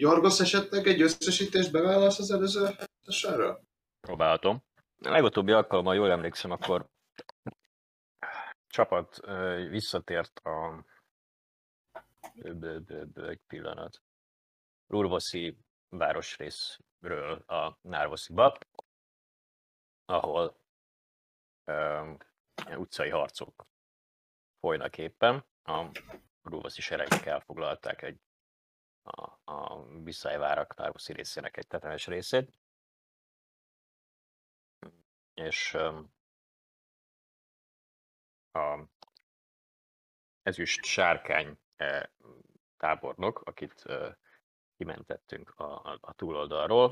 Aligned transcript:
Jorgos 0.00 0.40
esetleg 0.40 0.86
egy 0.86 1.02
összesítést 1.02 1.72
beválasz 1.72 2.18
az 2.18 2.30
előző 2.30 2.68
sorra? 3.08 3.60
Próbálhatom. 4.00 4.62
A 5.02 5.10
legutóbbi 5.10 5.52
alkalommal 5.52 5.94
jól 5.94 6.10
emlékszem, 6.10 6.50
akkor 6.50 6.88
csapat 8.66 9.20
visszatért 9.68 10.38
a 10.38 10.84
egy 13.28 13.40
pillanat. 13.46 14.02
Rurvoszi 14.86 15.58
városrészről 15.88 17.32
a 17.46 17.78
Nárvosziba, 17.82 18.58
ahol 20.04 20.56
um, 21.66 22.16
utcai 22.76 23.08
harcok 23.08 23.66
folynak 24.60 24.98
éppen. 24.98 25.44
A 25.62 25.90
Rurvoszi 26.42 26.80
seregek 26.80 27.26
elfoglalták 27.26 28.02
egy 28.02 28.20
a, 29.10 29.40
a 29.44 29.84
Viszályvárak 30.02 30.76
Nárvoszi 30.76 31.12
részének 31.12 31.56
egy 31.56 31.66
tetemes 31.66 32.06
részét. 32.06 32.52
És 35.34 35.74
a 38.52 38.84
ezüst 40.42 40.84
sárkány 40.84 41.58
e, 41.76 42.12
tábornok, 42.76 43.40
akit 43.40 43.84
kimentettünk 44.76 45.50
a, 45.56 45.92
a, 45.92 45.98
a 46.00 46.12
túloldalról, 46.12 46.90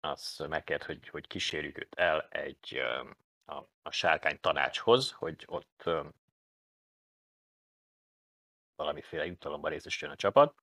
az 0.00 0.44
megkért, 0.48 0.84
hogy, 0.84 1.08
hogy 1.08 1.26
kísérjük 1.26 1.78
őt 1.78 1.94
el 1.94 2.28
egy 2.28 2.78
a, 3.44 3.64
a 3.82 3.90
sárkány 3.90 4.40
tanácshoz, 4.40 5.12
hogy 5.12 5.44
ott 5.46 5.90
valamiféle 8.76 9.26
jutalomban 9.26 9.70
részesüljön 9.70 10.16
a 10.16 10.20
csapat. 10.20 10.54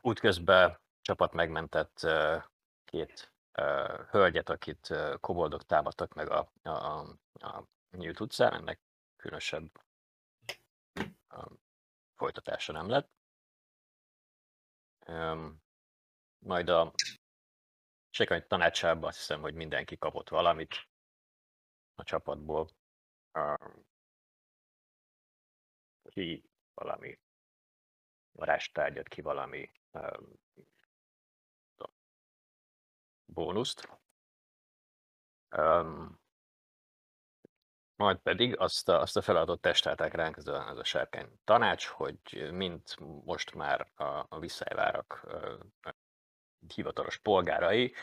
Útközben 0.00 0.80
csapat 1.00 1.32
megmentett 1.32 2.06
két 2.84 3.32
hölgyet, 4.10 4.48
akit 4.48 4.94
koboldok 5.20 5.64
támadtak 5.64 6.14
meg 6.14 6.30
a, 6.30 6.52
a, 6.62 6.70
a 7.32 7.64
Nyílt 7.90 8.20
utcán, 8.20 8.52
ennek 8.52 8.80
különösebb 9.16 9.84
folytatása 12.14 12.72
nem 12.72 12.88
lett. 12.88 13.10
Majd 16.38 16.68
a 16.68 16.92
Sekany 18.10 18.46
tanácsában 18.46 19.08
azt 19.08 19.16
hiszem, 19.16 19.40
hogy 19.40 19.54
mindenki 19.54 19.98
kapott 19.98 20.28
valamit 20.28 20.88
a 21.94 22.02
csapatból. 22.02 22.70
Ki 26.02 26.50
valami 26.74 27.18
varástárgyat, 28.32 29.08
ki 29.08 29.20
valami 29.20 29.70
bónuszt. 33.24 33.88
Um, 35.56 36.20
majd 37.96 38.18
pedig 38.18 38.58
azt 38.58 38.88
a, 38.88 39.00
azt 39.00 39.16
a 39.16 39.22
feladatot 39.22 39.60
testálták 39.60 40.14
ránk, 40.14 40.36
ez 40.36 40.46
a, 40.46 40.68
ez 40.68 40.76
a 40.76 40.84
sárkány 40.84 41.40
tanács, 41.44 41.86
hogy 41.86 42.50
mint 42.52 42.96
most 43.24 43.54
már 43.54 43.90
a, 43.94 44.26
a 44.28 44.38
Viszályvárak 44.38 45.26
hivatalos 46.74 47.18
polgárai 47.18 47.94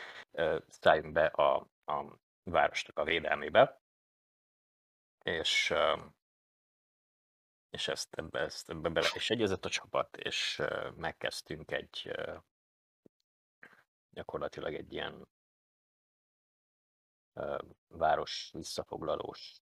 szálljunk 0.68 1.12
be 1.12 1.26
a, 1.26 1.66
a 1.84 2.18
városnak 2.42 2.98
a 2.98 3.04
védelmébe, 3.04 3.80
és, 5.22 5.74
és 7.70 7.88
ezt 7.88 8.14
ebbe, 8.14 8.40
ezt 8.40 8.70
ebbe 8.70 8.88
bele 8.88 9.08
is 9.14 9.30
egyezett 9.30 9.64
a 9.64 9.68
csapat, 9.68 10.16
és 10.16 10.62
megkezdtünk 10.96 11.70
egy 11.70 12.12
gyakorlatilag 14.10 14.74
egy 14.74 14.92
ilyen 14.92 15.28
város 17.88 18.50
visszafoglalós 18.52 19.60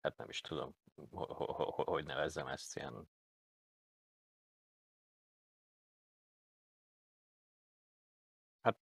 hát 0.00 0.16
nem 0.16 0.28
is 0.28 0.40
tudom, 0.40 0.74
hogy 1.74 2.04
nevezzem 2.04 2.46
ezt 2.46 2.76
ilyen 2.76 3.08
Hát 8.62 8.76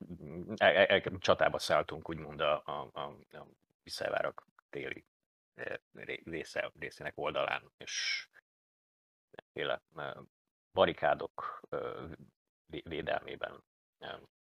e, 0.58 0.66
e, 0.66 0.96
e, 0.96 1.18
csatába 1.18 1.60
szálltunk 1.60 2.10
úgymond 2.10 2.42
a, 2.42 2.64
a, 2.66 2.90
a, 2.94 3.02
a 3.38 3.48
Viszályvárak 3.84 4.48
téli 4.70 5.06
része, 6.24 6.72
részének 6.80 7.18
oldalán, 7.18 7.72
és 7.78 8.28
féle 9.52 9.82
barikádok 10.72 11.62
védelmében 12.84 13.64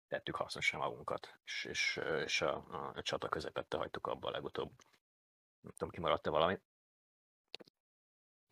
tettük 0.07 0.35
hasznosan 0.35 0.79
magunkat, 0.79 1.39
és, 1.43 1.65
és, 1.69 1.99
és 2.23 2.41
a, 2.41 2.55
a 2.95 3.01
csata 3.01 3.29
közepette 3.29 3.77
hagytuk 3.77 4.07
abba 4.07 4.27
a 4.27 4.31
legutóbb. 4.31 4.71
Nem 5.61 5.71
tudom, 5.71 5.89
kimaradt-e 5.89 6.29
valami? 6.29 6.59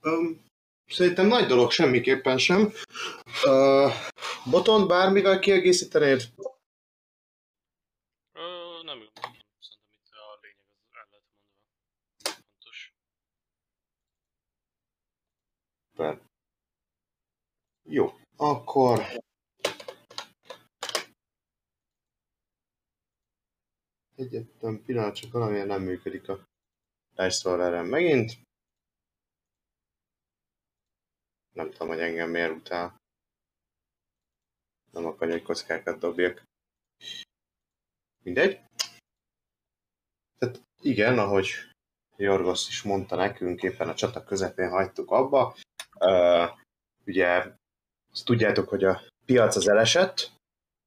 Um, 0.01 0.51
szerintem 0.85 1.27
nagy 1.27 1.45
dolog 1.45 1.71
semmiképpen 1.71 2.37
sem. 2.37 2.71
Uh, 3.43 3.91
Boton, 4.51 4.87
bármivel 4.87 5.39
kiegészítenéd? 5.39 6.21
Uh, 8.33 8.83
nem, 8.83 9.09
szerintem 9.59 9.91
itt 9.91 10.09
a 10.11 10.39
lényeg 10.41 10.65
az 10.69 10.87
el 10.91 10.93
lehet 10.93 11.09
mondva. 11.11 11.31
Fontos. 12.23 12.93
Per. 15.95 16.21
Jó, 17.83 18.13
akkor 18.35 18.99
Egyetlen 24.15 24.83
pillanat, 24.83 25.15
csak 25.15 25.31
valamilyen 25.31 25.67
nem 25.67 25.81
működik 25.81 26.29
a 26.29 26.47
Dice 27.15 27.49
Roller-en 27.49 27.85
megint. 27.85 28.31
Nem 31.53 31.71
tudom, 31.71 31.87
hogy 31.87 31.99
engem 31.99 32.29
miért 32.29 32.55
utál. 32.55 33.01
Nem 34.91 35.05
akarja, 35.05 35.33
hogy 35.33 35.43
kockákat 35.43 35.99
dobjak. 35.99 36.43
Mindegy. 38.23 38.61
Tehát 40.37 40.61
igen, 40.81 41.19
ahogy 41.19 41.49
Jorgos 42.15 42.67
is 42.67 42.81
mondta 42.81 43.15
nekünk, 43.15 43.61
éppen 43.61 43.89
a 43.89 43.95
csata 43.95 44.23
közepén 44.23 44.69
hagytuk 44.69 45.11
abba. 45.11 45.55
Uh, 45.99 46.49
ugye 47.05 47.51
azt 48.11 48.25
tudjátok, 48.25 48.69
hogy 48.69 48.83
a 48.83 49.01
piac 49.25 49.55
az 49.55 49.67
elesett, 49.67 50.31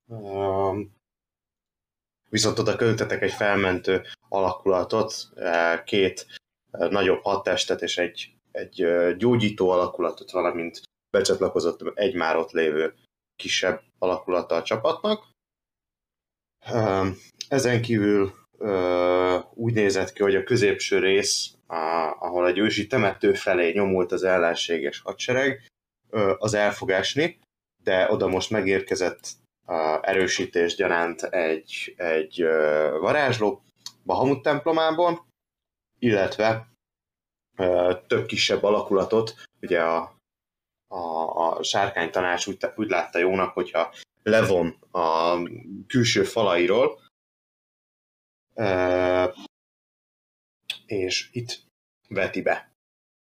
uh, 0.06 0.78
viszont 2.28 2.59
oda 2.59 2.77
költetek 2.77 3.22
egy 3.22 3.33
felmentő 3.33 4.03
alakulatot, 4.28 5.15
eh, 5.34 5.83
két 5.84 6.27
eh, 6.71 6.91
nagyobb 6.91 7.22
hadtestet 7.22 7.83
és 7.83 7.99
egy, 7.99 8.34
egy 8.53 8.83
eh, 8.83 9.17
gyógyító 9.17 9.71
alakulatot, 9.71 10.31
valamint 10.31 10.83
becsatlakozott 11.11 11.99
egy 11.99 12.15
már 12.15 12.37
ott 12.37 12.50
lévő 12.50 12.94
kisebb 13.37 13.83
alakulata 13.99 14.55
a 14.55 14.62
csapatnak. 14.62 15.34
Ezen 17.49 17.83
kívül 17.83 18.33
úgy 19.55 19.72
nézett 19.72 20.12
ki, 20.12 20.22
hogy 20.22 20.34
a 20.34 20.44
középső 20.44 20.99
rész, 20.99 21.55
ahol 22.19 22.47
egy 22.47 22.59
ősi 22.59 22.87
temető 22.87 23.33
felé 23.33 23.72
nyomult 23.72 24.12
az 24.12 24.22
ellenséges 24.22 25.00
hadsereg, 25.00 25.67
az 26.39 26.55
el 26.55 26.72
fog 26.72 26.91
esni, 26.91 27.39
de 27.83 28.11
oda 28.11 28.27
most 28.27 28.50
megérkezett 28.50 29.28
erősítés 30.00 30.75
gyanánt 30.75 31.22
egy, 31.22 31.94
egy 31.97 32.43
varázsló 33.00 33.62
Bahamut 34.05 34.43
templomából, 34.43 35.27
illetve 35.99 36.69
több 38.06 38.27
kisebb 38.27 38.62
alakulatot, 38.62 39.34
ugye 39.61 39.83
a, 39.83 40.17
a, 40.88 40.99
a 41.37 41.62
sárkány 41.62 42.11
tanács 42.11 42.47
úgy, 42.47 42.56
úgy 42.76 42.88
látta 42.88 43.19
jónak, 43.19 43.53
hogyha 43.53 43.93
levon 44.23 44.76
a 44.91 45.38
külső 45.87 46.23
falairól, 46.23 47.00
és 50.87 51.29
itt 51.32 51.58
veti 52.08 52.43
be. 52.43 52.75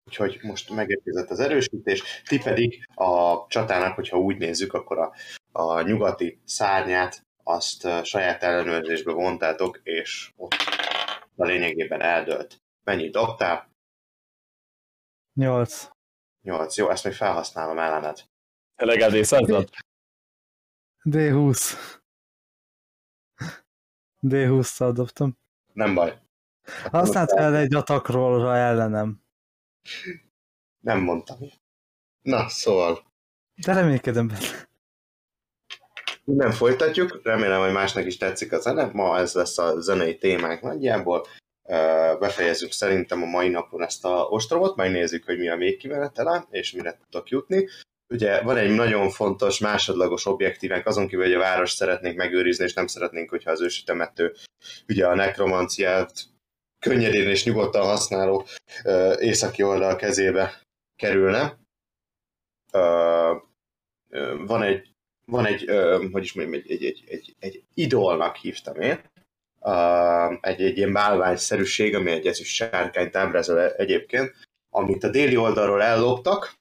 Úgyhogy 0.04 0.38
most 0.42 0.70
megérkezett 0.70 1.30
az 1.30 1.40
erősítés, 1.40 2.22
ti 2.22 2.38
pedig 2.38 2.88
a 2.94 3.46
csatának, 3.48 3.94
hogyha 3.94 4.18
úgy 4.18 4.36
nézzük, 4.36 4.72
akkor 4.72 4.98
a 4.98 5.14
a 5.52 5.82
nyugati 5.82 6.40
szárnyát 6.44 7.26
azt 7.42 8.04
saját 8.04 8.42
ellenőrzésbe 8.42 9.12
vontátok, 9.12 9.80
és 9.82 10.32
ott 10.36 10.54
a 11.36 11.44
lényegében 11.44 12.00
eldölt. 12.00 12.62
Mennyit 12.84 13.12
dobtál? 13.12 13.70
8. 15.34 15.88
8. 16.42 16.76
Jó, 16.76 16.90
ezt 16.90 17.04
még 17.04 17.12
felhasználom 17.12 17.78
ellened. 17.78 18.24
Elegád 18.74 19.14
észázat? 19.14 19.70
D20. 21.04 21.72
D20-szal 24.22 24.90
dobtam. 24.94 25.38
Nem 25.72 25.94
baj. 25.94 26.18
Használt 26.90 27.30
el 27.30 27.56
egy 27.56 27.74
atakról 27.74 28.54
ellenem. 28.54 29.22
Nem 30.80 31.00
mondtam. 31.00 31.38
Na, 32.22 32.48
szóval 32.48 33.04
De 33.64 33.72
reménykedem 33.72 34.28
benne. 34.28 34.68
nem 36.24 36.50
folytatjuk, 36.50 37.20
remélem, 37.22 37.60
hogy 37.60 37.72
másnak 37.72 38.06
is 38.06 38.16
tetszik 38.16 38.52
a 38.52 38.60
zene, 38.60 38.90
ma 38.92 39.18
ez 39.18 39.34
lesz 39.34 39.58
a 39.58 39.80
zenei 39.80 40.18
témánk 40.18 40.60
nagyjából, 40.60 41.26
befejezzük 42.18 42.72
szerintem 42.72 43.22
a 43.22 43.26
mai 43.26 43.48
napon 43.48 43.82
ezt 43.82 44.04
a 44.04 44.26
ostromot, 44.28 44.76
megnézzük, 44.76 45.24
hogy 45.24 45.38
mi 45.38 45.48
a 45.48 45.56
végkimenetele, 45.56 46.46
és 46.50 46.72
mire 46.72 46.98
tudok 47.10 47.28
jutni. 47.28 47.68
Ugye 48.12 48.40
van 48.40 48.56
egy 48.56 48.70
nagyon 48.70 49.10
fontos 49.10 49.58
másodlagos 49.58 50.26
objektívánk, 50.26 50.86
azon 50.86 51.08
kívül, 51.08 51.24
hogy 51.24 51.34
a 51.34 51.38
város 51.38 51.70
szeretnénk 51.70 52.16
megőrizni, 52.16 52.64
és 52.64 52.74
nem 52.74 52.86
szeretnénk, 52.86 53.30
hogyha 53.30 53.50
az 53.50 53.60
ősi 53.60 53.84
temető 53.84 54.34
ugye 54.88 55.06
a 55.06 55.14
nekromanciát 55.14 56.12
könnyedén 56.78 57.28
és 57.28 57.44
nyugodtan 57.44 57.84
használó 57.84 58.46
ö, 58.84 59.20
északi 59.20 59.62
oldal 59.62 59.96
kezébe 59.96 60.62
kerülne. 60.96 61.58
Ö, 62.72 63.34
van 64.46 64.62
egy, 64.62 64.88
van 65.24 65.46
egy, 65.46 65.68
ö, 65.68 66.06
hogy 66.12 66.22
is 66.22 66.32
mondjam, 66.32 66.60
egy, 66.60 66.70
egy, 66.70 66.84
egy, 66.84 67.04
egy, 67.08 67.34
egy 67.38 67.62
idolnak 67.74 68.36
hívtam 68.36 68.80
én, 68.80 69.00
uh, 69.60 70.32
egy, 70.40 70.62
egy 70.62 70.76
ilyen 70.76 70.92
bálványszerűség, 70.92 71.94
ami 71.94 72.10
egy 72.10 72.26
ezüst 72.26 72.54
sárkányt 72.54 73.16
ábrázol 73.16 73.70
egyébként, 73.72 74.34
amit 74.70 75.04
a 75.04 75.10
déli 75.10 75.36
oldalról 75.36 75.82
elloptak, 75.82 76.60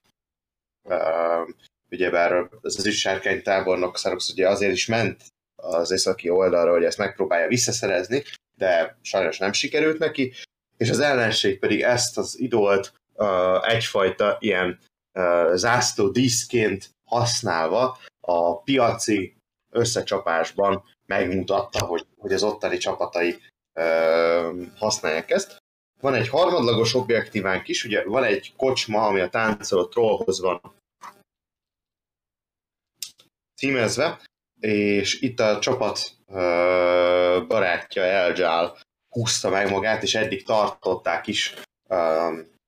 ugyebár 1.90 2.50
az 2.62 2.78
ezüst 2.78 3.00
sárkány 3.00 3.42
tábornok 3.42 3.98
Szarox 3.98 4.30
ugye 4.30 4.50
azért 4.50 4.74
is 4.74 4.86
ment 4.86 5.24
az 5.56 5.92
északi 5.92 6.30
oldalra, 6.30 6.72
hogy 6.72 6.84
ezt 6.84 6.98
megpróbálja 6.98 7.48
visszaszerezni, 7.48 8.24
de 8.58 8.98
sajnos 9.02 9.38
nem 9.38 9.54
sikerült 9.54 10.00
neki, 10.00 10.34
és 10.78 10.90
az 10.90 11.00
ellenség 11.00 11.60
pedig 11.60 11.82
ezt 11.82 12.18
az 12.18 12.40
idolt 12.40 12.94
uh, 13.14 13.74
egyfajta 13.74 14.38
ilyen 14.40 14.80
uh, 15.14 15.54
zászló 15.54 16.10
díszként 16.10 16.90
használva 17.04 17.98
a 18.22 18.62
piaci 18.62 19.36
összecsapásban 19.72 20.84
megmutatta, 21.06 21.86
hogy, 21.86 22.06
hogy 22.18 22.34
az 22.34 22.44
ottani 22.44 22.78
csapatai 22.78 23.36
ö, 23.74 24.64
használják 24.76 25.30
ezt. 25.32 25.58
Van 26.02 26.14
egy 26.14 26.28
harmadlagos 26.28 26.94
objektívánk 26.94 27.68
is, 27.68 27.84
ugye 27.84 28.04
van 28.04 28.24
egy 28.24 28.54
kocsma, 28.58 29.06
ami 29.06 29.20
a 29.20 29.30
táncoló 29.30 29.86
trollhoz 29.86 30.42
van 30.42 30.62
címezve, 33.56 34.20
és 34.60 35.22
itt 35.22 35.40
a 35.40 35.60
csapat 35.60 36.00
barátja 37.48 38.04
Elgál 38.04 38.78
húzta 39.10 39.50
meg 39.50 39.70
magát, 39.70 40.04
és 40.04 40.16
eddig 40.16 40.46
tartották 40.46 41.28
is 41.28 41.56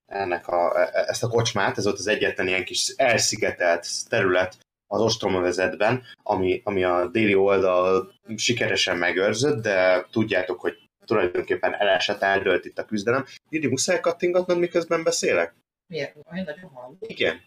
ennek 0.06 0.48
a, 0.48 0.80
e- 0.80 1.06
ezt 1.08 1.24
a 1.24 1.30
kocsmát, 1.30 1.78
ez 1.78 1.84
volt 1.84 2.00
az 2.00 2.08
egyetlen 2.08 2.48
ilyen 2.48 2.66
kis 2.66 2.94
elszigetelt 2.96 3.88
terület 4.10 4.58
az 4.88 5.02
ostromavezetben, 5.02 6.04
ami, 6.24 6.62
ami 6.64 6.84
a 6.84 7.08
déli 7.08 7.36
oldal 7.36 8.14
sikeresen 8.36 8.98
megőrzött, 8.98 9.62
de 9.62 10.06
tudjátok, 10.12 10.60
hogy 10.60 10.83
tulajdonképpen 11.06 11.74
elesett, 11.74 12.22
eldőlt 12.22 12.66
itt 12.66 12.78
a 12.78 12.86
küzdelem. 12.86 13.26
Didi, 13.50 13.68
muszáj 13.68 14.00
kattingatnod, 14.00 14.60
miközben 14.60 15.04
beszélek? 15.04 15.56
Miért? 15.88 16.16
Olyan 16.32 16.46
nagyon 16.46 16.70
hallom. 16.70 16.98
Igen. 17.00 17.42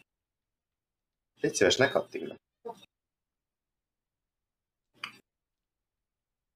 Légy 1.40 1.54
szíves, 1.54 1.76
ne 1.76 1.88
kattingat. 1.88 2.36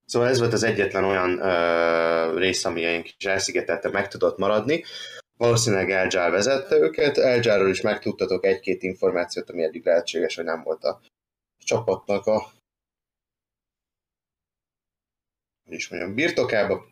Szóval 0.05 0.27
ez 0.27 0.39
volt 0.39 0.53
az 0.53 0.63
egyetlen 0.63 1.03
olyan 1.03 1.39
ö, 1.39 2.37
rész, 2.37 2.65
ami 2.65 2.79
ilyen 2.79 3.03
kis 3.03 3.25
elszigetelte 3.25 3.89
meg 3.89 4.07
tudott 4.07 4.37
maradni. 4.37 4.83
Valószínűleg 5.37 5.91
Elgyár 5.91 6.31
vezette 6.31 6.75
őket. 6.75 7.17
Elgyárról 7.17 7.69
is 7.69 7.81
megtudtatok 7.81 8.45
egy-két 8.45 8.83
információt, 8.83 9.49
ami 9.49 9.63
eddig 9.63 9.85
lehetséges, 9.85 10.35
hogy 10.35 10.43
nem 10.43 10.63
volt 10.63 10.83
a 10.83 11.01
csapatnak 11.57 12.25
a 12.25 12.51
is 15.73 15.89
mondjam, 15.89 16.13
birtokába. 16.13 16.89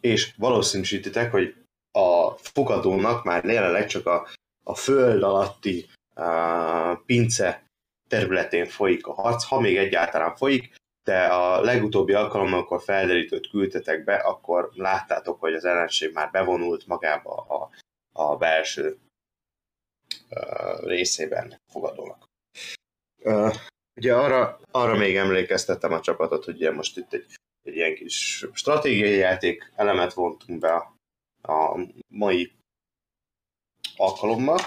És 0.00 0.34
valószínűsítitek, 0.36 1.30
hogy 1.30 1.54
a 1.92 2.30
fogadónak 2.30 3.24
már 3.24 3.44
jelenleg 3.44 3.86
csak 3.86 4.06
a, 4.06 4.28
a 4.64 4.74
föld 4.74 5.22
alatti 5.22 5.86
uh, 6.14 7.04
pince 7.06 7.66
területén 8.08 8.66
folyik 8.66 9.06
a 9.06 9.12
harc, 9.12 9.44
ha 9.44 9.60
még 9.60 9.76
egyáltalán 9.76 10.36
folyik, 10.36 10.74
de 11.04 11.26
a 11.26 11.60
legutóbbi 11.60 12.12
alkalommal, 12.12 12.58
amikor 12.58 12.82
felderítőt 12.82 13.50
küldtetek 13.50 14.04
be, 14.04 14.14
akkor 14.14 14.70
láttátok, 14.74 15.40
hogy 15.40 15.54
az 15.54 15.64
ellenség 15.64 16.12
már 16.12 16.30
bevonult 16.30 16.86
magába 16.86 17.34
a, 17.34 17.70
a 18.12 18.36
belső 18.36 18.98
uh, 20.30 20.84
részében 20.84 21.52
a 21.66 21.70
fogadónak. 21.72 22.26
Ugye 23.98 24.14
arra, 24.14 24.60
arra 24.70 24.96
még 24.96 25.16
emlékeztettem 25.16 25.92
a 25.92 26.00
csapatot, 26.00 26.44
hogy 26.44 26.54
ugye 26.54 26.72
most 26.72 26.96
itt 26.96 27.12
egy, 27.12 27.24
egy 27.62 27.74
ilyen 27.74 27.94
kis 27.94 28.46
stratégiai 28.52 29.16
játék 29.16 29.72
elemet 29.76 30.12
vontunk 30.12 30.58
be 30.58 30.72
a, 30.72 30.94
a 31.52 31.78
mai 32.08 32.52
alkalommal, 33.96 34.58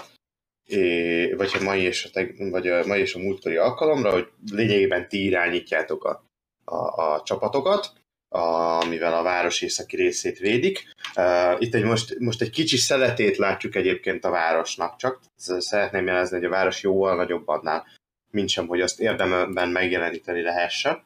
é, 0.66 1.32
vagy 1.32 1.50
a 1.60 1.62
mai 1.62 1.80
és 1.80 2.04
a, 2.04 2.10
teg, 2.10 2.50
vagy 2.50 2.68
a 2.68 2.86
mai 2.86 3.00
és 3.00 3.14
a 3.14 3.18
múltkori 3.18 3.56
alkalomra, 3.56 4.12
hogy 4.12 4.28
lényegében 4.50 5.08
ti 5.08 5.24
irányítjátok 5.24 6.04
a, 6.04 6.24
a, 6.64 7.12
a 7.12 7.22
csapatokat, 7.22 7.92
a, 8.28 8.84
mivel 8.84 9.14
a 9.14 9.22
város 9.22 9.62
északi 9.62 9.96
részét 9.96 10.38
védik. 10.38 10.90
Uh, 11.16 11.60
itt 11.60 11.74
egy 11.74 11.84
most, 11.84 12.18
most 12.18 12.40
egy 12.40 12.50
kicsi 12.50 12.76
szeletét 12.76 13.36
látjuk 13.36 13.74
egyébként 13.74 14.24
a 14.24 14.30
városnak, 14.30 14.96
csak 14.96 15.20
szeretném 15.36 16.06
jelezni, 16.06 16.36
hogy 16.36 16.46
a 16.46 16.50
város 16.50 16.82
jóval 16.82 17.16
nagyobb 17.16 17.48
annál, 17.48 17.86
mint 18.32 18.48
sem, 18.48 18.66
hogy 18.66 18.80
azt 18.80 19.00
érdemben 19.00 19.68
megjeleníteni 19.68 20.42
lehessen. 20.42 21.04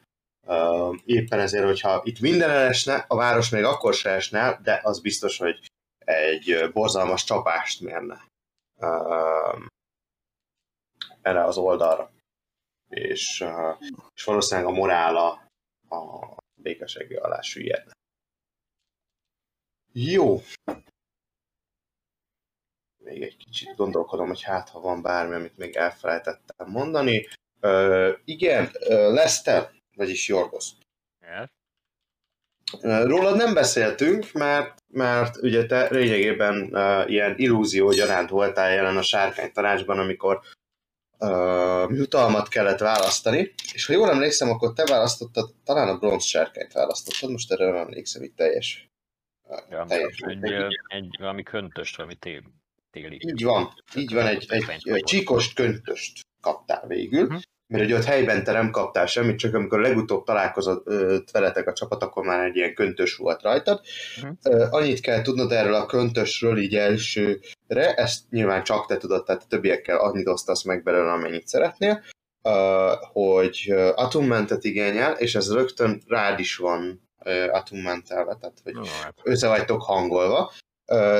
Éppen 1.04 1.40
ezért, 1.40 1.64
hogyha 1.64 2.00
itt 2.04 2.20
minden 2.20 2.50
elesne, 2.50 3.04
a 3.08 3.16
város 3.16 3.50
még 3.50 3.64
akkor 3.64 3.94
se 3.94 4.10
esne 4.10 4.60
de 4.62 4.80
az 4.82 5.00
biztos, 5.00 5.38
hogy 5.38 5.66
egy 5.98 6.70
borzalmas 6.72 7.24
csapást 7.24 7.80
mérne 7.80 8.24
erre 11.22 11.44
az 11.44 11.56
oldalra. 11.56 12.10
És, 12.88 13.44
és 14.14 14.24
valószínűleg 14.24 14.70
a 14.70 14.74
morála 14.74 15.28
a 15.88 16.36
békességi 16.54 17.14
alá 17.14 17.40
süllyedne. 17.40 17.92
Jó. 19.92 20.40
Még 23.06 23.22
egy 23.22 23.36
kicsit 23.36 23.76
gondolkodom, 23.76 24.26
hogy 24.26 24.42
hát, 24.42 24.68
ha 24.68 24.80
van 24.80 25.02
bármi, 25.02 25.34
amit 25.34 25.56
még 25.56 25.76
elfelejtettem 25.76 26.68
mondani. 26.70 27.28
Uh, 27.60 28.08
igen, 28.24 28.70
Lester, 28.88 29.70
vagyis 29.94 30.28
Jorgos. 30.28 30.70
Yes. 31.20 31.50
Rólad 33.04 33.36
nem 33.36 33.54
beszéltünk, 33.54 34.32
mert, 34.32 34.82
mert 34.92 35.36
ugye 35.36 35.66
te 35.66 35.88
lényegében 35.90 36.68
uh, 36.72 37.10
ilyen 37.10 37.34
illúzió 37.36 37.90
gyaránt 37.90 38.30
voltál 38.30 38.72
jelen 38.72 38.96
a 38.96 39.02
sárkány 39.02 39.52
tanácsban, 39.52 39.98
amikor 39.98 40.40
uh, 41.18 41.96
jutalmat 41.96 42.48
kellett 42.48 42.78
választani, 42.78 43.54
és 43.72 43.86
ha 43.86 43.92
jól 43.92 44.10
emlékszem, 44.10 44.50
akkor 44.50 44.72
te 44.72 44.84
választottad, 44.84 45.54
talán 45.64 45.88
a 45.88 45.98
bronz 45.98 46.24
sárkányt 46.24 46.72
választottad, 46.72 47.30
most 47.30 47.52
erre 47.52 47.64
nem 47.64 47.76
emlékszem, 47.76 48.22
itt 48.22 48.36
teljes. 48.36 48.88
Uh, 49.42 49.58
Ja, 49.70 49.84
teljes 49.84 50.18
egy, 50.18 50.44
egy, 50.44 50.80
egy, 50.86 51.16
valami 51.18 51.42
köntös, 51.42 51.96
valami 51.96 52.14
tél, 52.14 52.42
téli. 53.02 53.18
így 53.20 53.44
van, 53.44 53.68
így 53.96 54.14
van, 54.14 54.26
egy, 54.26 54.46
egy, 54.48 54.64
egy 54.82 55.04
csíkost 55.04 55.54
köntöst 55.54 56.20
kaptál 56.40 56.84
végül, 56.86 57.24
Mhm. 57.26 57.36
mert 57.68 57.84
ugye 57.84 57.96
ott 57.96 58.04
helyben 58.04 58.44
te 58.44 58.52
nem 58.52 58.70
kaptál 58.70 59.06
semmit, 59.06 59.38
csak 59.38 59.54
amikor 59.54 59.80
legutóbb 59.80 60.24
találkozott 60.24 61.30
veletek 61.32 61.66
a 61.66 61.72
csapat, 61.72 62.02
akkor 62.02 62.24
már 62.24 62.44
egy 62.44 62.56
ilyen 62.56 62.74
köntös 62.74 63.16
volt 63.16 63.42
rajtad. 63.42 63.80
Ö, 64.42 64.66
Annyit 64.70 65.00
kell 65.00 65.22
tudnod 65.22 65.52
erről 65.52 65.74
a 65.74 65.86
köntösről 65.86 66.58
így 66.58 66.74
elsőre, 66.76 67.94
ezt 67.96 68.20
nyilván 68.30 68.62
csak 68.64 68.86
te 68.86 68.96
tudod, 68.96 69.24
tehát 69.24 69.42
a 69.42 69.46
többiekkel 69.48 69.98
annyit 69.98 70.28
osztasz 70.28 70.62
meg 70.64 70.82
belőle, 70.82 71.12
amennyit 71.12 71.46
szeretnél, 71.46 72.02
hogy 73.12 73.64
ö, 73.68 73.92
atummentet 73.94 74.64
igényel, 74.64 75.12
és 75.12 75.34
ez 75.34 75.52
rögtön 75.52 76.02
rád 76.06 76.38
is 76.40 76.56
van 76.56 77.08
ö, 77.24 77.48
atummentelve, 77.50 78.36
tehát 78.40 78.58
hogy 78.62 78.74
No, 78.74 78.84
hát, 79.02 79.14
össze 79.22 79.48
vagytok 79.48 79.82
hangolva, 79.82 80.52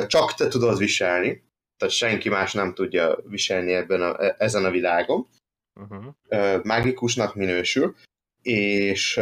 csak 0.07 0.35
te 0.35 0.49
tudod 0.49 0.79
viselni, 0.79 1.45
tehát 1.77 1.95
senki 1.95 2.29
más 2.29 2.53
nem 2.53 2.75
tudja 2.75 3.19
viselni 3.25 3.73
ebben 3.73 4.03
a, 4.03 4.35
ezen 4.43 4.65
a 4.65 4.71
világon. 4.71 5.29
uh-huh. 5.75 6.65
Mágikusnak 6.65 7.35
minősül, 7.35 7.97
és 8.43 9.21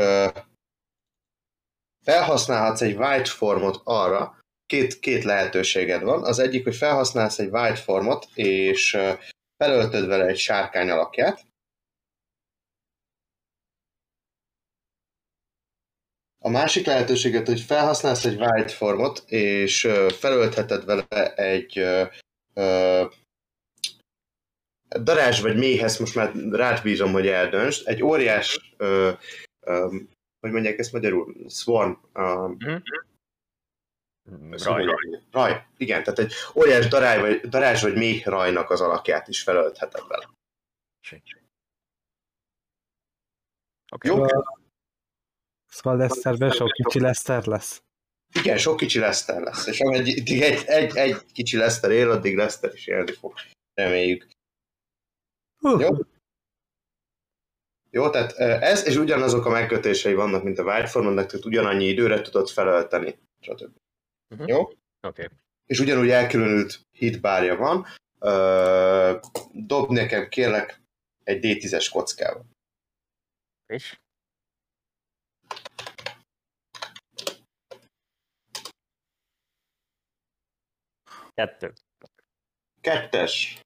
felhasználhatsz 2.05 2.81
egy 2.81 2.97
white 2.97 3.31
formot 3.31 3.81
arra, 3.85 4.39
két, 4.67 4.99
két 4.99 5.25
lehetőséged 5.25 6.03
van. 6.03 6.25
Az 6.25 6.39
egyik, 6.39 6.65
hogy 6.65 6.77
felhasználsz 6.77 7.39
egy 7.39 7.51
white 7.51 7.77
formot, 7.77 8.29
és 8.35 8.99
felöltöd 9.57 10.07
vele 10.07 10.27
egy 10.27 10.39
sárkány 10.39 10.91
alakját, 10.91 11.47
a 16.45 16.49
másik 16.49 16.87
lehetőséget, 16.87 17.47
hogy 17.47 17.61
felhasználsz 17.61 18.25
egy 18.25 18.41
white 18.41 18.69
formot, 18.73 19.23
és 19.27 19.81
felöltheted 20.19 20.85
vele 20.85 21.35
egy 21.35 21.85
ö, 22.55 23.05
darázs 25.03 25.41
vagy 25.41 25.57
méhez, 25.57 25.99
most 25.99 26.15
már 26.15 26.35
rád 26.51 26.83
bízom, 26.83 27.13
hogy 27.13 27.27
eldöntsd, 27.27 27.89
egy 27.89 28.03
óriás, 28.03 28.75
ö, 28.77 29.13
ö, 29.61 29.97
hogy 30.41 30.51
mondják 30.51 30.79
ezt 30.79 30.93
magyarul, 30.93 31.35
swarm, 31.49 31.93
ö, 32.13 32.77
ezt 34.51 34.65
Raj. 34.65 34.85
raj, 35.31 35.67
igen, 35.77 36.03
tehát 36.03 36.19
egy 36.19 36.33
óriás 36.55 36.89
darázs 36.89 37.21
vagy, 37.21 37.41
darázs 37.41 37.83
vagy 37.83 37.95
méh 37.95 38.25
rajnak 38.25 38.71
az 38.71 38.81
alakját 38.81 39.29
is 39.29 39.43
felöltheted 39.43 40.07
vele. 40.09 40.29
Oké. 43.93 44.09
Jó? 44.09 44.25
Szóval 45.67 45.99
Leszterben 45.99 46.51
sok 46.51 46.71
kicsi 46.71 47.01
Leszter 47.01 47.47
lesz. 47.47 47.84
Igen, 48.41 48.59
sok 48.59 48.77
kicsi 48.77 48.99
Leszter 48.99 49.43
lesz, 49.43 49.67
és 49.67 49.81
ameddig 49.81 50.43
egy, 50.43 50.65
egy, 50.67 50.97
egy 50.97 51.17
kicsi 51.33 51.57
Leszter 51.57 51.91
él, 51.91 52.11
addig 52.11 52.37
Leszter 52.37 52.73
is 52.75 52.87
élni 52.87 53.13
fog. 53.13 53.35
Reméljük. 53.75 54.27
Hú, 55.61 55.79
Jó. 55.79 55.91
Jó, 57.91 58.11
tehát 58.11 58.33
ez, 58.63 58.87
és 58.87 58.97
ugyanazok 58.97 59.47
a 59.47 59.51
megkötései 59.51 60.15
vannak, 60.15 60.43
mint 60.43 60.59
a 60.59 60.63
Whiteformnak, 60.63 61.27
tehát 61.27 61.45
ugyanannyi 61.45 61.85
időre 61.85 62.21
tudod 62.21 62.49
felölteni, 62.49 63.19
stb. 63.41 63.77
Mhm. 64.29 64.49
Jó? 64.49 64.71
Oké. 65.01 65.29
És 65.67 65.79
ugyanúgy 65.79 66.11
elkülönült 66.11 66.81
hitbárja 66.91 67.57
van. 67.57 67.87
Ö, 68.19 69.19
dob 69.53 69.91
nekem 69.91 70.29
kérlek 70.29 70.81
egy 71.25 71.41
D10-es 71.43 71.89
kockával. 71.93 72.47
És? 73.67 73.99
Kettő. 81.35 81.73
Kettes. 82.81 83.61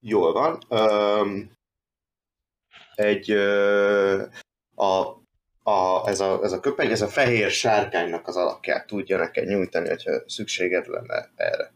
Jól 0.00 0.32
van. 0.32 0.60
Öm, 0.68 1.52
egy 2.94 3.30
ö, 3.30 4.26
a, 4.74 5.22
a, 5.62 6.08
ez, 6.08 6.20
a, 6.20 6.42
ez 6.42 6.52
a 6.52 6.60
köpeny, 6.60 6.90
ez 6.90 7.02
a 7.02 7.08
fehér 7.08 7.50
sárkánynak 7.50 8.26
az 8.26 8.36
alakját 8.36 8.86
tudja 8.86 9.16
neked 9.18 9.48
nyújtani, 9.48 9.88
hogyha 9.88 10.28
szükséged 10.28 10.86
lenne 10.86 11.30
erre. 11.36 11.72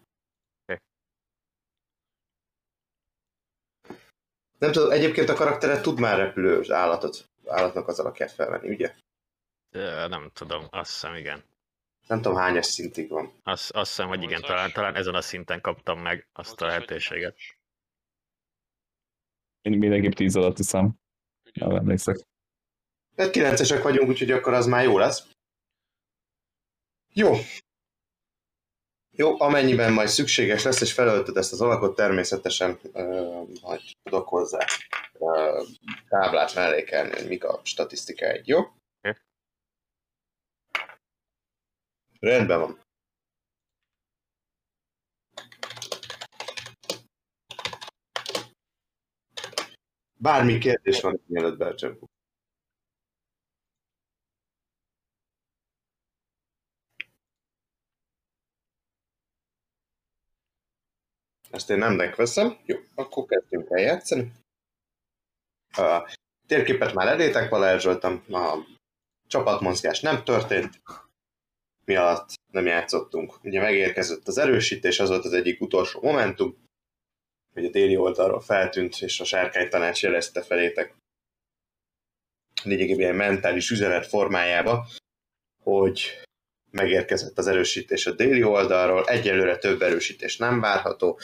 Nem 4.58 4.72
tudom, 4.72 4.90
egyébként 4.90 5.28
a 5.28 5.34
karaktered 5.34 5.80
tud 5.80 6.00
már 6.00 6.18
repülő 6.18 6.72
állatot, 6.72 7.28
állatnak 7.46 7.88
az 7.88 7.98
alakját 7.98 8.32
felvenni, 8.32 8.68
ugye? 8.68 8.94
Nem 10.08 10.30
tudom, 10.32 10.66
azt 10.70 10.90
hiszem 10.90 11.14
igen. 11.14 11.44
Nem 12.06 12.22
tudom 12.22 12.38
hányas 12.38 12.66
szintig 12.66 13.08
van. 13.08 13.40
Azt, 13.42 13.70
azt 13.70 13.88
hiszem, 13.88 14.08
hogy 14.08 14.22
igen, 14.22 14.40
talán, 14.40 14.72
talán 14.72 14.94
ezen 14.94 15.14
a 15.14 15.20
szinten 15.20 15.60
kaptam 15.60 16.00
meg 16.00 16.28
azt 16.32 16.60
a 16.60 16.66
lehetőséget. 16.66 17.36
Én 19.62 19.78
mindenképp 19.78 20.12
10 20.12 20.36
alatt 20.36 20.56
hiszem. 20.56 20.94
Nem 21.52 21.70
emlékszek. 21.70 22.16
Hát 23.16 23.30
9-esek 23.32 23.80
vagyunk, 23.82 24.08
úgyhogy 24.08 24.30
akkor 24.30 24.52
az 24.52 24.66
már 24.66 24.84
jó 24.84 24.98
lesz. 24.98 25.26
Jó. 27.12 27.34
Jó, 29.10 29.40
amennyiben 29.40 29.92
majd 29.92 30.08
szükséges 30.08 30.62
lesz, 30.62 30.80
és 30.80 30.92
felöltöd 30.92 31.36
ezt 31.36 31.52
az 31.52 31.60
alakot, 31.60 31.96
természetesen 31.96 32.78
uh, 32.92 33.48
majd 33.62 33.80
tudok 34.02 34.28
hozzá 34.28 34.64
uh, 35.12 35.66
táblát 36.08 36.54
mellékelni, 36.54 37.10
hogy 37.10 37.28
mik 37.28 37.44
a 37.44 37.60
statisztikáid, 37.64 38.46
jó? 38.46 38.58
Oké. 38.58 39.18
Rendben 42.18 42.60
van. 42.60 42.84
Bármi 50.18 50.58
kérdés 50.58 51.00
van, 51.00 51.22
mielőtt 51.26 51.56
belcsapunk. 51.56 52.10
Ezt 61.50 61.70
én 61.70 61.78
nemnek 61.78 62.16
veszem. 62.16 62.58
Jó, 62.64 62.78
akkor 62.94 63.26
kezdjünk 63.26 63.70
el 63.70 63.80
játszani. 63.80 64.32
A 65.68 66.16
térképet 66.46 66.94
már 66.94 67.06
elétek 67.06 67.50
varázsoltam, 67.50 68.24
a 68.28 68.56
csapatmozgás 69.26 70.00
nem 70.00 70.24
történt, 70.24 70.80
mi 71.86 71.96
alatt 71.96 72.34
nem 72.52 72.66
játszottunk. 72.66 73.44
Ugye 73.44 73.60
megérkezett 73.60 74.28
az 74.28 74.38
erősítés, 74.38 75.00
az 75.00 75.08
volt 75.08 75.24
az 75.24 75.32
egyik 75.32 75.60
utolsó 75.60 76.00
momentum, 76.02 76.64
hogy 77.54 77.64
a 77.64 77.70
déli 77.70 77.96
oldalról 77.96 78.40
feltűnt, 78.40 78.96
és 79.00 79.20
a 79.20 79.24
sárkány 79.24 79.68
tanács 79.68 80.02
jelezte 80.02 80.42
felétek 80.42 80.94
lényegében 82.62 83.00
ilyen 83.00 83.14
mentális 83.14 83.70
üzenet 83.70 84.06
formájába, 84.06 84.86
hogy 85.62 86.20
megérkezett 86.70 87.38
az 87.38 87.46
erősítés 87.46 88.06
a 88.06 88.12
déli 88.12 88.42
oldalról, 88.42 89.04
egyelőre 89.04 89.58
több 89.58 89.82
erősítés 89.82 90.36
nem 90.36 90.60
várható, 90.60 91.20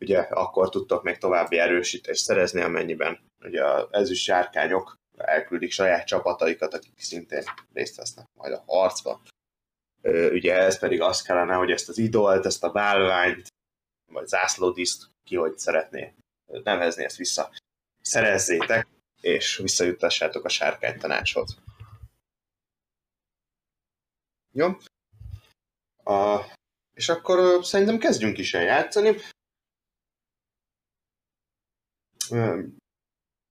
ugye 0.00 0.18
akkor 0.18 0.68
tudtok 0.68 1.02
még 1.02 1.18
további 1.18 1.58
erősítést 1.58 2.24
szerezni, 2.24 2.60
amennyiben 2.60 3.18
ugye 3.44 3.64
az 3.64 3.86
ezüst 3.90 4.22
sárkányok 4.22 4.94
elküldik 5.16 5.72
saját 5.72 6.06
csapataikat, 6.06 6.74
akik 6.74 7.00
szintén 7.00 7.42
részt 7.72 7.96
vesznek 7.96 8.26
majd 8.34 8.52
a 8.52 8.62
harcba. 8.66 9.22
Ugye 10.32 10.54
ez 10.54 10.78
pedig 10.78 11.00
az 11.00 11.22
kellene, 11.22 11.54
hogy 11.54 11.70
ezt 11.70 11.88
az 11.88 11.98
idolt, 11.98 12.46
ezt 12.46 12.64
a 12.64 12.70
bálványt, 12.70 13.48
vagy 14.12 14.26
zászlódiszt, 14.26 15.10
ki 15.24 15.36
hogy 15.36 15.58
szeretné 15.58 16.14
nevezni, 16.46 17.04
ezt 17.04 17.16
vissza 17.16 17.50
szerezzétek, 18.00 18.86
és 19.20 19.56
visszajuttassátok 19.56 20.44
a 20.44 20.48
sárkány 20.48 20.98
tanácshoz. 20.98 21.56
Jó? 24.52 24.68
A, 26.04 26.44
és 26.94 27.08
akkor 27.08 27.64
szerintem 27.64 27.98
kezdjünk 27.98 28.38
is 28.38 28.54
el 28.54 28.62
játszani. 28.62 29.16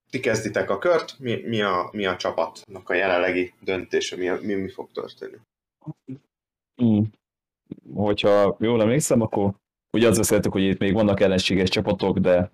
Ti 0.10 0.20
kezditek 0.20 0.70
a 0.70 0.78
kört, 0.78 1.20
mi, 1.20 1.42
mi, 1.42 1.62
a, 1.62 1.90
mi 1.92 2.06
a 2.06 2.18
csapatnak 2.18 2.90
a 2.90 2.94
jelenlegi 2.94 3.54
döntése, 3.60 4.16
mi, 4.16 4.28
mi, 4.28 4.54
mi 4.54 4.70
fog 4.70 4.92
történni. 4.92 5.38
Mm. 6.84 7.02
Hogyha 7.94 8.58
jól 8.60 8.82
emlékszem, 8.82 9.22
akkor 9.22 9.54
ugye 9.92 10.08
azt 10.08 10.18
beszéltük, 10.18 10.52
hogy 10.52 10.64
itt 10.64 10.80
még 10.80 10.94
vannak 10.94 11.20
ellenséges 11.20 11.70
csapatok, 11.70 12.18
de 12.18 12.52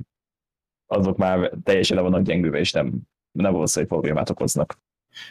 azok 0.86 1.18
már 1.18 1.52
teljesen 1.64 1.98
le 1.98 2.04
vannak 2.04 2.22
gyengülve, 2.22 2.60
és 2.60 2.72
nem, 2.72 3.02
nem 3.32 3.54
valószínűleg 3.54 3.94
problémát 3.94 4.30
okoznak. 4.30 4.78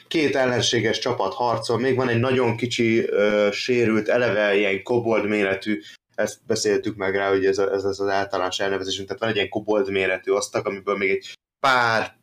Két 0.08 0.34
ellenséges 0.34 0.98
csapat 0.98 1.34
harcol, 1.34 1.78
még 1.78 1.96
van 1.96 2.08
egy 2.08 2.20
nagyon 2.20 2.56
kicsi, 2.56 3.08
ö, 3.08 3.48
sérült, 3.52 4.08
eleve 4.08 4.56
ilyen 4.56 4.82
kobold 4.82 5.28
méretű, 5.28 5.80
ezt 6.14 6.40
beszéltük 6.46 6.96
meg 6.96 7.14
rá, 7.14 7.28
hogy 7.28 7.46
ez, 7.46 7.58
a, 7.58 7.72
ez 7.72 7.84
az 7.84 8.00
az 8.00 8.08
általános 8.08 8.60
elnevezésünk, 8.60 9.06
tehát 9.06 9.22
van 9.22 9.30
egy 9.30 9.36
ilyen 9.36 9.48
kobold 9.48 9.90
méretű 9.90 10.32
osztag, 10.32 10.66
amiből 10.66 10.96
még 10.96 11.10
egy 11.10 11.32
pár 11.66 12.16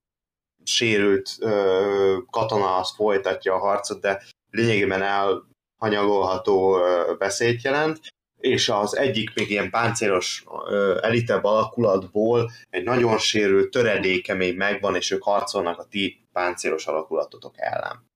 sérült 0.63 1.29
ö, 1.39 2.17
katona 2.29 2.75
az 2.75 2.95
folytatja 2.95 3.53
a 3.53 3.59
harcot, 3.59 4.01
de 4.01 4.23
lényegében 4.49 5.01
elhanyagolható 5.01 5.51
ö, 5.91 7.13
veszélyt 7.17 7.61
jelent, 7.61 7.99
és 8.43 8.69
az 8.69 8.97
egyik 8.97 9.33
még 9.33 9.49
ilyen 9.49 9.69
páncélos 9.69 10.43
elitebb 11.01 11.43
alakulatból 11.43 12.51
egy 12.69 12.83
nagyon 12.83 13.17
sérült 13.17 13.71
töredéke 13.71 14.33
még 14.33 14.57
megvan, 14.57 14.95
és 14.95 15.11
ők 15.11 15.23
harcolnak 15.23 15.79
a 15.79 15.85
ti 15.85 16.27
páncélos 16.31 16.87
alakulatotok 16.87 17.53
ellen. 17.55 18.11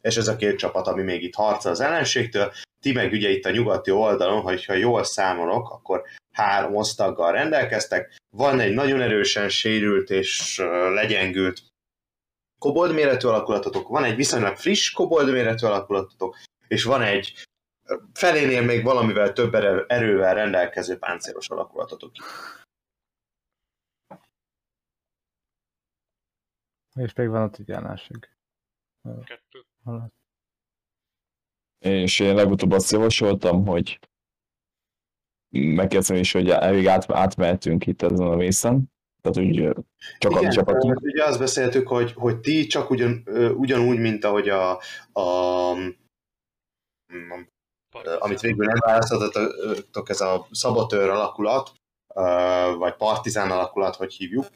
És 0.00 0.16
ez 0.16 0.28
a 0.28 0.36
két 0.36 0.58
csapat, 0.58 0.86
ami 0.86 1.02
még 1.02 1.22
itt 1.22 1.34
harcol 1.34 1.70
az 1.72 1.80
ellenségtől, 1.80 2.52
ti 2.80 2.92
meg 2.92 3.12
ugye 3.12 3.28
itt 3.28 3.44
a 3.44 3.50
nyugati 3.50 3.90
oldalon, 3.90 4.40
hogyha 4.40 4.72
jól 4.72 5.04
számolok, 5.04 5.70
akkor 5.70 6.02
három 6.32 6.76
osztaggal 6.76 7.32
rendelkeztek, 7.32 8.16
van 8.36 8.60
egy 8.60 8.74
nagyon 8.74 9.00
erősen 9.00 9.48
sérült 9.48 10.10
és 10.10 10.62
legyengült 10.94 11.62
kobold 12.58 12.94
méretű 12.94 13.26
alakulatotok, 13.28 13.88
van 13.88 14.04
egy 14.04 14.16
viszonylag 14.16 14.56
friss 14.56 14.90
kobold 14.90 15.32
méretű 15.32 15.66
alakulatotok, 15.66 16.36
és 16.68 16.84
van 16.84 17.02
egy 17.02 17.46
felénél 18.12 18.62
még 18.62 18.84
valamivel 18.84 19.32
több 19.32 19.54
erő- 19.54 19.84
erővel 19.88 20.34
rendelkező 20.34 20.98
páncélos 20.98 21.48
alakulatotok. 21.48 22.12
És 26.94 27.12
még 27.12 27.28
van 27.28 27.42
ott 27.42 27.56
egy. 27.56 28.30
Kettő. 29.24 29.64
És 31.78 32.20
én 32.20 32.34
legutóbb 32.34 32.70
azt 32.70 32.90
javasoltam, 32.90 33.66
hogy 33.66 33.98
megkezdem 35.48 36.16
is, 36.16 36.32
hogy 36.32 36.50
elég 36.50 36.86
át, 36.86 37.10
átmehetünk 37.10 37.86
itt 37.86 38.02
ezen 38.02 38.26
a 38.26 38.36
részen, 38.36 38.92
Tehát 39.32 39.50
úgy 39.50 39.84
csak 40.18 40.32
a 40.32 40.38
Igen, 40.38 40.50
csapatunk. 40.50 41.00
ugye 41.00 41.24
azt 41.24 41.38
beszéltük, 41.38 41.88
hogy, 41.88 42.12
hogy 42.16 42.40
ti 42.40 42.66
csak 42.66 42.90
ugyan, 42.90 43.22
ugyanúgy, 43.56 43.98
mint 43.98 44.24
ahogy 44.24 44.48
a, 44.48 44.70
a 45.12 45.74
mm, 47.14 47.30
amit 48.18 48.40
végül 48.40 48.64
nem 48.64 48.78
választottatok, 48.78 50.08
ez 50.08 50.20
a 50.20 50.46
szabotőr 50.50 51.08
alakulat, 51.08 51.72
vagy 52.78 52.94
partizán 52.94 53.50
alakulat, 53.50 53.96
hogy 53.96 54.14
hívjuk, 54.14 54.46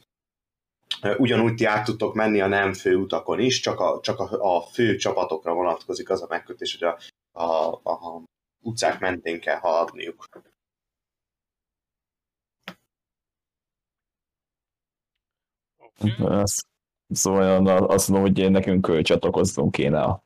ugyanúgy 1.17 1.55
ti 1.55 1.65
át 1.65 1.85
tudtok 1.85 2.15
menni 2.15 2.41
a 2.41 2.47
nem 2.47 2.73
fő 2.73 2.95
utakon 2.95 3.41
is, 3.41 3.61
csak 3.61 3.81
a, 3.81 4.01
csak 4.03 4.19
a, 4.19 4.57
a 4.57 4.63
fő 4.63 4.97
csapatokra 4.97 5.55
vonatkozik 5.55 6.11
az 6.11 6.23
a 6.23 6.27
megkötés, 6.29 6.79
hogy 6.79 6.89
a, 6.89 6.99
a, 7.43 7.81
a 7.91 8.23
utcák 8.63 9.01
mentén 9.01 9.41
kell 9.41 9.59
haladniuk. 9.59 10.29
Azt, 16.19 16.67
szóval 17.09 17.67
azt 17.87 18.09
mondom, 18.09 18.33
hogy 18.33 18.51
nekünk 18.51 19.03
csatlakoznunk 19.03 19.71
kéne 19.73 20.03
a 20.03 20.25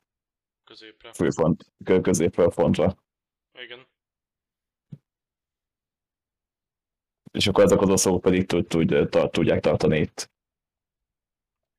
középre. 0.63 1.13
főfont, 1.13 1.65
kö- 1.83 2.03
középfrontra. 2.03 2.97
Igen. 3.59 3.87
És 7.31 7.47
akkor 7.47 7.63
ezek 7.63 7.81
az 7.81 7.89
oszlopok 7.89 8.21
pedig 8.21 8.45
tud, 8.45 8.67
tud, 8.67 9.09
tud, 9.09 9.29
tudják 9.31 9.59
tartani 9.61 9.99
itt 9.99 10.33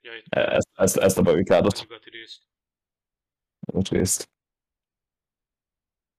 Ja, 0.01 0.17
itt 0.17 0.25
e- 0.29 0.55
ezt, 0.55 0.69
ezt, 0.73 0.97
ezt 0.97 1.19
a 1.19 1.23
barikádot. 1.23 1.81
nyugati 1.81 2.11
részt. 2.11 2.43
Részt. 3.91 4.31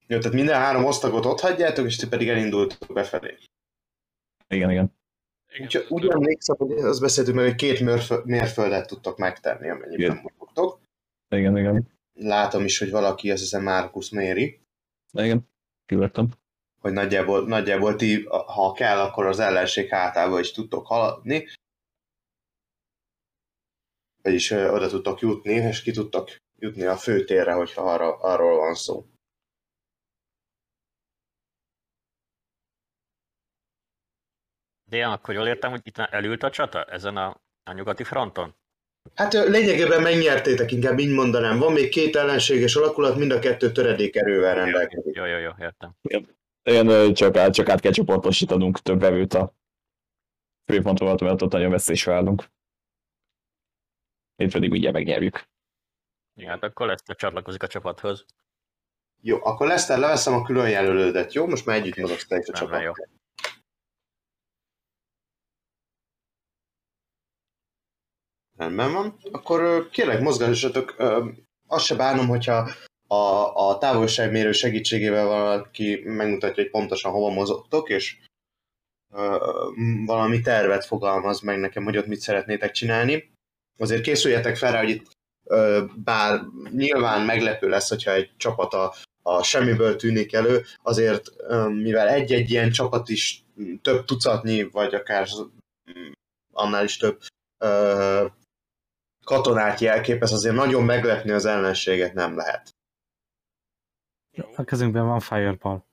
Jó, 0.08 0.18
tehát 0.18 0.34
minden 0.34 0.56
három 0.56 0.86
osztagot 0.86 1.26
ott 1.26 1.40
hagyjátok, 1.40 1.86
és 1.86 1.96
ti 1.96 2.08
pedig 2.08 2.30
elindultok 2.30 2.94
befelé. 2.94 3.38
Igen, 4.48 4.72
igen. 4.72 4.97
Igen, 5.54 5.84
Úgy, 5.90 6.08
emlékszem, 6.08 6.56
hogy 6.56 6.72
azt 6.72 7.02
beszéltük 7.02 7.36
meg, 7.36 7.46
hogy 7.46 7.56
két 7.56 7.80
mérfö- 7.80 8.26
mérföldet 8.26 8.88
tudtok 8.88 9.18
megtenni, 9.18 9.70
amennyiben 9.70 10.12
Igen. 10.12 10.22
mozogtok. 10.38 10.80
Igen, 11.30 11.58
igen. 11.58 11.88
Látom 12.14 12.64
is, 12.64 12.80
hogy 12.80 12.90
valaki, 12.92 13.32
azt 13.32 13.42
hiszem 13.42 13.64
Markus 13.64 14.10
méri, 14.10 14.60
Igen. 15.14 15.50
Kivettem. 15.86 16.32
hogy 16.80 16.92
nagyjából, 16.94 17.48
nagyjából 17.48 17.96
ti, 17.96 18.24
ha 18.26 18.72
kell, 18.72 19.00
akkor 19.00 19.26
az 19.26 19.40
ellenség 19.40 19.90
hátába 19.90 20.40
is 20.40 20.52
tudtok 20.52 20.88
haladni. 20.88 21.48
Vagyis 24.24 24.52
ö, 24.52 24.70
oda 24.70 24.88
tudtok 24.88 25.20
jutni, 25.20 25.52
és 25.54 25.82
ki 25.82 25.92
tudtok 25.92 26.30
jutni 26.60 26.84
a 26.84 26.96
főtérre, 26.98 27.54
hogyha 27.54 27.82
arra, 27.94 28.16
arról 28.16 28.58
van 28.58 28.74
szó. 28.76 29.06
De 34.90 34.98
én 34.98 35.04
akkor 35.04 35.34
jól 35.34 35.48
értem, 35.48 35.70
hogy 35.70 35.82
itt 35.84 35.98
már 35.98 36.14
elült 36.14 36.44
a 36.44 36.50
csata 36.50 36.84
ezen 36.84 37.18
a, 37.18 37.42
a 37.64 37.72
nyugati 37.74 38.04
fronton? 38.04 38.56
Hát 39.16 39.34
lényegében 39.34 40.02
megnyertétek, 40.02 40.72
inkább 40.72 41.00
így 41.00 41.14
mondanám. 41.14 41.60
Van 41.60 41.74
még 41.74 41.90
két 41.90 42.16
ellenséges 42.16 42.76
alakulat, 42.76 43.18
mind 43.18 43.32
a 43.32 43.40
kettő 43.40 43.72
töredékerővel 43.72 44.56
rendelkezik. 44.56 45.16
Jó, 45.16 45.26
jó, 45.26 45.38
jó, 45.38 45.52
értem. 45.60 45.96
Igen, 46.64 47.14
csak 47.14 47.38
át, 47.38 47.54
csak 47.54 47.70
át 47.70 47.80
kell 47.80 47.92
csoportosítanunk 47.92 48.80
több 48.80 49.00
vevőt 49.00 49.34
a 49.34 49.54
főpontról, 50.72 51.18
mert 51.22 51.42
ott 51.42 51.52
nagyon 51.52 51.72
veszésre 51.72 52.14
állunk. 52.14 52.44
Itt 54.36 54.52
pedig 54.52 54.72
ugye 54.72 54.92
megnyerjük. 54.92 55.50
Igen, 56.36 56.50
hát 56.50 56.64
akkor 56.64 56.88
lesz, 56.88 57.04
csatlakozik 57.16 57.64
a 57.64 57.68
csapathoz. 57.68 58.26
Jó, 59.22 59.46
akkor 59.46 59.68
Leszter, 59.68 60.00
leveszem 60.00 60.34
a 60.34 60.42
külön 60.42 60.70
jelölődet, 60.70 61.34
jó? 61.34 61.48
Most 61.48 61.66
már 61.66 61.78
együtt 61.78 61.96
mozogsz 61.96 62.28
te 62.28 62.38
is 62.38 62.48
a 62.48 62.60
Rendben, 62.60 62.82
jó. 62.82 62.92
csapat. 62.92 63.16
Rendben 68.58 68.94
van. 68.94 69.18
Akkor 69.32 69.90
kérlek, 69.90 70.22
mozgassatok. 70.22 70.96
Azt 71.68 71.86
se 71.86 71.96
bánom, 71.96 72.28
hogyha 72.28 72.70
a, 73.08 73.16
a 73.70 73.78
távolságmérő 73.78 74.52
segítségével 74.52 75.26
valaki 75.26 76.02
megmutatja, 76.06 76.64
hogy 76.64 76.72
pontosan 76.72 77.12
hova 77.12 77.34
mozogtok, 77.34 77.90
és 77.90 78.18
valami 80.06 80.42
tervet 80.42 80.86
fogalmaz 80.86 81.40
meg 81.40 81.60
nekem, 81.60 81.84
hogy 81.84 81.98
ott 81.98 82.08
mit 82.08 82.20
szeretnétek 82.20 82.72
csinálni. 82.72 83.32
Azért 83.80 84.02
készüljetek 84.02 84.56
fel 84.56 84.72
rá, 84.72 84.80
hogy 84.80 84.90
itt 84.90 85.16
bár 85.96 86.42
nyilván 86.72 87.26
meglepő 87.26 87.70
lesz, 87.70 87.90
hogyha 87.90 88.14
egy 88.14 88.32
csapat 88.38 88.74
a, 88.74 88.94
a 89.24 89.44
semmiből 89.44 89.96
tűnik 89.96 90.34
elő, 90.34 90.64
azért 90.84 91.32
mivel 91.70 92.08
egy-egy 92.08 92.52
ilyen 92.52 92.72
csapat 92.72 93.10
is 93.10 93.44
több 93.82 94.06
tucatnyi, 94.06 94.64
vagy 94.64 94.96
akár 94.96 95.28
m, 95.86 95.92
annál 96.54 96.84
is 96.84 96.98
több 96.98 97.22
katonát 99.28 99.80
jelképez, 99.80 100.32
azért 100.32 100.56
nagyon 100.56 100.84
meglepni 100.84 101.32
az 101.32 101.46
ellenséget 101.46 102.14
nem 102.14 102.36
lehet. 102.36 102.76
A 104.56 104.64
kezünkben 104.64 105.06
van 105.06 105.20
Fireball. 105.20 105.84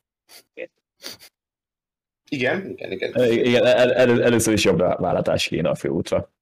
Igen, 2.30 2.68
igen, 2.68 2.90
igen. 2.92 3.32
Igen, 3.32 3.66
el, 3.66 3.92
el, 3.92 4.22
először 4.22 4.52
is 4.52 4.64
jobb 4.64 4.78
vállalatás 4.78 5.46
kéne 5.46 5.68
a 5.68 5.74
főútra. 5.74 6.32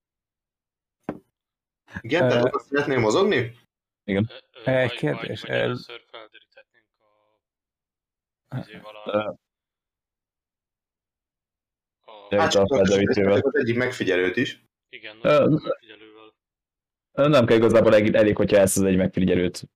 Igen, 2.01 2.29
te 2.29 2.35
Ö, 2.35 2.41
oda 2.41 2.59
szeretnél 2.59 2.99
mozogni? 2.99 3.57
Ö, 4.05 4.71
Egy 4.71 4.93
kérdés, 4.93 5.43
először 5.43 6.05
felderíthetnénk 6.11 6.87
a... 9.11 9.37
Ja, 12.31 12.41
Hát 12.41 12.55
az 12.55 13.55
egyik 13.55 13.77
megfigyelőt 13.77 14.37
is. 14.37 14.65
igen. 15.83 15.92
Nem 17.13 17.47
kell 17.47 17.57
igazából 17.57 17.95
elég, 17.95 18.15
elég 18.15 18.37
hogyha 18.37 18.57
ezt 18.57 18.77
az 18.77 18.83
egy 18.83 18.97
megfigyelőt 18.97 19.69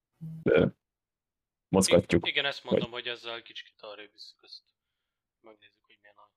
mozgatjuk. 1.69 2.29
Igen, 2.29 2.45
ezt 2.45 2.65
mondom, 2.65 2.91
hogy 2.91 3.07
ezzel 3.07 3.43
kicsit 3.43 3.75
arra 3.81 4.03
visszük 4.13 4.39
ezt. 4.43 4.63
Megnézzük, 5.41 5.73
hogy 5.87 5.99
milyen 6.01 6.17
a... 6.17 6.31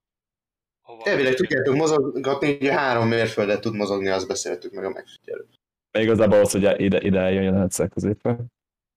Hova 0.81 1.03
Elvileg 1.03 1.33
tudjátok 1.33 1.75
mozgatni, 1.75 2.55
ugye 2.55 2.73
három 2.73 3.07
mérföldet 3.07 3.62
tud 3.62 3.75
mozogni, 3.75 4.07
azt 4.07 4.27
beszéltük 4.27 4.71
meg 4.71 4.83
a 4.83 4.89
megfigyelő. 4.89 5.47
De 5.91 6.01
igazából 6.01 6.39
az, 6.39 6.51
hogy 6.51 6.81
ide, 6.81 7.01
ide 7.01 7.19
eljöjjön 7.19 7.62
egyszer 7.62 7.89
középre. 7.89 8.38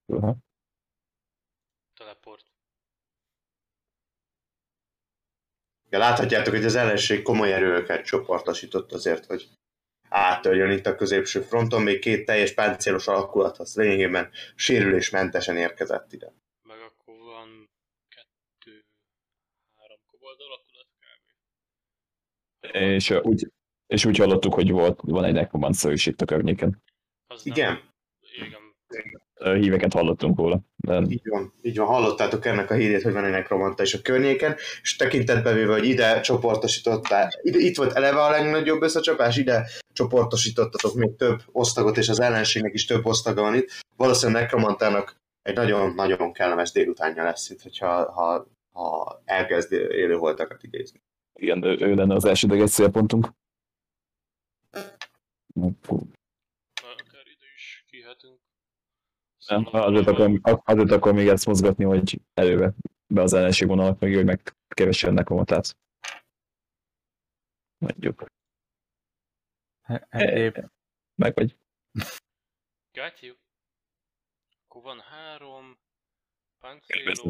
Aha. 0.07 0.37
Teleport. 1.95 2.47
Ja, 5.89 5.99
láthatjátok, 5.99 6.55
hogy 6.55 6.65
az 6.65 6.75
ellenség 6.75 7.23
komoly 7.23 7.53
erőket 7.53 8.05
csoportosított 8.05 8.93
azért, 8.93 9.25
hogy 9.25 9.49
áttörjön 10.13 10.71
itt 10.71 10.87
a 10.87 10.95
középső 10.95 11.41
fronton, 11.41 11.83
még 11.83 11.99
két 11.99 12.25
teljes 12.25 12.53
páncélos 12.55 13.07
alakulat, 13.09 13.59
az 13.59 13.77
lényegében 13.77 14.31
sérülésmentesen 14.55 15.57
érkezett 15.57 16.13
ide. 16.13 16.33
Meg 16.63 16.79
akkor 16.81 17.15
van 17.19 17.71
kettő, 18.09 18.85
három 19.79 19.99
kobold 20.07 20.39
alakulat 20.41 20.89
kb. 20.99 22.75
És, 22.75 23.11
úgy, 23.11 23.51
és 23.87 24.05
úgy 24.05 24.17
hallottuk, 24.17 24.55
hogy 24.55 24.71
volt, 24.71 25.01
van 25.03 25.25
egy 25.25 25.33
nekromancer 25.35 25.93
is 25.93 26.07
itt 26.07 26.21
a 26.21 26.25
környéken. 26.25 26.83
Az 27.27 27.43
nem- 27.43 27.57
Igen, 27.57 27.81
Igen. 28.21 28.61
Ö, 29.35 29.57
Híveket 29.57 29.93
hallottunk 29.93 30.39
róla. 30.39 30.61
De 30.83 31.03
így 31.09 31.29
van, 31.29 31.53
így 31.63 31.77
van, 31.77 31.87
hallottátok 31.87 32.47
ennek 32.47 32.71
a 32.71 32.75
hírét, 32.75 33.03
hogy 33.03 33.13
van 33.13 33.25
egy 33.25 33.31
nekromanta 33.31 33.83
is 33.83 33.95
a 33.95 34.03
környéken, 34.03 34.57
és 34.83 34.97
tekintetbe 34.97 35.53
véve, 35.53 35.73
hogy 35.73 35.85
ide 35.85 36.21
csoportosítottál, 36.21 37.29
ide, 37.43 37.59
itt 37.59 37.77
volt 37.77 37.93
eleve 37.93 38.23
a 38.23 38.31
legnagyobb 38.31 38.83
összecsapás, 38.83 39.37
ide 39.37 39.69
csoportosítottatok 39.93 40.95
még 40.95 41.17
több 41.17 41.43
osztagot, 41.53 41.97
és 41.97 42.09
az 42.09 42.21
ellenségnek 42.21 42.73
is 42.73 42.85
több 42.87 43.07
osztaga 43.07 43.43
van 43.43 43.55
itt. 43.55 43.71
Valószínűleg 43.97 44.43
nekromantának 44.43 45.17
egy 45.43 45.55
nagyon-nagyon 45.55 46.33
kellemes 46.33 46.73
délutánja 46.73 47.23
lesz 47.23 47.51
itt, 47.51 47.63
hogyha 47.63 48.13
ha, 48.13 48.47
ha 48.73 49.23
elkezd 49.25 49.73
élőholtakat 49.73 50.63
idézni. 50.63 51.03
igen, 51.35 51.65
ő, 51.65 51.77
ő 51.81 51.95
lenne 51.95 52.15
az 52.15 52.25
elsődleges 52.25 52.71
célpontunk. 52.71 53.29
Fú, 55.81 55.97
Akár 56.83 57.27
ide 57.27 57.47
is 57.57 57.85
kihetünk. 57.91 58.39
Nem, 58.39 58.39
Szóval 58.39 59.32
azért 59.47 60.05
valami- 60.05 60.41
akkor, 60.43 60.63
azért 60.65 60.91
akkor 60.91 61.13
még 61.13 61.29
ezt 61.29 61.47
mozgatni, 61.47 61.85
hogy 61.85 62.21
előbe 62.35 62.75
be 63.07 63.23
az 63.23 63.33
ellenség 63.33 63.69
vonalak 63.69 63.99
meg, 64.01 64.15
hogy 64.15 64.25
megkevessen 64.25 65.15
nekromatát. 65.15 65.77
Mondjuk. 67.79 68.25
Egyéb 70.09 70.59
Meg 71.15 71.35
vagy. 71.35 71.57
Got 72.93 73.21
you. 73.21 73.35
Akkor 74.65 74.83
van 74.83 75.01
három 75.01 75.79
páncélos 76.59 77.21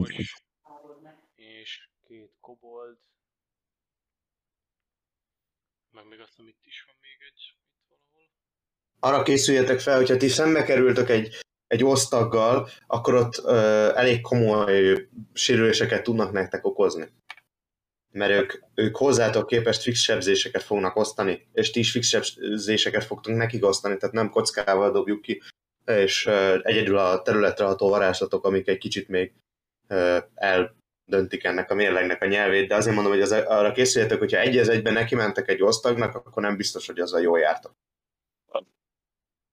és 1.35 1.89
két 2.05 2.37
kobold. 2.41 2.99
Meg 5.91 6.07
még 6.07 6.21
azt 6.21 6.39
itt 6.39 6.65
is 6.65 6.85
van 6.87 6.95
még 7.01 7.17
egy, 7.33 7.57
itt 7.69 7.87
valahol. 7.89 8.31
Arra 8.99 9.23
készüljetek 9.23 9.81
fel, 9.81 9.97
hogyha 9.97 10.17
ti 10.17 10.29
szembe 10.29 10.65
kerültök 10.65 11.09
egy, 11.09 11.42
egy 11.73 11.85
osztaggal, 11.85 12.69
akkor 12.87 13.15
ott 13.15 13.37
ö, 13.45 13.57
elég 13.97 14.21
komoly 14.21 15.09
sérüléseket 15.33 16.03
tudnak 16.03 16.33
nektek 16.33 16.67
okozni. 16.67 17.09
mert 18.11 18.33
ők, 18.33 18.53
ők 18.75 18.97
hozzátok 18.97 19.47
képest 19.47 19.83
fix 19.83 20.01
sebzéseket 20.01 20.63
fognak 20.63 20.97
osztani, 20.97 21.49
és 21.53 21.71
ti 21.71 21.79
is 21.79 21.91
fix 21.91 22.07
sebzéseket 22.09 23.05
fogtunk 23.05 23.37
nekik 23.37 23.65
osztani, 23.65 23.97
tehát 23.97 24.15
nem 24.15 24.31
kockával 24.31 24.91
dobjuk 24.91 25.23
ki, 25.23 25.43
és 25.85 26.27
uh, 26.27 26.59
egyedül 26.63 26.99
a 26.99 27.23
területre 27.23 27.65
ható 27.65 27.89
varázslatok, 27.89 28.45
amik 28.45 28.69
egy 28.69 28.79
kicsit 28.79 29.09
még 29.09 29.33
uh, 29.89 30.19
eldöntik 30.35 31.45
ennek 31.45 31.71
a 31.71 31.75
mérlegnek 31.75 32.23
a 32.23 32.27
nyelvét, 32.27 32.69
de 32.69 32.75
azért 32.75 32.95
mondom, 32.95 33.13
hogy 33.13 33.23
az, 33.23 33.33
arra 33.33 33.73
készüljetek, 33.73 34.19
hogyha 34.19 34.39
egy 34.39 34.57
az 34.59 34.69
egyben 34.69 34.93
neki 34.93 35.15
mentek 35.15 35.49
egy 35.49 35.63
osztagnak, 35.63 36.15
akkor 36.15 36.43
nem 36.43 36.57
biztos, 36.57 36.87
hogy 36.87 37.01
azzal 37.01 37.21
jól 37.21 37.39
jártak. 37.39 37.75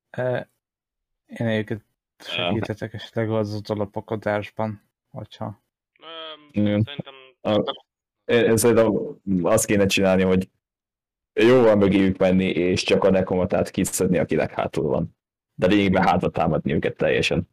E, 0.09 0.49
Én 1.25 1.47
egyébként 1.47 1.88
segítetek 2.23 2.93
esetleg 2.93 3.31
az 3.31 3.61
alapokodásban, 3.69 4.89
hogyha... 5.09 5.63
Szerintem 6.53 7.03
szerintem 8.57 9.19
azt 9.41 9.65
kéne 9.65 9.85
csinálni, 9.85 10.23
hogy 10.23 10.49
jóval 11.33 11.75
mögéjük 11.75 12.17
menni, 12.17 12.49
és 12.49 12.83
csak 12.83 13.03
a 13.03 13.09
nekomatát 13.09 13.69
kiszedni, 13.69 14.17
akinek 14.17 14.51
hátul 14.51 14.87
van. 14.87 15.17
De 15.53 15.67
lényegben 15.67 16.03
hátra 16.03 16.29
támadni 16.29 16.73
őket 16.73 16.97
teljesen, 16.97 17.49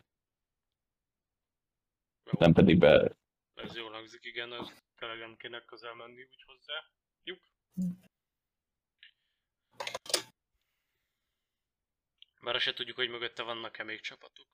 jó, 2.24 2.38
nem 2.38 2.52
pedig 2.52 2.78
be... 2.78 3.16
ez 3.54 3.76
jól 3.76 3.90
hangzik, 3.90 4.24
igen, 4.24 4.52
ez 4.52 4.72
tényleg 4.94 5.18
nem 5.18 5.36
kéne 5.36 5.64
közel 5.64 5.94
menni 5.94 6.22
úgy 6.22 6.44
hozzá. 6.46 6.84
Jup. 7.22 7.40
Bár 12.40 12.60
se 12.60 12.72
tudjuk, 12.72 12.96
hogy 12.96 13.08
mögötte 13.08 13.42
vannak-e 13.42 13.82
még 13.84 14.00
csapatok. 14.00 14.46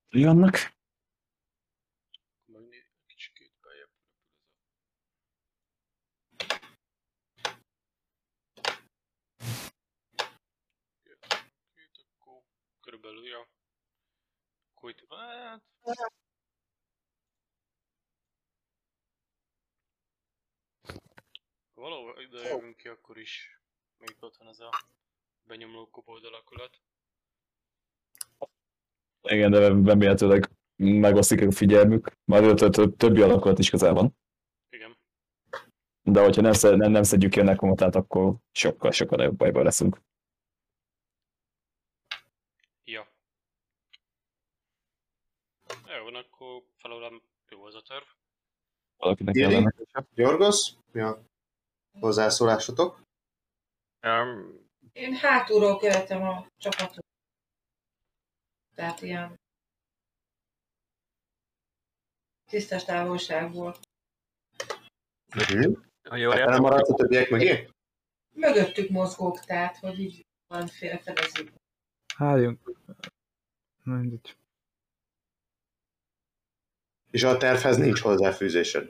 Két, 11.73 12.05
akkor 12.19 12.43
körülbelül, 12.79 13.27
ja. 13.27 13.47
Akkor 14.73 14.89
itt, 14.89 15.05
hát... 15.09 15.63
Valahol 21.73 22.21
ide 22.21 22.39
jövünk 22.39 22.77
ki, 22.77 22.87
akkor 22.87 23.17
is 23.17 23.59
még 23.97 24.15
ott 24.19 24.37
van 24.37 24.47
ez 24.47 24.59
a 24.59 24.69
benyomló 25.43 25.89
kobold 25.89 26.25
alakulat. 26.25 26.81
Igen, 29.21 29.51
de 29.51 29.67
remélhetőleg 29.67 30.49
megosztik 30.75 31.41
a 31.41 31.51
figyelmük. 31.51 32.11
Majd 32.25 32.55
több- 32.55 32.71
több- 32.73 32.97
többi 32.97 33.21
alakulat 33.21 33.59
is 33.59 33.69
közel 33.69 33.93
van. 33.93 34.15
Igen. 34.69 34.97
De 36.01 36.21
hogyha 36.23 36.41
nem, 36.41 36.53
szed- 36.53 36.77
nem, 36.77 36.91
nem 36.91 37.03
szedjük 37.03 37.31
ki 37.31 37.39
a 37.39 37.43
nekomatát, 37.43 37.95
akkor 37.95 38.35
sokkal, 38.51 38.91
sokkal 38.91 39.17
nagyobb 39.17 39.35
bajban 39.37 39.63
leszünk. 39.63 40.01
Ja. 42.83 43.07
Jó, 45.97 46.03
van, 46.03 46.15
akkor 46.15 46.63
felolom 46.75 47.21
jó 47.49 47.63
az 47.65 47.75
a 47.75 47.81
terv. 47.81 48.03
Valakinek 48.97 49.33
kellene. 49.33 49.73
Gyorgos, 50.13 50.71
mi 50.91 51.01
a 51.01 51.21
hozzászólásotok? 51.99 53.01
Um, 54.07 54.59
Én 54.93 55.13
hátulról 55.15 55.77
követem 55.77 56.21
a 56.21 56.47
csapatot. 56.57 57.05
Tehát 58.81 59.01
ilyen 59.01 59.39
tisztes 62.49 62.83
távolságból. 62.83 63.75
Uh-huh. 65.35 65.77
ha 66.09 66.15
jól 66.15 66.31
Hát 66.31 66.39
értem, 66.39 66.53
nem 66.53 66.61
maradsz 66.61 66.89
a 66.89 66.93
többiek 66.93 67.29
mögé? 67.29 67.69
Mögöttük 68.33 68.89
mozgók, 68.89 69.39
tehát, 69.39 69.77
hogy 69.77 69.99
így 69.99 70.25
van 70.47 70.67
félfedező. 70.67 71.51
Álljunk. 72.17 72.71
Mindegy. 73.83 74.37
És 77.11 77.23
a 77.23 77.37
tervhez 77.37 77.77
nincs 77.77 77.99
hozzáfűzésed. 77.99 78.89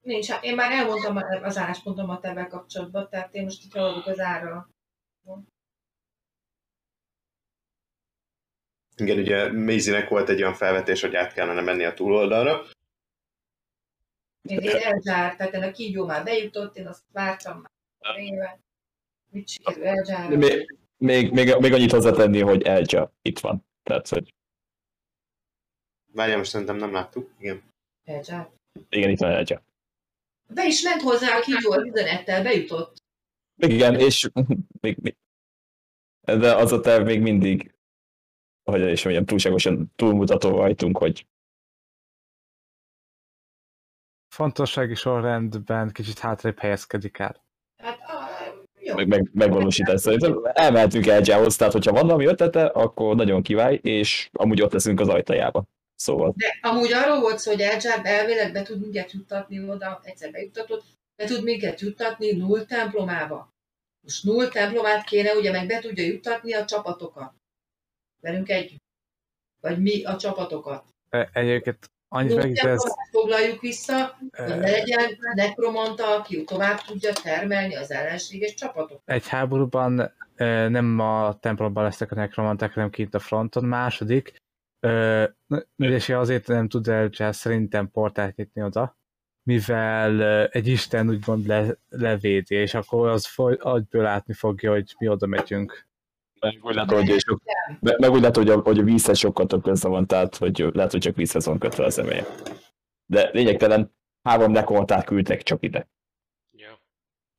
Nincs, 0.00 0.28
hát 0.28 0.44
én 0.44 0.54
már 0.54 0.72
elmondtam 0.72 1.16
az 1.42 1.56
álláspontomat 1.56 2.24
ebben 2.24 2.48
kapcsolatban, 2.48 3.08
tehát 3.08 3.34
én 3.34 3.42
most 3.42 3.64
itt 3.64 3.72
haladok 3.72 4.06
az 4.06 4.20
ára. 4.20 4.68
Igen, 8.96 9.18
ugye 9.18 9.52
Maisie-nek 9.52 10.08
volt 10.08 10.28
egy 10.28 10.40
olyan 10.40 10.54
felvetés, 10.54 11.00
hogy 11.00 11.14
át 11.14 11.32
kellene 11.32 11.60
menni 11.60 11.84
a 11.84 11.94
túloldalra. 11.94 12.64
Én, 14.42 14.58
én 14.58 14.70
elzsárt, 14.70 15.36
tehát 15.36 15.54
a 15.54 15.70
kígyó 15.70 16.06
már 16.06 16.24
bejutott, 16.24 16.76
én 16.76 16.86
azt 16.86 17.02
vártam 17.12 17.64
már 17.98 18.18
éve. 18.18 18.58
Mit 19.30 19.48
sikerül? 19.48 20.36
Még, 20.36 20.78
még, 20.96 21.32
még, 21.32 21.54
még 21.58 21.72
annyit 21.72 21.90
hozzátenni, 21.90 22.40
hogy 22.40 22.62
Elja 22.62 23.12
itt 23.22 23.38
van. 23.38 23.66
Tehát, 23.82 24.08
hogy 24.08 24.34
Várjál, 26.12 26.38
most 26.38 26.50
szerintem 26.50 26.76
nem 26.76 26.92
láttuk. 26.92 27.30
Igen. 27.38 27.62
Elzsárt. 28.04 28.50
igen, 28.88 29.10
itt 29.10 29.18
van 29.18 29.30
Elja. 29.30 29.62
Be 30.46 30.66
is 30.66 30.82
ment 30.82 31.02
hozzá 31.02 31.36
a 31.36 31.40
kígyó 31.40 31.72
az 31.72 31.84
üzenettel, 31.84 32.42
bejutott. 32.42 33.02
Még 33.54 33.70
igen, 33.70 33.94
és 33.98 34.30
még, 34.80 34.96
még, 35.00 35.16
de 36.20 36.54
az 36.54 36.72
a 36.72 36.80
terv 36.80 37.04
még 37.04 37.20
mindig, 37.20 37.73
hogy 38.64 38.90
is 38.90 39.04
mondjam, 39.04 39.24
túlságosan 39.24 39.92
túlmutató 39.96 40.50
rajtunk, 40.50 40.98
hogy 40.98 41.26
Fontossági 44.34 44.94
sorrendben 44.94 45.90
kicsit 45.92 46.18
hátrébb 46.18 46.58
helyezkedik 46.58 47.18
el. 47.18 47.44
Hát, 47.82 47.98
jó. 48.80 48.94
meg, 48.94 49.06
meg, 49.08 49.30
megvalósítás 49.32 50.00
szerintem 50.00 50.40
elmehetünk 50.44 51.06
Eljához, 51.06 51.56
tehát 51.56 51.72
hogyha 51.72 51.92
van 51.92 52.06
valami 52.06 52.26
ötlete, 52.26 52.66
akkor 52.66 53.16
nagyon 53.16 53.42
kivály, 53.42 53.78
és 53.82 54.28
amúgy 54.32 54.62
ott 54.62 54.72
leszünk 54.72 55.00
az 55.00 55.08
ajtajába. 55.08 55.64
Szóval 55.94 56.34
De 56.36 56.68
amúgy 56.68 56.92
arról 56.92 57.20
volt 57.20 57.38
szó, 57.38 57.50
hogy 57.50 57.60
Elzsár 57.60 58.00
elvileg 58.02 58.52
be 58.52 58.62
tud 58.62 58.80
minket 58.80 59.12
juttatni 59.12 59.68
oda, 59.68 60.00
egyszer 60.04 60.30
bejuttatott, 60.30 60.84
be 61.16 61.24
tud 61.24 61.44
minket 61.44 61.80
juttatni 61.80 62.32
null 62.32 62.64
templomába. 62.64 63.52
Most 64.00 64.24
null 64.24 64.48
templomát 64.48 65.04
kéne, 65.04 65.34
ugye 65.34 65.50
meg 65.50 65.66
be 65.66 65.78
tudja 65.78 66.04
juttatni 66.04 66.54
a 66.54 66.64
csapatokat. 66.64 67.32
Velünk 68.24 68.48
együtt. 68.48 68.82
Vagy 69.60 69.82
mi 69.82 70.04
a 70.04 70.16
csapatokat. 70.16 70.84
E- 71.08 71.30
Egyébként 71.32 71.90
annyit 72.08 72.30
Null 72.30 72.38
megígérsz, 72.40 72.82
templomát 72.82 73.08
foglaljuk 73.10 73.60
vissza, 73.60 74.18
hogy 74.36 74.46
ne 74.46 74.54
e, 74.54 74.70
legyen 74.70 75.18
nekromanta, 75.34 76.06
aki 76.16 76.44
tovább 76.44 76.80
tudja 76.80 77.12
termelni 77.12 77.74
az 77.74 77.90
ellenséges 77.90 78.54
csapatok. 78.54 79.02
egy 79.04 79.28
háborúban 79.28 80.12
e, 80.34 80.68
nem 80.68 80.98
a 80.98 81.38
templomban 81.38 81.84
lesznek 81.84 82.12
a 82.12 82.14
nekromanták, 82.14 82.72
hanem 82.74 82.90
kint 82.90 83.14
a 83.14 83.18
fronton. 83.18 83.64
Második, 83.64 84.36
e, 84.80 85.34
és 85.76 86.08
azért 86.08 86.46
nem 86.46 86.68
tud 86.68 86.88
el 86.88 87.10
szerintem 87.32 87.90
portát 87.90 88.36
nyitni 88.36 88.62
oda, 88.62 88.96
mivel 89.42 90.22
e, 90.22 90.48
egy 90.52 90.66
isten 90.66 91.08
úgymond 91.08 91.46
le, 91.46 91.76
levédi, 91.88 92.54
és 92.54 92.74
akkor 92.74 93.08
az 93.08 93.26
foly, 93.26 93.56
agyből 93.60 94.02
látni 94.02 94.34
fogja, 94.34 94.70
hogy 94.70 94.94
mi 94.98 95.08
oda 95.08 95.26
megyünk. 95.26 95.86
Meg 96.44 96.64
úgy 96.64 96.74
látom, 96.74 97.06
hogy, 97.06 97.18
sok, 97.18 97.42
meg, 97.80 98.10
úgy 98.10 98.20
látom, 98.20 98.44
hogy 98.44 98.52
a, 98.52 98.60
hogy 98.60 98.78
a 98.78 98.82
vízhez 98.82 99.18
sokkal 99.18 99.46
több 99.46 99.62
köze 99.62 99.88
van, 99.88 100.06
tehát 100.06 100.36
hogy 100.36 100.64
lehet, 100.72 100.90
hogy 100.90 101.00
csak 101.00 101.16
vízhez 101.16 101.46
van 101.46 101.58
kötve 101.58 101.84
az 101.84 101.98
emelye. 101.98 102.26
De 103.06 103.30
lényegtelen 103.32 103.94
három 104.22 104.52
nekomatát 104.52 105.04
küldtek 105.04 105.42
csak 105.42 105.62
ide. 105.62 105.88
Ja. 106.56 106.80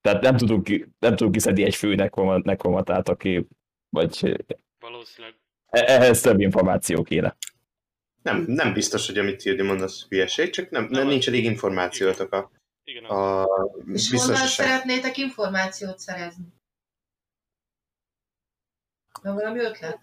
Tehát 0.01 0.21
nem 0.21 0.37
tudunk, 0.37 0.67
nem 0.99 1.15
tudunk 1.15 1.31
kiszedni 1.31 1.63
egy 1.63 1.75
fő 1.75 1.95
nekoma- 1.95 2.43
nekomatát, 2.43 3.09
aki, 3.09 3.47
vagy 3.89 4.37
Valószínűleg 4.79 5.35
e- 5.69 5.85
ehhez 5.87 6.21
több 6.21 6.39
információ 6.39 7.03
kéne. 7.03 7.37
Nem, 8.21 8.43
nem 8.47 8.73
biztos, 8.73 9.07
hogy 9.07 9.17
amit 9.17 9.37
Tildi 9.37 9.61
mond, 9.61 9.81
az 9.81 10.05
hülyeség, 10.09 10.49
csak 10.49 10.69
nem, 10.69 10.83
nem 10.83 10.91
Nem, 10.91 11.07
nincs 11.07 11.27
elég 11.27 11.43
információtok 11.43 12.31
a, 12.33 12.51
igen, 12.83 13.03
a 13.03 13.47
És 13.93 14.11
honnan 14.11 14.35
szeretnétek 14.35 15.17
információt 15.17 15.99
szerezni? 15.99 16.45
Van 19.21 19.36
valami 19.36 19.60
ötlet? 19.60 19.99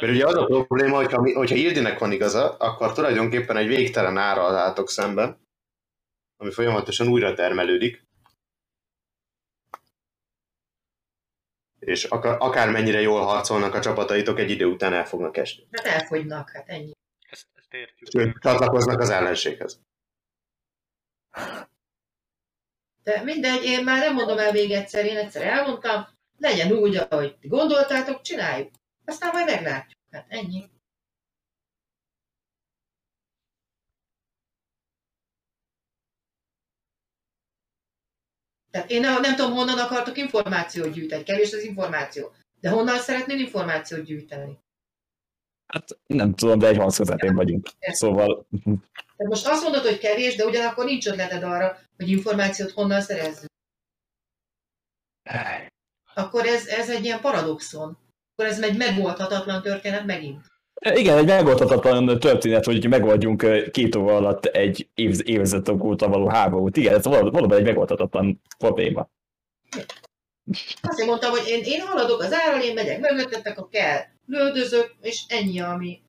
Mert 0.00 0.12
ugye 0.12 0.26
az 0.26 0.34
a 0.34 0.46
probléma, 0.46 0.96
hogyha, 0.96 1.18
hogyha 1.34 1.56
Ildinek 1.56 1.98
van 1.98 2.12
igaza, 2.12 2.56
akkor 2.56 2.92
tulajdonképpen 2.92 3.56
egy 3.56 3.66
végtelen 3.66 4.16
ára 4.16 4.58
álltok 4.58 4.90
szemben, 4.90 5.40
ami 6.36 6.50
folyamatosan 6.50 7.08
újra 7.08 7.34
termelődik. 7.34 8.04
És 11.78 12.04
akár, 12.04 12.36
akármennyire 12.40 13.00
jól 13.00 13.24
harcolnak 13.24 13.74
a 13.74 13.80
csapataitok, 13.80 14.38
egy 14.38 14.50
idő 14.50 14.66
után 14.66 14.92
el 14.92 15.06
fognak 15.06 15.36
esni. 15.36 15.66
Hát 15.72 15.86
elfogynak, 15.86 16.50
hát 16.50 16.68
ennyi. 16.68 16.92
Ezt, 17.30 17.46
ezt 17.54 17.74
értjük. 17.74 18.10
Sőt, 18.10 18.38
csatlakoznak 18.38 19.00
az 19.00 19.10
ellenséghez. 19.10 19.80
De 23.06 23.22
mindegy, 23.22 23.64
én 23.64 23.84
már 23.84 23.98
nem 23.98 24.14
mondom 24.14 24.38
el 24.38 24.52
még 24.52 24.70
egyszer, 24.70 25.04
én 25.04 25.16
egyszer 25.16 25.42
elmondtam, 25.42 26.06
legyen 26.38 26.72
úgy, 26.72 26.96
ahogy 26.96 27.36
gondoltátok, 27.42 28.20
csináljuk. 28.22 28.70
Aztán 29.04 29.30
majd 29.32 29.46
meglátjuk. 29.46 30.00
Hát 30.10 30.26
ennyi. 30.28 30.70
Tehát 38.70 38.90
én 38.90 39.00
nem, 39.00 39.36
tudom, 39.36 39.52
honnan 39.52 39.78
akartok 39.78 40.16
információt 40.16 40.92
gyűjteni. 40.92 41.22
Kevés 41.22 41.52
az 41.52 41.62
információ. 41.62 42.32
De 42.60 42.70
honnan 42.70 42.98
szeretnél 42.98 43.38
információt 43.38 44.04
gyűjteni? 44.04 44.58
Hát 45.66 45.98
nem 46.06 46.34
tudom, 46.34 46.58
de 46.58 46.66
egy 46.66 46.76
hangszözetén 46.76 47.34
vagyunk. 47.34 47.68
Szóval 47.80 48.46
tehát 49.16 49.32
most 49.32 49.46
azt 49.46 49.62
mondod, 49.62 49.82
hogy 49.82 49.98
kevés, 49.98 50.36
de 50.36 50.44
ugyanakkor 50.44 50.84
nincs 50.84 51.06
ötleted 51.06 51.42
arra, 51.42 51.78
hogy 51.96 52.08
információt 52.08 52.70
honnan 52.70 53.00
szerezzünk. 53.00 53.50
Akkor 56.14 56.46
ez, 56.46 56.66
ez 56.66 56.90
egy 56.90 57.04
ilyen 57.04 57.20
paradoxon. 57.20 57.98
Akkor 58.32 58.50
ez 58.50 58.62
egy 58.62 58.76
megoldhatatlan 58.76 59.62
történet 59.62 60.06
megint. 60.06 60.44
igen, 60.80 61.18
egy 61.18 61.26
megoldhatatlan 61.26 62.18
történet, 62.18 62.64
hogy 62.64 62.88
megoldjunk 62.88 63.42
ö, 63.42 63.70
két 63.70 63.96
óra 63.96 64.16
alatt 64.16 64.44
egy 64.44 64.88
év, 64.94 65.20
évezredek 65.24 65.84
óta 65.84 66.08
való 66.08 66.28
háborút. 66.28 66.76
Igen, 66.76 66.94
ez 66.94 67.04
val- 67.04 67.32
valóban 67.32 67.58
egy 67.58 67.64
megoldhatatlan 67.64 68.40
probléma. 68.58 69.08
Azért 70.82 71.08
mondtam, 71.08 71.30
hogy 71.30 71.46
én, 71.46 71.62
én 71.64 71.80
haladok 71.80 72.20
az 72.20 72.32
árral, 72.32 72.62
én 72.62 72.74
megyek 72.74 73.00
mögöttetek, 73.00 73.56
ha 73.56 73.68
kell, 73.68 73.98
lődözök, 74.26 74.94
és 75.00 75.24
ennyi, 75.28 75.60
ami, 75.60 76.02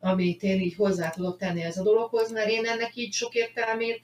amit 0.00 0.42
én 0.42 0.60
így 0.60 0.74
hozzá 0.74 1.10
tudok 1.10 1.38
tenni 1.38 1.62
ez 1.62 1.76
a 1.76 1.82
dologhoz, 1.82 2.32
mert 2.32 2.50
én 2.50 2.66
ennek 2.66 2.96
így 2.96 3.12
sok 3.12 3.34
értelmét, 3.34 4.02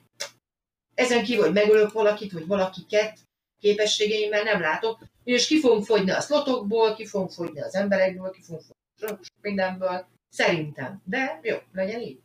ezen 0.93 1.23
kívül, 1.23 1.43
hogy 1.43 1.53
megölök 1.53 1.91
valakit, 1.91 2.31
vagy 2.31 2.47
valakiket 2.47 3.19
képességeimmel 3.59 4.43
nem 4.43 4.61
látok, 4.61 4.99
és 5.23 5.47
ki 5.47 5.59
fogunk 5.59 5.85
fogyni 5.85 6.11
a 6.11 6.21
szlotokból, 6.21 6.95
ki 6.95 7.05
fogunk 7.05 7.31
fogyni 7.31 7.61
az 7.61 7.75
emberekből, 7.75 8.31
ki 8.31 8.41
fogunk 8.41 8.63
fogyni 8.95 9.25
mindenből, 9.41 10.07
szerintem. 10.29 11.01
De 11.05 11.39
jó, 11.43 11.57
legyen 11.71 12.01
így. 12.01 12.21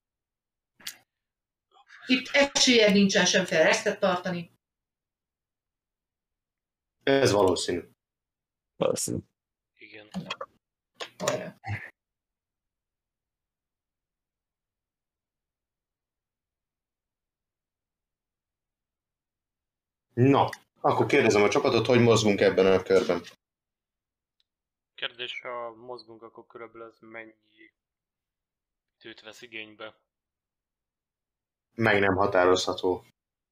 Itt 2.06 2.28
esélyed 2.32 2.92
nincsen 2.92 3.26
semféle 3.26 3.62
resztet 3.62 4.00
tartani. 4.00 4.50
Ez 7.02 7.30
valószínű. 7.30 7.82
Valószínű. 8.76 9.18
Igen. 9.78 10.08
Hajrá. 11.18 11.60
Na, 20.14 20.48
akkor 20.80 21.06
kérdezem 21.06 21.42
a 21.42 21.48
csapatot, 21.48 21.86
hogy 21.86 22.00
mozgunk 22.00 22.40
ebben 22.40 22.66
a 22.66 22.82
körben. 22.82 23.22
Kérdés, 24.94 25.40
ha 25.40 25.74
mozgunk, 25.74 26.22
akkor 26.22 26.46
körülbelül 26.46 26.88
ez 26.88 26.98
mennyi 27.00 27.72
időt 28.98 29.20
vesz 29.20 29.42
igénybe? 29.42 29.94
Meg 31.74 32.00
nem 32.00 32.16
határozható. 32.16 33.04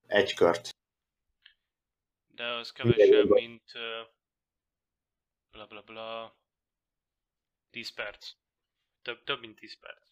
Egy 0.06 0.34
kört. 0.34 0.68
De 2.26 2.44
az 2.44 2.72
kevesebb, 2.72 3.28
mint 3.28 3.72
bla 5.50 5.66
bla 5.66 5.82
bla 5.82 6.36
10 7.70 7.90
perc. 7.94 8.32
Több, 9.02 9.24
több 9.24 9.40
mint 9.40 9.58
10 9.58 9.78
perc. 9.80 10.08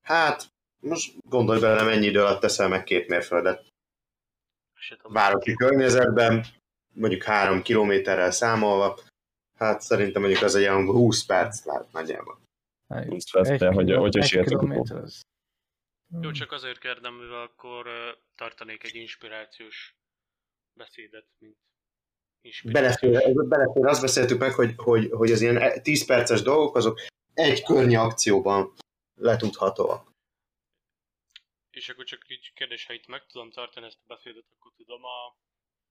Hát, 0.00 0.50
most 0.80 1.16
gondolj 1.28 1.60
bele, 1.60 1.82
mennyi 1.82 2.06
idő 2.06 2.20
alatt 2.20 2.40
teszel 2.40 2.68
meg 2.68 2.84
két 2.84 3.08
mérföldet. 3.08 3.74
Városi 5.02 5.54
környezetben, 5.54 6.44
mondjuk 6.94 7.22
három 7.22 7.62
kilométerrel 7.62 8.30
számolva, 8.30 8.98
hát 9.58 9.80
szerintem 9.80 10.22
mondjuk 10.22 10.42
az 10.42 10.54
egy 10.54 10.62
olyan 10.62 10.86
20 10.86 11.24
perc 11.24 11.64
lehet 11.64 11.92
nagyjából. 11.92 12.40
Húsz 13.08 13.30
perc, 13.30 13.48
de 13.58 13.66
hogy- 13.72 13.90
akkor- 13.90 14.44
kilométer 14.44 14.96
az- 14.96 15.20
Jó, 16.20 16.30
csak 16.30 16.52
azért 16.52 16.78
kérdem, 16.78 17.14
mivel 17.14 17.40
akkor 17.42 17.86
tartanék 18.36 18.84
egy 18.84 18.94
inspirációs 18.94 19.94
beszédet, 20.78 21.26
mint 21.38 21.56
inspirációs. 22.40 23.12
Belefér, 23.12 23.46
belefér, 23.46 23.86
azt 23.86 24.00
beszéltük 24.00 24.38
meg, 24.38 24.52
hogy, 24.52 24.74
hogy, 24.76 25.10
hogy 25.10 25.30
az 25.32 25.40
ilyen 25.40 25.82
10 25.82 26.04
perces 26.06 26.42
dolgok, 26.42 26.76
azok 26.76 27.00
egy 27.34 27.62
környi 27.62 27.96
akcióban 27.96 28.72
letudhatóak. 29.20 30.10
És 31.76 31.88
akkor 31.88 32.04
csak 32.04 32.28
így 32.28 32.52
kérdés, 32.54 32.86
ha 32.86 32.92
itt 32.92 33.06
meg 33.06 33.26
tudom 33.26 33.50
tartani 33.50 33.86
ezt 33.86 34.00
a 34.02 34.06
beszédet, 34.06 34.44
akkor 34.56 34.72
tudom 34.76 35.04
a 35.04 35.36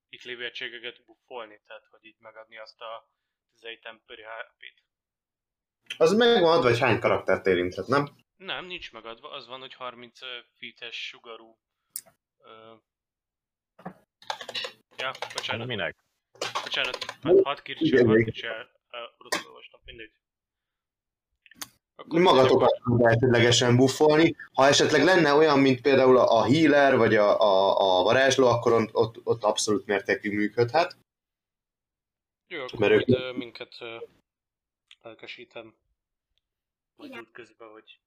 itt 0.10 0.24
lévő 0.24 0.46
egységeket 0.46 1.06
buffolni, 1.06 1.62
tehát 1.66 1.86
hogy 1.90 2.06
így 2.06 2.16
megadni 2.20 2.58
azt 2.58 2.82
a 2.82 3.10
11 3.54 3.80
temperi 3.80 4.22
HP-t. 4.22 4.84
Az 5.98 6.14
megvan 6.14 6.52
adva, 6.52 6.70
hogy 6.70 6.80
hány 6.80 7.00
karaktert 7.00 7.46
érinthet, 7.46 7.88
nem? 7.88 8.16
Nem, 8.36 8.66
nincs 8.66 8.92
megadva, 8.92 9.32
az 9.32 9.48
van, 9.48 9.60
hogy 9.60 9.74
30 9.74 10.20
feet-es 10.58 11.08
sugarú... 11.08 11.60
Ö... 12.38 12.76
Ja, 14.98 15.12
bocsánat, 15.34 15.68
Minek? 15.68 15.96
bocsánat, 16.64 17.04
hát 17.22 17.42
6 17.44 17.62
kircsel, 17.62 17.88
Igen, 17.88 18.06
6 18.06 18.16
még. 18.16 18.24
kircsel, 18.24 18.72
rosszul 19.18 19.48
olvastam, 19.48 19.82
mindegy. 19.84 20.12
Akkor 21.96 22.20
Magatokat 22.20 22.82
tud 22.84 23.02
elsődlegesen 23.02 23.76
buffolni. 23.76 24.36
Ha 24.54 24.66
esetleg 24.68 25.04
lenne 25.04 25.34
olyan, 25.34 25.60
mint 25.60 25.82
például 25.82 26.18
a 26.18 26.44
healer, 26.44 26.98
vagy 26.98 27.16
a, 27.16 27.40
a, 27.40 27.78
a 28.00 28.04
varázsló, 28.04 28.48
akkor 28.48 28.72
ott, 28.74 28.94
ott, 28.94 29.26
ott 29.26 29.44
abszolút 29.44 29.86
mértékű 29.86 30.32
működhet. 30.34 30.98
Jó, 32.48 32.64
akkor 32.64 32.80
Mert 32.80 33.10
ők- 33.10 33.36
minket 33.36 33.76
lelkesítem. 35.02 35.76
Majd 36.96 37.18
úgy 37.18 37.32
közben, 37.32 37.70
hogy 37.72 38.00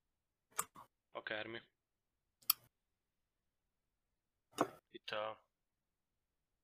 akármi. 1.13 1.61
Itt 4.91 5.11
a 5.11 5.41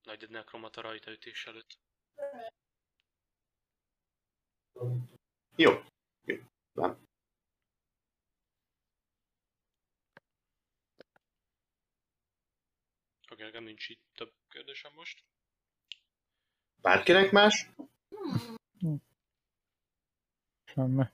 nagy 0.03 0.29
nekromata 0.31 0.81
rajtaütés 0.81 1.47
előtt. 1.47 1.79
Jó. 5.57 5.73
Jó. 6.25 6.37
Nem. 6.73 7.04
Nekem 13.45 13.65
nincs 13.65 13.89
itt 13.89 14.03
több 14.15 14.33
kérdésem 14.49 14.93
most. 14.95 15.25
Bárkinek 16.83 17.31
más? 17.31 17.71
Semmi. 20.65 21.05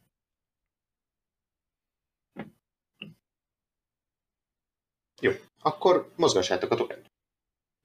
Jó. 5.21 5.33
Akkor 5.59 6.13
mozgassátok 6.17 6.71
a 6.71 6.77
tokent. 6.77 7.11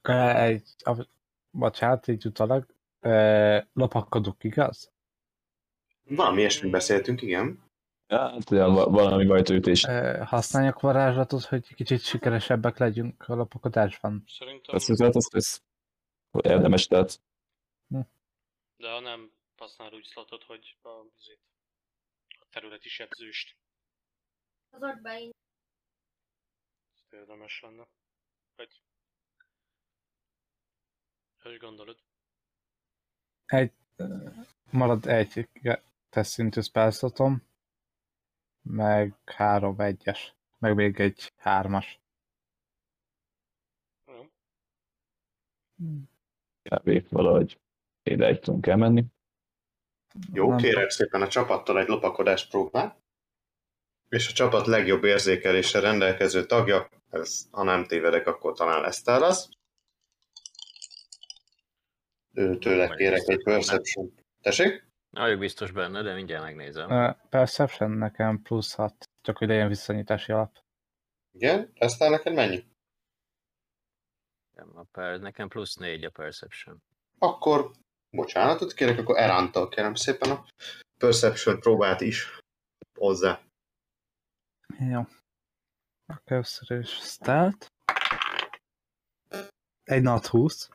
Egy, 0.01 0.75
a, 0.77 1.07
bocsánat, 1.51 2.07
így 2.07 2.25
utalag. 2.25 2.65
E, 2.99 3.67
lopakodok, 3.73 4.43
igaz? 4.43 4.91
Valami 6.03 6.39
ilyesmit 6.39 6.71
beszéltünk, 6.71 7.21
igen. 7.21 7.64
Hát, 8.07 8.49
ja, 8.49 8.67
va- 8.67 8.89
valami 8.89 9.25
bajtőtés. 9.25 9.85
Használjak 10.23 10.79
varázslatot, 10.79 11.43
hogy 11.43 11.75
kicsit 11.75 12.01
sikeresebbek 12.01 12.77
legyünk 12.77 13.27
a 13.27 13.33
lopakodásban. 13.35 14.23
Szerintem, 14.27 14.75
Azt 14.75 14.87
hiszem, 14.87 15.09
az 15.13 15.29
lesz 15.31 15.63
érdemes, 16.43 16.87
tehát 16.87 17.19
de 18.77 18.91
ha 18.91 18.99
nem 18.99 19.31
használ 19.57 19.93
úgy 19.93 20.05
slotot, 20.05 20.43
hogy 20.43 20.77
a, 20.81 20.89
a 22.27 22.45
területi 22.49 22.89
sebzőst, 22.89 23.55
Az 24.69 24.83
orbain. 24.83 25.31
érdemes 27.09 27.61
lenne. 27.61 27.87
Vagy... 28.55 28.81
Hogy 31.41 31.57
gondolod? 31.57 31.97
Egy, 33.45 33.71
marad 34.71 35.07
egy 35.07 35.49
tesz 36.09 36.29
szintű 36.29 36.61
spellslotom, 36.61 37.47
meg 38.69 39.15
három 39.25 39.79
egyes, 39.79 40.35
meg 40.57 40.75
még 40.75 40.99
egy 40.99 41.33
hármas. 41.37 41.99
Jó. 44.07 44.25
kb. 46.63 47.09
valahogy 47.09 47.59
ide 48.03 48.39
tudunk 48.39 48.67
elmenni. 48.67 49.05
Jó, 50.33 50.49
Nem 50.49 50.57
kérek 50.57 50.89
szépen 50.89 51.21
a 51.21 51.27
csapattal 51.27 51.79
egy 51.79 51.87
lopakodás 51.87 52.47
próbát. 52.47 53.03
És 54.09 54.29
a 54.29 54.33
csapat 54.33 54.67
legjobb 54.67 55.03
érzékeléssel 55.03 55.81
rendelkező 55.81 56.45
tagja, 56.45 56.89
ez, 57.09 57.47
ha 57.51 57.63
nem 57.63 57.85
tévedek, 57.85 58.27
akkor 58.27 58.53
talán 58.53 58.81
Leszter 58.81 59.21
az. 59.21 59.49
Ő 62.33 62.57
tőle 62.57 62.95
kérek 62.95 63.27
egy 63.27 63.43
perception. 63.43 64.13
Tessék? 64.41 64.87
Vagyok 65.15 65.39
biztos 65.39 65.71
benne, 65.71 66.01
de 66.01 66.13
mindjárt 66.13 66.43
megnézem. 66.43 66.91
E, 66.91 67.13
Perception 67.29 67.91
nekem 67.91 68.41
plusz 68.41 68.73
6, 68.73 69.09
csak 69.21 69.37
hogy 69.37 69.47
legyen 69.47 69.67
visszanyitási 69.67 70.31
alap. 70.31 70.57
Igen? 71.31 71.71
Leszter 71.75 72.09
neked 72.09 72.33
mennyi? 72.33 72.63
Nem, 74.55 74.77
a 74.77 74.83
per, 74.83 75.19
nekem 75.19 75.47
plusz 75.47 75.75
négy 75.75 76.03
a 76.03 76.09
perception. 76.09 76.81
Akkor, 77.17 77.71
bocsánatot 78.09 78.73
kérek, 78.73 78.99
akkor 78.99 79.17
Erántal 79.17 79.69
kérem 79.69 79.93
szépen 79.93 80.31
a 80.31 80.45
perception 80.97 81.59
próbát 81.59 82.01
is 82.01 82.39
hozzá. 82.99 83.41
Jó. 84.79 85.01
Akkor 86.05 86.31
először 86.31 86.79
is 86.79 86.89
stealth. 86.89 87.67
Egy 89.83 90.01
nat 90.01 90.25
20. 90.25 90.69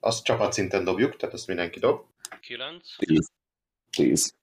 Azt 0.00 0.24
csapatszinten 0.24 0.84
dobjuk, 0.84 1.16
tehát 1.16 1.34
azt 1.34 1.46
mindenki 1.46 1.78
dob. 1.78 2.06
9. 2.40 2.96
10. 3.90 4.34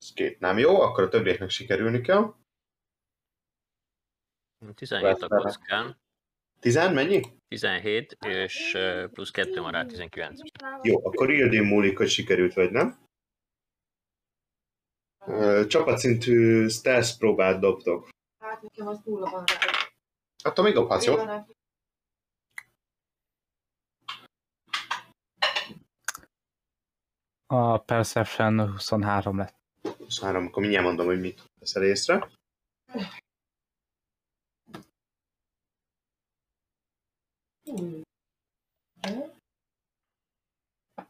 Ez 0.00 0.12
két 0.14 0.38
nem 0.38 0.58
jó, 0.58 0.80
akkor 0.80 1.04
a 1.04 1.08
többieknek 1.08 1.50
sikerülni 1.50 2.00
kell. 2.00 2.34
17 4.74 5.22
a 5.22 5.28
kockán, 5.28 5.96
10 6.60 6.74
mennyi? 6.74 7.20
17, 7.48 8.16
és 8.26 8.76
plusz 9.12 9.30
2 9.30 9.60
van 9.60 9.72
rá 9.72 9.86
19. 9.86 10.40
Jó, 10.82 11.06
akkor 11.06 11.30
Ildén 11.30 11.64
múlik, 11.64 11.96
hogy 11.96 12.08
sikerült 12.08 12.54
vagy 12.54 12.70
nem. 12.70 13.06
Csapatszintű 15.66 16.68
stealth 16.68 17.18
próbát 17.18 17.60
dobtok. 17.60 18.08
Hát 18.38 18.62
nekem 18.62 18.86
az 18.86 19.00
nulla 19.04 19.30
van 19.30 19.44
rá. 19.44 19.56
Attól 20.44 20.64
még 20.64 20.74
dobhatsz, 20.74 21.04
jó? 21.04 21.14
A 27.50 27.78
Perception 27.78 28.70
23 28.72 29.36
lett. 29.36 29.54
23, 29.98 30.46
akkor 30.46 30.62
mindjárt 30.62 30.84
mondom, 30.86 31.06
hogy 31.06 31.20
mit 31.20 31.44
veszel 31.58 31.82
észre. 31.82 32.30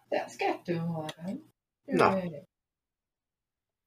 De 0.09 0.23
az 0.25 0.37
kettő 0.37 0.79
van, 0.79 1.11
nem? 1.17 1.51
Na. 1.85 2.17
Jaj. 2.17 2.43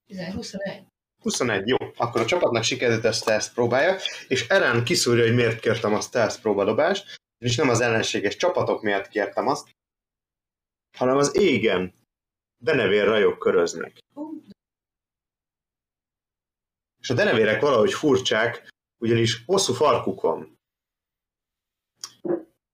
11, 0.06 0.34
21. 0.34 0.86
21, 1.22 1.68
jó. 1.68 1.78
Akkor 1.98 2.22
a 2.22 2.26
csapatnak 2.26 2.64
sikerült 2.64 3.06
ezt 3.06 3.22
a 3.22 3.24
stealth 3.24 3.54
próbálja, 3.54 3.98
és 4.28 4.48
Eren 4.48 4.84
kiszúrja, 4.84 5.24
hogy 5.24 5.36
miért 5.36 5.60
kértem 5.60 5.94
a 5.94 6.02
stealth 6.02 6.42
próbadobást, 6.42 7.16
és 7.38 7.56
nem 7.56 7.70
az 7.70 7.82
ellenséges 7.82 8.36
csapatok 8.36 8.82
miatt 8.82 9.08
kértem 9.08 9.48
azt, 9.48 9.70
hanem 10.98 11.18
az 11.18 11.36
égen 11.36 12.00
denevér 12.62 13.06
rajok 13.06 13.40
köröznek. 13.40 14.00
És 17.00 17.10
a 17.10 17.14
denevérek 17.14 17.62
valahogy 17.62 17.94
furcsák, 17.94 18.70
ugyanis 18.98 19.44
hosszú 19.46 19.74
farkuk 19.74 20.22
van. 20.22 20.60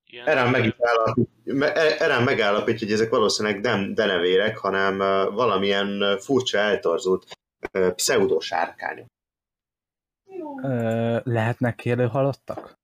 Ilyen 0.06 0.28
Eren, 0.28 0.50
meg 0.50 0.65
is 0.65 0.76
állapít, 0.80 1.30
me- 1.43 1.78
Eren 1.78 2.23
megállapítja, 2.23 2.88
hogy 2.88 2.95
ezek 2.95 3.10
valószínűleg 3.10 3.62
nem 3.62 3.93
denevérek, 3.93 4.58
hanem 4.58 4.97
valamilyen 5.34 6.17
furcsa 6.19 6.58
eltorzult 6.58 7.26
pseudosárkányok. 7.95 9.08
Lehetnek 11.23 11.86
élő 11.86 12.08
halottak? 12.08 12.76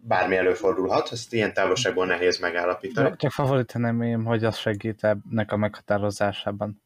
Bármi 0.00 0.36
előfordulhat, 0.36 1.12
ezt 1.12 1.32
ilyen 1.32 1.52
távolságból 1.52 2.06
nehéz 2.06 2.38
megállapítani. 2.38 3.16
Csak 3.16 3.30
favoritanám, 3.30 4.24
hogy 4.24 4.44
az 4.44 4.56
segít 4.56 5.04
ennek 5.04 5.52
a 5.52 5.56
meghatározásában. 5.56 6.82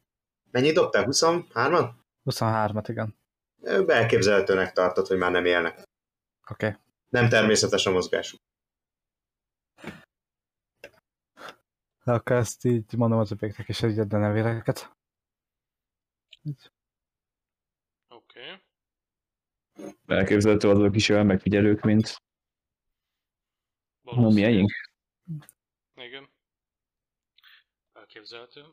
Mennyit 0.51 0.73
dobtál? 0.73 1.05
23-at? 1.07 1.89
23-at, 2.25 2.85
igen. 2.87 3.15
Elképzelhetőnek 3.87 4.71
tartod, 4.71 5.07
hogy 5.07 5.17
már 5.17 5.31
nem 5.31 5.45
élnek. 5.45 5.83
Oké. 6.51 6.65
Okay. 6.65 6.79
Nem 7.09 7.29
természetes 7.29 7.85
a 7.85 7.91
mozgásuk. 7.91 8.39
Akkor 12.03 12.35
ezt 12.35 12.65
így 12.65 12.93
mondom 12.97 13.19
az 13.19 13.31
öbéknek 13.31 13.69
is 13.69 13.81
egy 13.81 14.07
de 14.07 14.17
nevéreket. 14.17 14.95
Oké. 18.07 18.41
Elképzelhető 20.05 20.69
azok 20.69 20.95
is 20.95 21.09
olyan 21.09 21.25
megfigyelők, 21.25 21.81
mint 21.81 22.21
a 24.17 24.29
miénk. 24.29 24.71
Igen. 25.95 26.29
Elképzelhető. 27.93 28.65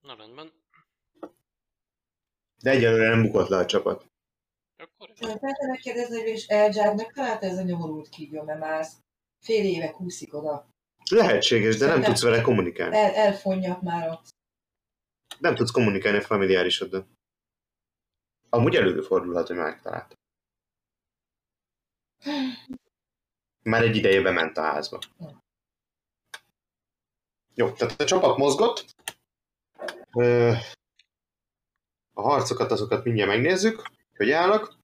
Na 0.00 0.16
rendben. 0.16 0.52
De 2.62 2.70
egyelőre 2.70 3.08
nem 3.08 3.22
bukott 3.22 3.48
le 3.48 3.56
a 3.56 3.66
csapat. 3.66 4.06
Akkor 4.76 5.08
Lehetne 5.18 5.66
megkérdezni, 5.66 6.18
hogy 6.18 6.28
és 6.28 6.46
Elzsár 6.46 6.94
megtalálta 6.94 7.46
ez 7.46 7.58
a 7.58 7.62
nyomorult 7.62 8.08
kígyó, 8.08 8.42
mert 8.42 8.60
már 8.60 8.86
fél 9.40 9.64
éve 9.64 9.90
kúszik 9.90 10.34
oda. 10.34 10.68
Lehetséges, 11.10 11.76
de 11.76 11.86
nem 11.86 11.98
Nem. 11.98 12.04
tudsz 12.08 12.22
vele 12.22 12.40
kommunikálni. 12.40 12.96
El, 12.96 13.14
elfonjak 13.14 13.82
már 13.82 14.08
ott. 14.08 14.28
Nem 15.38 15.54
tudsz 15.54 15.70
kommunikálni 15.70 16.18
a 16.18 16.22
familiárisoddal. 16.22 17.06
Amúgy 18.48 18.74
előfordulhat, 18.74 19.46
hogy 19.46 19.56
megtalált. 19.56 20.14
Már 23.64 23.82
egy 23.82 23.96
ideje 23.96 24.22
bement 24.22 24.56
a 24.56 24.62
házba. 24.62 24.98
Jó, 27.54 27.72
tehát 27.72 28.00
a 28.00 28.04
csapat 28.04 28.36
mozgott. 28.36 28.84
A 32.12 32.22
harcokat, 32.22 32.70
azokat 32.70 33.04
mindjárt 33.04 33.30
megnézzük, 33.30 33.82
hogy 34.16 34.30
állnak. 34.30 34.78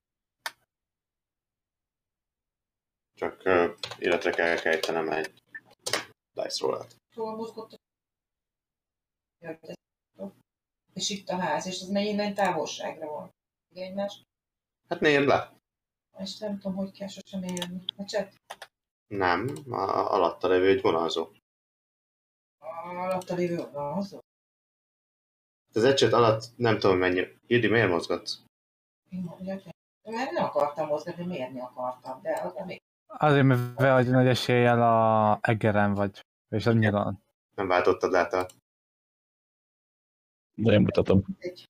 Csak 3.13 3.43
életre 3.99 4.31
kell 4.31 4.59
kejtenem 4.59 5.09
egy 5.09 5.43
dice 6.33 6.65
roll 6.65 6.87
Hol 7.15 7.35
mozgott 7.35 7.79
És 10.93 11.09
itt 11.09 11.29
a 11.29 11.37
ház, 11.37 11.65
és 11.65 11.81
az 11.81 11.87
mennyi 11.87 12.11
nagy 12.11 12.33
távolságra 12.33 13.07
van. 13.07 13.31
Egymás. 13.73 14.21
Hát 14.89 14.99
nézd 14.99 15.27
le. 15.27 15.53
És 16.17 16.37
nem 16.37 16.59
tudom, 16.59 16.77
hogy 16.77 16.91
kell 16.91 17.07
sosem 17.07 17.43
érni. 17.43 17.83
A 17.97 18.05
cset 18.05 18.41
Nem, 19.11 19.49
a, 19.69 20.13
alatta 20.13 20.47
levő 20.47 20.67
egy 20.67 20.81
vonalzó. 20.81 21.27
alatta 22.83 23.35
lévő 23.35 23.57
az. 23.57 24.19
Az 25.73 25.83
ecset 25.83 26.13
alatt 26.13 26.43
nem 26.55 26.79
tudom 26.79 26.97
mennyi. 26.97 27.27
Hildi, 27.47 27.67
miért 27.67 27.89
mozgatsz? 27.89 28.39
Én 29.09 29.29
mert 30.03 30.31
nem 30.31 30.43
akartam 30.43 30.87
mozgatni, 30.87 31.25
mérni 31.25 31.59
akartam, 31.59 32.21
de 32.21 32.41
az 32.41 32.65
még 32.65 32.81
Azért, 33.07 33.43
mivel 33.45 33.95
hogy 33.95 34.09
nagy 34.09 34.27
eséllyel 34.27 34.81
a 34.81 35.39
Egeren 35.41 35.93
vagy, 35.93 36.25
és 36.49 36.65
a 36.65 36.71
nyilván. 36.71 37.23
Nem 37.55 37.67
váltottad 37.67 38.13
át 38.13 38.33
a... 38.33 38.47
De 40.55 40.71
nem 40.71 40.81
mutatom. 40.81 41.23
egy. 41.37 41.69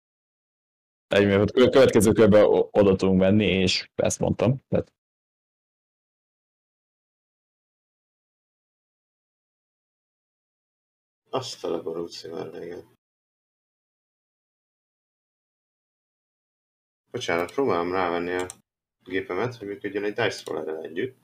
Egy, 1.07 1.25
mert 1.27 1.49
a 1.49 1.69
következő 1.69 2.11
körben 2.11 2.43
o- 2.43 2.69
oda 2.71 2.95
tudunk 2.95 3.19
menni, 3.19 3.45
és 3.45 3.89
ezt 3.95 4.19
mondtam. 4.19 4.61
Tehát 4.67 4.91
Azt 11.33 11.63
a 11.63 11.69
leborult 11.69 12.11
szívvel, 12.11 12.63
igen. 12.63 12.95
Bocsánat, 17.11 17.51
próbálom 17.51 17.91
rávenni 17.91 18.33
a 18.33 18.47
gépemet, 19.03 19.55
hogy 19.55 19.67
működjön 19.67 20.03
egy 20.03 20.13
dice 20.13 20.43
rollerrel 20.45 20.83
együtt. 20.83 21.17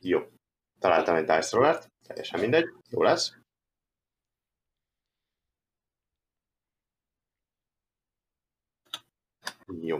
Jó. 0.00 0.20
Találtam 0.78 1.14
egy 1.14 1.24
dice 1.24 1.56
rollert, 1.56 1.90
teljesen 2.06 2.40
mindegy, 2.40 2.68
jó 2.88 3.02
lesz. 3.02 3.36
Jó. 9.80 9.98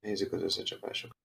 Nézzük 0.00 0.32
az 0.32 0.42
összecsapásokat. 0.42 1.18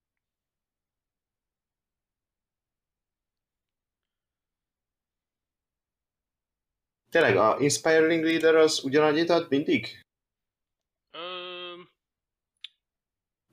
Tényleg 7.10 7.38
a 7.38 7.58
Inspiring 7.60 8.24
Leader 8.24 8.56
az 8.56 8.84
ugyanannyit 8.84 9.30
ad 9.30 9.50
mindig? 9.50 10.02
Ö, 11.12 11.20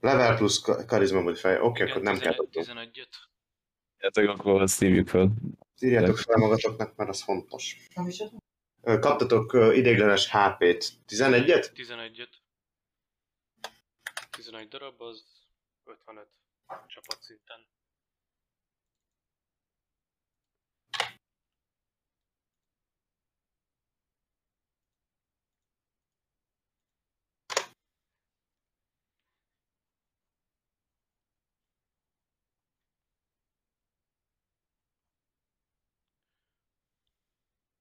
Level 0.00 0.36
plusz 0.36 0.60
ka- 0.60 0.84
karizma 0.84 1.20
modifier. 1.20 1.60
Oké, 1.60 1.66
okay, 1.82 1.90
akkor 1.90 2.02
nem 2.02 2.18
kell 2.18 2.34
11 2.34 2.50
dobnom. 2.66 2.84
11-et. 2.92 3.14
hát 3.98 4.16
akkor 4.16 4.62
azt 4.62 4.78
hívjuk 4.78 5.08
föl. 5.08 5.30
Írjátok 5.80 6.18
fel 6.18 6.36
magatoknak, 6.36 6.96
mert 6.96 7.10
az 7.10 7.22
fontos. 7.22 7.76
Kaptatok 8.80 9.52
ideiglenes 9.52 10.30
HP-t. 10.30 10.92
11-et? 11.08 11.70
11-et. 11.74 12.41
11 14.36 14.68
darab, 14.68 15.00
az 15.00 15.24
55 15.84 16.28
csapatszinten. 16.86 17.66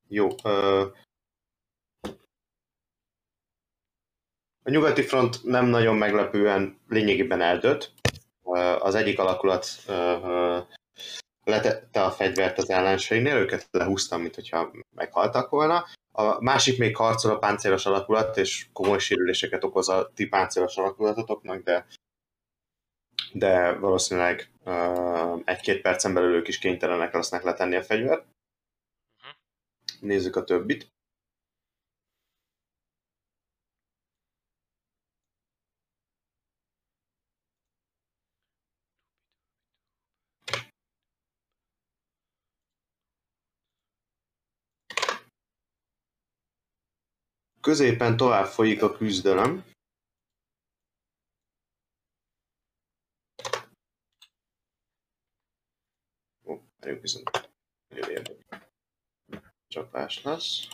Jó. 0.07 0.27
Nyugati 4.71 5.01
front 5.01 5.43
nem 5.43 5.65
nagyon 5.65 5.95
meglepően 5.95 6.79
lényegében 6.87 7.41
eldőlt. 7.41 7.91
Ö, 8.43 8.59
Az 8.59 8.95
egyik 8.95 9.19
alakulat 9.19 9.67
letette 11.43 12.03
a 12.03 12.11
fegyvert 12.11 12.57
az 12.57 12.69
ellenseinél, 12.69 13.35
őket 13.35 13.67
lehúztam, 13.71 14.21
mint 14.21 14.35
hogyha 14.35 14.71
meghaltak 14.95 15.49
volna. 15.49 15.85
A 16.11 16.43
másik 16.43 16.77
még 16.77 16.95
harcol 16.95 17.31
a 17.31 17.37
páncélos 17.37 17.85
alakulat, 17.85 18.37
és 18.37 18.67
komoly 18.73 18.99
sérüléseket 18.99 19.63
okoz 19.63 19.89
a 19.89 20.11
ti 20.15 20.27
páncélos 20.27 20.77
alakulatotoknak, 20.77 21.63
de 21.63 21.85
de 23.33 23.73
valószínűleg 23.73 24.51
uh, 24.65 25.41
egy-két 25.45 25.81
percen 25.81 26.13
belül 26.13 26.35
ők 26.35 26.47
is 26.47 26.59
kénytelenek 26.59 27.13
lesznek 27.13 27.43
letenni 27.43 27.75
a 27.75 27.83
fegyvert. 27.83 28.25
Nézzük 29.99 30.35
a 30.35 30.43
többit. 30.43 30.87
Középen 47.61 48.17
tovább 48.17 48.45
folyik 48.45 48.83
a 48.83 48.91
küzdelem. 48.91 49.65
Ó, 56.43 56.57
várjuk 56.79 57.01
viszont. 57.01 57.49
Csapás 59.67 60.23
lesz. 60.23 60.67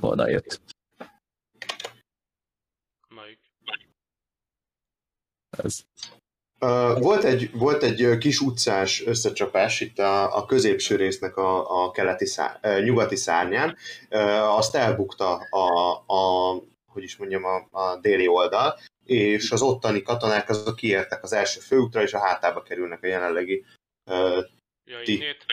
Volna 0.00 0.28
jött. 0.28 0.60
Melyik? 3.14 3.38
Ez. 5.50 5.84
Uh, 6.60 7.00
volt, 7.00 7.24
egy, 7.24 7.50
volt 7.52 7.82
egy 7.82 8.18
kis 8.18 8.40
utcás 8.40 9.06
összecsapás 9.06 9.80
itt 9.80 9.98
a, 9.98 10.36
a 10.36 10.44
középső 10.44 10.96
résznek 10.96 11.36
a, 11.36 11.84
a 11.84 11.90
keleti 11.90 12.26
szár, 12.26 12.58
uh, 12.62 12.84
nyugati 12.84 13.16
szárnyán. 13.16 13.76
Uh, 14.10 14.56
azt 14.56 14.74
elbukta 14.74 15.34
a, 15.36 15.92
a, 16.06 16.52
hogy 16.86 17.02
is 17.02 17.16
mondjam, 17.16 17.44
a, 17.44 17.68
a 17.70 17.96
déli 17.96 18.26
oldal, 18.26 18.78
és 19.04 19.50
az 19.50 19.62
ottani 19.62 20.02
katonák 20.02 20.48
azok 20.48 20.76
kiértek 20.76 21.22
az 21.22 21.32
első 21.32 21.60
főútra, 21.60 22.02
és 22.02 22.14
a 22.14 22.18
hátába 22.18 22.62
kerülnek 22.62 23.02
a 23.02 23.06
jelenlegi. 23.06 23.64
Uh, 24.10 24.44
Ja, 24.84 25.02
Ti. 25.02 25.14
innét? 25.14 25.44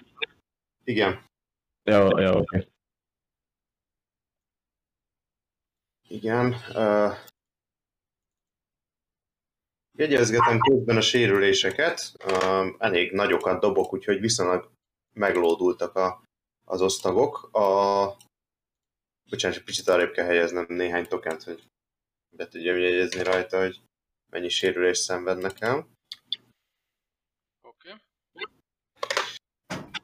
igen, 0.84 1.28
Ja, 1.84 2.22
ja, 2.22 2.34
oké. 2.34 2.68
Igen. 6.10 6.54
Uh, 6.54 7.14
jegyezgetem 9.98 10.60
közben 10.60 10.98
a 10.98 11.02
sérüléseket. 11.02 12.14
Uh, 12.26 12.76
elég 12.78 13.12
nagyokat 13.12 13.60
dobok, 13.60 13.94
úgyhogy 13.94 14.20
viszonylag 14.20 14.72
meglódultak 15.14 15.96
a, 15.96 16.24
az 16.66 16.82
osztagok. 16.82 17.44
A... 17.56 18.18
Bocsánat, 19.30 19.58
egy 19.58 19.64
picit 19.64 19.88
arrébb 19.88 20.12
kell 20.12 20.26
helyeznem 20.26 20.66
néhány 20.68 21.08
tokent, 21.08 21.44
hogy 21.44 21.64
be 22.36 22.48
tudjam 22.48 22.78
jegyezni 22.78 23.24
rajta, 23.24 23.60
hogy 23.60 23.82
mennyi 24.32 24.50
sérülést 24.50 25.02
szenvednek 25.02 25.62
el. 25.62 25.88
Oké. 27.62 27.96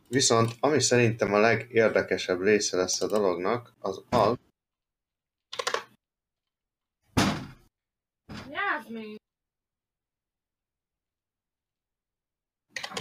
Viszont 0.07 0.51
ami 0.59 0.81
szerintem 0.81 1.33
a 1.33 1.39
legérdekesebb 1.39 2.41
része 2.41 2.77
lesz 2.77 3.01
a 3.01 3.07
dolognak, 3.07 3.73
az 3.79 4.03
az, 4.09 4.37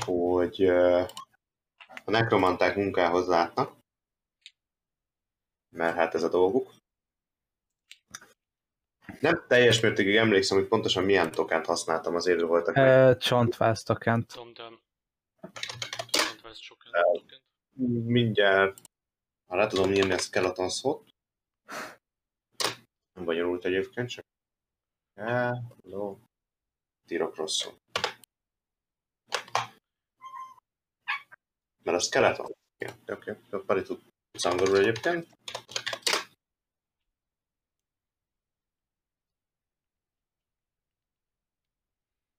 Hogy 0.04 0.64
a 2.04 2.10
nekromanták 2.10 2.76
munkához 2.76 3.26
látnak, 3.26 3.76
mert 5.76 5.96
hát 5.96 6.14
ez 6.14 6.22
a 6.22 6.28
dolguk. 6.28 6.72
Nem 9.20 9.44
teljes 9.48 9.80
mértékig 9.80 10.16
emlékszem, 10.16 10.58
hogy 10.58 10.68
pontosan 10.68 11.04
milyen 11.04 11.30
tokent 11.30 11.66
használtam, 11.66 12.14
azért 12.14 12.40
voltak. 12.40 12.76
E. 12.76 13.16
Mondva 16.26 16.48
ez 16.48 16.58
sok 16.58 16.82
sokan. 16.82 17.20
Mindjárt, 18.04 18.80
ha 19.46 19.56
le 19.56 19.66
tudom 19.66 19.92
írni 19.92 20.12
a 20.12 20.18
skeleton 20.18 20.70
szót. 20.70 21.08
Nem 23.12 23.24
bonyolult 23.24 23.64
egyébként, 23.64 24.08
csak 24.08 24.24
Hello. 25.16 26.18
Írok 27.08 27.36
rosszul. 27.36 27.78
Mert 31.84 31.96
a 31.96 31.98
skeleton. 31.98 32.52
Igen, 32.78 33.02
oké, 33.06 33.30
okay. 33.30 33.64
Pari 33.66 33.82
tud 33.82 34.02
angolul 34.42 34.78
egyébként. 34.78 35.26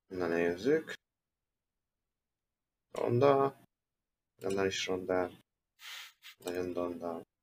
Na 0.07 0.27
nézzük. 0.27 0.93
Ronda. 2.91 3.59
Onnan 4.43 4.65
is 4.65 4.85
ronda. 4.85 5.31
Nagyon 6.37 6.73
ronda. 6.73 7.34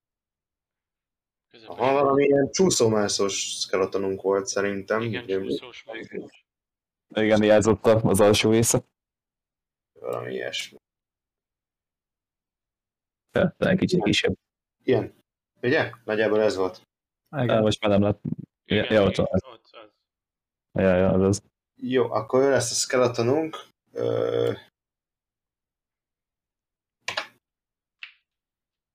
Közepes. 1.52 1.78
Aha, 1.78 1.92
valamilyen 1.92 2.50
csúszómászós 2.50 3.60
skeletonunk 3.60 4.22
volt 4.22 4.46
szerintem. 4.46 5.00
Igen, 5.00 5.24
Ugye, 5.24 5.38
csúszós 5.38 5.84
meg. 5.84 6.30
Igen, 7.08 7.42
jelzott 7.42 7.86
az 7.86 8.20
alsó 8.20 8.50
része. 8.50 8.84
Valami 9.92 10.32
ilyesmi. 10.32 10.78
Ja, 13.32 13.54
talán 13.56 13.76
kicsit 13.76 14.02
kisebb. 14.02 14.34
Ilyen. 14.82 15.14
Ugye? 15.62 15.90
Nagyjából 16.04 16.40
ez 16.40 16.56
volt. 16.56 16.82
Igen. 17.36 17.62
most 17.62 17.80
már 17.80 17.90
nem 17.90 18.02
lett. 18.02 18.20
Igen, 18.64 18.92
ja, 18.92 19.02
ott 19.02 19.16
van. 19.16 19.26
ott 19.30 19.70
az. 19.70 19.90
Ja, 20.72 20.96
ja, 20.96 21.08
az 21.08 21.20
az. 21.20 21.42
Jó, 21.74 22.10
akkor 22.10 22.42
ő 22.42 22.50
lesz 22.50 22.70
a 22.70 22.74
skeletonunk. 22.74 23.56
Ö... 23.92 24.52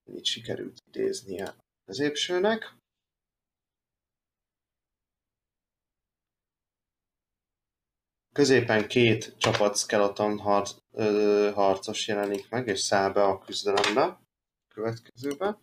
Mit 0.04 0.26
sikerült 0.26 0.84
idéznie 0.88 1.46
a 1.46 1.67
középsőnek? 1.88 2.76
Középen 8.34 8.88
két 8.88 9.38
csapat 9.38 9.78
skeleton 9.78 10.40
harc, 10.40 10.76
ö, 10.92 11.52
harcos 11.54 12.08
jelenik 12.08 12.50
meg, 12.50 12.68
és 12.68 12.80
száll 12.80 13.12
be 13.12 13.24
a 13.24 13.40
küzdelembe. 13.40 14.02
A 14.02 14.20
következőbe. 14.74 15.58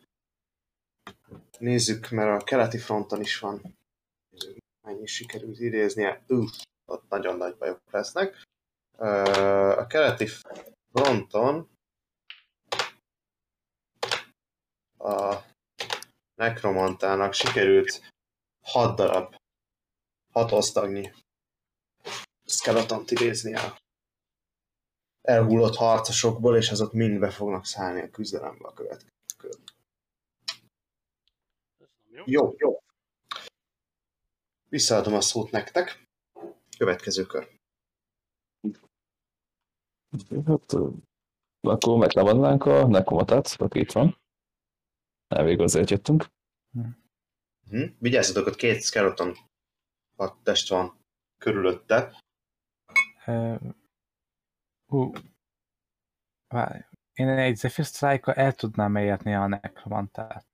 Nézzük, 1.58 2.10
mert 2.10 2.42
a 2.42 2.44
keleti 2.44 2.78
fronton 2.78 3.20
is 3.20 3.38
van. 3.38 3.76
Nézzük, 4.30 4.56
Mennyi 4.86 5.06
sikerült 5.06 5.58
idéznie. 5.60 6.24
Uff, 6.28 6.62
ott 6.84 7.08
nagyon 7.08 7.36
nagy 7.36 7.56
bajok 7.56 7.80
lesznek. 7.90 8.42
Ö, 8.98 9.06
A 9.78 9.86
keleti 9.86 10.26
fronton 10.92 11.68
a 14.98 15.53
nekromantának 16.34 17.32
sikerült 17.32 18.12
6 18.60 18.96
darab, 18.96 19.34
6 20.32 20.52
osztagnyi 20.52 21.12
skeletont 22.44 23.10
idézni 23.10 23.54
a 23.54 23.78
elhullott 25.22 25.76
harcosokból, 25.76 26.56
és 26.56 26.70
azok 26.70 26.92
mind 26.92 27.18
be 27.18 27.30
fognak 27.30 27.66
szállni 27.66 28.00
a 28.00 28.10
küzdelembe 28.10 28.68
a 28.68 28.72
következő 28.72 29.12
jó. 32.14 32.22
Jó, 32.26 32.54
jó. 32.56 32.82
Visszaadom 34.68 35.14
a 35.14 35.20
szót 35.20 35.50
nektek. 35.50 36.08
Következő 36.78 37.24
kör. 37.24 37.48
Hát, 40.46 40.72
akkor 41.60 41.98
meglevadnánk 41.98 42.64
a 42.64 42.86
nekomatát, 42.86 43.54
aki 43.58 43.78
itt 43.78 43.92
van. 43.92 44.18
Elvég 45.28 45.60
azért 45.60 45.90
jöttünk. 45.90 46.24
Hm? 47.70 47.82
Vigyázzatok, 47.98 48.46
ott 48.46 48.56
két 48.56 48.82
skeleton 48.82 49.36
hadtest 50.16 50.68
van 50.68 51.00
körülötte. 51.38 52.22
Ö, 53.26 53.54
Hú. 54.86 55.12
Várj. 56.48 56.78
Én 57.12 57.28
egy 57.28 57.56
Zephyr 57.56 57.84
strike 57.84 58.32
el 58.32 58.52
tudnám 58.52 58.96
érni 58.96 59.34
a 59.34 59.46
nekromantát. 59.46 60.46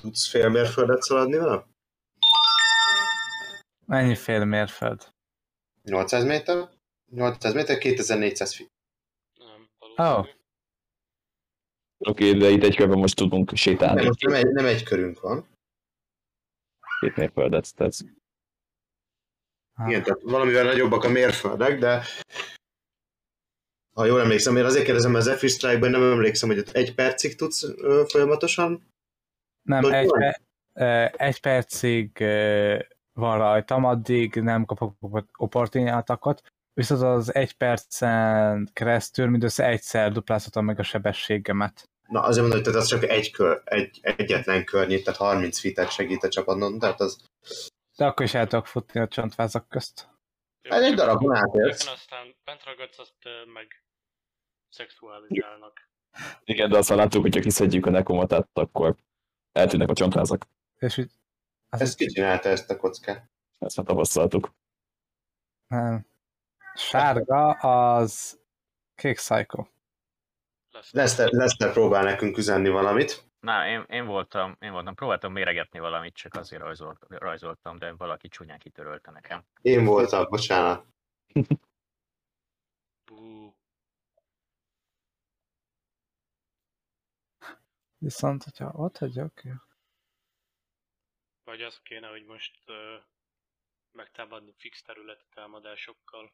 Tudsz 0.00 0.28
fél 0.28 0.48
mérföldet 0.48 1.02
szaladni 1.02 1.36
vele? 1.36 1.66
Mennyi 3.86 4.14
fél 4.14 4.44
mérföld? 4.44 5.12
800 5.82 6.24
méter? 6.24 6.68
800 7.10 7.54
méter, 7.54 7.78
2400 7.78 8.54
feet. 8.56 8.70
Nem, 9.38 9.68
valószínű. 9.78 10.28
Ó. 10.30 10.41
Oké, 12.08 12.32
de 12.32 12.48
itt 12.48 12.62
egy 12.62 12.76
körben 12.76 12.98
most 12.98 13.16
tudunk 13.16 13.50
sétálni 13.54 14.02
Nem, 14.02 14.12
nem, 14.20 14.34
egy, 14.34 14.46
nem 14.52 14.66
egy 14.66 14.82
körünk 14.82 15.20
van. 15.20 15.46
két 17.00 17.16
mérföldet. 17.16 17.74
Tehát 17.76 17.94
Ah, 19.74 19.88
Igen, 19.88 20.02
tehát 20.02 20.22
valamivel 20.22 20.64
nagyobbak 20.64 21.04
a 21.04 21.08
mérföldek, 21.08 21.78
de 21.78 22.02
ha 23.94 24.04
jól 24.04 24.20
emlékszem, 24.20 24.56
én 24.56 24.64
azért 24.64 24.84
kérdezem, 24.84 25.10
mert 25.10 25.24
az 25.24 25.30
Zephyr 25.30 25.50
Strike-ben 25.50 25.90
nem 25.90 26.02
emlékszem, 26.02 26.48
hogy 26.48 26.58
ott 26.58 26.68
egy 26.70 26.94
percig 26.94 27.36
tudsz 27.36 27.62
ö, 27.62 28.04
folyamatosan. 28.08 28.86
Nem, 29.62 29.84
egy, 29.84 30.10
pe- 30.10 30.42
egy 31.16 31.40
percig 31.40 32.20
ö, 32.20 32.78
van 33.12 33.38
rajtam, 33.38 33.84
addig 33.84 34.34
nem 34.34 34.64
kapok 34.64 34.96
opportunitákat, 35.36 36.42
viszont 36.72 37.02
az 37.02 37.34
egy 37.34 37.56
percen 37.56 38.70
keresztül 38.72 39.26
mindössze 39.26 39.66
egyszer 39.66 40.12
duplázhatom 40.12 40.64
meg 40.64 40.78
a 40.78 40.82
sebességemet. 40.82 41.90
Na, 42.12 42.20
azért 42.22 42.40
mondom, 42.40 42.58
hogy 42.58 42.62
tehát 42.62 42.80
az 42.80 42.88
csak 42.88 43.02
egy 43.02 43.30
kör, 43.30 43.62
egy, 43.64 43.98
egyetlen 44.02 44.64
környit, 44.64 45.04
tehát 45.04 45.20
30 45.20 45.60
feet 45.60 45.90
segít 45.90 46.22
a 46.22 46.28
csapatnon, 46.28 46.78
tehát 46.78 47.00
az 47.00 47.18
De 47.96 48.06
akkor 48.06 48.24
is 48.24 48.34
el 48.34 48.46
tudok 48.46 48.66
futni 48.66 49.00
a 49.00 49.08
csontvázak 49.08 49.68
közt. 49.68 50.08
Hát 50.68 50.82
egy 50.82 50.94
darabon 50.94 51.34
átérsz. 51.34 51.86
aztán 51.86 52.34
bent 52.44 52.64
ragadsz, 52.64 52.98
azt 52.98 53.14
meg 53.52 53.84
szexualizálnak. 54.68 55.88
igen, 56.44 56.70
de 56.70 56.78
aztán 56.78 56.96
láttuk, 56.96 57.22
hogyha 57.22 57.40
kiszedjük 57.40 57.86
a 57.86 57.90
nekomatát, 57.90 58.48
akkor 58.52 58.96
eltűnnek 59.52 59.88
a 59.88 59.94
csontvázak. 59.94 60.46
És 60.78 60.98
úgy, 60.98 61.10
ezt 61.68 61.96
kicsinálta 61.96 62.48
ezt 62.48 62.70
a 62.70 62.76
kockát. 62.76 63.30
Ezt 63.58 63.76
már 63.76 63.86
tapasztaltuk. 63.86 64.54
nem. 65.66 66.06
Sárga 66.74 67.50
az 67.50 68.40
kék 68.94 69.16
psycho. 69.16 69.64
Lesz. 70.82 70.92
Leszter, 70.92 71.28
Leszter 71.30 71.72
próbál 71.72 72.04
nekünk 72.04 72.36
üzenni 72.36 72.68
valamit. 72.68 73.24
Na, 73.40 73.66
én, 73.66 73.84
én, 73.88 74.06
voltam, 74.06 74.56
én 74.60 74.72
voltam, 74.72 74.94
próbáltam 74.94 75.32
méregetni 75.32 75.78
valamit, 75.78 76.14
csak 76.14 76.34
azért 76.34 76.62
rajzolt, 76.62 77.06
rajzoltam, 77.08 77.78
de 77.78 77.92
valaki 77.92 78.28
csúnyán 78.28 78.58
kitörölte 78.58 79.10
nekem. 79.10 79.44
Én 79.60 79.84
voltam, 79.84 80.26
bocsánat. 80.28 80.86
Viszont, 87.98 88.44
hogyha 88.44 88.70
ott 88.74 88.98
hagyok, 88.98 89.32
vagy 91.44 91.62
az 91.62 91.80
kéne, 91.82 92.08
hogy 92.08 92.24
most 92.24 92.58
ö, 92.66 92.96
megtámadni 93.92 94.54
fix 94.56 94.82
területet 94.82 95.26
támadásokkal, 95.34 96.32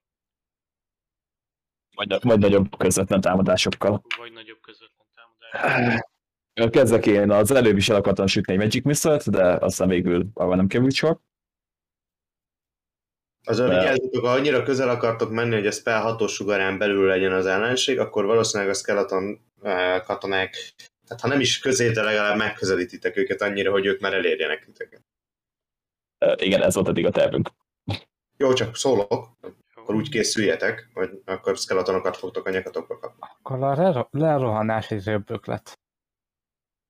Vagy, 1.95 2.17
vagy 2.21 2.39
nagyobb 2.39 2.77
közvetlen 2.77 3.21
támadásokkal. 3.21 4.03
vagy 4.19 4.33
nagyobb 4.33 4.61
közvetlen 4.61 5.07
támadásokkal. 5.15 6.71
Kezdek 6.71 7.07
én 7.07 7.31
az 7.31 7.51
előbb 7.51 7.77
is 7.77 7.89
el 7.89 7.97
akartam 7.97 8.27
sütni 8.27 8.53
egy 8.53 8.59
Magic 8.59 8.85
missile 8.85 9.21
de 9.27 9.43
aztán 9.45 9.89
végül 9.89 10.27
arra 10.35 10.55
nem 10.55 10.67
került 10.67 10.93
sor. 10.93 11.19
Azon 13.45 13.69
De- 13.69 13.79
vigyázzatok, 13.79 14.25
ha 14.25 14.33
annyira 14.33 14.63
közel 14.63 14.89
akartok 14.89 15.31
menni, 15.31 15.55
hogy 15.55 15.67
a 15.67 15.71
spell 15.71 16.01
hatós 16.01 16.33
sugarán 16.33 16.79
belül 16.79 17.07
legyen 17.07 17.33
az 17.33 17.47
ellenség, 17.47 17.99
akkor 17.99 18.25
valószínűleg 18.25 18.73
a 18.73 18.77
skeleton 18.77 19.41
katonák, 20.05 20.75
tehát 21.07 21.23
ha 21.23 21.29
nem 21.29 21.41
is 21.41 21.59
közé, 21.59 21.91
de 21.91 22.03
legalább 22.03 22.37
megközelítitek 22.37 23.17
őket 23.17 23.43
annyira, 23.43 23.71
hogy 23.71 23.87
ők 23.87 24.01
már 24.01 24.13
elérjenek 24.13 24.65
titeket. 24.65 25.03
Igen, 26.37 26.63
ez 26.63 26.75
volt 26.75 26.89
eddig 26.89 27.07
a 27.07 27.11
tervünk. 27.11 27.49
Jó, 28.37 28.53
csak 28.53 28.77
szólok. 28.77 29.29
Akkor 29.89 30.01
úgy 30.01 30.11
készüljetek, 30.11 30.91
hogy 30.95 31.23
akkor 31.25 31.57
skeletonokat 31.57 32.17
fogtok 32.17 32.47
a 32.47 32.51
nyakatokba 32.51 32.99
kapni. 32.99 33.19
akkor 33.21 33.63
a 33.63 33.75
lero- 33.75 34.09
lerohanás 34.13 34.91
egy 34.91 35.07
jobb 35.07 35.31
ötlet. 35.31 35.79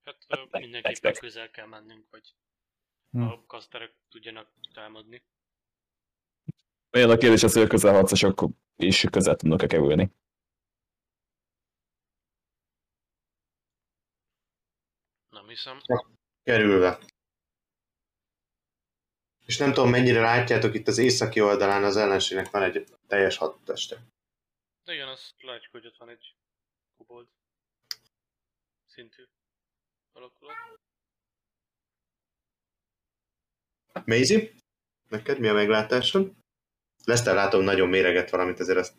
Hát 0.05 0.25
Hát 0.29 0.61
mindenképpen 0.61 1.15
közel 1.15 1.51
kell 1.51 1.67
mennünk, 1.67 2.07
hogy 2.11 2.35
Hm. 3.11 3.21
a 3.23 3.45
kaszterek 3.47 3.95
tudjanak 4.09 4.53
támadni. 4.75 5.23
Olyan 6.93 7.11
a 7.11 7.17
kérdés 7.17 7.43
az, 7.43 7.53
hogy 7.53 7.63
a 7.63 7.67
közelharcosok 7.67 8.45
is 8.77 9.05
közel 9.11 9.37
tudnak-e 9.37 9.67
kerülni. 9.67 10.11
Nem 15.29 15.49
hiszem. 15.49 15.79
Kerülve. 16.43 16.99
És 19.49 19.57
nem 19.57 19.73
tudom, 19.73 19.91
mennyire 19.91 20.21
látjátok, 20.21 20.75
itt 20.75 20.89
az 20.89 20.99
északi 20.99 21.41
oldalán 21.41 21.85
az 21.85 21.97
ellenségnek 21.97 22.51
van 22.51 22.63
egy 22.63 22.87
teljes 23.07 23.37
hadteste. 23.37 23.97
De 24.85 24.93
igen, 24.93 25.09
azt 25.09 25.35
látjuk, 25.43 25.73
hogy 25.73 25.87
ott 25.87 25.97
van 25.97 26.09
egy 26.09 26.35
kobold 26.97 27.27
szintű 28.87 29.25
alakulat. 30.13 30.57
Maisie, 34.05 34.51
neked 35.09 35.39
mi 35.39 35.49
a 35.49 35.53
meglátásod? 35.53 36.33
Leszter 37.05 37.35
látom, 37.35 37.63
nagyon 37.63 37.89
méreget 37.89 38.31
valamit, 38.31 38.61
ezért 38.61 38.79
ezt 38.79 38.97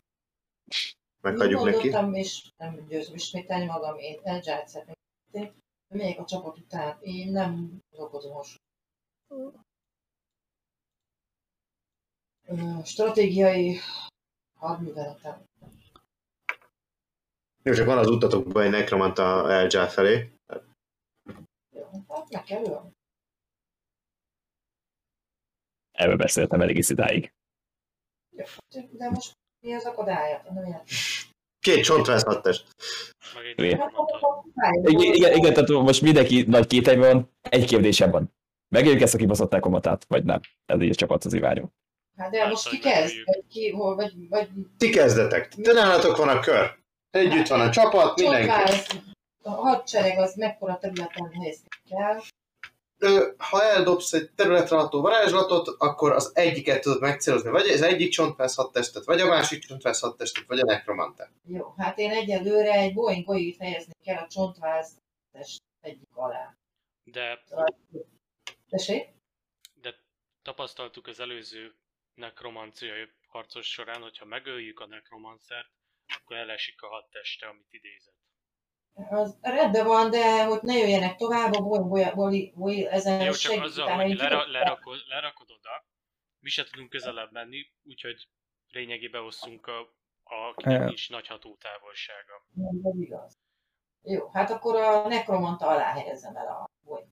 meghagyjuk 1.21 1.63
neki. 1.63 2.17
És 2.17 2.51
nem 2.57 2.87
győzöm 2.87 3.15
ismételni 3.15 3.65
magam, 3.65 3.97
én 3.97 4.19
Agile 4.23 4.67
szeretném. 4.67 5.53
Megyek 5.87 6.19
a 6.19 6.25
csapat 6.25 6.57
után, 6.57 6.97
én 7.01 7.31
nem 7.31 7.81
okozom 7.89 8.33
hasonló. 8.33 9.67
Stratégiai 12.83 13.77
hadműveletem. 14.59 15.43
Jó, 17.63 17.73
csak 17.73 17.85
van 17.85 17.97
az 17.97 18.07
utatokban 18.07 18.63
egy 18.63 18.69
nekromanta 18.69 19.51
Elja 19.51 19.87
felé. 19.87 20.31
Jó, 21.75 22.05
hát 22.07 22.45
kell 22.45 22.65
ölni. 22.65 22.91
Erről 25.91 26.17
beszéltem 26.17 26.61
elég 26.61 26.77
is 26.77 26.89
idáig. 26.89 27.33
Jó, 28.35 28.45
de 28.91 29.09
most 29.09 29.37
mi 29.65 29.73
az 29.73 29.85
akadálya? 29.85 30.43
Két 31.59 31.83
csontvász 31.83 32.23
hadtest. 32.23 32.75
Meg 33.35 33.45
egy 33.45 33.59
Igen. 33.59 33.91
Igen, 34.83 35.35
igen, 35.35 35.53
tehát 35.53 35.69
most 35.69 36.01
mindenki 36.01 36.41
nagy 36.41 36.67
kételyben 36.67 37.13
van, 37.13 37.31
egy 37.41 37.65
kérdésem 37.65 38.11
van. 38.11 38.33
Megéljük 38.67 39.01
ezt 39.01 39.13
a 39.13 39.17
kibaszott 39.17 39.51
nekomatát, 39.51 40.05
vagy 40.05 40.23
nem? 40.23 40.39
Ez 40.65 40.81
így 40.81 40.89
a 40.89 40.95
csapat 40.95 41.23
az 41.23 41.33
iványom. 41.33 41.71
Hát 42.20 42.32
de 42.32 42.47
most 42.47 42.70
ki 42.70 42.80
kezd? 42.80 43.15
Vagy 43.26 43.43
ki, 43.49 43.70
hol, 43.70 43.95
vagy, 43.95 44.30
vagy 44.30 44.49
Ti 44.78 44.89
kezdetek. 44.89 45.47
Te 45.47 45.74
nálatok 45.74 46.17
van 46.17 46.30
a 46.30 46.39
kör. 46.39 46.78
Együtt 47.09 47.47
van 47.47 47.59
a 47.59 47.70
csapat, 47.70 48.20
mindenki. 48.20 48.51
A 49.43 49.49
hadsereg 49.49 50.17
az 50.17 50.36
mekkora 50.36 50.78
területen 50.78 51.32
helyezkedik 51.32 51.91
el. 51.91 52.24
Ha 53.38 53.63
eldobsz 53.63 54.13
egy 54.13 54.32
területre 54.36 54.76
ható 54.76 55.01
varázslatot, 55.01 55.67
akkor 55.78 56.11
az 56.11 56.32
egyiket 56.34 56.82
tudod 56.82 57.01
megcélozni, 57.01 57.49
vagy 57.49 57.67
az 57.67 57.82
egyik 57.82 58.11
csontvász 58.11 58.55
hadtestet, 58.55 59.05
vagy 59.05 59.22
a 59.22 59.28
másik 59.28 59.63
csontvász 59.63 60.01
hadtestet, 60.01 60.47
vagy 60.47 60.59
a 60.59 60.65
nekromantát. 60.65 61.32
Jó, 61.47 61.74
hát 61.78 61.97
én 61.97 62.11
egyelőre 62.11 62.72
egy 62.72 62.93
Boeing 62.93 63.26
golyit 63.26 63.57
helyezni 63.57 63.93
kell 64.03 64.24
a 64.24 64.28
csontváz 64.28 64.91
test 65.32 65.61
egyik 65.82 66.09
alá. 66.13 66.55
De, 67.03 67.43
Tessék? 68.70 69.07
de 69.82 69.95
tapasztaltuk 70.41 71.07
az 71.07 71.20
előző 71.20 71.74
nekromanciai 72.20 73.09
harcos 73.28 73.67
során, 73.67 74.01
hogyha 74.01 74.26
megöljük 74.26 74.80
a 74.80 74.88
nekromancert, 74.88 75.70
akkor 76.17 76.36
elesik 76.36 76.82
a 76.82 76.88
hat 76.88 77.09
teste, 77.11 77.47
amit 77.47 77.67
idézett. 77.70 78.17
Az 78.93 79.38
rendben 79.41 79.86
van, 79.86 80.09
de 80.09 80.43
hogy 80.43 80.61
ne 80.61 80.78
jöjjenek 80.78 81.15
tovább, 81.15 81.53
a 81.53 81.61
Boeing 81.61 81.89
goly, 81.89 82.11
goly, 82.13 82.51
goly 82.55 82.88
ezen 82.88 83.22
Jó, 83.22 83.32
csak 83.32 83.63
azzal, 83.63 83.89
hogy 83.89 84.15
lera, 84.15 84.47
lerakod, 84.47 85.03
lerakod 85.07 85.51
oda, 85.51 85.86
mi 86.39 86.49
se 86.49 86.63
tudunk 86.63 86.89
közelebb 86.89 87.32
menni, 87.32 87.72
úgyhogy 87.84 88.28
lényegében 88.67 89.24
osszunk 89.24 89.67
a, 89.67 89.80
a 90.24 90.36
akinek 90.36 90.86
nincs 90.86 91.09
nagy 91.09 91.28
hatótávolsága. 91.28 92.45
Nem, 92.53 92.80
ez 92.84 92.99
igaz. 92.99 93.38
Jó, 94.01 94.30
hát 94.34 94.49
akkor 94.49 94.76
a 94.76 95.07
nekromanta 95.07 95.67
alá 95.67 95.93
helyezem 95.93 96.36
el 96.36 96.47
a 96.47 96.70
Boeing. 96.84 97.09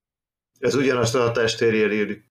Ez 0.60 0.76
ugyanazt 0.76 1.16
a 1.16 1.32
testérje 1.32 1.92
éri. 1.92 2.24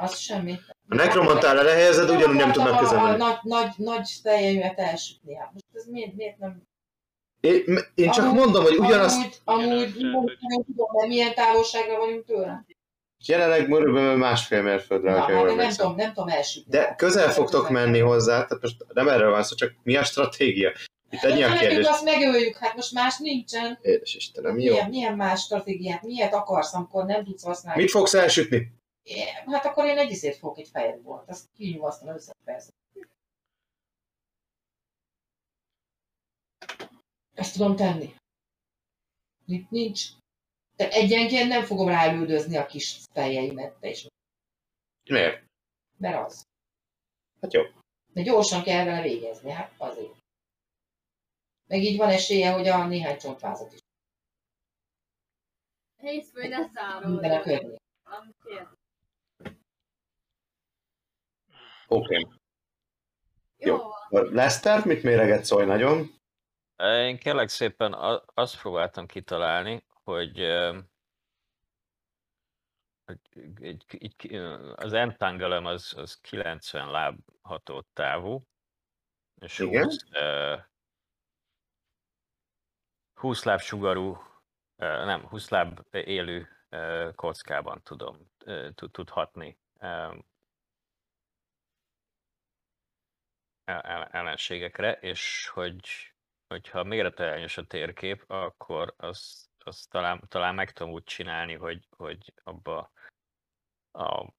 Az 0.00 0.16
semmi. 0.18 0.58
A 0.88 0.94
nekromantál 0.94 1.58
elhelyezed, 1.58 2.10
ugyanúgy 2.10 2.36
nem 2.36 2.52
tudnak 2.52 2.72
A, 2.72 2.76
a 2.76 2.80
közelni. 2.80 3.16
nagy, 3.16 3.38
nagy, 3.42 3.70
nagy 3.76 4.10
teljeimet 4.22 4.78
elsütni. 4.78 5.34
Hát 5.36 5.50
most 5.52 5.64
ez 5.72 5.86
miért, 5.86 6.14
miért 6.14 6.38
nem 6.38 6.62
Én, 7.40 7.62
én 7.94 8.10
csak 8.10 8.24
Amúgy- 8.24 8.38
mondom, 8.38 8.62
hogy 8.62 8.76
ugyanazt... 8.76 9.40
Amúgy, 9.44 9.72
amúgy 9.72 10.36
nem 10.40 10.62
tudom, 10.66 10.86
de 11.00 11.06
milyen 11.06 11.34
távolságra 11.34 11.98
vagyunk 11.98 12.24
tőle. 12.24 12.64
Jelenleg 13.26 13.66
körülbelül 13.68 14.16
másfél 14.16 14.62
mérföldre, 14.62 15.10
Na, 15.10 15.18
hát 15.20 15.54
nem 15.56 15.70
tudom, 15.70 15.94
nem 15.94 16.12
tudom 16.12 16.28
elsütni. 16.28 16.70
De 16.70 16.94
közel 16.96 17.30
fogtok 17.30 17.70
menni 17.70 17.98
hozzá, 17.98 18.32
tehát 18.44 18.62
most 18.62 18.76
nem 18.94 19.08
erről 19.08 19.30
van 19.30 19.42
szó, 19.42 19.54
csak 19.54 19.72
mi 19.82 19.96
a 19.96 20.04
stratégia? 20.04 20.72
Itt 21.10 21.22
ennyi 21.22 21.42
a 21.42 21.52
kérdés. 21.52 21.86
azt 21.86 22.04
megöljük, 22.04 22.56
hát 22.56 22.74
most 22.74 22.92
más 22.92 23.18
nincsen. 23.18 23.78
Édes 23.82 24.14
Istenem, 24.14 24.58
jó. 24.58 24.72
Milyen, 24.72 24.88
milyen 24.88 25.14
más 25.16 25.40
stratégiát, 25.40 26.02
miért 26.02 26.34
akarsz, 26.34 26.74
amikor 26.74 27.04
nem 27.04 27.24
tudsz 27.24 27.42
használni? 27.42 27.80
Mit 27.82 27.90
fogsz 27.90 28.14
elsütni? 28.14 28.72
É, 29.08 29.20
Hát 29.24 29.64
akkor 29.64 29.84
én 29.84 29.98
egy 29.98 30.10
iszét 30.10 30.36
fogok, 30.36 30.58
egy 30.58 30.68
fireball-t, 30.68 31.28
azt 31.28 31.48
kinyugasztom 31.56 32.08
össze 32.08 32.34
persze. 32.44 32.72
Ezt 37.34 37.52
tudom 37.52 37.76
tenni. 37.76 38.14
Itt 39.46 39.70
nincs. 39.70 40.02
De 40.76 40.90
egyenként 40.90 41.48
nem 41.48 41.64
fogom 41.64 41.88
ráülődözni 41.88 42.56
a 42.56 42.66
kis 42.66 42.98
fejeimet, 43.12 43.78
te 43.80 43.88
is. 43.88 44.06
Miért? 45.10 45.44
Mert 45.96 46.26
az. 46.26 46.46
Hát 47.40 47.52
jó. 47.52 47.62
De 48.12 48.22
gyorsan 48.22 48.62
kell 48.62 48.84
vele 48.84 49.02
végezni, 49.02 49.50
hát 49.50 49.74
azért. 49.78 50.16
Meg 51.66 51.82
így 51.82 51.96
van 51.96 52.08
esélye, 52.08 52.52
hogy 52.52 52.68
a 52.68 52.86
néhány 52.86 53.18
csontvázat 53.18 53.72
is 53.72 53.78
Hétfő 55.96 56.48
ne 56.48 56.68
zárod. 56.68 57.10
minden 57.10 57.38
a 57.38 57.42
környék. 57.42 57.80
Nem 58.04 58.34
Oké. 61.88 62.26
Jó 63.56 63.76
Jó. 63.76 63.76
van. 64.08 64.32
Lester, 64.32 64.84
mit 64.86 65.02
méreget 65.02 65.44
szólj 65.44 65.66
nagyon? 65.66 66.06
Én 66.82 67.18
kérlek 67.18 67.48
szépen 67.48 67.94
azt 68.34 68.60
próbáltam 68.60 69.06
kitalálni, 69.06 69.84
hogy, 70.02 70.40
az 74.74 74.92
entangelem 74.92 75.66
az, 75.66 75.94
az 75.96 76.20
90 76.20 76.90
láb 76.90 77.18
ható 77.40 77.80
távú, 77.92 78.46
és 79.40 79.58
Igen. 79.58 79.84
20, 79.84 79.96
ö, 80.10 80.56
20 83.14 83.42
láb 83.44 83.60
sugarú, 83.60 84.22
nem, 84.76 85.26
20 85.28 85.48
láb 85.48 85.86
élő 85.90 86.48
kockában 87.14 87.82
tudom, 87.82 88.30
ö, 88.44 88.68
tud, 88.74 88.90
tud 88.90 89.08
hatni 89.08 89.58
ö, 89.78 89.86
el- 89.86 90.14
el- 90.14 90.26
ellenségekre, 94.10 94.92
és 94.92 95.48
hogy 95.48 96.12
hogyha 96.48 96.84
méreteljes 96.84 97.56
a 97.56 97.66
térkép, 97.66 98.24
akkor 98.26 98.94
azt, 98.96 99.48
azt 99.58 99.90
talán, 99.90 100.22
talán 100.28 100.54
meg 100.54 100.72
tudom 100.72 100.92
úgy 100.92 101.04
csinálni, 101.04 101.54
hogy, 101.54 101.86
hogy 101.96 102.32
abba 102.44 102.92
a, 103.92 104.32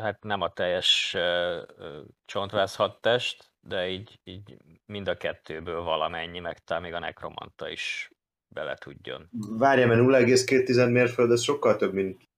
hát 0.00 0.22
nem 0.24 0.40
a 0.40 0.52
teljes 0.52 1.14
ö, 1.14 1.62
ö, 1.76 2.02
csontváz 2.24 2.76
hat 2.76 3.00
test, 3.00 3.50
de 3.60 3.88
így, 3.88 4.20
így 4.24 4.56
mind 4.86 5.08
a 5.08 5.16
kettőből 5.16 5.82
valamennyi, 5.82 6.38
meg 6.38 6.64
talán 6.64 6.82
még 6.82 6.92
a 6.92 6.98
nekromanta 6.98 7.68
is 7.68 8.10
bele 8.48 8.74
tudjon. 8.74 9.28
Várjál, 9.58 9.86
mert 9.86 10.00
0,2 10.00 10.92
mérföld, 10.92 11.30
ez 11.30 11.42
sokkal 11.42 11.76
több, 11.76 11.92
mint... 11.92 12.28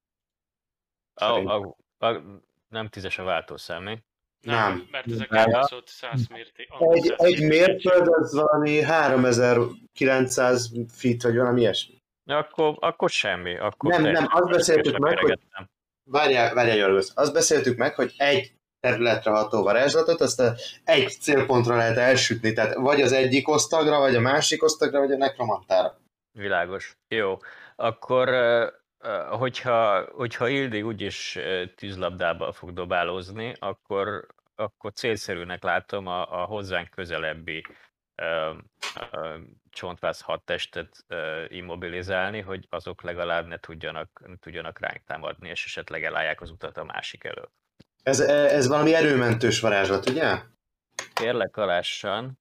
Szerintem. 1.14 1.74
a, 1.98 2.06
a, 2.06 2.22
nem 2.68 2.88
tízes 2.88 3.18
a 3.18 3.24
váltószám, 3.24 3.82
mi? 3.82 4.02
Nem. 4.40 4.88
Mert 4.90 5.10
ezek 5.10 5.30
Nem. 5.30 5.38
elbaszott 5.38 5.88
100 5.88 6.26
mérték. 6.28 6.68
Egy, 6.78 7.14
egy 7.16 7.42
mérföld 7.48 8.08
az 8.08 8.34
valami 8.34 8.80
3900 8.82 10.72
feet, 10.88 11.22
vagy 11.22 11.36
valami 11.36 11.60
ilyesmi. 11.60 11.96
Akkor, 12.24 12.76
akkor 12.80 13.10
semmi. 13.10 13.58
Akkor 13.58 13.90
Nem, 13.90 14.02
nem, 14.02 14.26
azt 14.30 14.50
beszéltük 14.50 14.98
meg, 14.98 15.18
hogy-. 15.18 15.38
Várjál, 16.10 16.54
várjál, 16.54 16.76
Jorgos. 16.76 17.06
Azt 17.14 17.32
beszéltük 17.32 17.76
meg, 17.76 17.94
hogy 17.94 18.14
egy 18.16 18.52
területre 18.80 19.30
ható 19.30 19.62
varázslatot, 19.62 20.20
azt 20.20 20.40
a 20.40 20.54
egy 20.84 21.08
célpontra 21.20 21.76
lehet 21.76 21.96
elsütni, 21.96 22.52
tehát 22.52 22.74
vagy 22.74 23.00
az 23.00 23.12
egyik 23.12 23.48
osztagra, 23.48 23.98
vagy 23.98 24.14
a 24.14 24.20
másik 24.20 24.62
osztagra, 24.62 24.98
vagy 24.98 25.12
a 25.12 25.16
nekromantára. 25.16 25.98
Világos. 26.38 26.96
Jó. 27.08 27.38
Akkor, 27.76 28.28
hogyha, 29.30 30.04
hogyha 30.12 30.48
Ildi 30.48 30.82
úgyis 30.82 31.38
tűzlabdába 31.76 32.52
fog 32.52 32.72
dobálózni, 32.72 33.54
akkor, 33.58 34.26
akkor 34.54 34.92
célszerűnek 34.92 35.62
látom 35.62 36.06
a, 36.06 36.42
a 36.42 36.44
hozzánk 36.44 36.90
közelebbi 36.90 37.64
ö, 38.14 38.54
ö, 39.10 39.38
csontváz 39.70 40.20
hat 40.20 40.44
testet 40.44 41.04
ö, 41.06 41.44
immobilizálni, 41.48 42.40
hogy 42.40 42.66
azok 42.70 43.02
legalább 43.02 43.46
ne 43.46 43.58
tudjanak, 43.58 44.22
ne 44.26 44.36
tudjanak 44.36 44.78
ránk 44.78 45.04
támadni, 45.04 45.48
és 45.48 45.64
esetleg 45.64 46.04
elállják 46.04 46.40
az 46.40 46.50
utat 46.50 46.76
a 46.76 46.84
másik 46.84 47.24
elől. 47.24 47.50
Ez, 48.02 48.20
ez 48.20 48.66
valami 48.66 48.94
erőmentős 48.94 49.60
varázslat, 49.60 50.08
ugye? 50.08 50.42
Kérlek 51.12 51.56
alássan. 51.56 52.38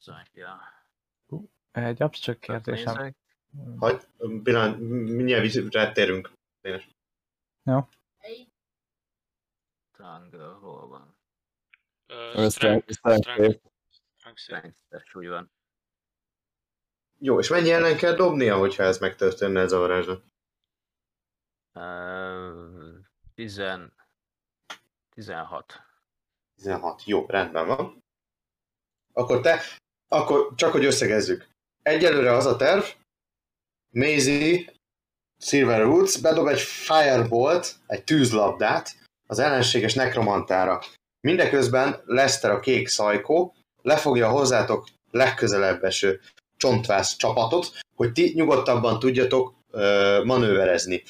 Zajja. 0.00 0.76
Egy 1.70 2.02
absztrakt 2.02 2.38
kérdésem. 2.38 3.14
Hogy, 3.78 4.06
pillanat, 4.42 4.78
mindjárt 4.78 5.74
rátérünk. 5.74 6.30
Egy. 6.60 6.94
Tangle, 9.96 10.44
hol 10.44 10.88
van? 10.88 11.16
Ö, 12.06 12.46
Strength- 12.50 12.92
strength- 12.92 13.60
strength 14.34 15.16
úgy 15.16 15.28
van. 15.28 15.50
Jó, 17.18 17.38
és 17.38 17.48
mennyi 17.48 17.70
ellen 17.70 17.96
kell 17.96 18.14
dobnia, 18.14 18.58
hogyha 18.58 18.82
ez 18.82 18.98
megtörténne 18.98 19.60
ez 19.60 19.72
a 19.72 19.78
varázslat? 19.78 20.24
Uh, 21.74 22.98
tizen... 23.34 23.92
16. 25.10 25.82
16. 26.54 27.04
Jó, 27.04 27.26
rendben 27.26 27.66
van. 27.66 28.04
Akkor 29.12 29.40
te, 29.40 29.60
akkor 30.08 30.54
csak 30.54 30.72
hogy 30.72 30.84
összegezzük. 30.84 31.48
Egyelőre 31.82 32.32
az 32.32 32.46
a 32.46 32.56
terv, 32.56 32.84
Maisie, 33.90 34.72
Silver 35.40 35.80
Roots 35.80 36.20
bedob 36.20 36.46
egy 36.46 36.60
Firebolt, 36.60 37.74
egy 37.86 38.04
tűzlabdát 38.04 38.96
az 39.26 39.38
ellenséges 39.38 39.94
nekromantára. 39.94 40.82
Mindeközben 41.20 42.02
Lester 42.04 42.50
a 42.50 42.60
kék 42.60 42.88
szajkó 42.88 43.54
lefogja 43.82 44.28
hozzátok 44.28 44.88
legközelebb 45.10 45.84
eső 45.84 46.20
csontvász 46.56 47.16
csapatot, 47.16 47.80
hogy 47.96 48.12
ti 48.12 48.32
nyugodtabban 48.34 48.98
tudjatok 48.98 49.54
ö, 49.70 50.20
manőverezni. 50.24 51.02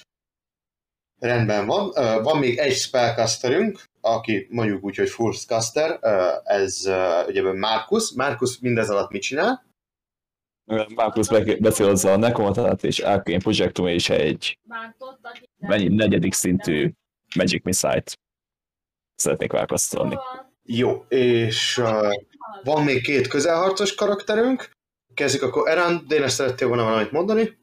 Rendben 1.18 1.66
van. 1.66 1.92
Ö, 1.94 2.22
van 2.22 2.38
még 2.38 2.58
egy 2.58 2.76
spellcasterünk, 2.76 3.84
aki 4.00 4.46
mondjuk 4.50 4.84
úgy, 4.84 4.96
hogy 4.96 5.10
Fullcaster, 5.10 5.98
ö, 6.00 6.28
ez 6.44 6.86
ö, 6.86 7.24
ugye 7.26 7.52
Markus. 7.52 8.12
Markus 8.12 8.58
mindez 8.58 8.90
alatt 8.90 9.10
mit 9.10 9.22
csinál? 9.22 9.67
Markus 10.94 11.28
be- 11.28 11.56
beszélozza 11.60 12.12
a 12.12 12.16
Necromatát 12.16 12.84
és 12.84 12.98
Arcane 12.98 13.38
Projectum 13.38 13.86
és 13.86 14.08
egy 14.08 14.58
mennyi, 15.56 15.88
negyedik 15.88 16.32
szintű 16.32 16.92
Magic 17.36 17.64
Missile-t 17.64 18.18
szeretnék 19.14 19.52
válkoztatni. 19.52 20.18
Jó, 20.62 21.04
és 21.08 21.78
uh, 21.78 22.12
van 22.62 22.84
még 22.84 23.02
két 23.02 23.26
közelharcos 23.26 23.94
karakterünk. 23.94 24.70
Kezdjük 25.14 25.42
akkor 25.42 25.68
Eran, 25.68 26.04
Dénes 26.06 26.32
szerettél 26.32 26.68
volna 26.68 26.84
valamit 26.84 27.12
mondani? 27.12 27.58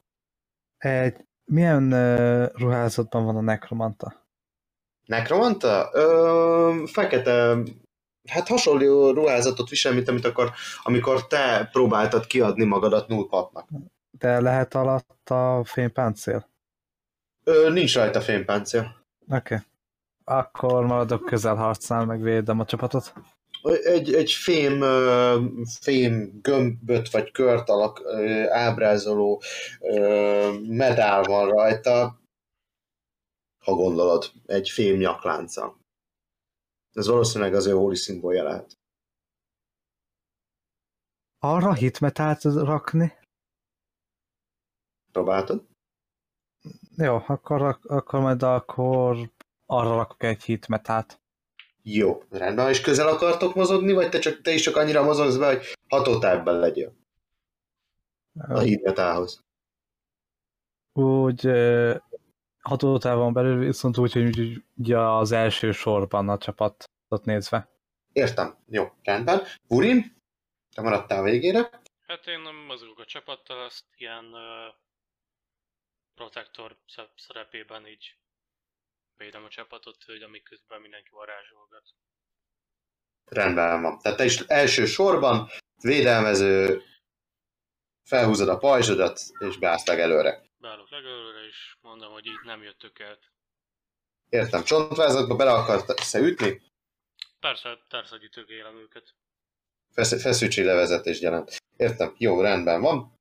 Egy, 0.77 1.15
milyen 1.45 1.93
uh, 1.93 2.49
ruházatban 2.53 3.25
van 3.25 3.35
a 3.35 3.41
nekromanta? 3.41 4.23
Nekromanta? 5.05 5.89
Ö, 5.93 6.83
fekete, 6.85 7.57
hát 8.27 8.47
hasonló 8.47 9.11
ruházatot 9.11 9.69
visel, 9.69 9.93
mint 9.93 10.07
amit 10.07 10.25
akkor, 10.25 10.51
amikor 10.83 11.27
te 11.27 11.69
próbáltad 11.71 12.27
kiadni 12.27 12.65
magadat 12.65 13.07
nullpatnak. 13.07 13.67
De 14.19 14.41
lehet 14.41 14.73
alatt 14.73 15.29
a 15.29 15.61
fénypáncél? 15.63 16.49
Ö, 17.43 17.69
nincs 17.69 17.95
rajta 17.95 18.21
fénypáncél. 18.21 18.95
Oké. 19.29 19.35
Okay. 19.35 19.57
Akkor 20.23 20.85
maradok 20.85 21.25
közelharcnál, 21.25 22.05
meg 22.05 22.21
védem 22.21 22.59
a 22.59 22.65
csapatot. 22.65 23.13
Egy, 23.83 24.13
egy 24.13 24.31
fém, 24.31 24.83
fém 25.81 26.39
gömböt 26.41 27.09
vagy 27.09 27.31
kört 27.31 27.69
alak 27.69 28.01
ábrázoló 28.49 29.41
medál 30.67 31.23
van 31.23 31.49
rajta, 31.49 32.19
ha 33.65 33.73
gondolod, 33.73 34.31
egy 34.45 34.69
fém 34.69 34.97
nyaklánca. 34.97 35.77
Ez 36.95 37.07
valószínűleg 37.07 37.53
az 37.53 37.65
ő 37.65 37.71
holy 37.71 37.95
szimbólja 37.95 38.43
lehet. 38.43 38.77
Arra 41.39 41.73
hitmetált 41.73 42.43
rakni? 42.43 43.13
Próbáltad? 45.11 45.65
Jó, 46.97 47.23
akkor, 47.27 47.79
akkor 47.81 48.19
majd 48.19 48.43
akkor 48.43 49.31
arra 49.65 49.95
rakok 49.95 50.23
egy 50.23 50.43
hitmetát. 50.43 51.19
Jó, 51.81 52.23
rendben. 52.29 52.69
És 52.69 52.81
közel 52.81 53.07
akartok 53.07 53.55
mozogni, 53.55 53.93
vagy 53.93 54.09
te, 54.09 54.19
csak, 54.19 54.41
te 54.41 54.51
is 54.51 54.61
csak 54.61 54.75
annyira 54.75 55.03
mozogsz 55.03 55.37
be, 55.37 55.45
hogy 55.45 55.73
hatótávban 55.89 56.59
legyél 56.59 56.93
a 58.33 58.59
hídmetához? 58.59 59.43
úgy 60.99 61.49
hatótávon 62.61 63.33
belül 63.33 63.65
viszont 63.65 63.97
úgy, 63.97 64.13
hogy 64.13 64.63
ugye 64.77 64.99
az 64.99 65.31
első 65.31 65.71
sorban 65.71 66.29
a 66.29 66.37
csapatot 67.05 67.25
nézve. 67.25 67.69
Értem. 68.13 68.57
Jó, 68.67 68.93
rendben. 69.03 69.43
Burin, 69.67 70.23
te 70.75 70.81
maradtál 70.81 71.23
végére. 71.23 71.69
Hát 72.07 72.27
én 72.27 72.39
nem 72.39 72.55
mozgok 72.55 72.99
a 72.99 73.05
csapattal, 73.05 73.63
azt 73.63 73.85
ilyen 73.97 74.25
uh, 74.25 74.75
protektor 76.15 76.77
sze- 76.87 77.11
szerepében 77.15 77.87
így 77.87 78.17
védem 79.17 79.43
a 79.43 79.49
csapatot, 79.49 80.03
hogy 80.03 80.21
amíg 80.21 80.43
közben 80.43 80.81
mindenki 80.81 81.09
varázsolgat. 81.11 81.83
Rendben 83.25 83.81
van. 83.81 83.99
Tehát 83.99 84.17
te 84.17 84.25
is 84.25 84.39
első 84.39 84.85
sorban 84.85 85.49
védelmező, 85.81 86.83
felhúzod 88.03 88.49
a 88.49 88.57
pajzsodat, 88.57 89.19
és 89.39 89.57
beállsz 89.57 89.87
előre. 89.87 90.43
Beállok 90.57 90.89
legelőre, 90.89 91.45
és 91.47 91.75
mondom, 91.81 92.11
hogy 92.11 92.25
így 92.25 92.41
nem 92.43 92.63
jöttök 92.63 92.99
el. 92.99 93.19
Értem, 94.29 94.63
csontvázatba 94.63 95.35
bele 95.35 95.51
akarsz 95.51 96.13
ütni? 96.13 96.61
Persze, 97.45 97.69
hogy 98.09 98.29
tökélem 98.31 98.77
őket. 98.77 99.15
Fesz- 99.93 100.21
feszültséglevezetést 100.21 101.21
jelent. 101.21 101.57
Értem, 101.77 102.15
jó, 102.17 102.41
rendben 102.41 102.81
van. 102.81 103.19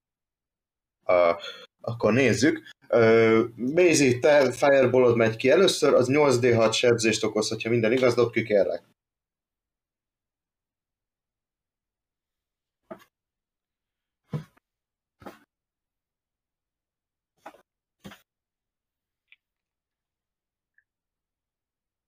Uh, 1.06 1.42
akkor 1.80 2.12
nézzük. 2.12 2.68
Uh, 2.88 3.44
Maisie, 3.56 4.18
te 4.18 4.52
fireballod 4.52 5.16
megy 5.16 5.36
ki 5.36 5.50
először, 5.50 5.94
az 5.94 6.08
8d6 6.10 6.72
sebzést 6.72 7.24
okoz, 7.24 7.48
hogyha 7.48 7.70
minden 7.70 7.92
igaz, 7.92 8.14
dob 8.14 8.32
ki 8.32 8.42
kérlek. 8.42 8.82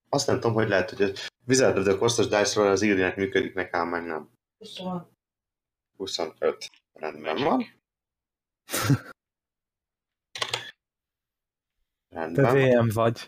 Azt 0.08 0.26
nem 0.26 0.40
tudom, 0.40 0.52
hogy 0.52 0.68
lehet, 0.68 0.90
hogy 0.90 1.02
Wizard 1.46 1.78
of 1.78 1.84
the 1.84 1.96
Coast-os 1.96 2.26
dice 2.26 2.60
az 2.60 2.82
írják 2.82 3.16
működik, 3.16 3.54
nekem 3.54 3.88
meg 3.88 4.06
nem. 4.06 4.30
20. 4.58 4.80
25. 5.96 6.70
Rendben 6.92 7.42
van. 7.42 7.64
Te 12.08 12.20
Rendben. 12.20 12.54
DM 12.54 12.88
vagy. 12.94 13.26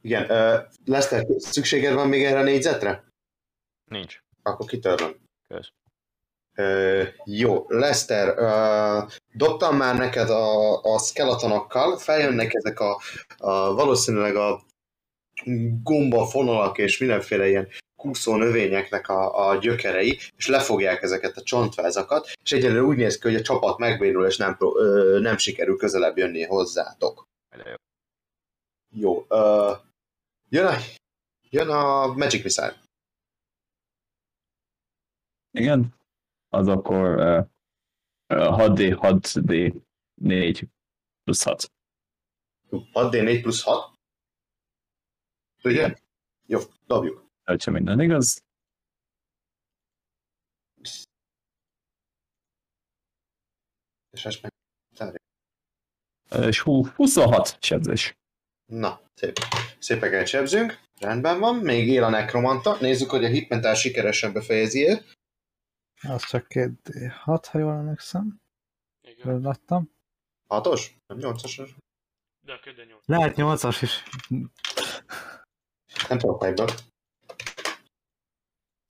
Igen, 0.00 0.22
uh, 0.30 0.68
Lester, 0.84 1.26
szükséged 1.38 1.94
van 1.94 2.08
még 2.08 2.24
erre 2.24 2.38
a 2.38 2.42
négyzetre? 2.42 3.04
Nincs. 3.90 4.20
Akkor 4.42 4.66
kitörlöm. 4.66 5.16
Kösz. 5.48 5.72
Uh, 6.56 7.08
jó, 7.24 7.64
Lester, 7.68 8.38
uh, 8.38 9.10
dobtam 9.32 9.76
már 9.76 9.96
neked 9.96 10.30
a, 10.30 10.76
a 10.82 10.98
skeletonokkal, 10.98 11.98
feljönnek 11.98 12.54
ezek 12.54 12.80
a, 12.80 13.00
a 13.36 13.74
valószínűleg 13.74 14.36
a 14.36 14.62
gomba 15.82 16.26
fonalak 16.26 16.78
és 16.78 16.98
mindenféle 16.98 17.48
ilyen 17.48 17.68
kúszó 17.96 18.36
növényeknek 18.36 19.08
a, 19.08 19.48
a 19.48 19.56
gyökerei, 19.56 20.18
és 20.36 20.48
lefogják 20.48 21.02
ezeket 21.02 21.36
a 21.36 21.42
csontvázakat, 21.42 22.30
és 22.42 22.52
egyelőre 22.52 22.82
úgy 22.82 22.96
néz 22.96 23.18
ki, 23.18 23.28
hogy 23.28 23.36
a 23.36 23.42
csapat 23.42 23.78
megbénul, 23.78 24.26
és 24.26 24.36
nem, 24.36 24.56
ö, 24.58 25.18
nem 25.20 25.36
sikerül 25.36 25.76
közelebb 25.76 26.16
jönni 26.16 26.42
hozzátok. 26.42 27.26
Jó. 27.64 27.74
Jó. 28.94 29.26
Uh, 29.28 29.76
jön, 30.48 30.66
a, 30.66 30.74
jön 31.50 31.68
a 31.68 32.06
Magic 32.06 32.42
Missile. 32.42 32.80
Igen. 35.50 35.94
Az 36.48 36.68
akkor 36.68 37.16
uh, 37.16 37.46
6D, 38.28 38.98
6D, 39.00 39.74
4 40.14 40.68
plusz 41.24 41.42
6. 41.42 41.72
6D4 42.70 43.38
plusz 43.42 43.62
6. 43.62 43.92
Ugye? 45.64 45.94
Jó, 46.46 46.60
dobjuk. 46.86 47.30
Ha 47.44 47.70
minden 47.70 48.00
igaz. 48.00 48.42
És 54.10 54.24
most 54.24 54.42
meg... 54.42 55.20
És 56.30 56.60
hú, 56.60 56.86
26 56.86 57.62
sebzés. 57.62 58.16
Na, 58.66 59.00
szép. 59.14 59.38
Szépeket 59.78 60.26
sebzünk. 60.26 60.80
Rendben 60.98 61.38
van. 61.38 61.56
Még 61.56 61.88
él 61.88 62.04
a 62.04 62.08
nekromanta. 62.08 62.76
Nézzük, 62.80 63.10
hogy 63.10 63.24
a 63.24 63.28
hitmentál 63.28 63.74
sikeresen 63.74 64.32
befejezi 64.32 64.86
-e. 64.86 65.04
Az 66.08 66.26
csak 66.26 66.48
két 66.48 66.70
D6, 66.84 67.44
ha 67.50 67.58
jól 67.58 67.72
emlékszem. 67.72 68.40
Igen. 69.00 69.40
Láttam. 69.40 69.90
Hatos? 70.48 70.96
Nem 71.06 71.18
nyolcasos? 71.18 71.76
De 72.40 72.52
a 72.52 72.60
köde 72.60 72.84
nyolc. 72.84 73.06
Lehet 73.06 73.34
8-as 73.36 73.78
is. 73.82 74.02
Nem 76.12 76.20
tudok 76.20 76.40
megbe. 76.40 76.64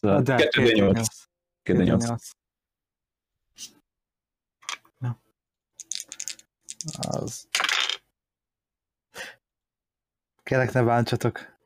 De 0.00 0.50
2D8. 0.50 1.06
2D8. 1.64 2.32
Ja. 5.00 5.22
Az. 6.98 7.48
Kérlek, 10.42 10.72
ne 10.72 10.82
bántsatok. 10.82 11.58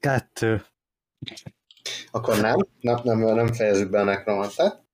Kettő. 0.00 0.64
Akkor 2.10 2.40
nem. 2.40 2.56
Nem, 2.80 3.00
nem, 3.02 3.18
nem 3.18 3.52
fejezzük 3.52 3.90
be 3.90 4.00
a 4.00 4.04
nekromantát. 4.04 4.84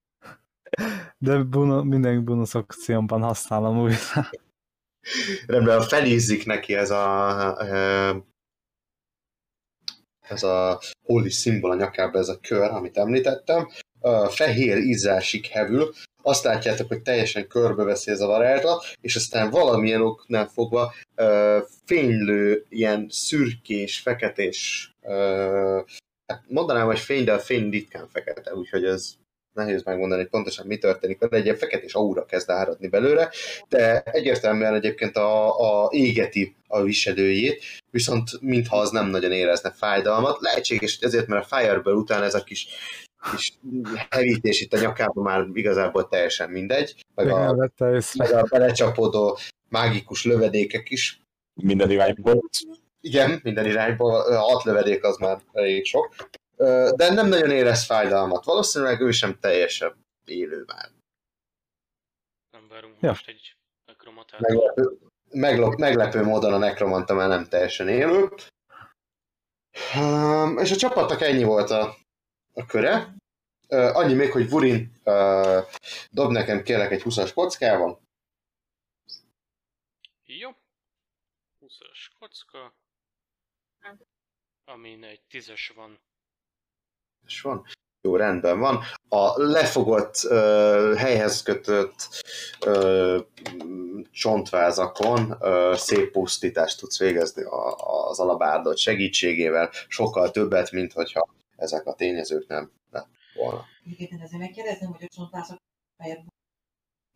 De 1.18 1.42
bunu, 1.42 1.82
minden 1.82 2.24
bónusz 2.24 2.54
akciómban 2.54 3.22
használom 3.22 3.78
újra. 3.78 4.30
Rendben, 5.46 5.82
felízzik 5.82 6.46
neki 6.46 6.74
ez 6.74 6.90
a 6.90 7.56
ö, 7.60 8.16
ez 10.28 10.42
a 10.42 10.80
holy 11.02 11.28
szimbol 11.28 11.70
a 11.70 11.74
nyakába, 11.74 12.18
ez 12.18 12.28
a 12.28 12.38
kör, 12.40 12.70
amit 12.70 12.98
említettem. 12.98 13.68
Fehér 14.28 14.76
ízásig 14.76 15.46
hevül, 15.46 15.92
azt 16.26 16.44
látjátok, 16.44 16.88
hogy 16.88 17.02
teljesen 17.02 17.46
körbeveszi 17.46 18.10
ez 18.10 18.20
a 18.20 18.26
varázslat, 18.26 18.84
és 19.00 19.16
aztán 19.16 19.50
valamilyen 19.50 20.00
oknál 20.00 20.46
fogva 20.46 20.92
ö, 21.14 21.58
fénylő, 21.84 22.64
ilyen 22.68 23.06
szürkés, 23.10 23.98
feketés, 23.98 24.92
ö, 25.02 25.80
hát 26.26 26.42
mondanám, 26.48 26.86
hogy 26.86 26.98
fény, 26.98 27.24
de 27.24 27.32
a 27.32 27.38
fény 27.38 27.70
ritkán 27.70 28.08
fekete, 28.12 28.54
úgyhogy 28.54 28.84
ez 28.84 29.14
nehéz 29.54 29.82
megmondani, 29.82 30.20
hogy 30.20 30.30
pontosan 30.30 30.66
mi 30.66 30.78
történik 30.78 31.18
vele, 31.18 31.36
egy 31.36 31.44
ilyen 31.44 31.56
feketés 31.56 31.94
aura 31.94 32.24
kezd 32.24 32.50
áradni 32.50 32.88
belőle, 32.88 33.30
de 33.68 34.00
egyértelműen 34.00 34.74
egyébként 34.74 35.16
a, 35.16 35.58
a 35.84 35.88
égeti 35.92 36.56
a 36.66 36.82
viselőjét, 36.82 37.62
viszont 37.90 38.40
mintha 38.40 38.76
az 38.76 38.90
nem 38.90 39.06
nagyon 39.06 39.32
érezne 39.32 39.70
fájdalmat. 39.70 40.40
Lehetséges, 40.40 40.98
hogy 40.98 41.08
ezért, 41.08 41.26
mert 41.26 41.50
a 41.50 41.56
Fireball 41.56 41.94
után 41.94 42.22
ez 42.22 42.34
a 42.34 42.42
kis, 42.44 42.66
kis 43.30 43.52
hevítés 44.10 44.60
itt 44.60 44.72
a 44.72 44.80
nyakában 44.80 45.24
már 45.24 45.46
igazából 45.52 46.08
teljesen 46.08 46.50
mindegy, 46.50 46.94
meg 47.14 47.28
a, 47.28 47.70
meg 48.14 48.32
a 48.32 48.46
belecsapódó 48.50 49.38
mágikus 49.68 50.24
lövedékek 50.24 50.90
is. 50.90 51.20
Minden 51.54 51.90
irányból. 51.90 52.42
Igen, 53.00 53.40
minden 53.42 53.66
irányból, 53.66 54.36
hat 54.36 54.64
lövedék 54.64 55.04
az 55.04 55.16
már 55.16 55.38
elég 55.52 55.84
sok. 55.84 56.14
De 56.96 57.12
nem 57.12 57.28
nagyon 57.28 57.50
érez 57.50 57.84
fájdalmat. 57.84 58.44
Valószínűleg 58.44 59.00
ő 59.00 59.10
sem 59.10 59.38
teljesen 59.40 60.04
élő 60.24 60.64
már. 60.66 60.90
Nem 62.50 62.68
várunk 62.68 62.96
Ja. 63.00 63.08
most 63.08 63.28
egy 63.28 63.56
nekromatát. 63.86 64.40
meglepő, 64.40 64.98
meglop, 65.30 65.74
meglepő 65.74 66.22
módon 66.22 66.52
a 66.52 66.58
nekromanta 66.58 67.14
már 67.14 67.28
nem 67.28 67.44
teljesen 67.48 67.88
élő. 67.88 68.28
Um, 69.96 70.58
és 70.58 70.70
a 70.70 70.76
csapatnak 70.76 71.20
ennyi 71.20 71.44
volt 71.44 71.70
a, 71.70 71.96
a 72.52 72.66
köre. 72.66 73.14
Uh, 73.68 73.96
annyi 73.96 74.14
még, 74.14 74.32
hogy 74.32 74.48
Vurin 74.48 74.92
uh, 75.04 75.58
dob 76.10 76.30
nekem 76.30 76.62
kérlek 76.62 76.90
egy 76.90 77.02
20-as 77.04 77.30
kockával. 77.34 78.00
Jó. 80.24 80.50
20-as 81.60 82.06
kocka. 82.18 82.74
Amin 84.64 85.04
egy 85.04 85.20
10-es 85.30 85.72
van. 85.74 86.00
És 87.26 87.40
van. 87.40 87.64
Jó, 88.00 88.16
rendben 88.16 88.58
van. 88.58 88.80
A 89.08 89.42
lefogott, 89.42 90.14
uh, 90.24 90.94
helyhez 90.94 91.42
kötött 91.42 92.24
uh, 92.66 93.20
csontvázakon 94.10 95.36
uh, 95.40 95.74
szép 95.74 96.10
pusztítást 96.10 96.78
tudsz 96.78 96.98
végezni 96.98 97.42
a, 97.42 97.74
az 98.08 98.20
alabárdot 98.20 98.78
segítségével. 98.78 99.70
Sokkal 99.88 100.30
többet, 100.30 100.70
mint 100.70 100.92
hogyha 100.92 101.28
ezek 101.56 101.86
a 101.86 101.94
tényezők 101.94 102.46
nem 102.46 102.70
lett 102.90 103.08
volna. 103.34 103.64
Egyébként 103.84 104.22
ezért 104.22 104.40
megkérdezem, 104.40 104.92
hogy 104.92 105.04
a 105.04 105.14
csontvázak 105.14 105.58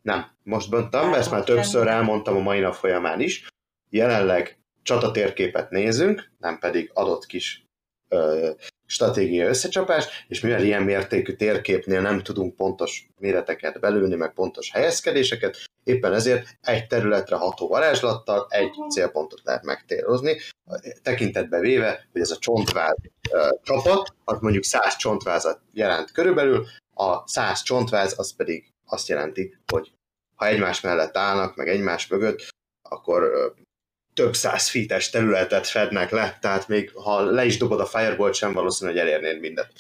Nem, 0.03 0.31
most 0.43 0.71
böntöm, 0.71 1.15
ezt 1.15 1.31
már 1.31 1.45
többször 1.45 1.87
elmondtam 1.87 2.37
a 2.37 2.41
mai 2.41 2.61
nap 2.61 2.75
folyamán 2.75 3.21
is. 3.21 3.49
Jelenleg 3.91 4.59
csatatérképet 4.83 5.71
nézünk, 5.71 6.31
nem 6.39 6.59
pedig 6.59 6.91
adott 6.95 7.27
kis 7.27 7.63
ö, 7.63 7.68
stratégiai 8.87 9.47
összecsapás, 9.47 10.07
és 10.29 10.41
mivel 10.41 10.63
ilyen 10.63 10.83
mértékű 10.83 11.33
térképnél 11.33 12.01
nem 12.01 12.23
tudunk 12.23 12.57
pontos 12.57 13.09
méreteket 13.19 13.81
belülni, 13.81 14.15
meg 14.15 14.33
pontos 14.33 14.71
helyezkedéseket, 14.71 15.57
éppen 15.85 16.15
ezért 16.15 16.47
egy 16.63 16.87
területre 16.87 17.37
ható 17.37 17.69
varázslattal 17.69 18.47
egy 18.51 18.71
célpontot 18.91 19.41
lehet 19.45 19.65
megtérozni, 19.65 20.37
tekintetbe 21.03 21.61
véve, 21.61 22.09
hogy 22.13 22.21
ez 22.21 22.31
a 22.31 22.39
csontváz 22.39 22.97
csapat, 23.63 24.15
az 24.25 24.39
mondjuk 24.41 24.65
100 24.65 24.97
csontvázat 24.97 25.61
jelent 25.73 26.13
körülbelül, 26.13 26.67
a 26.95 27.29
100 27.29 27.63
csontváz 27.63 28.19
az 28.19 28.37
pedig 28.37 28.73
azt 28.87 29.09
jelenti, 29.09 29.57
hogy 29.73 29.93
ha 30.35 30.47
egymás 30.47 30.81
mellett 30.81 31.17
állnak, 31.17 31.57
meg 31.57 31.69
egymás 31.69 32.07
mögött, 32.07 32.49
akkor 32.83 33.53
több 34.19 34.35
száz 34.35 34.69
feet 34.69 35.11
területet 35.11 35.67
fednek 35.67 36.11
le, 36.11 36.39
tehát 36.41 36.69
még 36.69 36.91
ha 36.95 37.21
le 37.21 37.45
is 37.45 37.57
dobod 37.57 37.81
a 37.81 37.87
firebolt 37.87 38.35
sem, 38.35 38.53
valószínű, 38.53 38.91
hogy 38.91 39.01
elérnéd 39.01 39.41
mindent. 39.41 39.73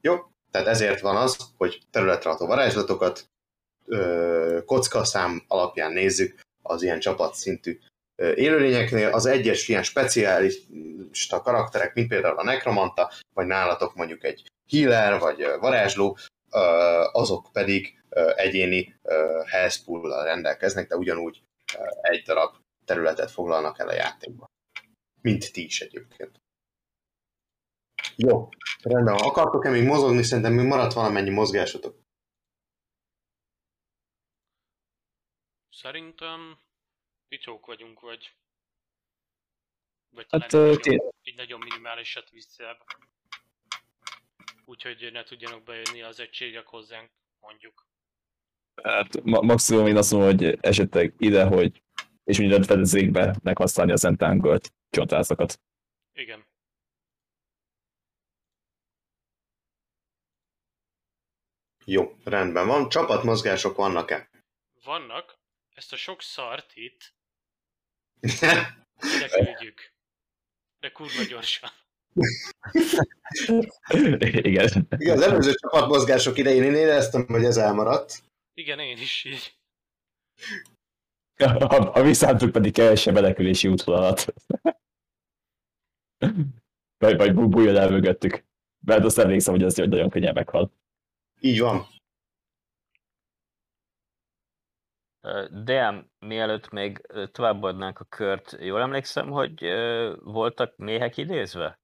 Jó? 0.00 0.16
Tehát 0.50 0.66
ezért 0.66 1.00
van 1.00 1.16
az, 1.16 1.36
hogy 1.56 1.80
területre 1.90 2.30
ható 2.30 2.46
varázslatokat 2.46 3.24
kockaszám 4.64 5.44
alapján 5.48 5.92
nézzük 5.92 6.40
az 6.62 6.82
ilyen 6.82 7.00
csapatszintű 7.00 7.78
élőlényeknél. 8.34 9.08
Az 9.08 9.26
egyes 9.26 9.68
ilyen 9.68 9.82
speciálista 9.82 11.40
karakterek, 11.42 11.94
mint 11.94 12.08
például 12.08 12.38
a 12.38 12.44
nekromanta, 12.44 13.10
vagy 13.34 13.46
nálatok 13.46 13.94
mondjuk 13.94 14.24
egy 14.24 14.42
healer, 14.70 15.18
vagy 15.18 15.46
varázsló, 15.60 16.18
azok 17.12 17.48
pedig 17.52 18.02
egyéni 18.36 18.94
health 19.46 19.78
rendelkeznek, 20.24 20.88
de 20.88 20.96
ugyanúgy 20.96 21.42
egy 22.00 22.22
darab 22.22 22.54
területet 22.84 23.30
foglalnak 23.30 23.78
el 23.78 23.88
a 23.88 23.92
játékban. 23.92 24.48
Mint 25.20 25.52
ti 25.52 25.64
is 25.64 25.80
egyébként. 25.80 26.40
Jó, 28.16 28.48
rendben. 28.82 29.14
Akartok-e 29.14 29.70
még 29.70 29.86
mozogni? 29.86 30.22
Szerintem 30.22 30.52
még 30.52 30.66
maradt 30.66 30.92
valamennyi 30.92 31.30
mozgásotok. 31.30 32.02
Szerintem 35.70 36.58
picsók 37.28 37.66
vagyunk, 37.66 38.00
vagy... 38.00 38.36
Vagy 40.10 40.26
Hát, 40.30 40.48
talán 40.48 40.68
egy, 40.68 40.86
nagyon, 40.86 41.12
egy 41.22 41.34
nagyon 41.34 41.58
minimálisat 41.58 42.30
vissza. 42.30 42.84
Úgyhogy 44.64 45.12
ne 45.12 45.22
tudjanak 45.22 45.62
bejönni 45.62 46.02
az 46.02 46.20
egységek 46.20 46.66
hozzánk, 46.66 47.10
mondjuk. 47.40 47.86
Hát 48.82 49.22
ma- 49.22 49.40
maximum 49.40 49.86
én 49.86 49.96
azt 49.96 50.12
mondom, 50.12 50.30
hogy 50.30 50.58
esetleg 50.60 51.14
ide, 51.18 51.44
hogy 51.44 51.82
és 52.24 52.38
mindent 52.38 52.66
fedezékbe 52.66 53.36
meghasználni 53.42 53.92
az 53.92 54.04
entangled 54.04 54.70
csontvázakat. 54.90 55.60
Igen. 56.12 56.44
Jó, 61.84 62.16
rendben 62.24 62.66
van. 62.66 62.88
Csapatmozgások 62.88 63.76
vannak-e? 63.76 64.30
Vannak, 64.84 65.38
ezt 65.74 65.92
a 65.92 65.96
sok 65.96 66.22
szart 66.22 66.70
itt 66.74 67.14
ide 69.16 69.28
küldjük. 69.28 69.92
De 70.80 70.92
kurva 70.92 71.22
gyorsan. 71.28 71.70
Igen. 74.18 74.86
Igen, 74.98 75.16
az 75.16 75.22
előző 75.22 75.54
csapatmozgások 75.54 76.38
idején 76.38 76.62
én 76.62 76.74
éreztem, 76.74 77.26
hogy 77.26 77.44
ez 77.44 77.56
elmaradt. 77.56 78.22
Igen, 78.54 78.78
én 78.78 78.98
is 78.98 79.24
így. 79.24 79.54
A, 81.36 81.98
a 81.98 82.02
visszántuk 82.02 82.52
pedig 82.52 82.72
kevesebb 82.72 83.14
menekülési 83.14 83.68
útvonalat. 83.68 84.34
Vagy, 86.98 87.16
vagy 87.16 87.34
bú- 87.34 87.50
bújjon 87.50 87.76
el 87.76 87.90
mögöttük. 87.90 88.44
Mert 88.84 89.04
azt 89.04 89.18
emlékszem, 89.18 89.54
hogy 89.54 89.62
az 89.62 89.76
nagyon 89.76 90.10
könnyen 90.10 90.34
meghal. 90.34 90.72
Így 91.40 91.60
van. 91.60 91.86
DM, 95.50 95.98
mielőtt 96.18 96.70
még 96.70 97.06
továbbadnánk 97.32 98.00
a 98.00 98.04
kört, 98.04 98.56
jól 98.60 98.80
emlékszem, 98.80 99.30
hogy 99.30 99.64
voltak 100.22 100.76
méhek 100.76 101.16
idézve? 101.16 101.78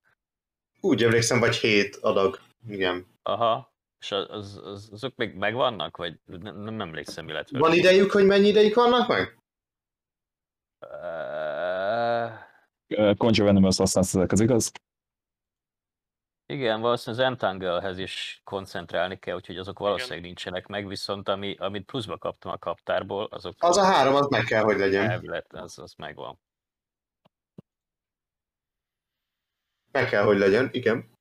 Úgy 0.81 1.03
emlékszem, 1.03 1.39
vagy 1.41 1.57
hét 1.57 1.97
adag. 1.97 2.39
Igen. 2.69 3.07
Aha. 3.23 3.73
És 4.01 4.13
az, 4.13 4.27
az, 4.29 4.61
az, 4.65 4.89
azok 4.93 5.17
még 5.17 5.35
megvannak? 5.35 5.97
Vagy 5.97 6.19
nem, 6.25 6.57
nem 6.57 6.81
emlékszem, 6.81 7.29
illetve... 7.29 7.59
Van 7.59 7.73
idejük, 7.73 8.11
hogy 8.11 8.27
mennyi 8.27 8.49
ideig 8.49 8.75
vannak 8.75 9.09
meg? 9.09 9.40
Ö, 10.81 12.29
Conjure 13.17 13.45
Venomous 13.45 13.77
használsz 13.77 14.15
ezek, 14.15 14.33
az 14.33 14.41
igaz? 14.41 14.73
igen, 16.47 16.81
valószínűleg 16.81 17.27
az 17.27 17.33
Entanglehez 17.33 17.99
is 17.99 18.41
koncentrálni 18.45 19.19
kell, 19.19 19.37
úgyhogy 19.37 19.59
azok 19.59 19.79
valószínűleg 19.79 20.21
nincsenek 20.21 20.67
meg, 20.67 20.87
viszont 20.87 21.29
ami, 21.29 21.57
amit 21.57 21.85
pluszba 21.85 22.19
kaptam 22.19 22.53
a 22.53 22.59
kaptárból, 22.59 23.25
azok... 23.25 23.55
Az 23.59 23.77
a 23.77 23.85
három, 23.85 24.15
az 24.15 24.29
meg 24.29 24.45
kell, 24.45 24.63
hogy 24.63 24.79
legyen. 24.79 25.11
Elvileg, 25.11 25.47
az, 25.49 25.79
az 25.79 25.95
megvan. 25.95 26.39
Meg 29.93 30.09
kell, 30.09 30.25
hogy 30.25 30.39
legyen, 30.39 30.69
igen. 30.73 31.13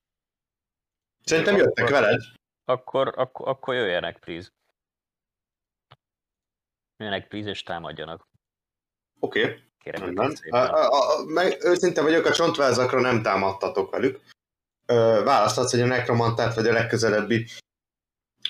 Szerintem 1.24 1.56
Jó, 1.56 1.64
jöttek 1.64 1.86
akkor- 1.86 2.00
veled. 2.00 2.22
Akkor, 2.66 3.14
akkor, 3.18 3.48
akkor 3.48 3.76
jöjjenek, 3.76 4.20
please. 4.20 4.50
Jöjjenek, 6.98 7.28
please, 7.28 7.50
és 7.50 7.64
támadjanak. 7.64 8.28
Oké, 9.20 9.44
okay, 9.44 9.56
Kérem 9.84 10.10
őket 10.10 10.40
A, 10.50 10.58
a, 10.58 11.20
a, 11.20 11.24
meg 11.26 11.58
őszinte 11.64 12.02
vagyok, 12.02 12.26
a 12.26 12.34
csontvázakra 12.34 13.02
nem 13.02 13.22
támadtatok 13.22 13.92
velük. 13.92 14.20
Ö, 14.86 15.22
választhatsz, 15.24 15.72
hogy 15.72 15.82
a 15.82 15.86
nekromantát 15.86 16.56
vagy 16.56 16.68
a 16.68 16.74
legközelebbi 16.74 17.46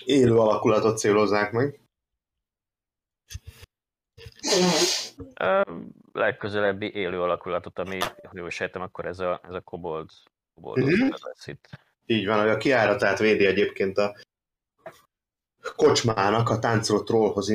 élő 0.05 0.35
alakulatot 0.37 0.97
célozzák 0.97 1.51
meg. 1.51 1.79
Ö, 5.39 5.61
legközelebbi 6.11 6.93
élő 6.93 7.21
alakulatot, 7.21 7.79
ami, 7.79 7.99
ha 7.99 8.31
jól 8.31 8.49
sejtem, 8.49 8.81
akkor 8.81 9.05
ez 9.05 9.19
a, 9.19 9.41
ez 9.43 9.53
a 9.53 9.61
kobold, 9.61 10.09
kobold 10.55 10.83
Mhm. 10.83 11.09
lesz 11.21 11.47
itt. 11.47 11.69
Így 12.05 12.25
van, 12.25 12.39
hogy 12.39 12.49
a 12.49 12.57
kiáratát 12.57 13.19
védi 13.19 13.45
egyébként 13.45 13.97
a 13.97 14.15
kocsmának, 15.75 16.49
a 16.49 16.59
táncoló 16.59 17.03
trollhoz 17.03 17.49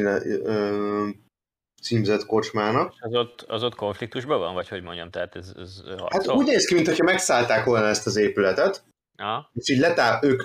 címzett 1.84 2.26
kocsmának. 2.26 2.94
Az 3.00 3.14
ott, 3.14 3.40
az 3.40 3.62
ott 3.62 3.74
konfliktusban 3.74 4.38
van, 4.38 4.54
vagy 4.54 4.68
hogy 4.68 4.82
mondjam, 4.82 5.10
tehát 5.10 5.36
ez, 5.36 5.52
ez 5.56 5.82
Hát 5.86 6.00
harcol? 6.00 6.36
úgy 6.36 6.46
néz 6.46 6.66
ki, 6.66 6.74
mintha 6.74 7.04
megszállták 7.04 7.64
volna 7.64 7.86
ezt 7.86 8.06
az 8.06 8.16
épületet, 8.16 8.84
Aha. 9.16 9.50
és 9.54 9.68
így 9.68 9.78
letá, 9.78 10.20
ők, 10.22 10.42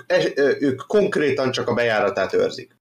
ők 0.60 0.86
konkrétan 0.86 1.50
csak 1.50 1.68
a 1.68 1.74
bejáratát 1.74 2.32
őrzik. 2.32 2.78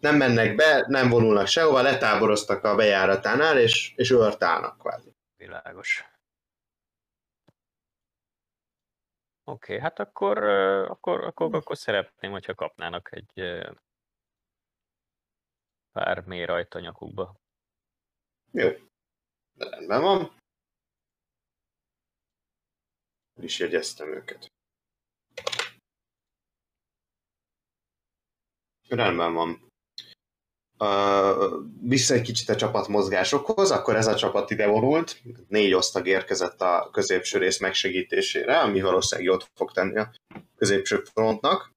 Nem 0.00 0.16
mennek 0.16 0.54
be, 0.54 0.84
nem 0.88 1.08
vonulnak 1.08 1.46
sehova, 1.46 1.82
letáboroztak 1.82 2.64
a 2.64 2.74
bejáratánál, 2.74 3.58
és, 3.58 3.92
és 3.96 4.10
őrt 4.10 4.42
állnak 4.42 4.78
kvázi. 4.78 5.10
Világos. 5.36 6.04
Oké, 9.44 9.72
okay, 9.72 9.78
hát 9.78 9.98
akkor, 9.98 10.44
akkor, 10.88 11.24
akkor, 11.24 11.54
akkor 11.54 11.76
szeretném, 11.76 12.30
hogyha 12.30 12.54
kapnának 12.54 13.08
egy 13.12 13.30
pár 15.96 16.24
mély 16.26 16.44
rajt 16.44 16.74
a 16.74 16.80
nyakukba. 16.80 17.34
Jó. 18.52 18.68
Rendben 19.58 20.02
van. 20.02 20.36
Is 23.40 23.58
jegyeztem 23.58 24.08
őket. 24.08 24.52
Rendben 28.88 29.32
van. 29.34 29.68
Uh, 30.78 31.66
vissza 31.80 32.14
egy 32.14 32.22
kicsit 32.22 32.48
a 32.48 32.56
csapat 32.56 32.88
mozgásokhoz, 32.88 33.70
akkor 33.70 33.96
ez 33.96 34.06
a 34.06 34.16
csapat 34.16 34.50
ide 34.50 34.66
vonult, 34.66 35.22
négy 35.48 35.72
osztag 35.72 36.06
érkezett 36.06 36.60
a 36.60 36.90
középső 36.92 37.38
rész 37.38 37.58
megsegítésére, 37.58 38.60
ami 38.60 38.80
valószínűleg 38.80 39.30
jót 39.30 39.50
fog 39.54 39.72
tenni 39.72 39.98
a 39.98 40.14
középső 40.56 41.02
frontnak. 41.04 41.75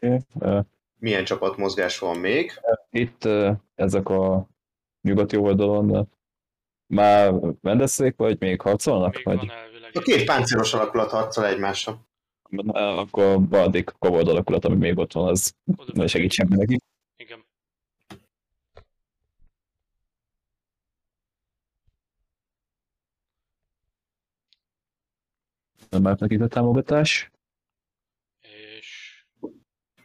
Okay. 0.00 0.60
Milyen 0.98 1.24
csapatmozgás 1.24 1.98
van 1.98 2.18
még? 2.18 2.52
itt 2.90 3.28
ezek 3.74 4.08
a 4.08 4.48
nyugati 5.00 5.36
oldalon 5.36 6.08
már 6.86 7.34
rendezték, 7.62 8.16
vagy 8.16 8.40
még 8.40 8.60
harcolnak? 8.60 9.14
Még 9.14 9.24
vagy? 9.24 9.50
A 9.92 10.00
két 10.00 10.24
páncélos 10.24 10.74
alakulat 10.74 11.10
harcol 11.10 11.46
egymással. 11.46 12.06
Akkor 12.72 13.48
Baldik 13.48 13.90
kobold 13.98 14.28
alakulat, 14.28 14.64
ami 14.64 14.76
még 14.76 14.98
ott 14.98 15.12
van, 15.12 15.28
az 15.28 15.54
Oda 15.76 15.92
ne 15.94 16.06
segítsen 16.06 16.46
neki. 16.50 16.78
Igen. 17.16 17.46
Nem 25.90 26.02
már 26.02 26.18
nekik 26.18 26.40
a 26.40 26.46
támogatás. 26.46 27.30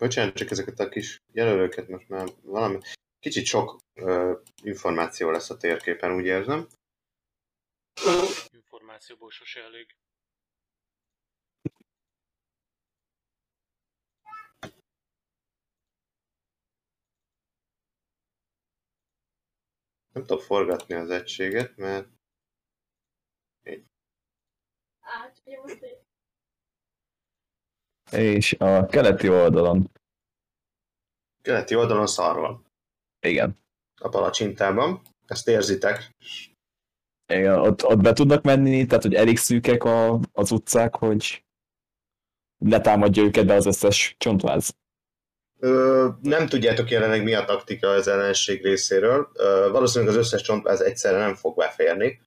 Bocsánat, 0.03 0.35
csak 0.35 0.49
ezeket 0.51 0.79
a 0.79 0.89
kis 0.89 1.21
jelölőket 1.31 1.87
most 1.87 2.09
már 2.09 2.27
valami... 2.41 2.79
Kicsit 3.19 3.45
sok 3.45 3.79
ö, 3.93 4.39
információ 4.63 5.29
lesz 5.29 5.49
a 5.49 5.57
térképen, 5.57 6.15
úgy 6.15 6.25
érzem. 6.25 6.67
információból 8.51 9.31
sose 9.31 9.63
elég. 9.63 9.95
Nem 20.13 20.25
tudom 20.25 20.39
forgatni 20.39 20.93
az 20.93 21.09
egységet, 21.09 21.75
mert 21.77 22.07
Hát, 24.99 25.41
ugye 25.45 25.59
most 25.59 25.81
egy 25.81 26.02
És 28.13 28.55
a 28.59 28.85
keleti 28.85 29.29
oldalon, 29.29 29.91
keleti 31.41 31.75
oldalon 31.75 32.07
szar 32.07 32.39
van. 32.39 32.65
igen, 33.19 33.57
A 34.01 34.09
palacsintában. 34.09 35.01
Ezt 35.27 35.47
érzitek. 35.47 36.15
igen 37.27 37.59
ott, 37.59 37.85
ott 37.85 38.01
be 38.01 38.13
tudnak 38.13 38.43
menni, 38.43 38.85
tehát 38.85 39.03
hogy 39.03 39.13
elég 39.13 39.37
szűkek 39.37 39.83
a, 39.83 40.19
az 40.31 40.51
utcák, 40.51 40.95
hogy 40.95 41.45
letámadja 42.57 43.23
őket 43.23 43.45
be 43.45 43.53
az 43.53 43.65
összes 43.65 44.15
csontváz. 44.17 44.75
Ö, 45.59 46.09
nem 46.21 46.47
tudjátok 46.47 46.89
jelenleg 46.89 47.23
mi 47.23 47.33
a 47.33 47.45
taktika 47.45 47.87
az 47.89 48.07
ellenség 48.07 48.63
részéről. 48.63 49.31
Ö, 49.33 49.69
valószínűleg 49.71 50.13
az 50.13 50.19
összes 50.19 50.41
csontváz 50.41 50.81
egyszerre 50.81 51.17
nem 51.17 51.35
fog 51.35 51.55
beférni. 51.57 52.21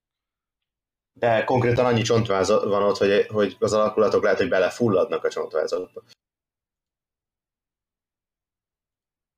De 1.19 1.45
konkrétan 1.45 1.85
annyi 1.85 2.03
csontváz 2.03 2.49
van 2.49 2.83
ott, 2.83 2.97
hogy, 2.97 3.27
hogy 3.27 3.57
az 3.59 3.73
alakulatok 3.73 4.23
lehet, 4.23 4.39
hogy 4.39 4.49
belefulladnak 4.49 5.25
a 5.25 5.31
csontvázokba. 5.31 6.03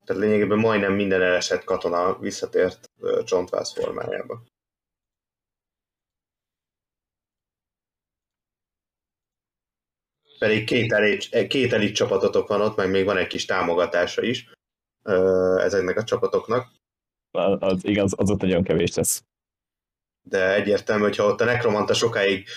Tehát 0.04 0.22
lényegében 0.22 0.58
majdnem 0.58 0.92
minden 0.92 1.22
elesett 1.22 1.64
katona 1.64 2.18
visszatért 2.18 2.90
csontváz 3.24 3.72
formájába. 3.72 4.42
Pedig 10.38 10.66
két 10.66 10.92
elit, 10.92 11.46
két 11.46 11.72
elit 11.72 11.94
csapatotok 11.94 12.48
van 12.48 12.60
ott, 12.60 12.76
meg 12.76 12.90
még 12.90 13.04
van 13.04 13.16
egy 13.16 13.26
kis 13.26 13.44
támogatása 13.44 14.22
is 14.22 14.52
ezeknek 15.56 15.96
a 15.96 16.04
csapatoknak. 16.04 16.72
Az, 17.30 17.84
igen, 17.84 18.04
az, 18.04 18.14
az 18.16 18.30
ott 18.30 18.40
nagyon 18.40 18.62
kevés 18.62 18.94
lesz. 18.94 19.27
De 20.28 20.54
egyértelmű, 20.54 21.02
hogyha 21.02 21.24
ott 21.24 21.40
a 21.40 21.44
nekromanta 21.44 21.94
sokáig 21.94 22.48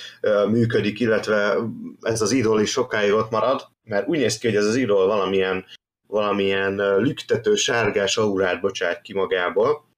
működik, 0.47 0.99
illetve 0.99 1.57
ez 2.01 2.21
az 2.21 2.31
idol 2.31 2.61
is 2.61 2.71
sokáig 2.71 3.13
ott 3.13 3.29
marad, 3.29 3.67
mert 3.83 4.07
úgy 4.07 4.17
néz 4.17 4.37
ki, 4.37 4.47
hogy 4.47 4.55
ez 4.55 4.65
az 4.65 4.75
idol 4.75 5.07
valamilyen, 5.07 5.65
valamilyen 6.07 6.97
lüktető, 6.97 7.55
sárgás 7.55 8.17
aurát 8.17 8.61
bocsát 8.61 9.01
ki 9.01 9.13
magából, 9.13 9.89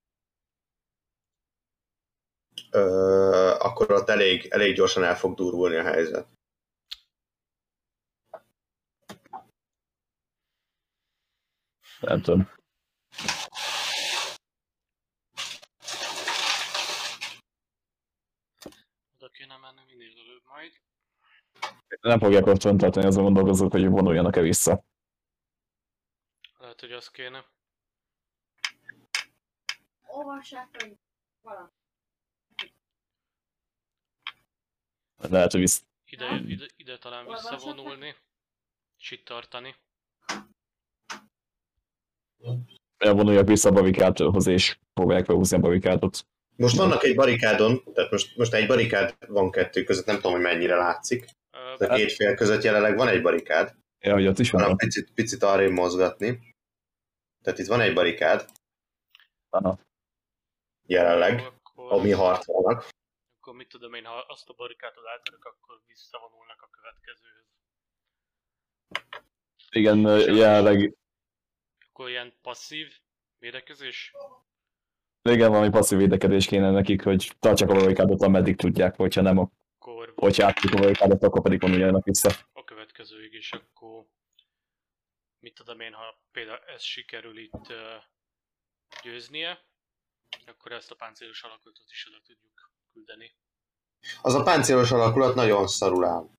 akkor 3.58 3.92
ott 3.92 4.10
elég, 4.10 4.48
elég 4.50 4.76
gyorsan 4.76 5.04
el 5.04 5.18
fog 5.18 5.36
durvulni 5.36 5.76
a 5.76 5.84
helyzet. 5.84 6.28
Nem 12.00 12.22
tudom. 12.22 12.50
Oda 19.16 19.30
kéne 19.32 19.58
menni 19.58 19.82
minél 19.88 20.18
előbb 20.26 20.33
majd. 20.44 20.72
Nem 22.02 22.20
fogják 22.20 22.46
ott 22.46 22.60
tartani, 22.60 23.06
azon 23.06 23.24
gondolkozok, 23.24 23.72
hogy 23.72 23.88
vonuljanak-e 23.88 24.42
vissza. 24.42 24.84
Lehet, 26.60 26.80
hogy 26.80 26.92
az 26.92 27.10
kéne. 27.10 27.46
olvassák 30.14 30.68
meg 30.72 30.98
valami. 31.42 31.70
Lehet, 35.18 35.52
hogy 35.52 35.60
vissza. 35.60 35.82
Ide, 36.06 36.36
ide, 36.48 36.66
ide 36.76 36.98
talán 36.98 37.26
visszavonulni. 37.28 38.16
És 38.98 39.12
itt 39.12 39.26
tartani. 39.26 39.76
Elvonuljak 42.98 43.48
vissza 43.48 43.70
a 43.70 43.72
barikádhoz, 43.72 44.48
és 44.48 44.80
próbálják 44.94 45.26
felhúzni 45.26 45.58
a 45.58 45.60
barikádot. 45.60 46.28
Most 46.56 46.78
vannak 46.78 47.04
egy 47.04 47.16
barikádon, 47.16 47.84
tehát 47.94 48.12
most, 48.12 48.38
most 48.38 48.54
egy 48.54 48.68
barikád 48.68 49.16
van 49.28 49.52
kettő 49.52 49.84
között, 49.84 50.06
nem 50.06 50.16
tudom, 50.16 50.32
hogy 50.32 50.42
mennyire 50.42 50.76
látszik. 50.76 51.26
A 51.52 51.88
két 51.88 52.12
fél 52.12 52.36
között 52.36 52.62
jelenleg 52.64 52.96
van 52.96 53.08
egy 53.08 53.22
barikád, 53.22 53.76
Ja, 54.00 54.14
hogy 54.14 54.28
ott 54.28 54.40
is 54.40 54.52
van 54.52 54.64
van. 54.64 54.78
picit, 54.78 55.14
picit 55.14 55.44
arrébb 55.44 55.72
mozgatni. 55.72 56.56
Tehát 57.42 57.60
itt 57.60 57.68
van 57.68 57.82
egy 57.82 57.94
barikád, 57.94 58.50
Aha. 59.50 59.80
jelenleg, 60.88 61.40
akkor, 61.40 61.92
ami 61.92 62.12
harcolnak. 62.12 62.88
akkor 63.40 63.54
mit 63.56 63.68
tudom 63.68 63.94
én, 63.94 64.06
ha 64.06 64.16
azt 64.28 64.50
a 64.50 64.54
barikádot 64.54 65.08
átörök, 65.08 65.46
akkor 65.46 65.82
visszavonulnak 65.88 66.62
a 66.62 66.70
következőhöz. 66.72 67.46
Igen, 69.70 69.98
jelenleg 70.36 70.94
Akkor 71.90 72.10
ilyen 72.10 72.34
passzív 72.42 72.94
védekezés? 73.38 74.14
Igen, 75.32 75.50
valami 75.50 75.70
passzív 75.70 75.98
védekedés 75.98 76.46
kéne 76.46 76.72
nekik, 76.72 77.04
hogy 77.04 77.32
tartsák 77.40 77.70
a 77.70 77.74
barikádot, 77.74 78.22
ameddig 78.22 78.56
tudják, 78.56 78.96
hogyha 78.96 79.22
nem, 79.22 79.38
Akkor 79.38 80.14
hogyha 80.16 80.46
átjuk 80.46 80.74
a 80.74 80.80
barikádot, 80.80 81.24
akkor 81.24 81.42
pedig 81.42 81.62
vonuljanak 81.62 82.04
vissza. 82.04 82.30
a 82.54 82.64
következőig 82.64 83.34
is, 83.34 83.52
akkor 83.52 84.06
mit 85.40 85.54
tudom 85.54 85.80
én, 85.80 85.94
ha 85.94 86.20
például 86.32 86.60
ez 86.76 86.82
sikerül 86.82 87.38
itt 87.38 87.74
győznie, 89.04 89.66
akkor 90.46 90.72
ezt 90.72 90.92
a 90.92 90.96
páncélos 90.96 91.44
alakulatot 91.44 91.86
is 91.90 92.08
oda 92.08 92.22
tudjuk 92.26 92.72
küldeni. 92.94 93.36
Az 94.22 94.34
a 94.34 94.44
páncélos 94.44 94.92
alakulat 94.92 95.36
nagyon 95.36 95.68
szarul 95.68 96.06
áll. 96.06 96.30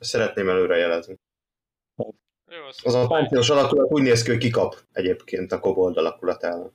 Szeretném 0.00 0.48
előrejelezni. 0.48 1.16
Jó, 2.50 2.64
azt 2.64 2.86
Az 2.86 2.94
a 2.94 3.06
páncélos 3.06 3.50
alakulat 3.50 3.90
úgy 3.90 4.02
néz 4.02 4.22
ki, 4.22 4.30
hogy 4.30 4.38
kikap 4.38 4.76
egyébként 4.92 5.52
a 5.52 5.60
kobold 5.60 5.96
alakulat 5.96 6.42
ellen. 6.42 6.72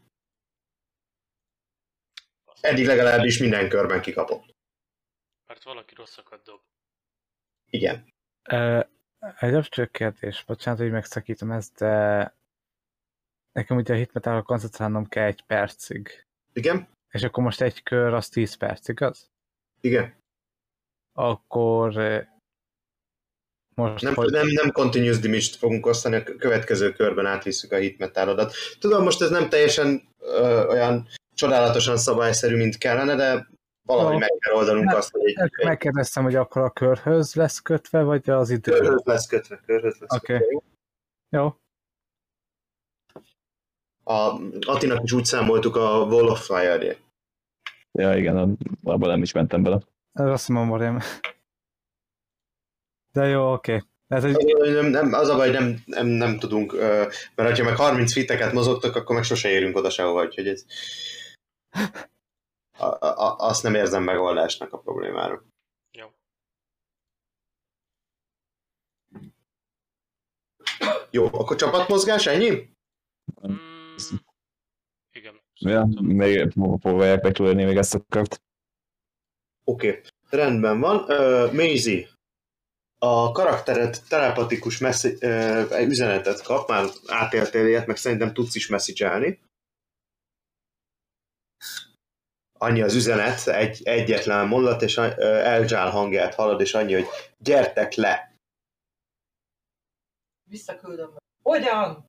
Eddig 2.63 2.85
legalábbis 2.85 3.37
minden 3.39 3.69
körben 3.69 4.01
kikapott. 4.01 4.55
Mert 5.47 5.63
valaki 5.63 5.95
rosszakat 5.95 6.43
dob. 6.43 6.59
Igen. 7.69 8.09
Ö, 8.49 8.79
Egy 9.39 9.53
absztrakt 9.53 9.91
kérdés, 9.91 10.43
bocsánat, 10.43 10.79
hogy 10.79 10.91
megszakítom 10.91 11.51
ezt, 11.51 11.75
de 11.75 12.35
nekem 13.51 13.77
ugye 13.77 13.93
a 13.93 13.97
hitmetára 13.97 14.41
koncentrálnom 14.41 15.07
kell 15.07 15.25
egy 15.25 15.41
percig. 15.41 16.25
Igen? 16.53 16.87
És 17.11 17.23
akkor 17.23 17.43
most 17.43 17.61
egy 17.61 17.83
kör 17.83 18.13
az 18.13 18.29
10 18.29 18.53
perc, 18.53 18.87
igaz? 18.87 19.29
Igen. 19.81 20.15
Akkor 21.11 21.93
most 23.75 24.03
Nem, 24.03 24.13
hogy... 24.13 24.31
nem, 24.31 24.47
nem 24.47 24.71
continuous 24.71 25.19
damage 25.19 25.57
fogunk 25.57 25.85
osztani, 25.85 26.15
a 26.15 26.23
következő 26.23 26.91
körben 26.91 27.25
átvisszük 27.25 27.71
a 27.71 27.77
hitmetálodat. 27.77 28.53
Tudom, 28.79 29.03
most 29.03 29.21
ez 29.21 29.29
nem 29.29 29.49
teljesen 29.49 30.07
ö, 30.19 30.67
olyan 30.67 31.07
csodálatosan 31.33 31.97
szabályszerű, 31.97 32.55
mint 32.55 32.77
kellene, 32.77 33.15
de 33.15 33.47
valahogy 33.85 34.19
meg 34.19 34.31
kell 34.39 34.55
oldanunk 34.55 34.85
Nem, 34.85 34.95
azt, 34.95 35.11
hogy 35.11 35.21
egy, 35.25 35.51
Megkérdeztem, 35.65 36.23
hogy 36.23 36.35
akkor 36.35 36.61
a 36.61 36.69
körhöz 36.69 37.33
lesz 37.33 37.59
kötve, 37.59 38.01
vagy 38.01 38.29
az 38.29 38.49
idő? 38.49 38.71
körhöz 38.71 39.01
lesz 39.03 39.25
kötve, 39.25 39.59
körhöz 39.65 39.97
lesz 39.99 40.15
Oké. 40.15 40.33
kötve. 40.33 40.61
Jó. 41.29 41.55
A 44.03 44.39
Atinak 44.59 45.03
is 45.03 45.11
úgy 45.11 45.25
számoltuk 45.25 45.75
a 45.75 46.03
Wall 46.03 46.27
of 46.27 46.45
Fire-ért. 46.45 46.99
Ja, 47.91 48.17
igen, 48.17 48.57
abban 48.83 49.09
nem 49.09 49.21
is 49.21 49.31
mentem 49.31 49.63
bele. 49.63 49.79
Ez 50.13 50.25
azt 50.25 50.49
mondom, 50.49 50.99
De 53.11 53.25
jó, 53.25 53.53
oké. 53.53 53.83
Ez 54.07 54.23
egy... 54.23 54.35
Nem, 54.73 54.85
nem, 54.85 55.13
az 55.13 55.29
a 55.29 55.35
baj, 55.35 55.51
nem, 55.51 55.81
nem, 55.85 56.07
nem 56.07 56.39
tudunk, 56.39 56.75
mert 57.35 57.57
ha 57.57 57.63
meg 57.63 57.75
30 57.75 58.11
fiteket 58.13 58.53
mozogtak, 58.53 58.95
akkor 58.95 59.15
meg 59.15 59.23
sose 59.23 59.49
érünk 59.49 59.75
oda 59.75 59.89
sehova, 59.89 60.23
úgyhogy 60.23 60.47
ez... 60.47 60.65
A, 62.77 62.85
a, 62.85 63.35
azt 63.37 63.63
nem 63.63 63.75
érzem 63.75 64.03
megoldásnak 64.03 64.73
a 64.73 64.77
problémára. 64.77 65.43
Jó. 65.91 66.07
Jó, 71.09 71.25
akkor 71.25 71.55
csapatmozgás, 71.55 72.25
ennyi? 72.25 72.69
Mm, 73.47 73.55
igen. 75.11 75.41
Ja, 75.59 75.87
még 76.01 76.53
próbálják 76.53 77.23
megtudni 77.23 77.63
még 77.63 77.77
ezt 77.77 77.95
a 77.95 78.03
kört. 78.09 78.41
Oké, 79.63 79.87
okay. 79.87 80.01
rendben 80.29 80.79
van. 80.79 80.97
Uh, 80.97 81.53
Maisie, 81.53 82.07
a 82.97 83.31
karaktered 83.31 84.01
telepatikus 84.07 84.77
messzi, 84.77 85.17
uh, 85.21 85.87
üzenetet 85.87 86.41
kap, 86.41 86.69
már 86.69 86.89
átéltél 87.05 87.67
ilyet, 87.67 87.87
meg 87.87 87.97
szerintem 87.97 88.33
tudsz 88.33 88.55
is 88.55 88.67
messzicsálni. 88.67 89.39
Annyi 92.63 92.81
az 92.81 92.93
üzenet, 92.93 93.47
egy, 93.47 93.81
egyetlen 93.83 94.47
mondat, 94.47 94.81
és 94.81 94.97
Elzsál 94.97 95.89
hangját 95.89 96.35
hallod, 96.35 96.61
és 96.61 96.73
annyi, 96.73 96.93
hogy 96.93 97.07
gyertek 97.37 97.93
le. 97.93 98.35
Visszaküldöm. 100.49 101.17
Hogyan? 101.43 102.05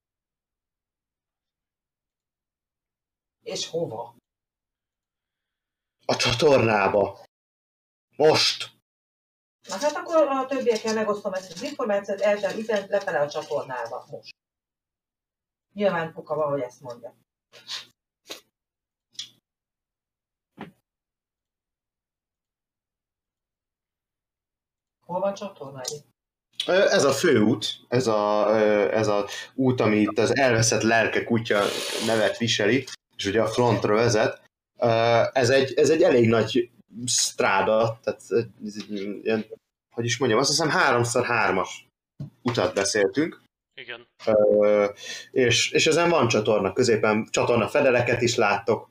És 3.42 3.68
hova? 3.68 4.16
A 6.06 6.16
csatornába. 6.16 7.24
Most. 8.16 8.72
Na 9.68 9.76
hát 9.76 9.96
akkor 9.96 10.16
a 10.16 10.46
többiekkel 10.46 10.94
megosztom 10.94 11.32
ezt 11.32 11.52
az 11.52 11.62
információt, 11.62 12.20
eltel 12.20 12.58
üzenet 12.58 12.88
lefele 12.88 13.20
a 13.20 13.30
csatornába 13.30 14.06
most. 14.10 14.34
Nyilván 15.72 16.12
Puka 16.12 16.34
valahogy 16.34 16.60
ezt 16.60 16.80
mondja. 16.80 17.14
Hol 25.04 25.20
van? 25.20 25.34
Ö, 26.66 26.72
Ez 26.72 27.04
a 27.04 27.12
főút, 27.12 27.66
ez 27.88 28.06
a, 28.06 28.50
ez 28.92 29.06
a 29.06 29.26
út, 29.54 29.80
ami 29.80 29.96
itt 29.96 30.18
az 30.18 30.36
elveszett 30.36 30.82
lelke 30.82 31.24
kutya 31.24 31.60
nevet 32.06 32.38
viseli, 32.38 32.84
és 33.16 33.24
ugye 33.24 33.42
a 33.42 33.46
frontra 33.46 33.94
vezet. 33.94 34.42
Ez 35.32 35.50
egy, 35.50 35.74
ez 35.74 35.90
egy 35.90 36.02
elég 36.02 36.28
nagy 36.28 36.70
stráda, 37.06 37.98
tehát 38.02 38.20
ez 38.64 38.74
egy 38.76 38.90
ilyen, 39.22 39.46
hogy 39.94 40.04
is 40.04 40.18
mondjam, 40.18 40.40
azt 40.40 40.48
hiszem 40.50 40.68
háromszor 40.68 41.24
hármas 41.24 41.86
utat 42.42 42.74
beszéltünk, 42.74 43.42
Igen. 43.76 44.06
Ö, 44.26 44.90
és, 45.30 45.70
és 45.70 45.86
ezen 45.86 46.08
van 46.10 46.28
csatorna 46.28 46.72
középen, 46.72 47.26
csatorna 47.30 47.68
fedeleket 47.68 48.22
is 48.22 48.36
láttok. 48.36 48.90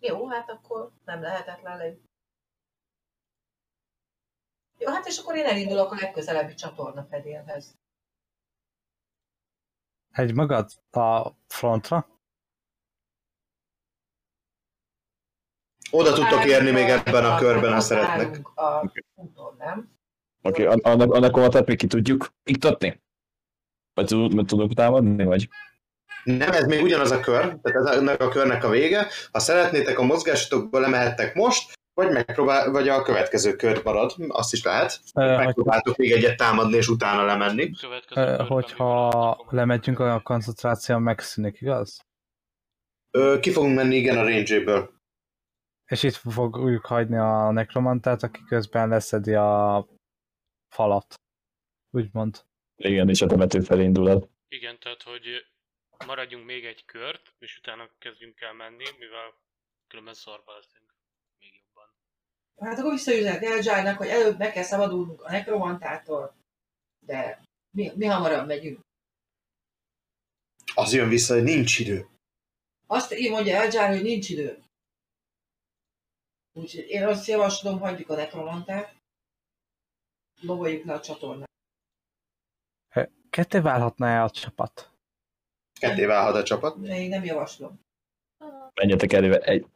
Jó, 0.00 0.28
hát 0.28 0.50
akkor 0.50 0.90
nem 1.04 1.22
lehetetlen 1.22 1.76
le. 1.76 1.94
Jó, 4.84 4.92
hát 4.92 5.06
és 5.06 5.18
akkor 5.18 5.36
én 5.36 5.44
elindulok 5.44 5.92
a 5.92 5.96
legközelebbi 6.00 6.54
csatorna 6.54 7.06
fedélhez. 7.10 7.76
Egy 10.10 10.34
magad 10.34 10.70
a 10.90 11.30
frontra? 11.46 12.08
Oda 15.90 16.12
tudtok 16.12 16.44
érni 16.44 16.70
még 16.70 16.88
ebben 16.88 17.24
a 17.24 17.38
körben, 17.38 17.72
ha 17.72 17.80
szeretnek. 17.80 18.56
A 18.58 18.92
úton, 19.14 19.54
nem? 19.58 19.92
Oké, 20.42 20.66
okay, 20.66 20.80
annak, 20.82 21.12
annak 21.12 21.36
a 21.36 21.62
még 21.66 21.76
ki 21.76 21.86
tudjuk 21.86 22.34
iktatni? 22.42 23.02
Vagy 23.94 24.06
tud- 24.06 24.34
vagy 24.34 24.46
tudunk 24.46 24.74
támadni, 24.74 25.24
vagy? 25.24 25.48
Nem, 26.24 26.52
ez 26.52 26.66
még 26.66 26.82
ugyanaz 26.82 27.10
a 27.10 27.20
kör, 27.20 27.40
tehát 27.40 27.86
ez 27.86 27.96
ennek 27.96 28.20
a 28.20 28.28
körnek 28.28 28.64
a 28.64 28.68
vége. 28.68 29.08
Ha 29.32 29.38
szeretnétek 29.38 29.98
a 29.98 30.02
mozgásotokból 30.02 30.80
lemehettek 30.80 31.34
most, 31.34 31.72
vagy 31.94 32.12
megpróbál, 32.12 32.70
vagy 32.70 32.88
a 32.88 33.02
következő 33.02 33.56
kör 33.56 33.84
marad, 33.84 34.14
azt 34.28 34.52
is 34.52 34.62
lehet. 34.62 35.00
Ö, 35.14 35.34
hogy, 35.34 35.44
Megpróbáltok 35.44 35.96
még 35.96 36.12
egyet 36.12 36.36
támadni, 36.36 36.76
és 36.76 36.88
utána 36.88 37.24
lemenni. 37.24 37.70
Ö, 38.14 38.44
hogyha 38.48 39.46
lemegyünk, 39.50 39.98
a 39.98 40.20
koncentráció 40.20 40.98
megszűnik, 40.98 41.60
igaz? 41.60 42.00
Ö, 43.10 43.38
ki 43.40 43.50
fogunk 43.50 43.74
menni, 43.74 43.96
igen, 43.96 44.18
a 44.18 44.22
range-ből. 44.22 44.92
És 45.86 46.02
itt 46.02 46.14
fogjuk 46.14 46.86
hagyni 46.86 47.16
a 47.16 47.50
nekromantát, 47.50 48.22
aki 48.22 48.40
közben 48.48 48.88
leszedi 48.88 49.34
a 49.34 49.86
falat. 50.68 51.14
Úgymond. 51.90 52.44
Igen, 52.76 53.08
és 53.08 53.22
a 53.22 53.26
temető 53.26 53.60
felé 53.60 53.82
indul 53.82 54.08
el. 54.10 54.28
Igen, 54.48 54.78
tehát 54.78 55.02
hogy 55.02 55.24
maradjunk 56.06 56.44
még 56.44 56.64
egy 56.64 56.84
kört, 56.84 57.34
és 57.38 57.58
utána 57.58 57.88
kezdjünk 57.98 58.40
el 58.40 58.52
menni, 58.52 58.84
mivel 58.98 59.34
különben 59.88 60.14
szarba 60.14 60.52
leszünk. 60.54 60.83
Hát 62.60 62.78
akkor 62.78 62.92
visszaüzenek 62.92 63.42
Elzsájnak, 63.42 63.98
hogy 63.98 64.08
előbb 64.08 64.38
meg 64.38 64.52
kell 64.52 64.62
szabadulnunk 64.62 65.22
a 65.22 65.30
nekromantától, 65.30 66.34
de 67.06 67.42
mi, 67.76 67.92
mi 67.94 68.06
hamarabb 68.06 68.46
megyünk. 68.46 68.80
Az 70.74 70.92
jön 70.92 71.08
vissza, 71.08 71.34
hogy 71.34 71.42
nincs 71.42 71.78
idő. 71.78 72.08
Azt 72.86 73.12
így 73.12 73.30
mondja 73.30 73.56
Elzsár, 73.56 73.88
hogy 73.88 74.02
nincs 74.02 74.28
idő. 74.28 74.62
Úgyhogy 76.52 76.88
én 76.88 77.06
azt 77.06 77.26
javaslom, 77.26 77.78
hagyjuk 77.78 78.10
a 78.10 78.14
nekromantát, 78.14 78.96
loboljuk 80.40 80.84
le 80.84 80.92
a 80.92 81.00
csatornát. 81.00 81.52
Ketté 83.30 83.58
válhatna-e 83.58 84.22
a 84.22 84.30
csapat? 84.30 84.90
Ketté 85.80 86.04
válhat 86.04 86.34
a 86.34 86.42
csapat. 86.42 86.86
Én 86.86 87.08
nem 87.08 87.24
javaslom. 87.24 87.80
Menjetek 88.74 89.12
előre. 89.12 89.38
Egy... 89.38 89.66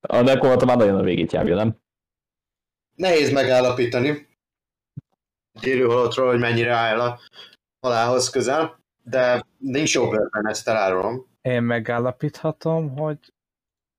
A 0.00 0.20
nekomata 0.20 0.64
már 0.64 0.76
nagyon 0.76 0.96
a 0.98 1.02
végét 1.02 1.32
járja, 1.32 1.54
nem? 1.54 1.76
Nehéz 2.94 3.32
megállapítani 3.32 4.28
egy 5.52 5.66
élő 5.66 5.84
halottról, 5.84 6.28
hogy 6.28 6.38
mennyire 6.38 6.72
áll 6.74 7.00
a 7.00 7.18
halálhoz 7.80 8.30
közel, 8.30 8.80
de 9.02 9.46
nincs 9.58 9.94
jó 9.94 10.08
bőrben, 10.08 10.48
ezt 10.48 10.68
elárulom. 10.68 11.26
Én 11.42 11.62
megállapíthatom, 11.62 12.96
hogy... 12.96 13.18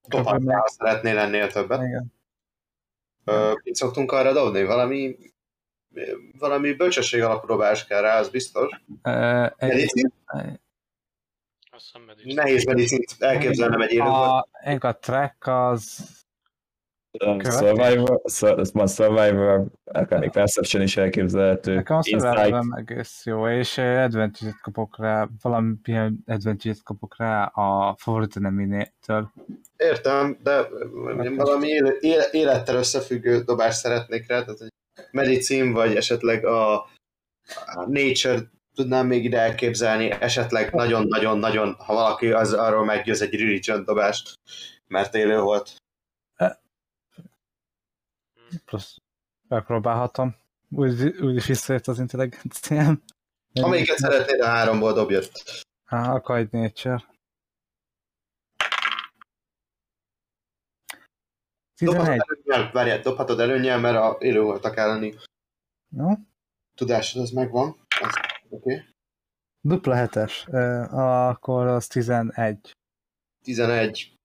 Topáztál, 0.08 0.60
ha 0.60 0.68
szeretnél 0.68 1.18
ennél 1.18 1.52
többet. 1.52 1.82
Igen. 1.82 2.14
Ö, 3.24 3.54
Mit 3.64 3.76
szoktunk 3.76 4.12
arra 4.12 4.34
dobni? 4.34 4.64
Valami, 4.64 5.18
valami 6.38 6.74
bölcsesség 6.74 7.22
alapróbás 7.22 7.86
kell 7.86 8.02
rá, 8.02 8.20
az 8.20 8.30
biztos. 8.30 8.82
Ö, 9.04 9.45
egy? 9.58 10.12
Azt 11.82 11.92
hiszem 11.92 12.08
medicin. 12.08 12.34
Nehéz 12.34 12.66
medicint 12.66 13.16
elképzelnem 13.20 13.82
egy 13.82 13.92
élő 13.92 14.02
a, 14.04 14.98
track 15.00 15.48
az... 15.48 16.10
Következő. 17.18 17.68
Survivor, 17.68 18.22
Sur- 18.26 18.60
ez 18.60 18.72
van 18.74 18.88
Survivor, 18.88 19.66
akár 19.84 20.20
még 20.20 20.30
Perception 20.30 20.82
is 20.82 20.98
elképzelhető. 20.98 21.76
Nekem 21.76 21.96
a 21.96 22.00
Insight, 22.04 22.36
survival 22.36 22.78
egész 22.78 23.26
jó, 23.26 23.48
és 23.48 23.78
advantage-et 23.78 24.62
kapok 24.62 24.98
rá, 24.98 25.28
valamilyen 25.42 26.24
advantage-et 26.26 26.84
kapok 26.84 27.18
rá 27.18 27.46
a 27.46 27.96
favorit 27.98 28.36
eneminétől. 28.36 29.32
Értem, 29.78 30.38
de 30.44 30.68
valami 31.36 31.68
éle- 31.68 32.02
éle- 32.02 32.34
élettel 32.34 32.76
összefüggő 32.76 33.42
dobást 33.42 33.80
szeretnék 33.80 34.28
rá, 34.28 34.44
tehát 34.44 34.62
egy 34.62 34.72
medicin, 35.12 35.72
vagy 35.72 35.96
esetleg 35.96 36.46
a, 36.46 36.74
a 37.66 37.86
nature 37.88 38.40
tudnám 38.76 39.07
még 39.07 39.24
ide 39.24 39.39
elképzelni, 39.39 40.11
esetleg 40.11 40.74
nagyon-nagyon-nagyon, 40.74 41.74
ha 41.74 41.93
valaki 41.93 42.32
az 42.32 42.53
arról 42.53 42.86
meggyőz 42.86 43.22
egy 43.22 43.39
religion 43.39 43.84
dobást, 43.84 44.39
mert 44.88 45.15
élő 45.15 45.39
volt. 45.39 45.76
Plusz 48.65 48.97
megpróbálhatom. 49.47 50.36
Úgy, 50.69 51.03
úgy 51.03 51.36
is 51.36 51.45
visszajött 51.45 51.88
az 51.88 51.99
intelligenciám. 51.99 53.03
Amelyiket 53.61 53.97
szeretnéd, 53.97 54.41
a 54.41 54.45
háromból 54.45 54.93
dobjad. 54.93 55.32
Á, 55.86 56.13
akkor 56.13 56.38
egy 56.38 56.51
nature. 56.51 57.09
11. 61.76 62.17
Dobhatod 62.17 62.39
előnyel, 62.45 62.72
várjál, 62.72 62.99
dobhatod 62.99 63.39
előnyel, 63.39 63.80
mert 63.80 63.97
a 63.97 64.17
élő 64.19 64.41
voltak 64.41 64.78
elleni 64.78 65.15
Jó? 65.97 66.07
tudásod, 66.76 67.22
az 67.22 67.30
megvan. 67.30 67.76
Az, 68.01 68.19
Oké. 68.52 68.74
Okay. 68.74 68.86
Dupla 69.61 69.95
hetes. 69.95 70.45
Akkor 70.91 71.68
az 71.68 71.88
11. 71.88 72.72
11. 73.44 74.15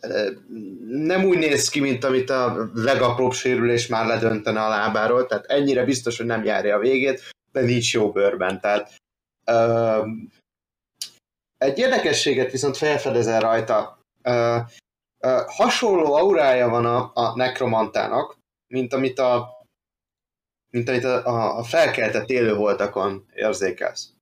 Ö, 0.00 0.30
Nem 0.86 1.24
úgy 1.24 1.38
néz 1.38 1.68
ki, 1.68 1.80
mint 1.80 2.04
amit 2.04 2.30
a 2.30 2.70
legapróbb 2.74 3.32
sérülés 3.32 3.86
már 3.86 4.06
ledöntene 4.06 4.64
a 4.64 4.68
lábáról, 4.68 5.26
tehát 5.26 5.44
ennyire 5.44 5.84
biztos, 5.84 6.16
hogy 6.16 6.26
nem 6.26 6.44
járja 6.44 6.76
a 6.76 6.78
végét, 6.78 7.30
de 7.52 7.60
nincs 7.60 7.94
jó 7.94 8.12
bőrben. 8.12 8.60
Tehát, 8.60 8.94
ö, 9.44 10.06
egy 11.58 11.78
érdekességet 11.78 12.50
viszont 12.50 12.76
felfedezel 12.76 13.40
rajta. 13.40 13.98
Ö, 14.22 14.58
ö, 15.18 15.42
hasonló 15.46 16.14
aurája 16.14 16.68
van 16.68 16.86
a, 16.86 17.10
a 17.14 17.36
nekromantának, 17.36 18.38
mint 18.66 18.92
amit 18.92 19.18
a 19.18 19.61
mint 20.72 20.88
amit 20.88 21.04
a, 21.04 21.26
a, 21.26 21.58
a 21.58 21.64
felkeltett 21.64 22.28
élővoltakon 22.28 23.30
érzékelsz. 23.34 24.14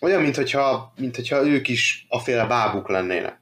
Olyan, 0.00 0.22
mint 0.22 0.36
hogyha, 0.36 0.92
mint 0.96 1.16
hogyha 1.16 1.46
ők 1.46 1.68
is 1.68 2.06
a 2.08 2.18
féle 2.18 2.46
bábuk 2.46 2.88
lennének. 2.88 3.40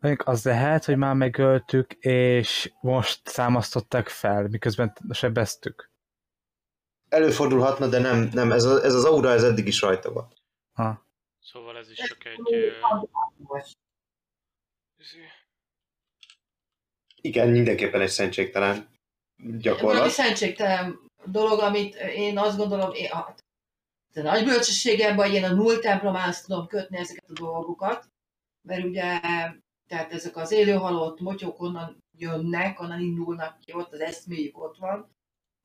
Mondjuk 0.00 0.28
az 0.28 0.44
lehet, 0.44 0.84
hogy 0.84 0.96
már 0.96 1.14
megöltük, 1.14 1.92
és 1.92 2.72
most 2.80 3.28
számasztották 3.28 4.08
fel, 4.08 4.48
miközben 4.48 4.96
sebeztük. 5.10 5.90
Előfordulhatna, 7.08 7.86
de 7.86 7.98
nem, 7.98 8.28
nem 8.32 8.52
ez, 8.52 8.64
a, 8.64 8.84
ez 8.84 8.94
az 8.94 9.04
aura 9.04 9.30
ez 9.30 9.42
eddig 9.42 9.66
is 9.66 9.80
rajta 9.80 10.12
van. 10.12 10.32
Ha. 10.72 11.06
Szóval 11.40 11.76
ez 11.76 11.90
is 11.90 11.98
csak 11.98 12.24
egy... 12.24 12.52
ö, 12.52 12.70
izé, 14.96 15.20
Igen, 17.20 17.48
mindenképpen 17.48 18.00
egy 18.00 18.08
szentségtelen 18.08 18.88
gyakorlat. 19.36 20.10
szentségtelen 20.10 20.98
dolog, 21.24 21.60
amit 21.60 21.94
én 21.94 22.38
azt 22.38 22.56
gondolom, 22.56 22.92
én, 22.92 23.10
a, 23.10 23.34
a 24.14 24.20
nagy 24.20 24.44
bölcsességemben, 24.44 25.26
hogy 25.26 25.34
én 25.34 25.44
a 25.44 25.52
null 25.52 25.78
templomához 25.78 26.40
tudom 26.40 26.66
kötni 26.66 26.96
ezeket 26.96 27.30
a 27.30 27.32
dolgokat, 27.32 28.08
mert 28.62 28.84
ugye, 28.84 29.20
tehát 29.86 30.12
ezek 30.12 30.36
az 30.36 30.52
élőhalott 30.52 31.20
motyók 31.20 31.60
onnan 31.60 32.04
jönnek, 32.16 32.80
onnan 32.80 33.00
indulnak 33.00 33.58
ki, 33.58 33.72
ott 33.72 33.92
az 33.92 34.00
eszméjük 34.00 34.58
ott 34.58 34.76
van, 34.76 35.16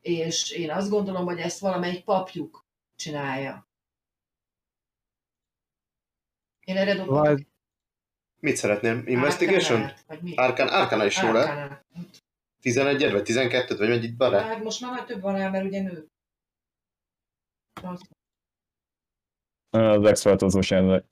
és 0.01 0.51
én 0.51 0.71
azt 0.71 0.89
gondolom, 0.89 1.25
hogy 1.25 1.39
ezt 1.39 1.59
valamelyik 1.59 2.03
papjuk 2.03 2.65
csinálja. 2.95 3.67
Én 6.65 6.77
erre 6.77 6.95
dobok. 6.95 7.39
Mit 8.43 8.55
szeretnél? 8.55 9.03
Investigation? 9.05 9.91
Arcana, 10.35 10.71
Arcana 10.71 11.05
is 11.05 11.21
jó 11.21 11.31
lehet. 11.31 11.47
Arcanát. 11.49 11.85
11 12.61 13.11
vagy 13.11 13.23
12 13.23 13.75
vagy 13.77 13.89
mennyit 13.89 14.17
van 14.17 14.29
rá? 14.29 14.41
Hát 14.43 14.63
most 14.63 14.81
már, 14.81 14.91
már 14.91 15.05
több 15.05 15.21
van 15.21 15.37
rá, 15.37 15.49
mert 15.49 15.65
ugye 15.65 15.81
nő. 15.81 16.07
Az 19.69 20.05
expertozós 20.05 20.69
jelenleg. 20.69 21.03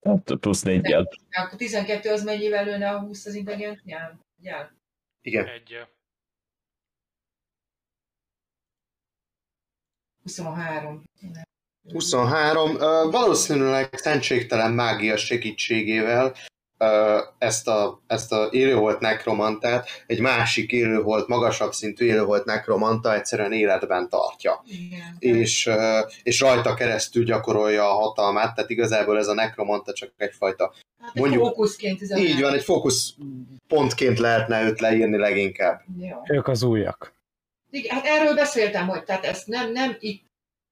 Tehát 0.00 0.34
plusz 0.40 0.62
négyel. 0.62 1.08
Akkor 1.30 1.58
12 1.58 2.12
az 2.12 2.24
mennyivel 2.24 2.64
lőne 2.64 2.90
a 2.90 3.00
20 3.00 3.26
az 3.26 3.34
intelligencián? 3.34 4.20
Ugye? 4.38 4.68
Igen. 5.20 5.46
Egy. 5.46 5.86
23. 10.22 11.02
23. 11.92 12.70
Uh, 12.70 12.80
valószínűleg 13.10 13.88
szentségtelen 13.92 14.72
mágia 14.72 15.16
segítségével 15.16 16.34
uh, 16.78 16.88
ezt 17.38 17.68
a, 17.68 18.00
ezt 18.06 18.32
a 18.32 18.48
élőholt 18.50 19.00
nekromantát 19.00 19.88
egy 20.06 20.20
másik 20.20 20.72
élőholt, 20.72 21.28
magasabb 21.28 21.72
szintű 21.72 22.06
élőholt 22.06 22.44
nekromanta 22.44 23.14
egyszerűen 23.14 23.52
életben 23.52 24.08
tartja. 24.08 24.64
Igen. 24.66 25.16
És, 25.18 25.66
uh, 25.66 26.10
és 26.22 26.40
rajta 26.40 26.74
keresztül 26.74 27.24
gyakorolja 27.24 27.90
a 27.90 28.00
hatalmát, 28.00 28.54
tehát 28.54 28.70
igazából 28.70 29.18
ez 29.18 29.26
a 29.26 29.34
nekromanta 29.34 29.92
csak 29.92 30.12
egyfajta. 30.16 30.64
Hát 30.64 31.14
mondjuk- 31.14 31.24
mondjuk, 31.24 31.44
fókuszként 31.44 32.00
üzemelni. 32.00 32.30
Így 32.30 32.40
van, 32.40 32.52
egy 32.54 32.64
fókusz 32.64 33.14
pontként 33.68 34.18
lehetne 34.18 34.62
őt 34.62 34.80
leírni 34.80 35.16
leginkább. 35.16 35.82
Jó. 36.00 36.16
ők 36.36 36.48
az 36.48 36.62
újak. 36.62 37.12
Igen, 37.70 37.94
hát 37.96 38.06
erről 38.06 38.34
beszéltem, 38.34 38.88
hogy 38.88 39.04
tehát 39.04 39.24
ezt 39.24 39.46
nem, 39.46 39.72
nem 39.72 39.96
itt, 40.00 40.24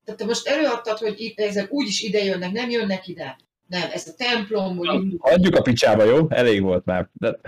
tehát 0.09 0.23
te 0.23 0.27
most 0.27 0.47
előadtad, 0.47 0.99
hogy 0.99 1.21
itt, 1.21 1.41
ezek 1.41 1.73
úgyis 1.73 2.03
ide 2.03 2.25
jönnek, 2.25 2.53
nem 2.53 2.71
jönnek 2.71 3.09
ide. 3.09 3.39
Nem, 3.67 3.89
ez 3.93 4.09
a 4.09 4.15
templomból 4.17 4.95
indul. 4.95 5.19
Hagyjuk 5.21 5.55
a 5.55 5.63
picsába, 5.63 6.05
jó? 6.05 6.31
Elég 6.31 6.63
volt 6.63 6.85
már. 6.85 7.09
De 7.13 7.39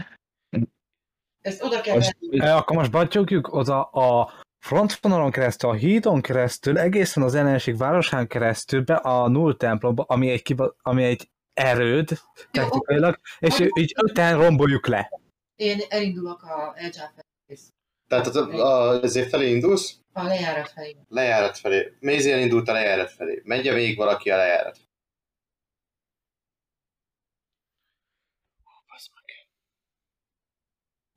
Ezt 1.40 1.62
oda 1.62 1.80
kell 1.80 1.94
most, 1.94 2.16
venni. 2.20 2.44
E, 2.44 2.56
Akkor 2.56 2.76
most 2.76 2.90
batyogjuk 2.90 3.52
oda 3.54 3.82
a 3.82 4.32
frontvonalon 4.58 5.30
keresztül, 5.30 5.70
a 5.70 5.74
hídon 5.74 6.20
keresztül, 6.20 6.78
egészen 6.78 7.22
az 7.22 7.34
ellenség 7.34 7.76
városán 7.76 8.26
keresztül 8.26 8.82
be 8.82 8.94
a 8.94 9.28
null 9.28 9.56
templomba, 9.56 10.04
ami 10.08 10.30
egy, 10.30 10.42
kiba, 10.42 10.76
ami 10.82 11.04
egy 11.04 11.30
erőd 11.52 12.08
technikailag, 12.50 13.20
és 13.38 13.54
Oké. 13.54 13.80
így 13.80 13.94
öten 13.96 14.38
romboljuk 14.38 14.86
le. 14.86 15.10
Én 15.56 15.80
elindulok 15.88 16.42
a 16.42 16.72
Eldzsár 16.76 17.10
felé, 17.14 17.58
Tehát 18.10 18.26
a, 18.26 18.42
a, 18.42 19.02
ezért 19.02 19.28
felé 19.28 19.50
indulsz, 19.50 19.96
a 20.12 20.22
lejárat 20.22 20.70
felé. 20.70 20.96
lejárat 21.08 21.58
felé. 21.58 21.96
Mézi 22.00 22.30
elindult 22.30 22.68
a 22.68 22.72
lejárat 22.72 23.10
felé. 23.10 23.40
Megy 23.44 23.72
még 23.72 23.96
valaki 23.96 24.30
a 24.30 24.36
lejárat. 24.36 24.78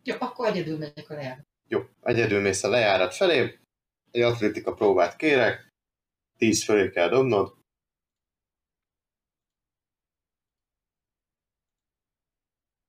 Jó, 0.03 0.15
akkor 0.19 0.47
egyedül 0.47 0.77
megyek 0.77 1.09
a 1.09 1.13
lejárat. 1.13 1.45
Jó, 1.67 1.81
egyedül 2.01 2.41
mész 2.41 2.63
a 2.63 2.69
lejárat 2.69 3.15
felé. 3.15 3.59
Egy 4.11 4.21
atlétika 4.21 4.73
próbát 4.73 5.15
kérek. 5.15 5.73
10 6.37 6.63
fölé 6.63 6.89
kell 6.89 7.09
dobnod. 7.09 7.57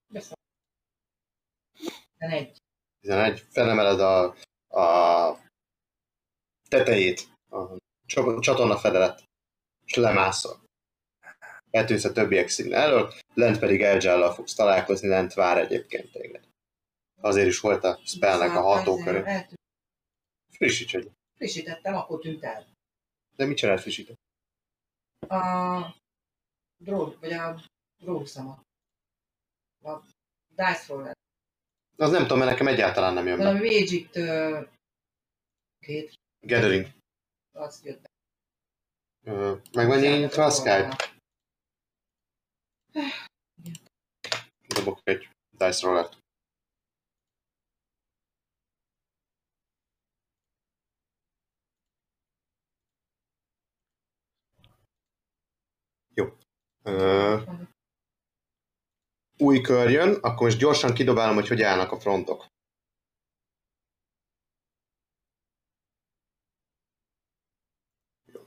Beszél. 0.06 0.36
egy. 2.18 2.63
11. 3.04 3.46
Felemeled 3.50 4.00
a, 4.00 4.34
a 4.80 5.38
tetejét, 6.68 7.28
a 7.50 7.76
csa- 8.06 8.40
csatorna 8.40 8.76
fedelet, 8.76 9.22
és 9.84 9.94
lemászol. 9.94 10.64
Eltűnsz 11.70 12.04
a 12.04 12.12
többiek 12.12 12.48
színe 12.48 12.76
elől, 12.76 13.12
lent 13.34 13.58
pedig 13.58 13.82
Eljállal 13.82 14.32
fogsz 14.34 14.54
találkozni, 14.54 15.08
lent 15.08 15.34
vár 15.34 15.58
egyébként 15.58 16.12
téged. 16.12 16.44
Azért 17.20 17.46
is 17.46 17.60
volt 17.60 17.84
a 17.84 18.00
spellnek 18.04 18.50
a 18.50 18.60
hatóköré. 18.60 19.46
Frissíts 20.52 20.94
egy. 20.94 21.10
Frissítettem, 21.36 21.94
akkor 21.94 22.20
tűnt 22.20 22.44
el. 22.44 22.66
De 23.36 23.44
mit 23.44 23.56
csinált 23.56 23.80
frissített? 23.80 24.16
A 25.28 25.94
drog, 26.76 27.18
vagy 27.20 27.32
a 27.32 27.60
drógszama. 28.02 28.60
A 29.82 30.00
dice 30.48 30.84
roller. 30.88 31.14
Az 31.96 32.10
nem 32.10 32.22
tudom, 32.22 32.38
mert 32.38 32.50
nekem 32.50 32.66
egyáltalán 32.66 33.14
nem 33.14 33.26
jön 33.26 33.38
be. 33.38 33.44
Valami 33.44 33.78
Magic 33.78 34.10
két, 35.78 36.12
Gathering. 36.40 36.86
az 37.52 37.84
jött 37.84 38.00
be. 38.00 38.08
Ö, 39.30 39.56
Meg 39.72 39.86
van 39.86 39.98
nyitva 39.98 40.44
a 40.44 40.50
Skype. 40.50 40.96
Dobok 44.74 45.00
egy 45.04 45.28
dice 45.50 45.86
rollert. 45.86 46.18
Jó. 56.14 56.36
Új 59.44 59.60
kör 59.60 59.90
jön, 59.90 60.14
akkor 60.14 60.46
most 60.46 60.58
gyorsan 60.58 60.94
kidobálom, 60.94 61.34
hogy 61.34 61.48
hogy 61.48 61.62
állnak 61.62 61.92
a 61.92 62.00
frontok. 62.00 62.46
Jó, 68.32 68.40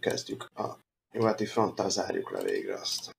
kezdjük. 0.00 0.42
A 0.54 0.78
nyugati 1.12 1.46
fronttal 1.46 1.90
zárjuk 1.90 2.30
le 2.30 2.42
végre 2.42 2.74
azt. 2.74 3.14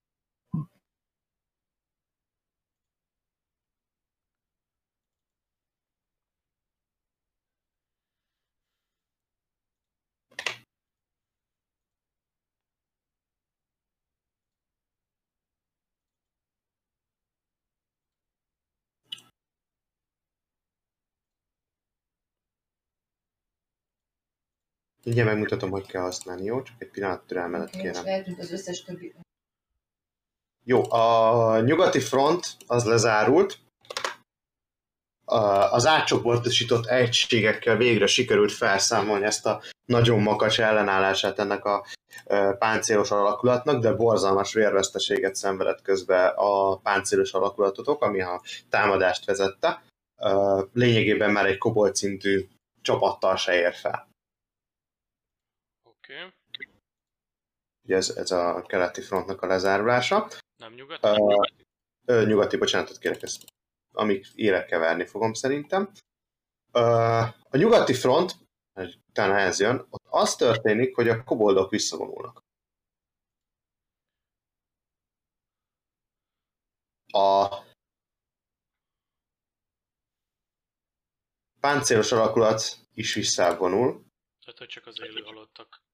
Mindjárt 25.08 25.30
megmutatom, 25.30 25.70
hogy 25.70 25.86
kell 25.86 26.02
használni, 26.02 26.44
jó? 26.44 26.62
Csak 26.62 26.76
egy 26.78 26.90
pillanat 26.90 27.24
és 27.72 27.82
kérem. 27.82 28.06
eltűnt 28.06 28.40
az 28.40 28.52
összes 28.52 28.84
többi. 28.84 29.16
Jó, 30.64 30.92
a 30.92 31.60
nyugati 31.60 32.00
front 32.00 32.46
az 32.68 32.86
lezárult. 32.86 33.58
Az 35.72 35.86
átcsoportosított 35.86 36.86
egységekkel 36.86 37.78
végre 37.78 38.08
sikerült 38.08 38.52
felszámolni 38.52 39.26
ezt 39.26 39.46
a 39.46 39.62
nagyon 39.86 40.22
makacs 40.22 40.60
ellenállását 40.60 41.40
ennek 41.40 41.66
a 41.66 41.86
páncélos 42.58 43.12
alakulatnak, 43.12 43.82
de 43.82 43.94
borzalmas 43.94 44.54
vérveszteséget 44.54 45.36
szenvedett 45.36 45.82
közben 45.82 46.34
a 46.36 46.78
páncélos 46.78 47.34
alakulatotok, 47.34 48.02
ami 48.04 48.22
a 48.22 48.42
támadást 48.70 49.26
vezette. 49.26 49.84
Lényegében 50.74 51.32
már 51.32 51.46
egy 51.46 51.58
kobolt 51.58 51.96
szintű 51.96 52.48
csapattal 52.82 53.36
se 53.36 53.54
ér 53.54 53.74
fel. 53.74 54.08
Okay. 56.10 56.32
Ugye 57.84 57.96
ez, 57.96 58.10
ez 58.10 58.32
a 58.32 58.64
keleti 58.68 59.02
frontnak 59.02 59.42
a 59.42 59.48
lezárulása. 59.48 60.28
Nem 60.58 60.74
nyugat? 60.74 61.04
Ö, 61.04 61.16
Ö, 62.06 62.26
nyugati, 62.26 62.58
bocsánatot 62.58 62.98
kérek, 62.98 63.22
ezt 63.22 63.44
amíg 63.94 64.26
élek 64.36 64.66
keverni 64.66 65.06
fogom 65.06 65.34
szerintem. 65.34 65.92
Ö, 66.72 66.80
a 67.50 67.58
nyugati 67.58 67.94
front, 67.94 68.32
utána 69.10 69.38
ez 69.38 69.60
jön, 69.60 69.86
ott 69.90 70.06
az 70.10 70.36
történik, 70.36 70.96
hogy 70.96 71.10
a 71.10 71.24
koboldok 71.24 71.70
visszavonulnak. 71.70 72.46
A 77.14 77.48
páncélos 81.60 82.12
alakulat 82.12 82.62
is 82.94 83.14
visszavonul, 83.14 84.06
Tehát, 84.40 84.58
hogy 84.58 84.68
csak 84.68 84.86
az 84.86 85.00
élő 85.02 85.22
halottak. 85.22 85.87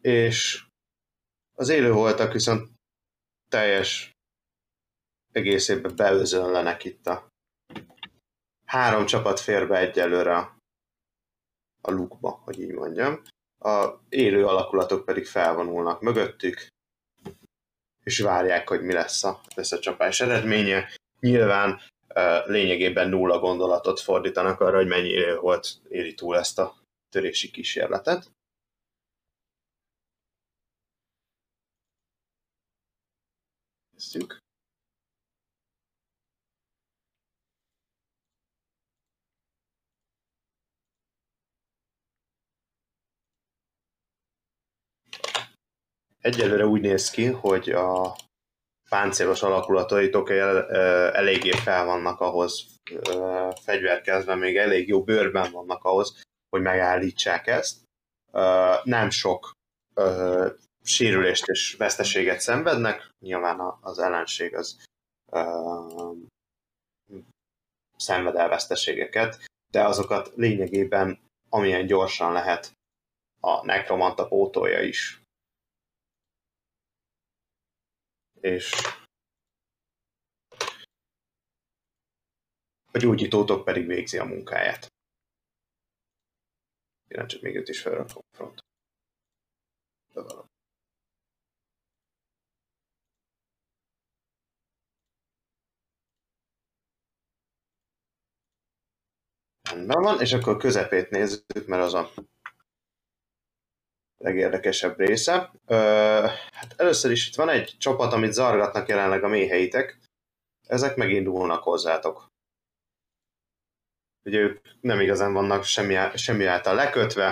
És 0.00 0.64
az 1.54 1.68
élő 1.68 1.92
voltak 1.92 2.32
viszont 2.32 2.70
teljes 3.50 4.12
egészében 5.32 5.96
beözönlenek 5.96 6.84
itt 6.84 7.06
a 7.06 7.28
három 8.64 9.06
csapat 9.06 9.40
fér 9.40 9.68
be 9.68 9.78
egyelőre 9.78 10.36
a, 10.36 10.56
a 11.80 11.90
lukba, 11.90 12.30
hogy 12.44 12.60
így 12.60 12.72
mondjam. 12.72 13.22
A 13.58 14.00
élő 14.08 14.46
alakulatok 14.46 15.04
pedig 15.04 15.26
felvonulnak 15.26 16.00
mögöttük, 16.00 16.66
és 18.04 18.18
várják, 18.18 18.68
hogy 18.68 18.82
mi 18.82 18.92
lesz 18.92 19.24
a, 19.24 19.40
lesz 19.54 19.72
a 19.72 19.78
csapás 19.78 20.20
eredménye. 20.20 20.88
Nyilván 21.20 21.80
lényegében 22.44 23.08
nulla 23.08 23.38
gondolatot 23.38 24.00
fordítanak 24.00 24.60
arra, 24.60 24.76
hogy 24.76 24.86
mennyi 24.86 25.08
élő 25.08 25.36
volt 25.36 25.80
éli 25.88 26.14
túl 26.14 26.36
ezt 26.36 26.58
a 26.58 26.76
törési 27.08 27.50
kísérletet. 27.50 28.30
Nézzük. 34.12 34.38
Egyelőre 46.18 46.66
úgy 46.66 46.80
néz 46.80 47.10
ki, 47.10 47.24
hogy 47.26 47.70
a 47.70 48.16
páncélos 48.88 49.42
alakulataitok 49.42 50.30
el, 50.30 50.70
eléggé 51.12 51.50
fel 51.50 51.84
vannak 51.84 52.20
ahhoz, 52.20 52.76
fegyverkezve, 53.62 54.34
még 54.34 54.56
elég 54.56 54.88
jó 54.88 55.04
bőrben 55.04 55.52
vannak 55.52 55.84
ahhoz, 55.84 56.20
hogy 56.48 56.62
megállítsák 56.62 57.46
ezt. 57.46 57.84
Nem 58.84 59.10
sok 59.10 59.52
sérülést 60.88 61.46
és 61.46 61.74
veszteséget 61.74 62.40
szenvednek, 62.40 63.10
nyilván 63.18 63.78
az 63.80 63.98
ellenség 63.98 64.54
az 64.54 64.84
ö, 65.32 66.12
szenved 67.96 68.34
el 68.34 68.48
veszteségeket, 68.48 69.44
de 69.72 69.84
azokat 69.84 70.32
lényegében 70.34 71.20
amilyen 71.48 71.86
gyorsan 71.86 72.32
lehet 72.32 72.72
a 73.40 73.64
nekromanta 73.64 74.28
pótolja 74.28 74.82
is. 74.82 75.22
És 78.40 78.72
a 82.92 82.98
gyógyítótok 82.98 83.64
pedig 83.64 83.86
végzi 83.86 84.18
a 84.18 84.24
munkáját. 84.24 84.86
Én 87.08 87.26
csak 87.26 87.42
még 87.42 87.54
őt 87.54 87.68
is 87.68 87.80
felrakom 87.80 88.22
front. 88.36 88.60
Rendben 99.70 100.02
van, 100.02 100.20
és 100.20 100.32
akkor 100.32 100.56
közepét 100.56 101.10
nézzük, 101.10 101.66
mert 101.66 101.82
az 101.82 101.94
a 101.94 102.10
legérdekesebb 104.18 104.98
része. 104.98 105.52
Ö, 105.66 105.74
hát 106.52 106.74
először 106.76 107.10
is 107.10 107.28
itt 107.28 107.34
van 107.34 107.48
egy 107.48 107.74
csapat, 107.78 108.12
amit 108.12 108.32
zargatnak 108.32 108.88
jelenleg 108.88 109.24
a 109.24 109.28
méheitek. 109.28 109.98
Ezek 110.66 110.96
megindulnak 110.96 111.62
hozzátok. 111.62 112.26
Ugye 114.24 114.38
ők 114.38 114.60
nem 114.80 115.00
igazán 115.00 115.32
vannak 115.32 115.64
semmi, 115.64 115.96
semmi 116.14 116.44
által 116.44 116.74
lekötve. 116.74 117.28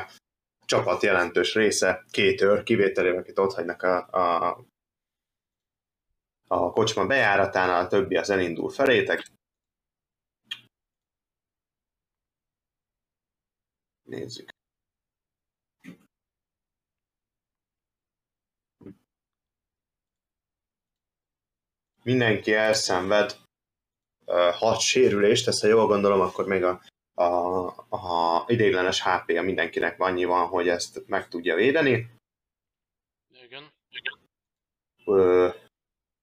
A 0.60 0.64
csapat 0.66 1.02
jelentős 1.02 1.54
része, 1.54 2.04
két 2.10 2.40
őr, 2.40 2.62
kivételével, 2.62 3.18
akit 3.18 3.38
ott 3.38 3.54
hagynak 3.54 3.82
a, 3.82 4.06
a, 4.10 4.58
a 6.48 6.72
kocsma 6.72 7.06
bejáratánál, 7.06 7.84
a 7.84 7.88
többi 7.88 8.16
az 8.16 8.30
elindul 8.30 8.70
felétek. 8.70 9.35
Nézzük. 14.06 14.48
Mindenki 22.02 22.52
elszenved 22.54 23.36
ö, 24.24 24.50
hat 24.52 24.80
sérülést, 24.80 25.48
ezt 25.48 25.60
ha 25.60 25.66
jól 25.66 25.86
gondolom, 25.86 26.20
akkor 26.20 26.46
még 26.46 26.64
a, 26.64 26.82
a, 27.14 27.66
a 27.88 28.44
ideiglenes 28.48 29.02
HP-ja 29.02 29.42
mindenkinek 29.42 30.00
annyi 30.00 30.24
van, 30.24 30.46
hogy 30.46 30.68
ezt 30.68 31.06
meg 31.06 31.28
tudja 31.28 31.54
védeni. 31.54 32.10
Igen. 33.42 33.72
Ö, 35.04 35.48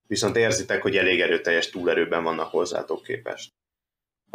viszont 0.07 0.35
érzitek, 0.35 0.81
hogy 0.81 0.97
elég 0.97 1.21
erőteljes 1.21 1.69
túlerőben 1.69 2.23
vannak 2.23 2.49
hozzátok 2.49 3.03
képest. 3.03 3.51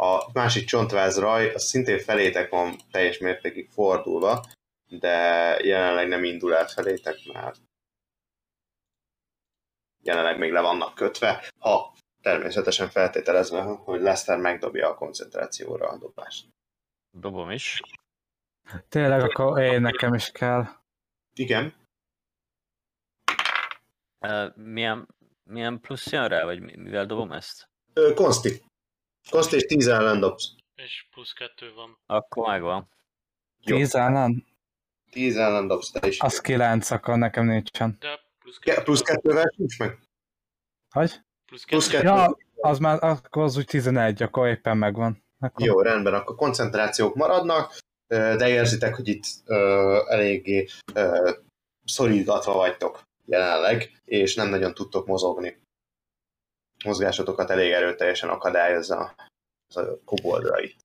A 0.01 0.29
másik 0.33 0.65
csontváz 0.67 1.19
raj, 1.19 1.53
az 1.53 1.63
szintén 1.63 1.99
felétek 1.99 2.49
van 2.49 2.75
teljes 2.91 3.17
mértékig 3.17 3.69
fordulva, 3.69 4.45
de 4.87 5.17
jelenleg 5.63 6.07
nem 6.07 6.23
indul 6.23 6.55
el 6.55 6.67
felétek, 6.67 7.15
mert 7.33 7.59
jelenleg 10.03 10.37
még 10.37 10.51
le 10.51 10.61
vannak 10.61 10.95
kötve, 10.95 11.49
ha 11.59 11.93
természetesen 12.21 12.89
feltételezve, 12.89 13.61
hogy 13.61 14.01
Lester 14.01 14.37
megdobja 14.37 14.89
a 14.89 14.95
koncentrációra 14.95 15.87
a 15.89 15.97
dobást. 15.97 16.47
Dobom 17.11 17.51
is. 17.51 17.81
Tényleg, 18.89 19.21
akkor 19.21 19.61
én 19.61 19.81
nekem 19.81 20.13
is 20.13 20.31
kell. 20.31 20.63
Igen, 21.33 21.77
Uh, 24.21 24.55
milyen, 24.55 25.07
milyen 25.43 25.79
plusz 25.79 26.11
jön 26.11 26.27
rá, 26.27 26.43
vagy 26.43 26.59
mi- 26.59 26.75
mivel 26.75 27.05
dobom 27.05 27.31
ezt? 27.31 27.69
Konsti. 28.15 28.61
Konsti 29.29 29.55
és 29.55 29.63
10 29.65 29.87
ellen 29.87 30.19
dobsz. 30.19 30.55
És 30.75 31.07
plusz 31.11 31.33
kettő 31.33 31.73
van. 31.73 31.97
Akkor 32.05 32.47
megvan. 32.47 32.89
Jó. 33.59 33.75
Tíz 33.77 33.95
ellen? 33.95 34.45
10 35.11 35.37
ellen 35.37 35.67
dobsz 35.67 35.91
te 35.91 36.07
is. 36.07 36.19
Az 36.19 36.41
kilenc, 36.41 36.91
akkor 36.91 37.17
nekem 37.17 37.45
nincsen. 37.45 37.97
De 37.99 38.19
plusz 38.39 38.57
Ke- 38.57 38.73
kettő. 38.73 38.83
plusz 38.85 39.01
kettővel 39.01 39.51
sincs 39.55 39.79
meg? 39.79 39.99
Hogy? 40.93 41.21
Plusz 41.45 41.65
plusz 41.65 41.87
kettő. 41.87 42.03
kettő. 42.03 42.15
Ja, 42.15 42.37
az 42.55 42.79
már, 42.79 43.03
akkor 43.03 43.43
az 43.43 43.57
úgy 43.57 43.65
11, 43.65 44.21
akkor 44.21 44.47
éppen 44.47 44.77
megvan. 44.77 45.23
Akkor 45.39 45.65
Jó, 45.65 45.81
rendben, 45.81 46.13
akkor 46.13 46.35
koncentrációk 46.35 47.15
maradnak, 47.15 47.77
de 48.07 48.49
érzitek, 48.49 48.95
hogy 48.95 49.07
itt 49.07 49.23
ö, 49.45 49.99
eléggé 50.07 50.67
ö, 50.93 51.31
szorítgatva 51.85 52.53
vagytok 52.53 53.01
jelenleg, 53.25 54.01
és 54.05 54.35
nem 54.35 54.49
nagyon 54.49 54.73
tudtok 54.73 55.05
mozogni. 55.07 55.61
Mozgásotokat 56.85 57.49
elég 57.49 57.71
erőteljesen 57.71 58.29
akadályozza 58.29 59.15
az 59.67 59.77
a 59.77 59.99
koboldra 60.05 60.59
itt. 60.59 60.79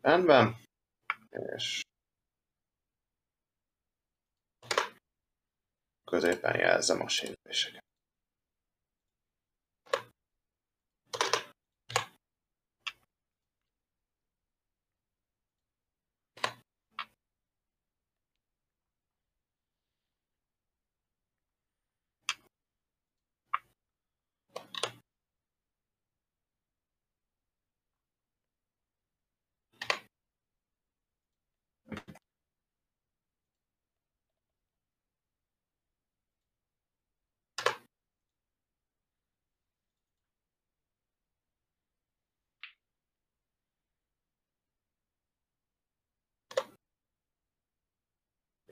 Rendben, 0.00 0.56
és 1.30 1.80
középen 6.04 6.58
jelzem 6.58 7.00
a 7.00 7.08
sérüléseket. 7.08 7.82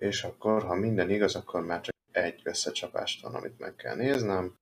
És 0.01 0.25
akkor, 0.25 0.63
ha 0.63 0.75
minden 0.75 1.11
igaz, 1.11 1.35
akkor 1.35 1.65
már 1.65 1.81
csak 1.81 1.95
egy 2.11 2.41
összecsapást 2.45 3.23
van, 3.23 3.35
amit 3.35 3.59
meg 3.59 3.75
kell 3.75 3.95
néznem. 3.95 4.57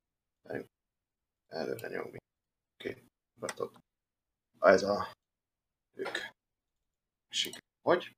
Előre 1.46 1.88
nyomni. 1.88 2.16
Oké, 2.74 3.04
okay. 3.40 3.68
Ez 4.58 4.82
a... 4.82 5.12
ők. 5.94 6.16
Siker. 7.28 7.62
Hogy? 7.82 8.16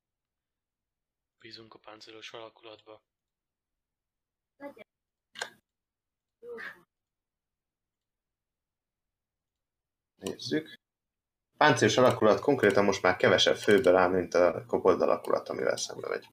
Bízunk 1.38 1.74
a 1.74 1.78
páncélos 1.78 2.32
alakulatba. 2.32 3.00
Nézzük. 10.14 10.74
Páncélos 11.56 11.96
alakulat 11.96 12.40
konkrétan 12.40 12.84
most 12.84 13.02
már 13.02 13.16
kevesebb 13.16 13.56
főből 13.56 13.96
áll, 13.96 14.10
mint 14.10 14.34
a 14.34 14.64
kobold 14.66 15.00
alakulat, 15.00 15.48
amivel 15.48 15.76
szembe 15.76 16.08
megy. 16.08 16.28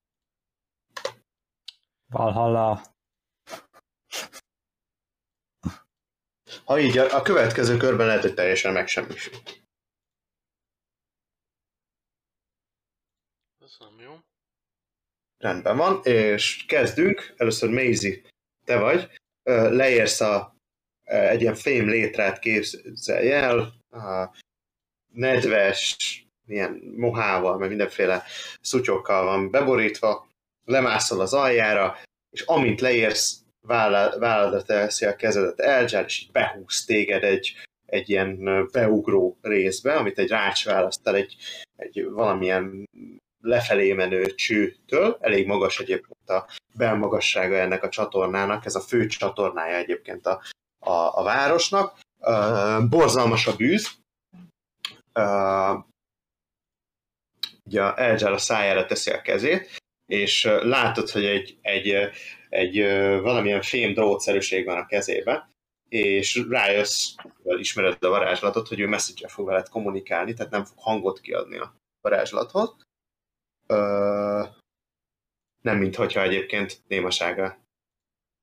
Valhalla. 2.10 2.96
Ha 6.66 6.80
így, 6.80 6.98
a 6.98 7.16
a 7.18 7.22
következő 7.22 7.78
körben 7.78 8.08
lehet, 8.08 8.22
hogy 8.22 8.34
teljesen 8.34 8.74
megsemmisül. 8.74 9.34
Köszönöm, 13.60 14.00
jó? 14.00 14.20
Rendben 15.38 15.78
van, 15.78 16.02
és 16.04 16.66
kezdünk. 16.66 17.34
Először 17.38 17.70
Maisie, 17.70 18.22
te 18.66 18.80
vagy. 18.80 19.20
Leérsz 19.44 20.22
a, 20.22 20.56
egy 21.04 21.42
ilyen 21.42 21.56
fém 21.56 21.88
létrát 21.90 22.40
képzelj 22.40 23.32
el, 23.32 23.60
a 23.90 24.36
nedves, 25.14 25.98
ilyen 26.46 26.72
mohával, 26.96 27.58
meg 27.58 27.70
mindenféle 27.70 28.24
szutyokkal 28.62 29.26
van 29.26 29.52
beborítva, 29.52 30.27
lemászol 30.68 31.22
az 31.22 31.34
aljára, 31.34 31.98
és 32.30 32.42
amint 32.42 32.82
leérsz, 32.82 33.42
válladra 33.68 34.62
teszi 34.62 35.06
a 35.06 35.16
kezedet 35.16 35.60
Elzsár, 35.60 36.04
és 36.06 36.22
így 36.22 36.32
behúz 36.32 36.86
téged 36.86 37.24
egy, 37.24 37.54
egy 37.86 38.10
ilyen 38.10 38.68
beugró 38.72 39.38
részbe, 39.42 39.96
amit 39.96 40.20
egy 40.20 40.30
rács 40.30 40.66
választ 40.66 41.08
el 41.08 41.16
egy, 41.16 41.36
egy 41.76 42.06
valamilyen 42.10 42.86
lefelé 43.42 43.94
menő 43.94 44.26
csőtől, 44.26 45.18
elég 45.22 45.48
magas 45.48 45.80
egyébként 45.80 46.30
a 46.30 46.48
belmagassága 46.74 47.56
ennek 47.56 47.84
a 47.84 47.90
csatornának, 47.90 48.66
ez 48.66 48.76
a 48.76 48.80
fő 48.80 49.06
csatornája 49.06 49.76
egyébként 49.76 50.26
a, 50.26 50.42
a, 50.80 50.92
a 50.92 51.24
városnak. 51.24 52.00
Uh, 52.20 52.90
borzalmas 52.90 53.48
a 53.48 53.56
bűz. 53.56 53.92
Uh, 55.14 55.84
ugye 57.66 57.94
Elzsár 57.94 58.32
a 58.32 58.38
szájára 58.38 58.86
teszi 58.86 59.12
a 59.12 59.22
kezét, 59.22 59.78
és 60.08 60.44
látod, 60.44 61.10
hogy 61.10 61.26
egy, 61.26 61.58
egy, 61.62 62.12
egy 62.50 62.80
valamilyen 63.22 63.62
fém 63.62 63.94
drótszerűség 63.94 64.66
van 64.66 64.78
a 64.78 64.86
kezébe, 64.86 65.50
és 65.90 66.46
rájössz, 66.50 67.16
ismered 67.44 68.04
a 68.04 68.10
varázslatot, 68.10 68.68
hogy 68.68 68.80
ő 68.80 68.88
message 68.88 69.28
fog 69.28 69.46
veled 69.46 69.70
kommunikálni, 69.70 70.34
tehát 70.34 70.52
nem 70.52 70.66
fog 70.66 70.78
hangot 70.80 71.20
kiadni 71.20 71.58
a 71.58 71.76
varázslathoz. 72.02 72.76
Ö, 73.68 74.44
nem 75.64 75.78
mint 75.78 75.96
hogyha 75.96 76.22
egyébként 76.22 76.82
némasága 76.88 77.58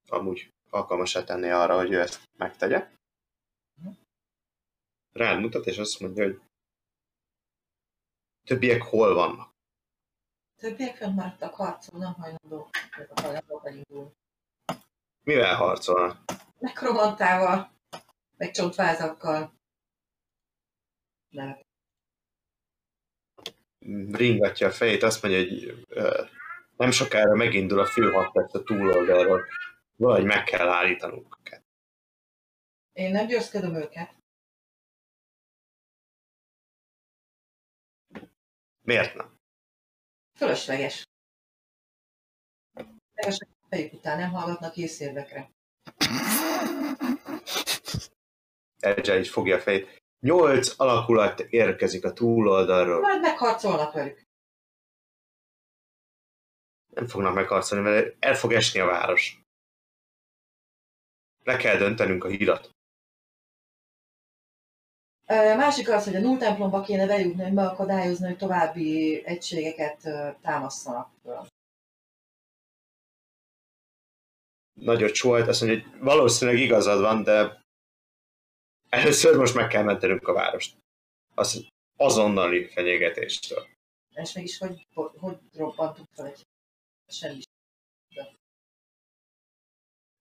amúgy 0.09 0.49
alkalmasá 0.70 1.24
tenné 1.24 1.51
arra, 1.51 1.77
hogy 1.77 1.93
ő 1.93 2.01
ezt 2.01 2.23
megtegye. 2.36 2.89
Rád 5.12 5.41
mutat, 5.41 5.66
és 5.66 5.78
azt 5.78 6.01
mondja, 6.01 6.24
hogy 6.24 6.41
többiek 8.47 8.82
hol 8.82 9.15
vannak. 9.15 9.53
Többiek 10.65 10.97
fönn 10.97 11.12
maradtak 11.12 11.55
harcol, 11.55 11.99
nem 11.99 12.12
hajlandó. 12.12 12.70
Meg 12.97 13.11
a 13.15 13.20
hajlandók 13.20 13.66
elindul. 13.66 14.15
Mivel 15.23 15.55
harcolnak? 15.55 16.24
Nekromantával, 16.59 17.73
meg 18.36 18.51
csontvázakkal. 18.51 19.55
Nem. 21.28 21.61
ringatja 24.12 24.66
a 24.66 24.70
fejét, 24.70 25.03
azt 25.03 25.23
mondja, 25.23 25.41
hogy 25.41 25.85
nem 26.77 26.91
sokára 26.91 27.35
megindul 27.35 27.78
a 27.78 27.86
főhadtest 27.86 28.55
a 28.55 28.62
túloldalról. 28.62 29.47
Valahogy 29.97 30.24
meg 30.24 30.45
kell 30.45 30.69
állítanunk 30.69 31.39
őket. 31.41 31.65
Én 32.93 33.11
nem 33.11 33.27
győzködöm 33.27 33.74
őket. 33.74 34.15
Miért 38.81 39.15
nem? 39.15 39.34
Fölösleges. 40.36 41.06
A 42.74 43.66
fejük 43.69 43.93
után 43.93 44.19
nem 44.19 44.31
hallgatnak 44.31 44.77
észérvekre. 44.77 45.51
Elzsá 48.78 49.16
így 49.16 49.28
fogja 49.28 49.56
a 49.56 49.61
fejét. 49.61 50.02
Nyolc 50.20 50.81
alakulat 50.81 51.40
érkezik 51.40 52.05
a 52.05 52.12
túloldalról. 52.12 53.01
Majd 53.01 53.20
megharcolnak 53.20 53.93
velük. 53.93 54.23
Nem 56.94 57.06
fognak 57.06 57.35
megharcolni, 57.35 57.85
mert 57.85 58.16
el 58.19 58.35
fog 58.35 58.52
esni 58.52 58.81
a 58.81 58.86
város. 58.86 59.40
Le 61.43 61.56
kell 61.56 61.77
döntenünk 61.77 62.24
a 62.24 62.28
hírat. 62.28 62.70
Másik 65.26 65.90
az, 65.90 66.05
hogy 66.05 66.14
a 66.16 66.20
null 66.20 66.38
templomba 66.38 66.80
kéne 66.80 67.06
bejutni, 67.06 67.42
hogy 67.42 67.52
megakadályozni, 67.52 68.26
hogy 68.26 68.36
további 68.36 69.22
egységeket 69.24 70.05
ö, 70.05 70.28
támasszanak 70.42 71.10
föl. 71.22 71.46
Nagyot 74.80 75.12
csólt, 75.12 75.48
azt 75.48 75.60
mondja, 75.60 75.82
hogy 75.82 76.01
valószínűleg 76.01 76.60
igazad 76.60 77.01
van, 77.01 77.22
de 77.22 77.62
először 78.88 79.36
most 79.36 79.55
meg 79.55 79.68
kell 79.68 79.82
mentenünk 79.82 80.28
a 80.28 80.32
várost. 80.32 80.76
Az 81.34 81.66
azonnali 81.96 82.68
fenyegetéstől. 82.68 83.66
És 84.14 84.32
mégis 84.32 84.59
hogy, 84.59 84.86
hogy, 84.94 85.10
hogy 85.18 85.38
robbantuk 85.52 86.06
fel 86.14 86.26
egy 86.26 86.42
semmi. 87.06 87.42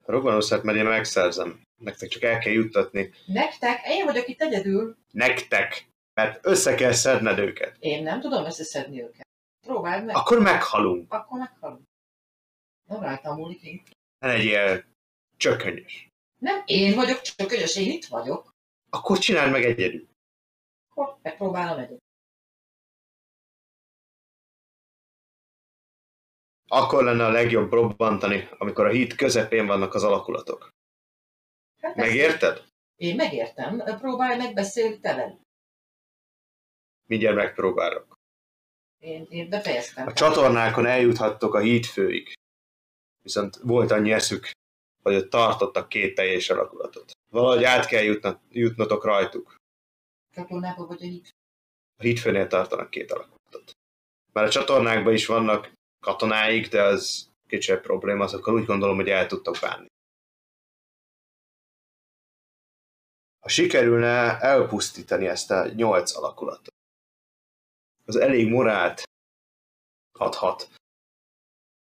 A 0.05 0.11
robbanószert 0.11 0.63
mert 0.63 0.77
én 0.77 0.83
megszerzem. 0.85 1.61
Nektek 1.81 2.09
csak 2.09 2.21
el 2.23 2.39
kell 2.39 2.53
juttatni. 2.53 3.13
Nektek? 3.25 3.81
Én 3.87 4.05
vagyok 4.05 4.27
itt 4.27 4.41
egyedül. 4.41 4.95
Nektek! 5.11 5.87
Mert 6.13 6.45
össze 6.45 6.75
kell 6.75 6.91
szedned 6.91 7.39
őket. 7.39 7.75
Én 7.79 8.03
nem 8.03 8.19
tudom 8.21 8.45
összeszedni 8.45 9.01
őket. 9.01 9.25
Próbáld 9.67 10.05
meg, 10.05 10.15
Akkor 10.15 10.39
meghalunk. 10.39 11.13
akkor 11.13 11.39
meghalunk. 11.39 11.81
Nem 12.89 13.01
rajtam 13.01 13.37
múlik 13.37 13.61
én. 13.63 13.83
Ne 14.19 14.27
legyél 14.27 14.83
csökönyös. 15.37 16.07
Nem 16.39 16.61
én 16.65 16.95
vagyok 16.95 17.21
csak 17.21 17.47
könyös, 17.47 17.75
én 17.77 17.91
itt 17.91 18.05
vagyok. 18.05 18.49
Akkor 18.89 19.17
csináld 19.17 19.51
meg 19.51 19.63
egyedül. 19.63 20.07
Akkor 20.89 21.17
megpróbálom 21.21 21.77
egyedül. 21.77 21.97
Akkor 26.73 27.03
lenne 27.03 27.25
a 27.25 27.29
legjobb 27.29 27.71
robbantani, 27.71 28.49
amikor 28.57 28.85
a 28.85 28.89
híd 28.89 29.15
közepén 29.15 29.65
vannak 29.65 29.93
az 29.93 30.03
alakulatok. 30.03 30.69
Hát. 31.81 31.95
Megérted? 31.95 32.63
Én 32.95 33.15
megértem. 33.15 33.77
Próbálj 33.99 34.37
megbeszélni 34.37 34.99
te. 34.99 35.37
Mindjárt 37.07 37.35
megpróbálok. 37.35 38.13
Én, 38.99 39.25
én 39.29 39.49
befejeztem. 39.49 40.07
A 40.07 40.13
csatornákon 40.13 40.85
eljuthattok 40.85 41.53
a 41.53 41.59
hídfőig. 41.59 42.33
Viszont 43.21 43.55
volt 43.55 43.91
annyi 43.91 44.11
eszük, 44.11 44.51
hogy 45.03 45.15
ott 45.15 45.29
tartottak 45.29 45.89
két 45.89 46.15
teljes 46.15 46.49
alakulatot. 46.49 47.11
Valahogy 47.31 47.63
át 47.63 47.85
kell 47.85 48.03
jutnot, 48.03 48.39
jutnotok 48.49 49.05
rajtuk. 49.05 49.55
Csatornába 50.35 50.85
vagy 50.85 51.01
a 51.01 51.05
híd. 51.05 51.29
A 51.99 52.03
hídfőnél 52.03 52.47
tartanak 52.47 52.89
két 52.89 53.11
alakulatot. 53.11 53.71
Már 54.31 54.43
a 54.43 54.49
csatornákban 54.49 55.13
is 55.13 55.25
vannak 55.25 55.71
katonáik, 56.03 56.69
de 56.69 56.83
az 56.83 57.31
kicsit 57.47 57.79
probléma, 57.79 58.23
azokkal 58.23 58.53
úgy 58.53 58.65
gondolom, 58.65 58.95
hogy 58.95 59.09
el 59.09 59.27
tudtok 59.27 59.57
bánni. 59.61 59.87
Ha 63.39 63.49
sikerülne 63.49 64.39
elpusztítani 64.39 65.27
ezt 65.27 65.51
a 65.51 65.67
nyolc 65.67 66.15
alakulatot, 66.15 66.73
az 68.05 68.15
elég 68.15 68.49
morált 68.49 69.03
hathat, 70.19 70.69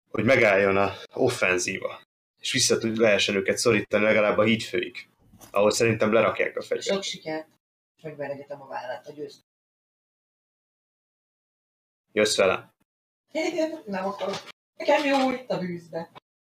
hogy 0.10 0.24
megálljon 0.24 0.78
a 0.78 0.94
offenzíva, 1.14 2.02
és 2.40 2.52
vissza 2.52 2.78
tud 2.78 2.98
lehessen 2.98 3.36
őket 3.36 3.58
szorítani 3.58 4.04
legalább 4.04 4.38
a 4.38 4.44
hídfőig, 4.44 5.10
ahol 5.52 5.72
szerintem 5.72 6.14
lerakják 6.14 6.58
a 6.58 6.62
fegyvert. 6.62 6.94
Sok 6.94 7.04
sikert. 7.04 7.48
És 7.96 8.04
megveregetem 8.04 8.62
a 8.62 8.68
vállát 8.68 9.08
a 9.08 9.12
győzt. 9.12 9.42
Jössz 12.12 12.38
velem. 12.38 12.72
Én 13.32 13.82
nem 13.86 14.06
akarok. 14.06 14.36
Nekem 14.76 15.04
jó 15.06 15.32
itt 15.32 15.50
a 15.50 15.58
bűzbe. 15.60 16.12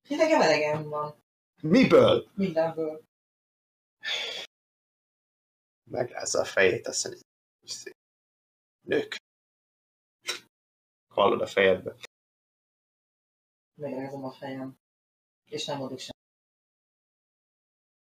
Nekem 0.09 0.40
elegem 0.40 0.89
van. 0.89 1.20
Miből? 1.62 2.31
Mindenből. 2.35 3.05
Megrázza 5.90 6.40
a 6.40 6.44
fejét, 6.44 6.86
azt 6.86 7.05
mondja, 7.05 7.23
"Szép. 7.65 7.94
nők. 8.86 9.16
Hallod 11.09 11.40
a 11.40 11.47
fejedbe. 11.47 11.94
Megrázom 13.74 14.24
a 14.24 14.31
fejem. 14.32 14.77
És 15.44 15.65
nem 15.66 15.82
adok 15.82 15.99
sem. 15.99 16.11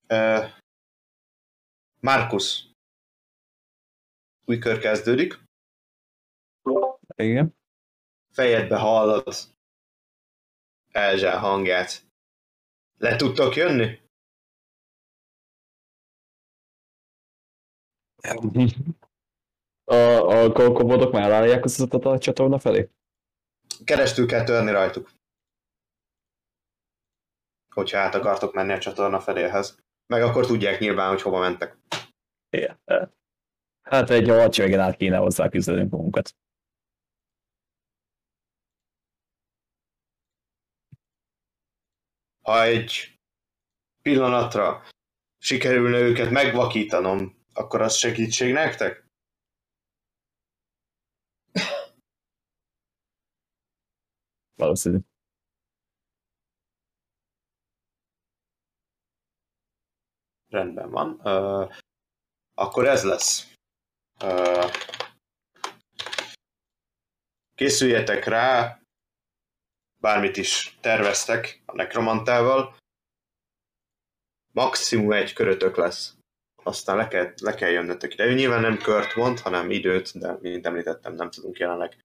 Uh, 0.07 0.59
Markus. 1.99 2.71
Új 4.45 4.57
kör 4.59 4.79
kezdődik. 4.79 5.33
Igen. 7.15 7.55
Fejedbe 8.31 8.77
hallod 8.77 9.33
Elzsá 10.91 11.37
hangját. 11.37 12.05
Le 12.97 13.15
tudtok 13.15 13.55
jönni? 13.55 13.99
A, 19.83 19.95
a 19.95 20.51
kolkobodok 20.51 21.11
már 21.11 21.31
állják 21.31 21.63
az 21.63 21.87
a 21.91 22.17
csatorna 22.17 22.59
felé? 22.59 22.89
Keresztül 23.83 24.27
kell 24.27 24.43
törni 24.43 24.71
rajtuk. 24.71 25.11
Hogyha 27.75 27.97
át 27.97 28.15
akartok 28.15 28.53
menni 28.53 28.73
a 28.73 28.79
csatorna 28.79 29.19
fedélhez. 29.19 29.79
Meg 30.05 30.21
akkor 30.23 30.45
tudják 30.45 30.79
nyilván, 30.79 31.09
hogy 31.09 31.21
hova 31.21 31.39
mentek. 31.39 31.77
Igen. 32.49 32.79
Hát 33.81 34.09
egy 34.09 34.27
hadseregen 34.27 34.79
át 34.79 34.95
kéne 34.95 35.17
hozzá 35.17 35.49
küzdenünk 35.49 35.91
magunkat. 35.91 36.35
Ha 42.41 42.63
egy 42.63 43.19
pillanatra 44.01 44.83
sikerülne 45.37 45.97
őket 45.97 46.29
megvakítanom, 46.31 47.45
akkor 47.53 47.81
az 47.81 47.95
segítség 47.95 48.53
nektek? 48.53 49.05
Valószínű. 54.55 54.99
Rendben 60.47 60.89
van. 60.89 61.19
Ö, 61.23 61.65
akkor 62.53 62.87
ez 62.87 63.03
lesz. 63.03 63.53
Ö, 64.19 64.65
készüljetek 67.55 68.25
rá, 68.25 68.80
bármit 70.01 70.37
is 70.37 70.77
terveztek 70.81 71.61
a 71.65 71.75
nekromantával, 71.75 72.75
maximum 74.53 75.11
egy 75.11 75.33
körötök 75.33 75.75
lesz. 75.75 76.15
Aztán 76.63 76.97
le 76.97 77.07
kell, 77.07 77.33
le 77.41 77.53
kell 77.53 77.69
jönnötök 77.69 78.13
ide. 78.13 78.25
Ő 78.25 78.33
nyilván 78.33 78.61
nem 78.61 78.77
kört 78.77 79.15
mond, 79.15 79.39
hanem 79.39 79.71
időt, 79.71 80.19
de 80.19 80.37
mint 80.41 80.65
említettem, 80.65 81.13
nem 81.13 81.29
tudunk 81.29 81.57
jelenleg 81.57 81.97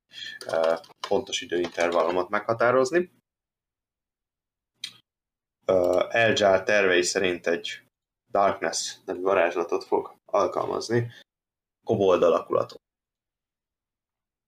uh, 0.47 0.78
pontos 1.09 1.40
időintervallumot 1.40 2.28
meghatározni. 2.28 3.10
Eljar 6.09 6.62
tervei 6.62 7.02
szerint 7.02 7.47
egy 7.47 7.82
Darkness 8.31 8.97
nevű 9.05 9.20
varázslatot 9.20 9.85
fog 9.85 10.16
alkalmazni, 10.24 11.12
kobold 11.86 12.23
alakulatot. 12.23 12.81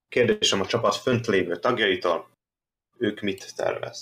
Kérdésem 0.07 0.61
a 0.61 0.65
csapat 0.65 0.95
fönt 0.95 1.27
lévő 1.27 1.59
tagjaitól, 1.59 2.29
ők 2.99 3.21
mit 3.21 3.55
tervez? 3.55 4.01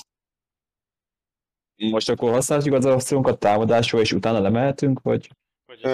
Most 1.75 2.09
akkor 2.09 2.31
használjuk 2.31 2.75
az 2.75 2.85
akciónkat 2.85 3.39
támadásra, 3.39 3.99
és 3.99 4.11
utána 4.11 4.39
lemehetünk, 4.39 5.01
vagy? 5.01 5.29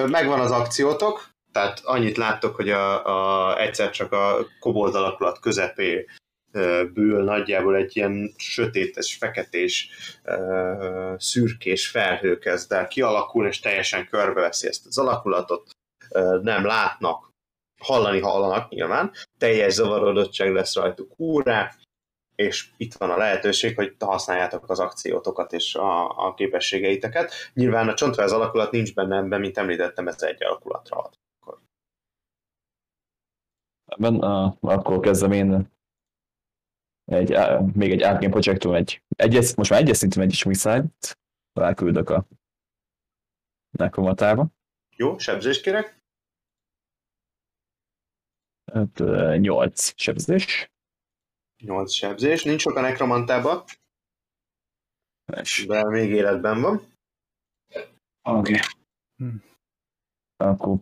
Megvan 0.08 0.40
az 0.40 0.52
akciótok, 0.52 1.30
tehát 1.52 1.80
annyit 1.84 2.18
láttok, 2.18 2.56
hogy 2.56 2.70
a, 2.70 3.06
a, 3.06 3.60
egyszer 3.62 3.90
csak 3.90 4.12
a 4.12 4.46
kobold 4.60 4.96
alakulat 4.96 5.40
közepé 5.40 6.06
ből 6.94 7.24
nagyjából 7.24 7.76
egy 7.76 7.98
ilyen 7.98 8.34
sötétes, 8.38 9.16
feketés, 9.16 9.90
szürkés 11.18 11.88
felhő 11.88 12.38
kezd 12.38 12.72
el 12.72 12.88
kialakul, 12.88 13.48
és 13.48 13.60
teljesen 13.60 14.08
körbeveszi 14.08 14.68
ezt 14.68 14.86
az 14.86 14.98
alakulatot. 14.98 15.70
Nem 16.42 16.66
látnak, 16.66 17.30
hallani 17.82 18.20
hallanak 18.20 18.70
nyilván, 18.70 19.12
teljes 19.38 19.74
zavarodottság 19.74 20.54
lesz 20.54 20.76
rajtuk 20.76 21.20
úrá, 21.20 21.76
és 22.36 22.70
itt 22.78 22.94
van 22.94 23.10
a 23.10 23.18
lehetőség, 23.18 23.76
hogy 23.76 23.96
használjátok 24.00 24.70
az 24.70 24.80
akciótokat 24.80 25.54
és 25.54 25.76
a, 25.76 26.18
a 26.28 26.34
képességeiteket. 26.34 27.34
Nyilván 27.54 27.90
a 27.90 27.94
csontváz 27.94 28.32
alakulat 28.32 28.72
nincs 28.72 28.94
benne 28.94 29.18
ebben, 29.18 29.40
mint 29.40 29.58
említettem, 29.58 30.08
ez 30.08 30.22
egy 30.22 30.44
alakulatra 30.44 30.98
ad. 30.98 31.14
Ebben, 33.86 34.16
uh, 34.16 34.56
akkor 34.60 35.00
kezdem 35.00 35.32
én 35.32 35.72
egy, 37.06 37.32
uh, 37.32 37.74
még 37.74 37.92
egy 37.92 38.04
Arcane 38.04 38.30
Projectum, 38.30 38.74
egy, 38.74 39.04
egyes, 39.16 39.56
most 39.56 39.70
már 39.70 39.82
egyes 39.82 39.98
szintű 39.98 40.22
egy 40.22 40.44
miszájt 40.46 41.20
ráküldök 41.54 42.10
a 42.10 42.26
nekromatába. 43.72 44.48
Jó, 44.96 45.18
sebzést 45.18 45.62
kérek. 45.62 46.02
Hát, 48.74 49.00
uh, 49.00 49.38
8 49.38 49.94
sebzés. 49.96 50.73
8 51.64 51.92
sebzés. 51.92 52.44
Nincs 52.44 52.62
sok 52.62 52.76
a 52.76 52.82
nekromantában, 52.82 53.64
És, 55.42 55.66
de 55.68 55.90
még 55.90 56.10
életben 56.10 56.62
van. 56.62 56.82
Oké. 58.22 58.60
Hm. 59.16 59.36
Akkor 60.38 60.78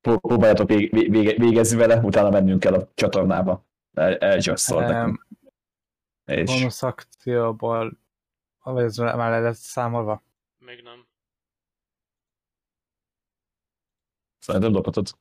pró- 0.00 0.18
próbáljátok 0.18 0.68
vég, 0.68 1.10
vége, 1.10 1.34
végezni 1.34 1.76
vele, 1.76 2.00
utána 2.00 2.30
mennünk 2.30 2.60
kell 2.60 2.74
a 2.74 2.88
csatornába. 2.94 3.64
El, 3.92 4.16
elgyasszol 4.16 4.82
Em, 4.82 4.88
nekünk. 4.90 5.26
És 6.24 6.50
Bonus 6.50 6.82
akcióból, 6.82 7.98
vagy 8.62 8.84
ez 8.84 8.96
már 8.96 9.30
le 9.30 9.40
lett 9.40 9.54
számolva? 9.54 10.22
Még 10.58 10.82
nem. 10.82 11.08
szerintem 14.38 14.72
dobhatod. 14.72 15.18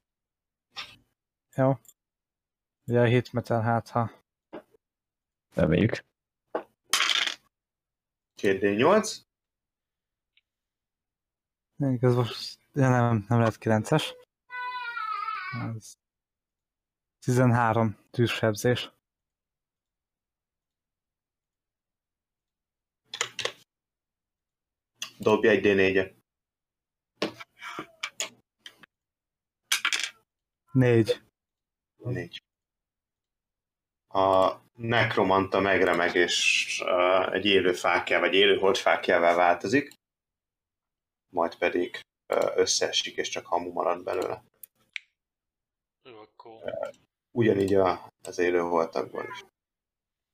Jó. 1.55 1.73
Ugye 2.89 2.99
a 2.99 3.05
hit 3.05 3.33
metal 3.33 3.61
hát 3.61 3.89
ha. 3.89 4.11
Reméljük. 5.53 6.05
2D8. 8.41 9.17
Ez 11.77 12.15
most 12.15 12.59
ja, 12.73 12.89
nem, 12.89 13.25
nem 13.27 13.39
lehet 13.39 13.57
9-es. 13.59 14.03
Ez 15.75 15.97
13 17.19 17.97
tűzsebzés. 18.11 18.91
Dobja 25.17 25.49
egy 25.49 25.61
D4-et. 25.63 26.13
4. 30.71 31.21
Négy. 31.97 32.47
A 34.09 34.57
nekromanta 34.75 35.59
megremeg, 35.59 36.15
és 36.15 36.81
uh, 36.85 37.33
egy 37.33 37.45
élő 37.45 37.73
fákjá, 37.73 38.19
vagy 38.19 38.33
élő 38.33 38.57
holdfákjává 38.57 39.35
változik, 39.35 39.93
majd 41.29 41.55
pedig 41.55 41.99
uh, 42.33 42.51
összeesik, 42.55 43.17
és 43.17 43.29
csak 43.29 43.45
hamu 43.45 43.71
marad 43.71 44.03
belőle. 44.03 44.43
Akkor 46.03 46.61
Ugyanígy 47.31 47.73
a, 47.73 48.09
az 48.23 48.39
élő 48.39 48.59
holtakból 48.59 49.27
is. 49.31 49.45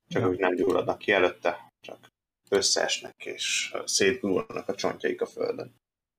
Csak 0.08 0.22
Ja. 0.22 0.28
úgy 0.28 0.38
nem 0.38 0.54
gyulladnak 0.54 0.98
ki 0.98 1.12
előtte, 1.12 1.68
csak 1.80 2.08
összeesnek, 2.48 3.24
és 3.24 3.70
uh, 3.74 3.86
szétgurulnak 3.86 4.68
a 4.68 4.74
csontjaik 4.74 5.20
a 5.20 5.26
földön. 5.26 5.74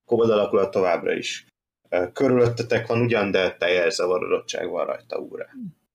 Kobold 0.05 0.29
alakulat 0.29 0.71
továbbra 0.71 1.13
is. 1.13 1.45
Uh, 1.89 2.11
körülöttetek 2.11 2.87
van 2.87 3.01
ugyan, 3.01 3.31
de 3.31 3.57
teljes 3.57 3.93
zavarodottság 3.93 4.69
van 4.69 4.85
rajta 4.85 5.17
úrá. 5.17 5.45
nem 5.45 5.86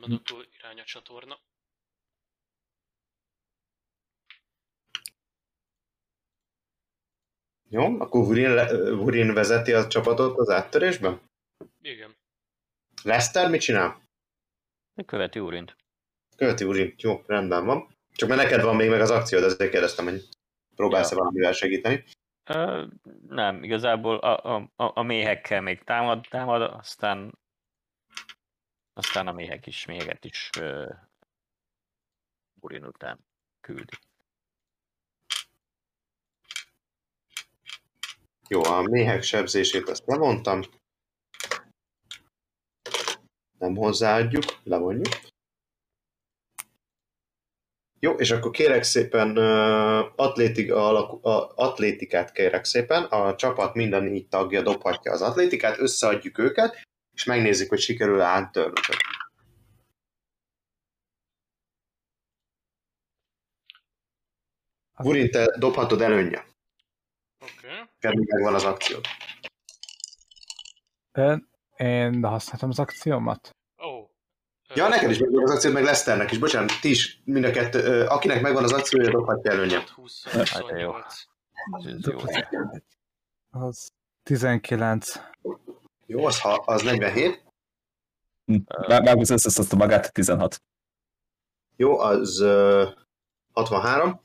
akkor 0.00 0.46
irány 0.58 0.80
a 0.80 0.84
csatorna. 0.84 1.38
Jó, 7.68 8.00
akkor 8.00 8.24
Vurin, 8.24 8.54
le- 8.54 8.90
Vurin 8.94 9.34
vezeti 9.34 9.72
a 9.72 9.86
csapatot 9.86 10.38
az 10.38 10.48
áttörésben? 10.48 11.20
Igen. 11.82 12.16
Lester 13.02 13.50
mit 13.50 13.60
csinál? 13.60 14.02
Követi 15.06 15.38
Urint. 15.38 15.76
Követi 16.36 16.64
Urin. 16.64 16.94
Jó, 16.96 17.22
rendben 17.26 17.64
van. 17.64 17.94
Csak 18.12 18.28
mert 18.28 18.42
neked 18.42 18.62
van 18.62 18.76
még 18.76 18.90
meg 18.90 19.00
az 19.00 19.10
akciód, 19.10 19.42
ezért 19.42 19.70
kérdeztem, 19.70 20.04
hogy 20.04 20.28
próbálsz-e 20.74 21.14
Ja. 21.14 21.20
valamivel 21.20 21.52
segíteni. 21.52 22.04
Ö, 22.44 22.86
nem, 23.28 23.62
igazából 23.62 24.16
a, 24.18 24.54
a, 24.56 24.70
a, 24.76 24.92
a 24.98 25.02
méhekkel 25.02 25.60
még 25.60 25.82
támad, 25.84 26.26
támad, 26.30 26.62
aztán 26.62 27.38
aztán 29.00 29.26
a 29.26 29.32
méhek 29.32 29.66
is, 29.66 29.86
méheket 29.86 30.24
is 30.24 30.50
ö, 30.58 30.92
Urin 32.60 32.84
után 32.84 33.18
küldi. 33.60 33.98
Jó, 38.48 38.64
a 38.64 38.82
méhek 38.82 39.22
sebzését 39.22 39.88
azt 39.88 40.06
levontam. 40.06 40.60
Nem 43.58 43.76
hozzáadjuk, 43.76 44.44
levonjuk. 44.62 45.14
Jó, 47.98 48.12
és 48.12 48.30
akkor 48.30 48.50
kérek 48.50 48.82
szépen 48.82 49.38
uh, 49.38 50.12
atlétik, 50.16 50.72
alakú, 50.72 51.28
a, 51.28 51.52
atlétikát 51.54 52.32
kérek 52.32 52.64
szépen. 52.64 53.04
A 53.04 53.36
csapat 53.36 53.74
minden 53.74 54.02
négy 54.02 54.28
tagja 54.28 54.62
dobhatja 54.62 55.12
az 55.12 55.22
atlétikát, 55.22 55.78
összeadjuk 55.78 56.38
őket, 56.38 56.89
és 57.20 57.26
megnézzük, 57.26 57.68
hogy 57.68 57.80
sikerül-e 57.80 58.24
áttörnötök. 58.24 58.96
Burin, 65.02 65.30
te 65.30 65.58
dobhatod 65.58 66.00
előnye. 66.00 66.44
Oké. 67.40 67.66
Okay. 67.96 68.24
Megvan 68.26 68.54
az 68.54 68.64
akciód. 68.64 69.04
Én, 71.12 71.48
én 71.76 72.24
használtam 72.24 72.68
az 72.68 72.78
akciómat. 72.78 73.56
Ó. 73.82 73.86
Oh. 73.86 74.10
Ja, 74.74 74.88
neked 74.88 75.10
is 75.10 75.18
megvan 75.18 75.42
az 75.42 75.50
akciód, 75.50 75.72
meg 75.72 75.82
Leszternek 75.82 76.30
is. 76.30 76.38
Bocsánat, 76.38 76.80
ti 76.80 76.90
is 76.90 77.20
mind 77.24 77.44
a 77.44 77.50
kettő, 77.50 78.06
akinek 78.06 78.40
megvan 78.40 78.64
az 78.64 78.72
akciója, 78.72 79.10
dobhatja 79.10 79.50
előnye. 79.50 79.84
20, 79.94 80.24
Hát, 80.24 80.64
jó. 80.78 80.92
28. 81.70 82.24
Ez 82.34 82.50
jó. 82.50 82.60
Az 83.50 83.92
19. 84.22 85.20
Jó, 86.10 86.26
az, 86.26 86.40
ha, 86.40 86.54
az 86.54 86.82
47. 86.82 87.44
Vágsz 88.86 89.30
összeszedte 89.30 89.76
magát, 89.76 90.12
16. 90.12 90.62
Jó, 91.76 91.98
az 91.98 92.40
ö, 92.40 92.88
63. 93.52 94.20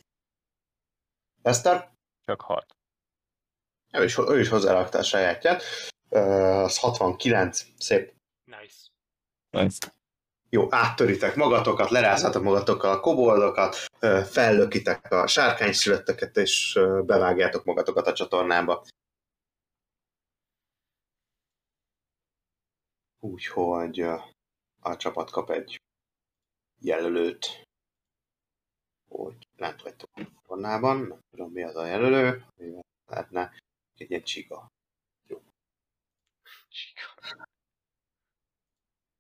Leszter? 1.42 1.92
Csak 2.26 2.42
hat. 2.42 2.76
Ő 3.94 4.04
is, 4.04 4.18
ő 4.18 4.40
is 4.40 4.50
hozzárakta 4.50 4.98
a 4.98 5.04
sajátját. 5.04 5.64
Ö, 6.10 6.20
az 6.64 6.78
69. 6.78 7.66
Szép. 7.78 8.14
Nice. 8.44 8.78
Nice. 9.50 9.94
Jó, 10.50 10.68
áttöritek 10.70 11.36
magatokat, 11.36 11.90
lerázhatok 11.90 12.44
magatokkal 12.44 12.92
a 12.92 13.00
koboldokat, 13.00 13.76
fellökitek 14.30 15.12
a 15.12 15.28
sárkányszülötteket, 15.28 16.38
és 16.38 16.80
bevágjátok 17.06 17.64
magatokat 17.64 18.08
a 18.08 18.14
csatornába. 18.14 18.86
Úgyhogy 23.26 24.00
a 24.82 24.98
csapat 24.98 25.32
kap 25.32 25.50
egy 25.50 25.82
jelölőt, 26.82 27.64
hogy 29.10 29.48
lent 29.56 29.82
vagytok 29.82 30.10
a 30.14 30.24
csatornában, 30.24 30.98
nem 30.98 31.20
tudom 31.30 31.52
mi 31.52 31.64
az 31.64 31.76
a 31.76 31.86
jelölő, 31.86 32.46
mivel 32.56 32.82
lehetne 33.06 33.60
egy 33.98 34.10
ilyen 34.10 34.24
csiga. 34.24 34.68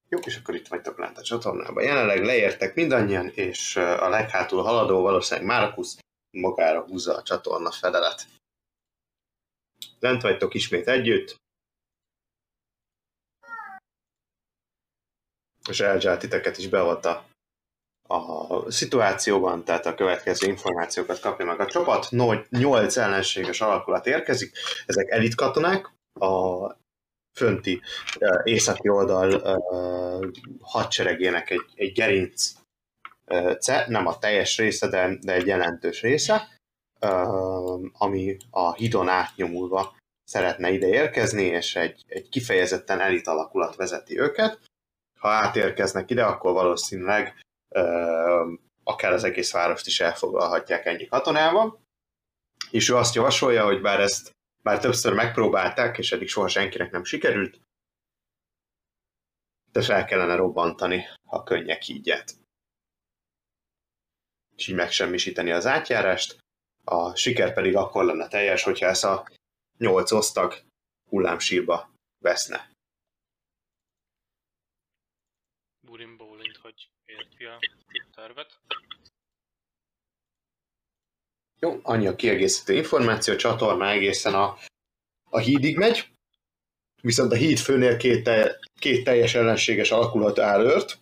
Jó, 0.10 0.19
és 0.19 0.38
akkor 0.38 0.56
itt 0.56 0.68
vagytok 0.68 0.98
lent 0.98 1.18
a 1.18 1.23
csatornában. 1.23 1.84
Jelenleg 1.84 2.23
leértek 2.23 2.76
mindannyian, 2.76 3.30
és 3.30 3.76
a 3.76 4.10
leghátul 4.10 4.64
haladó 4.64 5.02
valószínűleg 5.02 5.48
Márkusz 5.48 5.99
magára 6.32 6.86
húzza 6.86 7.15
a 7.15 7.23
csatorna 7.23 7.72
fedelet. 7.72 8.27
Lent 9.99 10.22
vagytok 10.22 10.53
ismét 10.53 10.88
együtt, 10.88 11.44
és 15.69 15.79
elzsált 15.79 16.19
titeket 16.19 16.57
is 16.57 16.67
beavatta 16.67 17.25
a 18.07 18.71
szituációban, 18.71 19.63
tehát 19.63 19.85
a 19.85 19.95
következő 19.95 20.47
információkat 20.47 21.19
kapja 21.19 21.45
meg 21.45 21.59
a 21.59 21.65
csapat. 21.65 22.07
No, 22.09 22.33
8 22.49 22.97
ellenséges 22.97 23.61
alakulat 23.61 24.07
érkezik, 24.07 24.57
ezek 24.85 25.09
elit 25.09 25.35
katonák, 25.35 25.93
a 26.19 26.71
fönti 27.37 27.81
északi 28.43 28.89
oldal 28.89 29.31
ö, 29.31 30.27
hadseregének 30.61 31.49
egy, 31.49 31.65
egy 31.75 31.91
gerinc 31.91 32.51
ö, 33.25 33.53
ce, 33.59 33.85
nem 33.87 34.07
a 34.07 34.17
teljes 34.17 34.57
része, 34.57 34.87
de, 34.87 35.17
de 35.21 35.33
egy 35.33 35.47
jelentős 35.47 36.01
része, 36.01 36.47
ami 37.97 38.37
a 38.49 38.73
hidon 38.73 39.09
átnyomulva 39.09 39.95
szeretne 40.23 40.71
ide 40.71 40.87
érkezni, 40.87 41.43
és 41.43 41.75
egy, 41.75 42.03
egy 42.07 42.29
kifejezetten 42.29 42.99
elit 42.99 43.27
alakulat 43.27 43.75
vezeti 43.75 44.19
őket. 44.19 44.59
Ha 45.26 45.31
átérkeznek 45.31 46.10
ide, 46.10 46.26
akkor 46.26 46.53
valószínűleg 46.53 47.41
akár 48.84 49.11
az 49.11 49.23
egész 49.23 49.52
várost 49.52 49.88
is 49.88 49.99
elfoglalhatják 49.99 50.85
ennyi 50.85 51.06
katonával. 51.06 51.81
És 52.72 52.89
ő 52.89 52.95
azt 52.95 53.15
javasolja, 53.15 53.65
hogy 53.65 53.81
bár 53.81 53.99
ezt 53.99 54.31
bár 54.64 54.80
többször 54.80 55.14
megpróbálták, 55.14 55.97
és 55.97 56.11
eddig 56.11 56.27
soha 56.27 56.47
senkinek 56.47 56.91
nem 56.91 57.03
sikerült, 57.03 57.60
de 59.72 59.81
fel 59.81 60.06
kellene 60.06 60.35
robbantani 60.35 61.06
a 61.30 61.43
könnyek 61.43 61.81
hídját. 61.81 62.34
És 64.56 64.68
így 64.68 64.76
megsemmisíteni 64.76 65.52
az 65.52 65.65
átjárást, 65.65 66.38
a 66.84 67.15
siker 67.15 67.53
pedig 67.53 67.76
akkor 67.76 68.06
lenne 68.06 68.27
teljes, 68.27 68.64
hogyha 68.64 68.85
ez 68.85 69.03
a 69.03 69.27
nyolc 69.77 70.11
osztag 70.11 70.61
hullámsírba 71.10 71.89
veszne. 72.23 72.74
Burin 75.95 76.17
bólint, 76.17 76.57
hogy 76.61 76.89
érti 77.05 77.43
a 77.43 77.59
tervet. 78.15 78.59
Jó, 81.59 81.80
annyi 81.84 82.07
a 82.07 82.15
kiegészítő 82.15 82.73
információ, 82.73 83.34
a 83.34 83.38
csatorna 83.38 83.89
egészen 83.89 84.34
a, 84.34 84.57
a 85.30 85.38
hídig 85.38 85.77
megy, 85.77 86.09
viszont 87.01 87.31
a 87.31 87.35
híd 87.35 87.57
főnél 87.57 87.97
két, 87.97 88.23
te, 88.23 88.59
két 88.80 89.03
teljes 89.03 89.35
ellenséges 89.35 89.91
alakulat 89.91 90.39
áll 90.39 90.65
ört. 90.65 90.99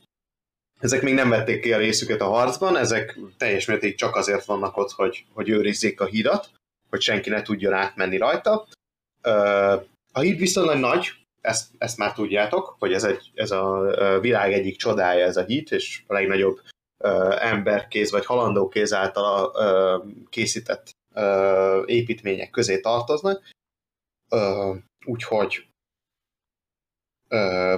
Ezek 0.79 1.01
még 1.01 1.13
nem 1.13 1.29
vették 1.29 1.61
ki 1.61 1.73
a 1.73 1.77
részüket 1.77 2.21
a 2.21 2.29
harcban, 2.29 2.77
ezek 2.77 3.19
teljes 3.37 3.65
mértékig 3.65 3.97
csak 3.97 4.15
azért 4.15 4.45
vannak 4.45 4.77
ott, 4.77 4.91
hogy, 4.91 5.25
hogy 5.33 5.49
őrizzék 5.49 6.01
a 6.01 6.05
hídat, 6.05 6.49
hogy 6.89 7.01
senki 7.01 7.29
ne 7.29 7.41
tudjon 7.41 7.73
átmenni 7.73 8.17
rajta. 8.17 8.67
A 10.11 10.19
híd 10.19 10.37
viszonylag 10.37 10.77
nagy, 10.77 11.22
ezt, 11.43 11.71
ezt 11.77 11.97
már 11.97 12.13
tudjátok, 12.13 12.75
hogy 12.79 12.93
ez, 12.93 13.03
egy, 13.03 13.31
ez 13.33 13.51
a 13.51 13.79
világ 14.19 14.53
egyik 14.53 14.77
csodája 14.77 15.25
ez 15.25 15.37
a 15.37 15.43
híd, 15.43 15.71
és 15.71 16.03
a 16.07 16.13
legnagyobb 16.13 16.61
emberkéz 17.39 18.11
vagy 18.11 18.25
halandókéz 18.25 18.93
által 18.93 19.51
ö, 19.55 20.03
készített 20.29 20.91
építmények 21.85 22.49
közé 22.49 22.79
tartoznak. 22.79 23.49
Úgyhogy 25.05 25.67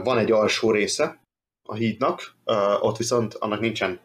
van 0.04 0.18
egy 0.18 0.32
alsó 0.32 0.72
része 0.72 1.22
a 1.68 1.74
hídnak, 1.74 2.36
ott 2.80 2.98
viszont 2.98 3.34
annak 3.34 3.60
nincsen 3.60 4.00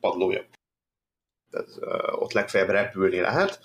padlója. 0.00 0.44
Ö, 1.50 2.12
ott 2.12 2.32
legfeljebb 2.32 2.70
repülni 2.70 3.20
lehet. 3.20 3.60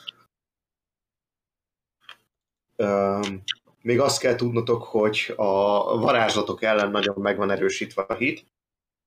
Még 3.86 4.00
azt 4.00 4.20
kell 4.20 4.36
tudnotok, 4.36 4.84
hogy 4.84 5.34
a 5.36 5.98
varázslatok 5.98 6.64
ellen 6.64 6.92
nagyon 6.92 7.16
meg 7.18 7.38
van 7.38 7.52
erősítve 7.52 8.02
a 8.02 8.14
híd, 8.14 8.44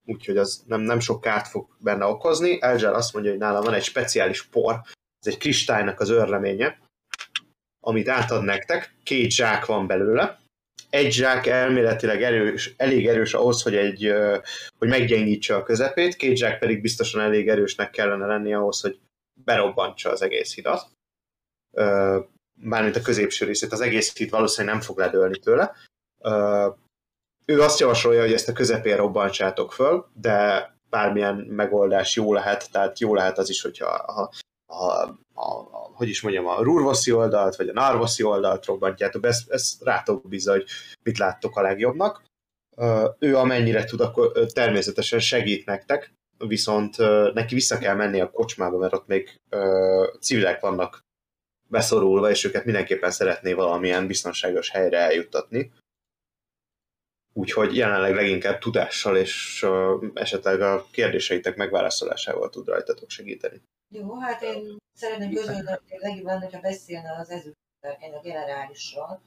úgyhogy 0.07 0.37
az 0.37 0.65
nem, 0.67 0.81
nem 0.81 1.01
sok 1.01 1.21
kárt 1.21 1.49
fog 1.49 1.77
benne 1.79 2.05
okozni. 2.05 2.63
Elzsár 2.63 2.95
azt 2.95 3.13
mondja, 3.13 3.31
hogy 3.31 3.41
nála 3.41 3.63
van 3.63 3.75
egy 3.75 3.83
speciális 3.83 4.47
por, 4.47 4.81
ez 5.19 5.33
egy 5.33 5.39
kristálynak 5.39 6.01
az 6.01 6.09
örleménye, 6.09 6.79
amit 7.81 8.09
átad 8.09 8.45
nektek, 8.45 8.95
két 9.03 9.31
zsák 9.31 9.67
van 9.67 9.87
belőle, 9.87 10.41
egy 10.91 11.13
zsák 11.13 11.47
elméletileg 11.47 12.23
erős, 12.23 12.75
elég 12.77 13.07
erős 13.07 13.35
ahhoz, 13.35 13.63
hogy, 13.63 13.77
egy, 13.77 14.13
hogy 14.79 14.89
meggyengítse 14.89 15.57
a 15.57 15.63
közepét, 15.63 16.17
két 16.17 16.37
zsák 16.37 16.59
pedig 16.59 16.81
biztosan 16.81 17.21
elég 17.21 17.49
erősnek 17.49 17.91
kellene 17.91 18.27
lenni 18.27 18.55
ahhoz, 18.55 18.81
hogy 18.81 18.99
berobbantsa 19.45 20.11
az 20.11 20.23
egész 20.23 20.55
hidat. 20.55 20.91
Mármint 22.61 22.97
a 22.97 23.01
középső 23.01 23.47
részét, 23.47 23.73
az 23.73 23.81
egész 23.81 24.17
híd 24.17 24.31
valószínűleg 24.31 24.75
nem 24.75 24.85
fog 24.85 24.99
ledőlni 24.99 25.39
tőle. 25.39 25.73
Ő 27.45 27.61
azt 27.61 27.81
javasolja, 27.81 28.21
hogy 28.21 28.33
ezt 28.33 28.49
a 28.49 28.53
közepén 28.53 28.97
robbantsátok 28.97 29.73
föl, 29.73 30.07
de 30.15 30.71
bármilyen 30.91 31.35
megoldás 31.35 32.17
jó 32.17 32.33
lehet, 32.33 32.71
tehát 32.71 32.99
jó 33.01 33.15
lehet 33.15 33.39
az 33.39 33.49
is, 33.49 33.63
hogyha 33.63 33.87
ha, 34.13 34.31
a, 34.67 35.03
a, 35.35 35.41
a, 35.41 35.91
hogy 35.95 36.09
is 36.09 36.23
mondjam, 36.23 36.47
a 36.47 36.63
Rurvoszi 36.63 37.13
oldalt, 37.13 37.57
vagy 37.57 37.69
a 37.69 37.73
Narvoszi 37.73 38.23
oldalt 38.23 38.65
robbantjátok, 38.65 39.25
ezt, 39.25 39.51
ezt 39.51 39.83
rátok 39.83 40.29
bízza, 40.29 40.51
hogy 40.51 40.65
mit 41.03 41.19
láttok 41.19 41.57
a 41.57 41.63
legjobbnak. 41.63 42.23
Ő 43.19 43.37
amennyire 43.37 43.85
tud, 43.85 44.01
akkor 44.01 44.33
természetesen 44.53 45.19
segít 45.19 45.67
nektek, 45.67 46.13
viszont 46.39 46.97
neki 47.35 47.55
vissza 47.55 47.79
kell 47.79 47.95
menni 47.95 48.21
a 48.21 48.31
kocsmába, 48.31 48.79
mert 48.79 48.93
ott 48.93 49.07
még 49.07 49.41
civilek 50.21 50.61
vannak 50.61 51.01
beszorulva, 51.69 52.31
és 52.31 52.45
őket 52.45 52.65
mindenképpen 52.65 53.11
szeretné 53.11 53.53
valamilyen 53.53 54.07
biztonságos 54.07 54.71
helyre 54.71 54.99
eljuttatni. 54.99 55.73
Úgyhogy 57.33 57.77
jelenleg 57.77 58.15
leginkább 58.15 58.59
tudással 58.59 59.17
és 59.17 59.67
esetleg 60.15 60.61
a 60.61 60.87
kérdéseitek 60.91 61.57
megválaszolásával 61.57 62.49
tud 62.49 62.67
rajtatok 62.67 63.11
segíteni. 63.11 63.63
Jó, 63.89 64.19
hát 64.19 64.43
én 64.43 64.77
szeretném 64.93 65.33
közölni, 65.33 65.67
hogy 65.67 65.81
legjobban, 65.89 66.41
hogyha 66.41 66.61
beszélne 66.61 67.17
az 67.19 67.31
ezüstterken 67.31 68.13
a 68.13 68.21
generálisról. 68.21 69.23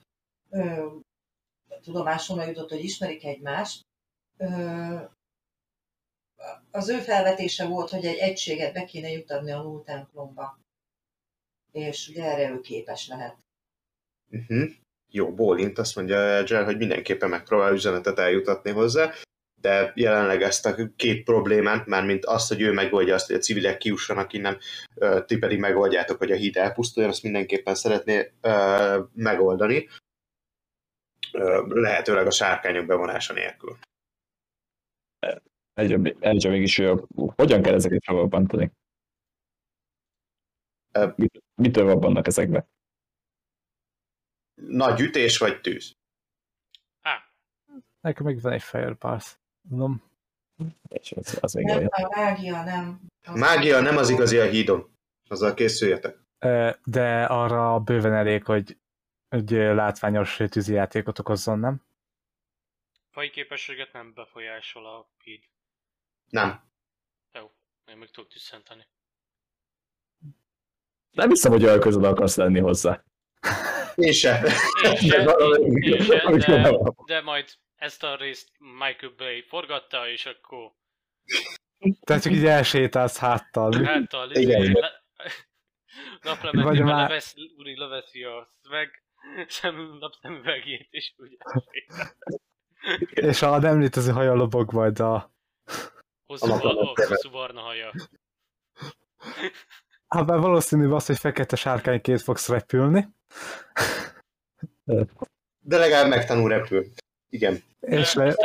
Tudomásomra 1.82 2.46
jutott, 2.46 2.70
hogy 2.70 2.84
ismerik 2.84 3.26
egymást. 3.26 3.82
Ö, 4.38 4.96
az 6.72 6.90
ő 6.90 7.00
felvetése 7.00 7.68
volt, 7.68 7.90
hogy 7.90 8.06
egy 8.06 8.18
egységet 8.18 8.74
be 8.74 8.86
kéne 8.86 9.10
jutatni 9.10 9.52
a 9.52 9.62
Null 9.62 9.84
templomba. 9.84 10.60
És 11.72 12.08
ugye 12.08 12.24
erre 12.24 12.50
ő 12.50 12.60
képes 12.60 13.08
lehet. 13.08 13.38
Uh-huh. 14.30 14.70
Jó, 15.14 15.34
bólint, 15.34 15.78
azt 15.78 15.96
mondja 15.96 16.18
Edger, 16.18 16.64
hogy 16.64 16.78
mindenképpen 16.78 17.30
megpróbál 17.30 17.74
üzenetet 17.74 18.20
eljutatni 18.20 18.72
hozzá, 18.72 19.12
de 19.62 19.92
jelenleg 19.96 20.42
ezt 20.42 20.66
a 20.66 20.76
két 20.96 21.24
problémát, 21.24 21.86
már 21.86 22.06
mint 22.06 22.26
azt, 22.26 22.48
hogy 22.48 22.62
ő 22.62 22.72
megoldja 22.72 23.14
azt, 23.14 23.28
hogy 23.28 23.36
a 23.36 23.40
civilek 23.40 23.78
kiussanak 23.78 24.34
innen, 24.34 24.58
ti 25.26 25.38
pedig 25.38 25.60
megoldjátok, 25.60 26.18
hogy 26.18 26.32
a 26.32 26.36
híd 26.36 26.56
elpusztuljon, 26.56 27.12
azt 27.12 27.24
mindenképpen 27.24 27.76
szeretné 27.76 28.32
ö, 28.42 29.04
megoldani, 29.14 29.88
ö, 31.32 31.64
lehetőleg 31.68 32.26
a 32.26 32.32
sárkányok 32.32 32.86
bevonása 32.86 33.34
nélkül. 33.34 33.78
Egyre, 35.74 36.16
egyre 36.20 36.50
mégis, 36.50 36.78
hogy 36.78 37.02
hogyan 37.16 37.62
kell 37.62 37.74
ezeket 37.74 38.04
felrobbantani? 38.04 38.72
Mit- 41.16 41.44
Mitől 41.62 41.86
robbannak 41.86 42.28
ezekbe? 42.28 42.68
Nagy 44.54 45.00
ütés 45.00 45.38
vagy 45.38 45.62
tűz? 45.62 45.96
Á, 47.02 47.24
Nekem 48.00 48.26
még 48.26 48.42
van 48.42 48.52
egy 48.54 48.64
Fire 48.64 48.94
Pass. 48.96 49.36
Mondom, 49.62 50.04
És 50.88 51.12
az, 51.12 51.38
az 51.42 51.54
még 51.54 51.66
Nem, 51.66 51.78
olyan. 51.78 51.88
a 51.88 52.20
mágia 52.20 52.64
nem. 52.64 53.02
A 53.24 53.38
mágia 53.38 53.80
nem 53.82 53.98
az 53.98 54.10
igazi 54.10 54.38
a 54.38 54.46
hídon. 54.50 54.98
Azzal 55.30 55.54
készüljetek. 55.54 56.18
De 56.84 57.26
arra 57.26 57.80
bőven 57.80 58.14
elég, 58.14 58.44
hogy 58.44 58.78
egy 59.28 59.52
látványos 59.52 60.36
tűzijátékot 60.50 61.20
okozzon, 61.20 61.60
nem? 61.60 61.82
fai 63.10 63.30
képességet 63.30 63.94
nem 63.94 64.14
befolyásol 64.14 64.86
a 64.86 65.10
híd. 65.24 65.44
Nem. 66.30 66.72
Jó, 67.32 67.52
én 67.86 67.98
meg 67.98 68.10
tudok 68.10 68.30
tüsszenteni. 68.30 68.88
Nem 71.12 71.30
hiszem, 71.30 71.52
hogy 71.52 71.64
olyan 71.64 71.80
közel 71.80 72.04
akarsz 72.04 72.36
lenni 72.36 72.60
hozzá. 72.60 73.04
Én 73.96 74.12
se. 74.12 74.42
Én 75.02 75.10
de, 76.38 76.80
de 77.06 77.22
majd 77.22 77.50
ezt 77.76 78.04
a 78.04 78.16
részt 78.16 78.50
Michael 78.58 79.14
Bay 79.18 79.42
forgatta, 79.48 80.08
és 80.10 80.26
akkor 80.26 80.72
Tehát 82.02 82.22
csak 82.24 82.32
így 82.32 82.46
elsétálsz 82.46 83.18
háttal. 83.18 83.84
háttal 83.84 84.32
Igen. 84.32 84.72
le, 84.72 85.04
Vagy 85.18 86.22
naplementében 86.22 86.84
már- 86.86 87.08
levesz, 87.10 87.34
úri 87.58 87.78
leveszi 87.78 88.24
a 88.24 88.50
szveg, 88.62 89.04
szem, 89.48 89.98
napszemüvegét, 90.00 90.88
és 90.90 91.14
ugye 91.18 91.38
És 93.10 93.42
a 93.42 93.60
nem 93.60 93.80
létező 93.80 94.12
haja 94.12 94.34
lobog 94.34 94.74
majd 94.74 95.00
a... 95.00 95.34
hosszú, 96.26 96.52
A 96.52 96.82
a, 96.82 96.94
hosszú 97.08 97.30
barna 97.30 97.62
haja. 97.62 97.92
Hát 100.16 100.26
már 100.26 100.40
valószínű 100.40 100.90
az, 100.90 101.06
hogy 101.06 101.18
fekete 101.18 101.56
sárkányként 101.56 102.22
fogsz 102.22 102.50
repülni. 102.50 103.08
De 105.60 105.78
legalább 105.78 106.08
megtanul 106.08 106.50
repül. 106.50 106.86
Igen. 107.30 107.64
És 107.80 108.14
le... 108.14 108.36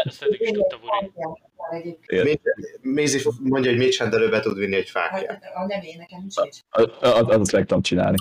Mézi 2.81 3.29
mondja, 3.41 3.71
hogy 3.71 3.81
mécsendelő 3.81 4.29
be 4.29 4.41
tud 4.41 4.59
vinni 4.59 4.75
egy 4.75 4.91
fákját. 4.91 5.45
a 5.55 5.67
nevén 5.67 5.99
nekem 5.99 6.19
nincs. 6.19 6.59
Az, 6.69 6.89
az, 7.01 7.25
azt 7.29 7.53
meg 7.53 7.67
tudom 7.67 7.83
csinálni. 7.83 8.17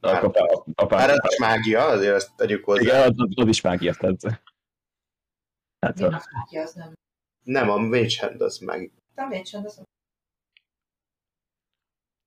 A 0.00 0.08
Hát, 0.08 0.24
a 0.74 0.86
Bár 0.86 1.10
ez 1.10 1.18
is 1.28 1.38
mágia, 1.38 1.86
azért 1.86 2.14
ezt 2.14 2.36
tegyük 2.36 2.64
hozzá. 2.64 2.80
igen, 2.80 3.00
az, 3.00 3.14
az, 3.16 3.28
az 3.34 3.48
is 3.48 3.60
mágia, 3.60 3.94
tehát. 3.94 4.42
Hát, 5.80 6.00
Én 6.00 6.14
azt 6.14 6.28
ki 6.48 6.56
az 6.56 6.72
nem. 6.72 6.92
Nem, 7.42 7.70
a 7.70 7.76
mécsend 7.76 8.40
az 8.40 8.58
meg. 8.58 8.90
Nem 9.14 9.28
miért 9.28 9.46
sem, 9.46 9.64
az 9.64 9.78
És 9.78 9.84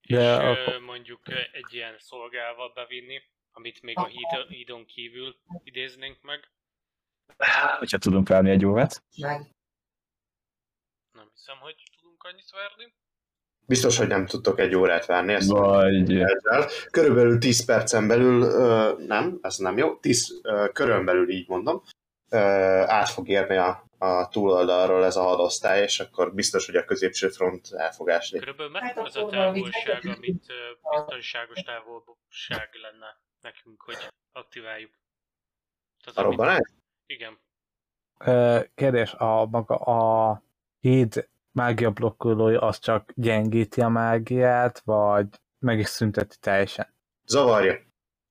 De 0.08 0.18
ö, 0.18 0.50
akkor- 0.50 0.80
mondjuk 0.82 1.22
egy 1.52 1.74
ilyen 1.74 1.96
szolgával 2.00 2.72
bevinni, 2.76 3.22
amit 3.52 3.82
még 3.82 3.98
a 3.98 4.06
híd, 4.06 4.48
hídon 4.48 4.86
kívül 4.86 5.36
idéznénk 5.64 6.22
meg. 6.22 6.52
hogyha 7.78 7.98
tudunk 7.98 8.28
várni 8.28 8.50
egy 8.50 8.66
meg. 8.66 8.92
Nem 11.12 11.30
hiszem, 11.34 11.58
hogy 11.60 11.84
tudunk 12.00 12.24
annyit 12.24 12.50
várni. 12.52 12.94
Biztos, 13.66 13.98
hogy 13.98 14.08
nem 14.08 14.26
tudtok 14.26 14.60
egy 14.60 14.76
órát 14.76 15.06
várni. 15.06 15.34
Ezt 15.34 15.50
Vagy 15.50 16.20
ezzel. 16.22 16.70
Körülbelül 16.92 17.40
10 17.40 17.66
percen 17.66 18.08
belül, 18.08 18.42
ö, 18.42 18.94
nem, 18.98 19.40
ez 19.42 19.58
nem 19.58 19.78
jó, 19.78 19.96
10 20.00 20.40
ö, 20.44 20.70
körön 20.74 21.06
belül 21.06 21.30
így 21.30 21.48
mondom, 21.48 21.84
ö, 22.30 22.38
át 22.88 23.10
fog 23.10 23.28
érni 23.28 23.56
a, 23.58 23.86
a 24.04 24.28
túloldalról 24.28 25.06
ez 25.06 25.16
a 25.16 25.22
hadosztály, 25.22 25.82
és 25.82 26.00
akkor 26.00 26.34
biztos, 26.34 26.66
hogy 26.66 26.76
a 26.76 26.86
középső 26.86 27.28
front 27.30 27.68
el 27.72 27.92
fog 27.92 28.10
ásni. 28.10 28.40
Körülbelül 28.40 28.74
Hát 28.74 28.84
mekkora 28.84 29.06
az 29.06 29.16
a 29.16 29.26
távolság, 29.26 30.06
amit 30.06 30.54
biztonságos 31.08 31.62
távolság 31.62 32.70
lenne 32.82 33.18
nekünk, 33.42 33.82
hogy 33.82 33.96
aktiváljuk. 34.32 34.92
Tehát, 36.04 36.20
A 36.20 36.24
amit- 36.24 36.38
robbanás? 36.38 36.72
Igen. 37.06 37.40
Kérdés, 38.76 39.14
a 39.14 39.46
maga 39.46 39.76
a 39.76 40.42
híd 40.80 41.30
mágia 41.52 41.92
blokkolója 41.92 42.62
az 42.62 42.80
csak 42.80 43.12
gyengíti 43.16 43.82
a 43.82 43.90
mágiát, 43.90 44.82
vagy 44.86 45.28
meg 45.60 45.80
is 45.80 45.88
szünteti 45.88 46.36
teljesen? 46.40 46.94
Zavarja. 47.26 47.80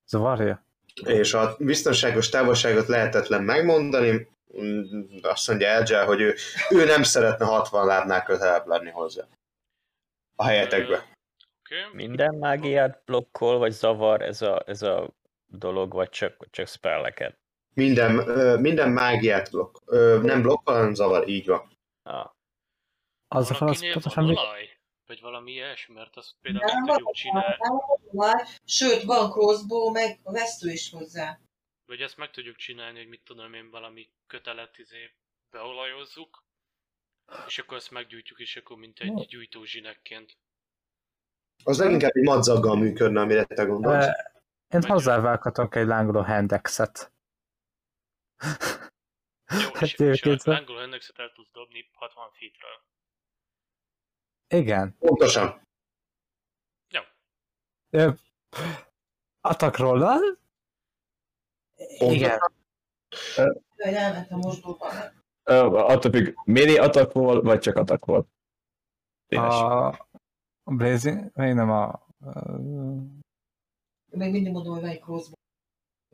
Zavarja? 0.07 0.65
És 1.05 1.35
a 1.35 1.57
biztonságos 1.59 2.29
távolságot 2.29 2.87
lehetetlen 2.87 3.43
megmondani, 3.43 4.32
azt 5.23 5.49
mondja 5.49 5.67
Elgel, 5.67 6.07
hogy 6.07 6.21
ő, 6.21 6.35
ő 6.71 6.85
nem 6.85 7.03
szeretne 7.03 7.45
60 7.45 7.87
lábnál 7.87 8.23
közelebb 8.23 8.67
lenni 8.67 8.91
hozzá. 8.91 9.29
A 10.37 10.45
helyetekbe. 10.45 10.97
Okay. 10.97 11.93
Minden 11.93 12.35
mágiát 12.35 13.03
blokkol, 13.05 13.59
vagy 13.59 13.73
zavar 13.73 14.23
ez 14.23 14.43
a, 14.43 14.63
ez 14.67 14.83
a 14.83 15.15
dolog, 15.47 15.93
vagy 15.93 16.09
csak, 16.09 16.47
csak 16.51 16.67
spelleket? 16.67 17.39
Minden, 17.75 18.13
minden 18.61 18.91
mágiát 18.91 19.51
blokk. 19.51 19.91
Nem 20.23 20.43
blokkol, 20.43 20.75
hanem 20.75 20.95
zavar, 20.95 21.29
így 21.29 21.47
van. 21.47 21.71
Ah, 22.03 22.31
Az 23.29 23.51
a 23.51 23.53
az 23.53 23.59
Valakinél 23.59 23.93
pontosan 23.93 24.25
olaj? 24.25 24.69
Vagy 25.07 25.21
valami 25.21 25.53
ilyesmi, 25.53 25.95
mert 25.95 26.17
azt 26.17 26.35
például 26.41 26.73
Nem 26.73 26.85
van 26.85 26.97
tudjuk 26.97 27.15
csinálni. 27.15 27.57
Sőt, 28.65 29.03
van 29.03 29.31
crossbow, 29.31 29.91
meg 29.91 30.21
vesztő 30.23 30.71
is 30.71 30.91
hozzá. 30.91 31.39
Vagy 31.93 32.01
ezt 32.01 32.17
meg 32.17 32.31
tudjuk 32.31 32.57
csinálni, 32.57 32.99
hogy 32.99 33.09
mit 33.09 33.25
tudom 33.25 33.55
én, 33.55 33.71
valami 33.71 34.13
kötelet 34.27 34.79
izé 34.79 35.15
beolajozzuk, 35.51 36.45
és 37.47 37.59
akkor 37.59 37.77
azt 37.77 37.91
meggyújtjuk, 37.91 38.39
és 38.39 38.57
akkor 38.57 38.77
mint 38.77 39.01
egy 39.01 39.27
gyújtó 39.27 39.65
zsinekként. 39.65 40.39
Az 41.65 41.79
leginkább 41.79 42.11
egy 42.15 42.23
madzaggal 42.23 42.77
működne, 42.77 43.21
amire 43.21 43.45
te 43.45 43.65
gondolsz. 43.65 44.07
Ö, 44.07 44.77
Én 44.77 44.83
hozzávághatok 44.83 45.75
egy 45.75 45.87
lángoló 45.87 46.23
handexet. 46.23 47.13
Jó, 49.63 49.69
és, 49.81 49.95
Hát 49.97 50.01
és 50.01 50.23
a 50.23 50.51
lángoló 50.51 50.79
hendexet 50.79 51.19
el 51.19 51.33
tudsz 51.33 51.51
dobni 51.53 51.91
60 51.93 52.31
feetről. 52.33 52.85
Igen. 54.49 54.97
Pontosan. 54.99 55.69
Ö, 57.91 58.11
Atakról, 59.41 59.99
Igen. 61.99 62.39
Hogy 63.77 63.93
elment 63.95 64.31
a 64.31 64.37
mosdóba. 64.37 64.87
Ö, 65.45 65.55
Attól 65.65 66.11
függ, 66.13 66.35
méri 66.45 66.79
atak 66.79 67.13
volt, 67.13 67.45
vagy 67.45 67.59
csak 67.59 67.77
atak 67.77 68.05
volt. 68.05 68.27
A 70.65 70.75
Blazing, 70.75 71.31
még 71.35 71.55
nem 71.55 71.71
a... 71.71 72.07
Még 74.11 74.31
mindig 74.31 74.53
mondom, 74.53 74.75
hogy 74.75 74.85
egy 74.85 75.01
crossbow. 75.01 75.33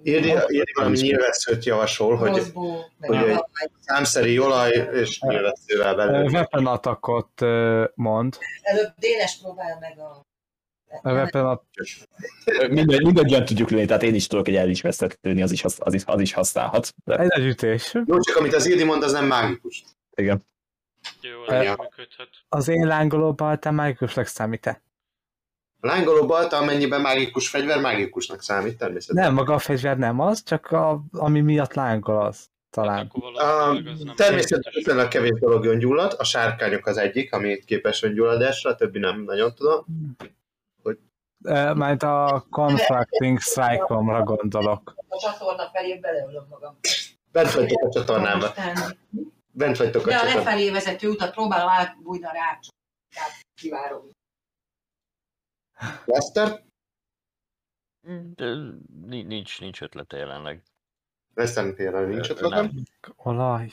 Írni, 0.03 0.27
írni 0.29 0.73
valami 0.75 0.97
nyilvesszőt 1.01 1.65
javasol, 1.65 2.17
hogy 2.17 2.53
hogy 2.99 3.17
a- 3.17 3.49
egy- 3.53 3.73
számszeri 3.81 4.39
olaj 4.39 4.71
és 4.73 5.21
nyilvesszővel 5.21 5.93
ö, 5.93 5.97
belül. 5.97 6.31
Weapon 6.31 6.67
attackot 6.67 7.41
mond. 7.95 8.39
Előbb 8.63 8.95
Dénes 8.99 9.39
próbál 9.41 9.79
meg 9.79 9.99
a... 9.99 10.23
A 11.03 11.13
weapon 11.13 11.47
at- 11.47 11.65
Minden, 12.69 13.03
mindannyian 13.03 13.45
tudjuk 13.45 13.71
lőni, 13.71 13.87
tehát 13.87 14.03
én 14.03 14.15
is 14.15 14.27
tudok 14.27 14.49
egy 14.49 14.81
vesztet 14.81 15.19
lőni, 15.23 15.43
az 15.43 15.53
is, 15.53 15.65
az 15.65 15.95
is, 15.95 16.03
az 16.07 16.21
is 16.21 16.33
használhat. 16.33 16.95
De, 17.05 17.19
egy 17.19 17.31
együttés. 17.31 17.95
Jó, 18.07 18.21
csak 18.21 18.37
amit 18.37 18.55
az 18.55 18.67
Ildi 18.67 18.85
mond, 18.85 19.03
az 19.03 19.13
nem 19.13 19.27
mágikus. 19.27 19.85
igen. 20.15 20.43
Jó, 21.21 21.55
ez 21.55 21.67
működhet. 21.67 22.29
Az 22.49 22.69
én 22.69 22.87
lángolóban 22.87 23.61
te 23.61 23.71
mágikusnak 23.71 24.27
számít-e? 24.27 24.83
A 25.81 25.87
lángoló 25.87 26.27
balta, 26.27 26.57
amennyiben 26.57 27.01
mágikus 27.01 27.49
fegyver, 27.49 27.81
mágikusnak 27.81 28.43
számít 28.43 28.79
természetesen. 28.79 29.25
Nem, 29.25 29.35
maga 29.35 29.55
a 29.55 29.59
fegyver 29.59 29.99
nem 29.99 30.21
az, 30.21 30.43
csak 30.43 30.71
a, 30.71 31.03
ami 31.13 31.41
miatt 31.41 31.75
lángol 31.75 32.21
az. 32.21 32.37
Hát 32.39 32.87
Talán. 32.87 33.07
akkor 33.07 33.43
A, 33.43 33.71
az 33.71 34.13
természetesen 34.17 34.73
viszonylag 34.75 35.09
kevés 35.09 35.39
dolog 35.41 35.65
öngyullad, 35.65 36.15
a 36.19 36.25
sárkányok 36.25 36.87
az 36.87 36.97
egyik, 36.97 37.33
ami 37.33 37.59
képes 37.65 38.03
öngyulladásra, 38.03 38.71
a 38.71 38.75
többi 38.75 38.99
nem 38.99 39.23
nagyon 39.23 39.55
tudom. 39.55 39.85
Majd 41.75 42.03
a 42.03 42.47
Conflicting 42.51 43.41
Strike-omra 43.41 44.23
gondolok. 44.23 44.95
A 45.09 45.19
csatorna 45.19 45.71
felé 45.73 45.99
beleülöm 45.99 46.47
magam. 46.51 46.79
Bent 47.33 47.53
vagytok 47.53 47.83
a 47.83 47.91
csatornába. 47.91 48.53
Bent 49.51 49.77
vagytok 49.77 50.07
a 50.07 50.09
De 50.09 50.17
a 50.17 50.25
lefelé 50.25 50.71
vezető 50.71 51.09
utat 51.09 51.33
próbálom 51.33 51.69
átbújni 51.69 52.25
a 52.25 52.33
rácsot. 52.33 52.75
Kivárom. 53.55 54.11
Lester? 56.05 56.67
de 58.35 58.55
nincs, 59.07 59.61
nincs 59.61 59.83
ötlete 59.83 60.17
jelenleg. 60.17 60.63
Például 61.77 62.07
nincs 62.07 62.29
ott 62.29 62.41
Nem. 62.41 62.71
Olaj. 63.17 63.71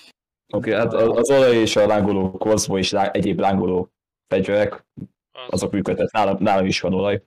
Oké, 0.54 0.74
okay, 0.74 0.74
hát 0.74 0.94
az 0.94 1.30
olaj 1.30 1.56
és 1.56 1.76
a 1.76 1.88
lángoló 1.88 2.32
crossbow 2.32 2.78
és 2.78 2.92
lá, 2.92 3.12
egyéb 3.12 3.40
lángoló 3.40 3.90
fegyverek, 4.28 4.86
Az, 5.32 5.48
azok 5.48 5.72
működhet. 5.72 6.12
Nálam, 6.12 6.38
nálam 6.40 6.66
is 6.66 6.82
van 6.82 6.94
olaj. 6.94 7.24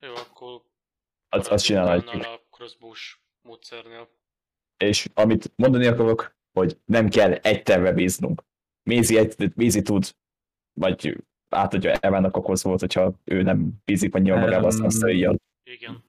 Jó, 0.00 0.14
akkor 0.14 0.62
Azt, 1.28 1.48
azt 1.48 1.64
csinálhatjuk. 1.64 2.22
a 2.22 2.40
crossbows 2.50 3.22
módszernél. 3.42 4.08
És 4.76 5.08
amit 5.14 5.52
mondani 5.56 5.86
akarok, 5.86 6.36
hogy 6.52 6.80
nem 6.84 7.08
kell 7.08 7.32
egy 7.32 7.62
terve 7.62 7.92
bíznunk. 7.92 8.42
Mézi, 8.82 9.16
egy, 9.18 9.52
Mézi 9.54 9.82
tud, 9.82 10.16
vagy 10.72 11.24
átadja 11.48 11.92
Evának 11.92 12.36
a 12.36 12.40
crossbow 12.40 12.78
hogyha 12.78 13.12
ő 13.24 13.42
nem 13.42 13.72
bízik 13.84 14.14
annyira 14.14 14.38
magában, 14.38 14.66
azt 14.66 14.80
azt 14.80 15.06
így 15.06 15.40
Igen. 15.62 16.04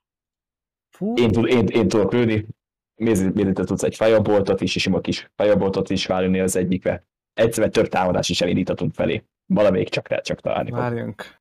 Fú, 0.89 1.13
én, 1.17 1.31
tud, 1.31 1.47
én, 1.47 1.67
én 1.67 1.87
tudok 1.87 2.11
lőni, 2.11 2.47
Mézi, 2.95 3.29
Mézi 3.29 3.51
te 3.51 3.63
tudsz 3.63 3.83
egy 3.83 3.95
fireboltot 3.95 4.61
is, 4.61 4.75
és 4.75 4.81
sima 4.81 5.01
kis 5.01 5.31
fireboltot 5.35 5.89
is 5.89 6.05
válni 6.05 6.39
az 6.39 6.55
egyikbe. 6.55 7.07
Egyszerűen 7.33 7.71
több 7.71 7.87
támadás 7.87 8.29
is 8.29 8.41
elindíthatunk 8.41 8.93
felé. 8.93 9.23
Valamelyik 9.45 9.89
csak 9.89 10.09
lehet 10.09 10.25
csak 10.25 10.39
találni. 10.39 10.69
fog. 10.69 11.38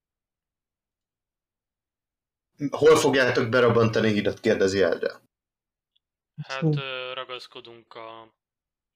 Hol 2.70 2.96
fogjátok 2.96 3.48
berabbantani 3.48 4.12
hidat, 4.12 4.40
kérdezi 4.40 4.82
Eldel. 4.82 5.22
Hát 6.42 6.74
ragaszkodunk 7.14 7.94
a 7.94 8.34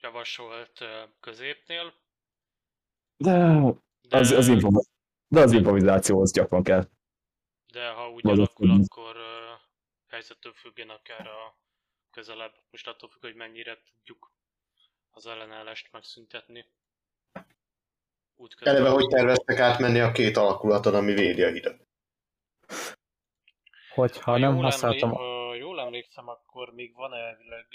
javasolt 0.01 0.85
középnél. 1.21 1.95
De 3.17 3.33
De, 4.09 4.17
az, 4.19 4.31
az, 4.31 4.47
de 5.29 5.41
az 5.41 5.53
improvizációhoz 5.53 6.33
gyakran 6.33 6.63
kell. 6.63 6.89
de 7.73 7.89
ha 7.91 8.11
úgy 8.11 8.27
alakul, 8.27 8.71
akkor 8.71 9.17
helyzettől 10.09 10.53
függően 10.53 10.89
akár 10.89 11.27
a 11.27 11.59
közelebb. 12.11 12.55
Most 12.71 12.89
attól 12.89 13.09
függ, 13.09 13.21
hogy 13.23 13.35
mennyire 13.35 13.83
tudjuk 13.95 14.33
az 15.11 15.27
ellenállást 15.27 15.93
megszüntetni. 15.93 16.65
Útközben. 18.35 18.75
Eleve, 18.75 18.91
hogy 18.91 19.07
terveztek 19.09 19.59
átmenni 19.59 20.01
a 20.01 20.13
két 20.13 20.37
alakulaton, 20.37 20.95
ami 20.95 21.13
védi 21.13 21.43
a 21.43 21.51
hidat. 21.51 21.87
Hogyha 23.95 24.39
nem 24.39 24.53
jól, 24.55 24.63
használtam... 24.63 25.09
emlé- 25.09 25.21
ha 25.21 25.55
jól 25.55 25.81
emlékszem, 25.81 26.29
akkor 26.29 26.73
még 26.73 26.95
van 26.95 27.15
elvileg 27.15 27.67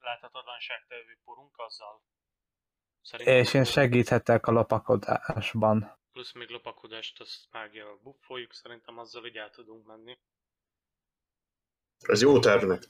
láthatatlanságtevő 0.00 1.18
porunk 1.24 1.54
azzal. 1.58 2.02
Szerintem 3.02 3.36
És 3.36 3.54
én 3.54 3.64
segíthetek 3.64 4.46
a 4.46 4.52
lopakodásban. 4.52 5.98
Plusz 6.12 6.32
még 6.32 6.48
lopakodást, 6.48 7.20
azt 7.20 7.46
mágia 7.50 7.98
buffoljuk, 8.02 8.52
szerintem 8.52 8.98
azzal 8.98 9.26
így 9.26 9.36
el 9.36 9.50
tudunk 9.50 9.86
menni. 9.86 10.18
Ez 11.98 12.20
jó 12.22 12.38
tervnek. 12.38 12.82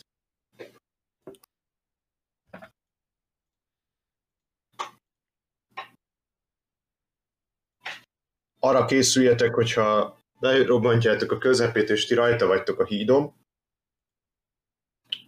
Arra 8.61 8.85
készüljetek, 8.85 9.55
hogyha 9.55 10.19
lerobbantjátok 10.45 11.33
a 11.33 11.39
közepét, 11.39 11.91
és 11.91 12.07
ti 12.07 12.15
rajta 12.15 12.47
vagytok 12.47 12.79
a 12.79 12.85
hídon, 12.85 13.35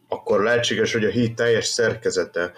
akkor 0.08 0.42
lehetséges, 0.42 0.92
hogy 0.92 1.04
a 1.04 1.10
híd 1.10 1.34
teljes 1.34 1.66
szerkezete 1.66 2.54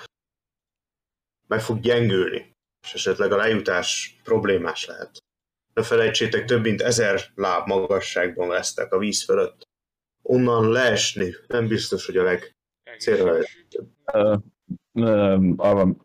meg 1.47 1.61
fog 1.61 1.81
gyengülni, 1.81 2.53
és 2.87 2.95
esetleg 2.95 3.33
a 3.33 3.37
lejutás 3.37 4.19
problémás 4.23 4.87
lehet. 4.87 5.19
Ne 5.75 5.83
felejtsétek, 5.83 6.45
több 6.45 6.63
mint 6.63 6.81
ezer 6.81 7.21
láb 7.35 7.67
magasságban 7.67 8.49
lesztek 8.49 8.93
a 8.93 8.99
víz 8.99 9.25
fölött. 9.25 9.67
Onnan 10.23 10.71
leesni 10.71 11.35
nem 11.47 11.67
biztos, 11.67 12.07
hogy 12.07 12.17
a 12.17 12.23
leg... 12.23 12.57
Célra. 12.99 13.39
Ö, 14.13 14.37
ö, 14.93 15.53
arra, 15.57 15.97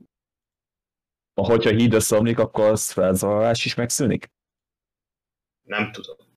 hogyha 1.33 1.69
a 1.69 1.73
híd 1.73 1.93
összeomlik, 1.93 2.39
akkor 2.39 2.65
az 2.65 2.91
felzavarás 2.91 3.65
is 3.65 3.75
megszűnik? 3.75 4.27
Nem 5.61 5.91
tudom. 5.91 6.32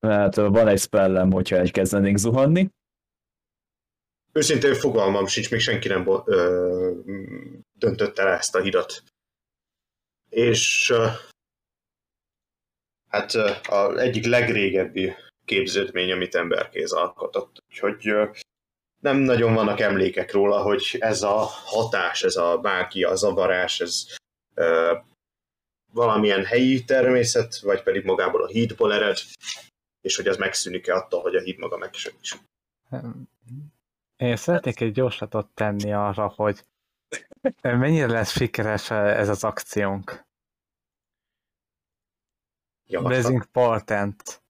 Mert 0.00 0.36
ö, 0.36 0.48
van 0.48 0.68
egy 0.68 0.80
spellem, 0.80 1.30
hogyha 1.30 1.56
egy 1.56 1.70
kezdenénk 1.70 2.16
zuhanni, 2.16 2.68
Őszintén 4.32 4.74
fogalmam 4.74 5.26
sincs, 5.26 5.50
még 5.50 5.60
senki 5.60 5.88
nem 5.88 6.24
döntötte 7.78 8.22
el 8.22 8.28
ezt 8.28 8.54
a 8.54 8.60
hidat. 8.60 9.02
És 10.28 10.94
hát 13.08 13.34
ö, 13.34 13.50
az 13.68 13.98
egyik 13.98 14.24
legrégebbi 14.24 15.14
képződmény, 15.44 16.12
amit 16.12 16.34
emberkéz 16.34 16.92
alkotott. 16.92 17.62
Úgyhogy 17.68 18.12
nem 19.00 19.16
nagyon 19.16 19.54
vannak 19.54 19.80
emlékek 19.80 20.32
róla, 20.32 20.62
hogy 20.62 20.96
ez 20.98 21.22
a 21.22 21.36
hatás, 21.64 22.22
ez 22.22 22.36
a 22.36 22.60
mágia, 22.60 23.10
a 23.10 23.14
zavarás, 23.14 23.80
ez 23.80 24.04
valamilyen 25.92 26.44
helyi 26.44 26.84
természet, 26.84 27.58
vagy 27.58 27.82
pedig 27.82 28.04
magából 28.04 28.42
a 28.42 28.46
hídból 28.46 28.94
ered, 28.94 29.18
és 30.08 30.16
hogy 30.16 30.26
az 30.28 30.36
megszűnik-e 30.36 30.94
attól, 30.94 31.20
hogy 31.20 31.34
a 31.34 31.40
híd 31.40 31.58
maga 31.58 31.76
megsemmis. 31.76 32.36
Én 34.16 34.36
szeretnék 34.36 34.80
egy 34.80 34.92
gyorslatot 34.92 35.48
tenni 35.54 35.92
arra, 35.92 36.28
hogy 36.28 36.64
mennyire 37.62 38.06
lesz 38.06 38.30
sikeres 38.30 38.90
ez 38.90 39.28
az 39.28 39.44
akciónk. 39.44 40.26
Ez 42.88 43.28
important. 43.28 44.42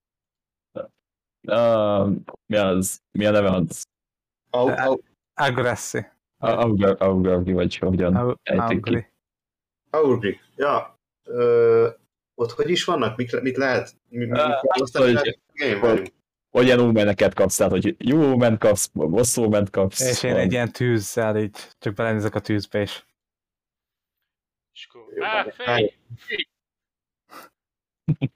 Uh, 1.43 2.09
mi 2.47 2.56
az? 2.56 3.02
Mi 3.10 3.26
a 3.26 3.30
neve 3.30 3.51
az? 3.51 3.86
Au, 4.51 4.68
au, 4.68 5.01
Aggresszi. 5.35 6.06
Augur, 6.36 6.97
Augur, 6.98 7.52
vagy 7.52 7.76
hogyan 7.76 8.16
Au- 8.16 8.40
ejtik 8.43 8.82
ki. 8.82 8.90
Augri. 8.90 9.06
Aurgi, 9.90 10.40
ja. 10.56 10.98
Ö, 11.24 11.89
ott 12.39 12.51
hogy 12.51 12.70
is 12.70 12.85
vannak? 12.85 13.16
Mit, 13.16 13.40
mit 13.40 13.56
lehet? 13.56 13.97
Mit 14.09 14.31
azt, 14.69 14.97
hogy- 14.97 15.40
Game 15.52 15.78
van. 15.78 16.06
Olyan 16.51 16.81
ómeneket 16.81 17.35
kapsz, 17.35 17.56
tehát 17.56 17.73
hogy 17.73 17.94
jó 17.98 18.32
óment 18.32 18.59
kapsz, 18.59 18.90
rossz 18.94 19.36
óment 19.36 19.70
kapsz. 19.70 20.01
És 20.01 20.23
én 20.23 20.32
van. 20.32 20.40
egy 20.40 20.52
ilyen 20.52 20.73
tűzzel 20.73 21.36
így, 21.36 21.56
csak 21.78 21.94
belenézek 21.94 22.35
a 22.35 22.40
tűzbe 22.40 22.81
is. 22.81 23.06
És 24.73 24.89
akkor, 24.90 25.23
á, 25.24 25.51
fej! 25.51 25.98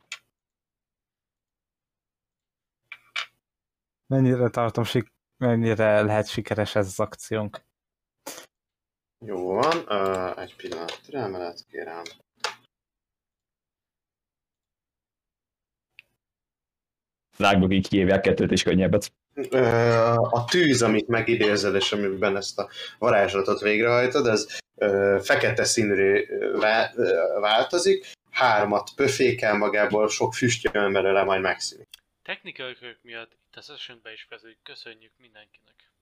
Mennyire 4.06 4.48
tartom, 4.48 4.84
sik- 4.84 5.12
mennyire 5.36 6.02
lehet 6.02 6.28
sikeres 6.28 6.74
ez 6.74 6.86
az 6.86 7.00
akciónk. 7.00 7.60
Jó 9.24 9.52
van, 9.52 9.82
ö, 9.88 10.30
egy 10.40 10.56
pillanat 10.56 11.00
türelmelet 11.04 11.64
kérem. 11.70 12.02
Rágok 17.42 17.72
így 17.72 17.88
hívják 17.88 18.20
kettőt 18.20 18.50
és 18.52 18.62
könnyebbet. 18.62 19.12
A 20.30 20.44
tűz, 20.44 20.82
amit 20.82 21.08
megidézel, 21.08 21.76
és 21.76 21.92
amiben 21.92 22.36
ezt 22.36 22.58
a 22.58 22.68
varázslatot 22.98 23.60
végrehajtod, 23.60 24.26
ez 24.26 24.46
fekete 25.20 25.64
színre 25.64 26.24
változik, 27.40 28.10
hármat 28.30 28.90
pöfékel 28.96 29.56
magából, 29.56 30.08
sok 30.08 30.34
füstjön 30.34 30.92
belőle, 30.92 31.22
majd 31.22 31.40
megszűnik. 31.40 31.88
Technikai 32.22 32.76
miatt 33.02 33.32
itt 33.32 33.56
a 33.56 33.60
sessionbe 33.60 34.12
is 34.12 34.26
kezdődik. 34.30 34.58
Köszönjük 34.62 35.12
mindenkinek. 35.18 35.74